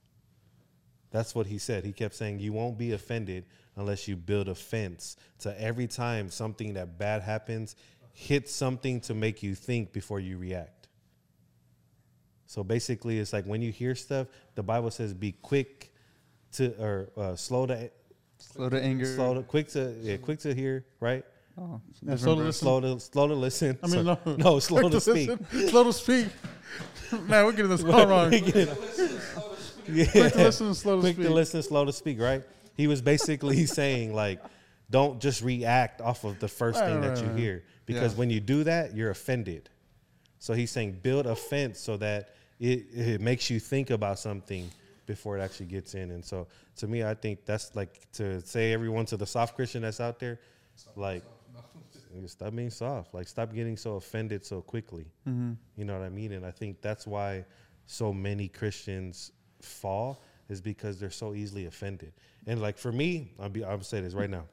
That's 1.11 1.35
what 1.35 1.47
he 1.47 1.59
said. 1.59 1.85
He 1.85 1.93
kept 1.93 2.15
saying 2.15 2.41
you 2.41 2.53
won't 2.53 2.77
be 2.77 2.93
offended 2.93 3.47
unless 3.77 4.07
you 4.07 4.17
build 4.17 4.49
a 4.49 4.55
fence. 4.55 5.17
To 5.41 5.61
every 5.61 5.87
time 5.87 6.31
something 6.31 6.75
that 6.75 6.99
bad 6.99 7.23
happens, 7.23 7.75
hit 8.13 8.49
something 8.49 9.01
to 9.03 9.15
make 9.15 9.43
you 9.43 9.55
think 9.55 9.93
before 9.93 10.21
you 10.21 10.39
react. 10.39 10.89
So 12.47 12.63
basically, 12.63 13.19
it's 13.19 13.33
like 13.33 13.47
when 13.47 13.63
you 13.63 13.73
hear 13.73 13.95
stuff, 13.95 14.29
the 14.55 14.63
Bible 14.63 14.91
says 14.91 15.15
be 15.15 15.33
quick 15.33 15.93
to 16.53 16.75
or 16.81 17.11
uh, 17.17 17.37
slow 17.37 17.67
to 17.67 17.91
Slow 18.39 18.69
to 18.69 18.81
anger. 18.81 19.07
slow 19.07 19.35
to 19.35 19.43
quick 19.43 19.69
to 19.69 19.95
yeah 20.01 20.17
quick 20.19 20.39
to 20.41 20.55
hear 20.55 20.85
right 21.01 21.25
Oh, 21.57 21.81
Yeah, 22.03 22.17
slow 22.17 22.35
to 22.35 22.41
verse. 22.43 22.47
listen. 22.47 22.53
slow 22.67 22.81
to 22.81 23.01
slow 23.01 23.29
to 23.29 23.35
listen 23.35 23.79
I 23.83 23.87
mean, 23.87 24.05
So- 24.05 24.19
no, 24.27 24.37
no 24.37 24.59
slow 24.59 24.81
Quick 24.81 24.93
to 24.93 25.01
speak 25.01 25.29
listen, 25.31 25.69
slow 25.69 25.85
to 25.85 25.93
speak. 25.93 26.27
Man, 27.29 27.45
we're 27.45 27.53
getting 27.53 27.69
this 27.71 27.85
all 27.85 28.07
wrong. 28.09 28.33
yeah 28.33 28.51
Quick 30.11 30.33
to 30.33 30.45
listen 30.45 30.67
and 30.67 30.77
slow 30.77 30.97
to 30.97 31.01
quick 31.03 31.15
speak. 31.15 31.27
to 31.27 31.33
listen 31.33 31.63
slow 31.63 31.85
to 31.85 31.93
speak 31.93 32.21
right 32.21 32.43
he 32.77 32.87
was 32.87 33.01
basically 33.03 33.67
saying 33.81 34.15
like 34.15 34.41
don't 34.91 35.21
just 35.21 35.43
react 35.43 36.01
off 36.01 36.25
of 36.25 36.39
the 36.41 36.49
first 36.49 36.81
Right, 36.81 36.89
thing 36.89 37.01
that 37.03 37.21
you 37.21 37.29
right. 37.29 37.39
hear 37.39 37.63
because 37.87 38.13
Yeah. 38.15 38.19
when 38.19 38.31
you 38.31 38.41
do 38.41 38.65
that 38.65 38.97
you're 38.97 39.11
offended 39.11 39.69
so 40.39 40.55
he's 40.55 40.71
saying 40.71 40.99
build 41.03 41.27
a 41.27 41.37
fence 41.37 41.79
so 41.79 41.97
that 41.99 42.31
it, 42.61 42.87
it 42.95 43.21
makes 43.21 43.49
you 43.51 43.61
think 43.61 43.91
about 43.91 44.19
something 44.19 44.71
before 45.07 45.39
it 45.39 45.43
actually 45.43 45.67
gets 45.67 45.95
in 45.95 46.11
and 46.11 46.25
so 46.25 46.47
to 46.77 46.87
me 46.87 47.05
i 47.05 47.15
think 47.15 47.45
that's 47.45 47.77
like 47.77 48.11
to 48.13 48.41
say 48.41 48.73
everyone 48.73 49.05
to 49.07 49.17
the 49.17 49.27
soft 49.27 49.55
christian 49.55 49.83
that's 49.83 50.01
out 50.01 50.19
there 50.19 50.41
like 50.97 51.23
stop 52.27 52.55
being 52.55 52.71
soft 52.71 53.13
like 53.15 53.27
stop 53.29 53.53
getting 53.55 53.77
so 53.77 53.97
offended 53.97 54.45
so 54.45 54.61
quickly 54.63 55.07
Mhm. 55.27 55.57
you 55.77 55.85
know 55.85 55.99
what 55.99 56.05
I 56.07 56.09
mean? 56.11 56.33
And 56.33 56.45
I 56.47 56.51
think 56.51 56.81
that's 56.81 57.07
why 57.07 57.45
so 57.87 58.13
many 58.13 58.49
Christians 58.49 59.33
fall 59.61 60.23
is 60.49 60.61
because 60.61 60.99
they're 61.01 61.11
so 61.11 61.35
easily 61.35 61.67
offended. 61.67 62.13
And 62.47 62.61
like 62.61 62.77
for 62.79 62.93
me, 62.93 63.33
I'll 63.41 63.49
be 63.49 63.65
I'll 63.65 63.81
say 63.83 64.01
this 64.01 64.15
right 64.15 64.31
now. 64.31 64.45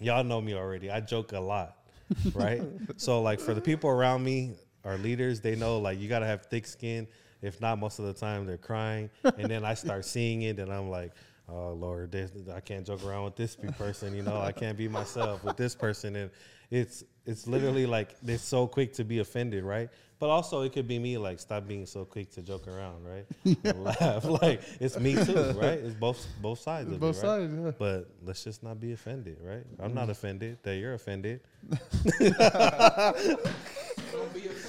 Y'all 0.00 0.24
know 0.24 0.40
me 0.40 0.54
already. 0.54 0.90
I 0.90 1.00
joke 1.00 1.32
a 1.32 1.40
lot, 1.40 1.76
right? 2.34 2.62
so 2.96 3.22
like 3.22 3.40
for 3.40 3.54
the 3.54 3.60
people 3.60 3.88
around 3.90 4.24
me, 4.24 4.54
our 4.84 4.96
leaders, 4.98 5.40
they 5.40 5.54
know 5.54 5.78
like 5.78 5.98
you 6.00 6.08
gotta 6.08 6.26
have 6.26 6.46
thick 6.46 6.66
skin 6.66 7.06
If 7.42 7.60
not, 7.60 7.78
most 7.78 7.98
of 7.98 8.04
the 8.04 8.12
time 8.14 8.46
they're 8.46 8.56
crying, 8.56 9.10
and 9.24 9.50
then 9.50 9.64
I 9.64 9.74
start 9.74 10.04
seeing 10.04 10.42
it, 10.42 10.58
and 10.58 10.72
I'm 10.72 10.88
like. 10.90 11.12
Oh 11.48 11.72
Lord, 11.72 12.12
this, 12.12 12.30
I 12.54 12.60
can't 12.60 12.86
joke 12.86 13.04
around 13.04 13.24
with 13.24 13.36
this 13.36 13.56
person. 13.76 14.14
You 14.14 14.22
know, 14.22 14.40
I 14.40 14.52
can't 14.52 14.78
be 14.78 14.86
myself 14.88 15.42
with 15.42 15.56
this 15.56 15.74
person, 15.74 16.14
and 16.14 16.30
it's 16.72 17.04
it's 17.24 17.46
literally 17.46 17.86
like 17.86 18.16
they're 18.22 18.38
so 18.38 18.66
quick 18.66 18.94
to 18.94 19.04
be 19.04 19.20
offended, 19.20 19.62
right? 19.62 19.88
But 20.18 20.30
also 20.30 20.62
it 20.62 20.72
could 20.72 20.86
be 20.88 20.98
me, 20.98 21.18
like 21.18 21.38
stop 21.40 21.66
being 21.68 21.84
so 21.86 22.04
quick 22.04 22.30
to 22.32 22.42
joke 22.42 22.66
around, 22.68 23.04
right? 23.04 23.26
Laugh, 23.76 24.24
like 24.42 24.60
it's 24.80 24.98
me 24.98 25.14
too, 25.14 25.34
right? 25.60 25.78
It's 25.78 25.94
both 25.94 26.26
both 26.40 26.58
sides 26.60 26.90
of 26.90 26.98
Both 27.00 27.22
it, 27.22 27.26
right? 27.26 27.40
sides, 27.40 27.54
yeah. 27.54 27.70
But 27.78 28.08
let's 28.24 28.42
just 28.42 28.62
not 28.62 28.80
be 28.80 28.92
offended, 28.92 29.36
right? 29.42 29.64
I'm 29.80 29.90
Mm. 29.92 29.94
not 29.94 30.10
offended 30.10 30.58
that 30.62 30.76
you're 30.76 30.94
offended. 30.94 31.40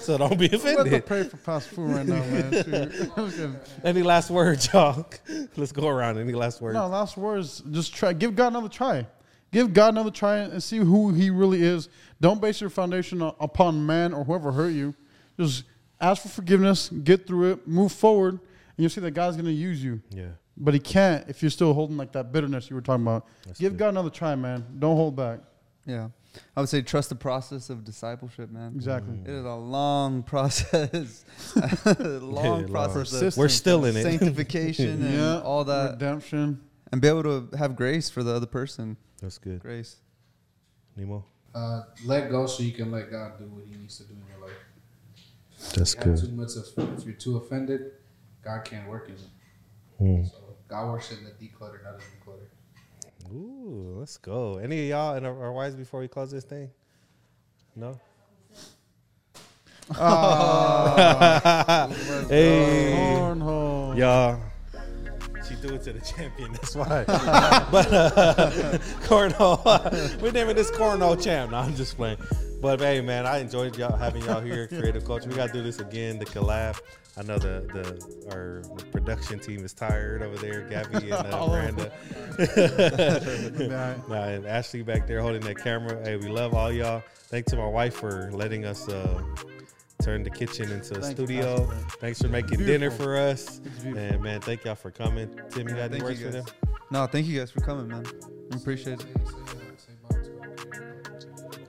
so 0.01 0.17
don't 0.17 0.37
be 0.37 0.47
We 0.47 0.57
have 0.57 0.61
to 0.63 0.71
offended. 0.81 1.05
pray 1.05 1.23
for 1.23 1.37
fast 1.37 1.69
food 1.69 1.91
right 1.91 2.05
now, 2.05 2.15
man. 2.25 2.51
Shoot. 2.63 3.11
I'm 3.17 3.31
kidding. 3.31 3.55
Any 3.83 4.03
last 4.03 4.29
words, 4.29 4.69
y'all? 4.73 5.05
Let's 5.55 5.71
go 5.71 5.87
around. 5.87 6.17
Any 6.17 6.33
last 6.33 6.61
words? 6.61 6.73
No, 6.75 6.87
last 6.87 7.15
words. 7.17 7.61
Just 7.71 7.93
try. 7.95 8.13
Give 8.13 8.35
God 8.35 8.47
another 8.47 8.69
try. 8.69 9.05
Give 9.53 9.71
God 9.73 9.89
another 9.93 10.11
try 10.11 10.37
and 10.39 10.61
see 10.61 10.77
who 10.79 11.11
He 11.13 11.29
really 11.29 11.63
is. 11.63 11.87
Don't 12.19 12.41
base 12.41 12.59
your 12.59 12.69
foundation 12.69 13.21
upon 13.21 13.85
man 13.85 14.13
or 14.13 14.23
whoever 14.25 14.51
hurt 14.51 14.69
you. 14.73 14.93
Just 15.39 15.63
ask 16.01 16.21
for 16.23 16.29
forgiveness, 16.29 16.89
get 16.89 17.25
through 17.27 17.51
it, 17.53 17.67
move 17.67 17.91
forward, 17.91 18.33
and 18.33 18.39
you'll 18.77 18.89
see 18.89 19.01
that 19.01 19.11
God's 19.11 19.37
going 19.37 19.45
to 19.45 19.51
use 19.51 19.81
you. 19.83 20.01
Yeah. 20.09 20.27
But 20.57 20.73
He 20.73 20.79
can't 20.79 21.29
if 21.29 21.41
you're 21.41 21.49
still 21.51 21.73
holding 21.73 21.97
like 21.97 22.11
that 22.13 22.31
bitterness 22.31 22.69
you 22.69 22.75
were 22.75 22.81
talking 22.81 23.03
about. 23.03 23.25
That's 23.45 23.59
Give 23.59 23.71
good. 23.73 23.79
God 23.79 23.89
another 23.89 24.09
try, 24.09 24.35
man. 24.35 24.65
Don't 24.79 24.95
hold 24.97 25.15
back. 25.15 25.39
Yeah. 25.85 26.09
I 26.57 26.61
would 26.61 26.69
say 26.69 26.81
trust 26.81 27.09
the 27.09 27.15
process 27.15 27.69
of 27.69 27.83
discipleship, 27.83 28.49
man. 28.49 28.71
Exactly. 28.75 29.17
Mm. 29.17 29.27
It 29.27 29.31
is 29.33 29.45
a 29.45 29.53
long 29.53 30.23
process. 30.33 31.25
a 31.55 31.99
long 32.19 32.61
Yeah, 32.61 32.67
process 32.71 33.13
long. 33.13 33.23
of 33.27 33.37
We're 33.37 33.49
still 33.49 33.85
in 33.85 33.95
it. 33.95 34.01
sanctification 34.03 34.89
and 35.05 35.13
Yeah, 35.13 35.41
all 35.41 35.63
that. 35.65 35.91
redemption. 35.91 36.59
And 36.91 37.01
be 37.01 37.07
able 37.07 37.23
to 37.23 37.55
have 37.57 37.75
grace 37.75 38.09
for 38.09 38.23
the 38.23 38.33
other 38.35 38.45
person. 38.47 38.97
That's 39.23 39.37
good. 39.37 39.61
Grace. 39.61 39.95
Nemo. 40.97 41.23
Uh, 41.55 41.83
let 42.05 42.29
go 42.29 42.45
so 42.45 42.61
you 42.61 42.73
can 42.73 42.91
let 42.91 43.09
God 43.09 43.37
do 43.39 43.45
what 43.45 43.63
He 43.63 43.77
needs 43.77 43.97
to 43.99 44.03
do 44.03 44.13
in 44.13 44.23
your 44.27 44.45
life. 44.45 44.57
That's 45.73 45.93
If 45.93 46.05
you 46.05 46.11
have 46.11 46.19
too 46.19 46.31
much 46.33 46.49
of, 46.57 46.97
if 46.99 47.05
you're 47.05 47.15
too 47.15 47.37
offended, 47.37 47.93
God 48.43 48.65
can't 48.65 48.85
work 48.89 49.07
in 49.07 49.15
you. 49.15 50.17
Mm. 50.19 50.29
So 50.29 50.35
God 50.67 50.91
works 50.91 51.13
in 51.13 51.23
the 51.23 51.29
declutter, 51.31 51.81
not 51.85 51.93
in 51.93 51.99
the 51.99 52.25
clutter. 52.25 52.49
Ooh, 53.31 53.95
let's 53.97 54.17
go. 54.17 54.57
Any 54.57 54.81
of 54.81 54.89
y'all 54.89 55.15
and 55.15 55.25
our, 55.25 55.41
our 55.41 55.53
wives 55.53 55.75
before 55.75 56.01
we 56.01 56.09
close 56.09 56.29
this 56.29 56.43
thing? 56.43 56.69
No. 57.77 57.97
hey, 62.29 62.93
Cornhole. 62.93 63.97
y'all. 63.97 64.41
Threw 65.63 65.75
it 65.75 65.83
to 65.83 65.93
the 65.93 66.01
champion. 66.01 66.51
That's 66.51 66.75
why. 66.75 67.05
but 67.05 67.93
uh, 67.93 68.77
cornhole. 69.07 70.21
We're 70.21 70.33
naming 70.33 70.57
this 70.57 70.69
cornhole 70.71 71.23
champ. 71.23 71.51
No, 71.51 71.57
I'm 71.59 71.73
just 71.73 71.95
playing. 71.95 72.17
But 72.59 72.81
hey, 72.81 72.99
man, 72.99 73.25
I 73.25 73.37
enjoyed 73.37 73.77
y'all 73.77 73.95
having 73.95 74.25
y'all 74.25 74.41
here, 74.41 74.67
creative 74.67 75.05
coach. 75.05 75.25
We 75.25 75.35
gotta 75.35 75.53
do 75.53 75.63
this 75.63 75.79
again. 75.79 76.19
The 76.19 76.25
collab. 76.25 76.81
I 77.15 77.23
know 77.23 77.37
the 77.37 77.63
the 77.71 78.29
our 78.33 78.61
production 78.91 79.39
team 79.39 79.63
is 79.63 79.73
tired 79.73 80.21
over 80.21 80.35
there. 80.35 80.63
Gabby 80.63 81.11
and 81.11 81.13
uh, 81.13 81.47
Miranda. 81.47 81.91
Yeah. 83.57 83.95
Nah, 84.09 84.23
and 84.23 84.45
Ashley 84.45 84.81
back 84.81 85.07
there 85.07 85.21
holding 85.21 85.43
that 85.43 85.59
camera. 85.59 86.03
Hey, 86.03 86.17
we 86.17 86.27
love 86.27 86.53
all 86.53 86.73
y'all. 86.73 87.03
Thanks 87.29 87.51
to 87.51 87.57
my 87.57 87.67
wife 87.67 87.93
for 87.95 88.29
letting 88.33 88.65
us 88.65 88.89
uh, 88.89 89.21
turn 90.03 90.23
the 90.23 90.29
kitchen 90.29 90.71
into 90.71 90.97
a 90.97 91.01
Thank 91.01 91.17
you, 91.17 91.25
studio. 91.25 91.65
Pastor. 91.65 91.97
Thanks 91.99 92.21
for 92.21 92.27
making 92.27 92.59
dinner 92.59 92.91
for 92.91 93.17
us. 93.17 93.61
And 93.85 94.21
man, 94.21 94.41
thank 94.41 94.65
y'all 94.65 94.75
for 94.75 94.91
coming. 94.91 95.29
Tim, 95.49 95.69
you 95.69 95.75
got 95.75 95.93
any 95.93 96.03
words 96.03 96.21
for 96.21 96.29
them? 96.29 96.45
No, 96.91 97.07
thank 97.07 97.25
you 97.25 97.39
guys 97.39 97.51
for 97.51 97.61
coming, 97.61 97.87
man. 97.87 98.05
I 98.51 98.55
appreciate 98.55 98.99
it. 98.99 99.05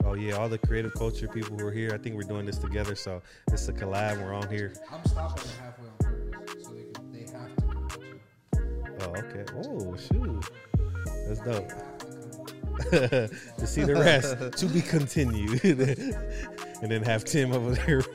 Oh 0.03 0.13
yeah, 0.13 0.33
all 0.33 0.49
the 0.49 0.57
creative 0.59 0.93
culture 0.93 1.27
people 1.27 1.57
who 1.57 1.65
are 1.65 1.71
here. 1.71 1.91
I 1.93 1.97
think 1.97 2.15
we're 2.15 2.23
doing 2.23 2.45
this 2.45 2.57
together, 2.57 2.93
so 2.93 3.21
it's 3.51 3.67
a 3.69 3.73
collab. 3.73 4.21
We're 4.21 4.33
on 4.33 4.47
here. 4.49 4.73
I'm 4.91 5.03
stopping 5.05 5.43
halfway 5.59 5.87
on 5.87 6.31
purpose 6.31 6.63
so 6.63 6.73
they 6.73 6.83
can, 6.93 7.11
they 7.11 7.19
have 7.31 7.55
to 7.55 7.61
come 7.63 7.81
watch 7.81 7.97
you. 7.97 8.19
Oh 9.01 9.15
okay. 9.15 9.45
Oh 9.55 9.95
shoot, 9.97 10.49
that's 11.27 11.39
dope. 11.39 11.71
To 13.57 13.67
see 13.67 13.83
the 13.83 13.95
rest, 13.95 14.57
to 14.59 14.65
be 14.67 14.81
continued, 14.81 15.63
and 16.81 16.91
then 16.91 17.03
have 17.03 17.23
Tim 17.23 17.53
over 17.53 17.71
there. 17.71 18.01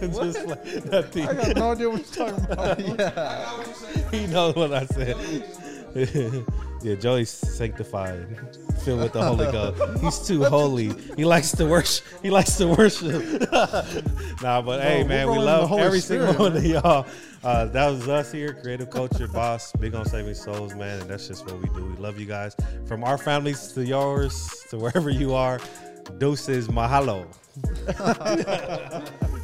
Just 0.00 0.46
like 0.46 0.84
nothing. 0.86 1.28
I 1.28 1.34
got 1.34 1.56
no 1.56 1.72
idea 1.72 1.90
what 1.90 2.16
you're 2.16 2.28
talking 2.28 2.44
about. 2.50 2.80
yeah. 2.80 4.10
he 4.10 4.26
knows 4.26 4.54
what 4.54 4.72
I 4.72 4.86
said. 4.86 5.16
yeah, 6.82 6.94
Joey's 6.94 7.30
sanctified, 7.30 8.26
filled 8.84 9.02
with 9.02 9.12
the 9.12 9.22
Holy 9.22 9.50
Ghost. 9.52 10.00
He's 10.02 10.26
too 10.26 10.44
holy. 10.44 10.92
He 11.16 11.24
likes 11.24 11.52
to 11.52 11.66
worship. 11.66 12.04
He 12.22 12.30
likes 12.30 12.56
to 12.56 12.68
worship. 12.68 13.22
nah, 14.42 14.62
but 14.62 14.82
hey, 14.82 15.04
man, 15.04 15.28
we 15.28 15.36
rolling 15.36 15.40
in 15.40 15.46
the 15.46 15.60
love 15.60 15.78
every 15.78 16.00
Spirit, 16.00 16.26
single 16.28 16.46
one 16.46 16.56
of 16.56 16.64
y'all. 16.64 17.06
Uh, 17.44 17.66
that 17.66 17.90
was 17.90 18.08
us 18.08 18.32
here, 18.32 18.54
Creative 18.54 18.88
Culture 18.88 19.28
Boss, 19.28 19.70
big 19.72 19.94
on 19.94 20.06
saving 20.06 20.34
souls, 20.34 20.74
man, 20.74 21.00
and 21.00 21.10
that's 21.10 21.28
just 21.28 21.44
what 21.44 21.60
we 21.60 21.68
do. 21.78 21.84
We 21.84 21.96
love 21.96 22.18
you 22.18 22.24
guys. 22.24 22.56
From 22.86 23.04
our 23.04 23.18
families 23.18 23.70
to 23.72 23.84
yours, 23.84 24.64
to 24.70 24.78
wherever 24.78 25.10
you 25.10 25.34
are, 25.34 25.60
deuces 26.16 26.68
mahalo. 26.68 27.26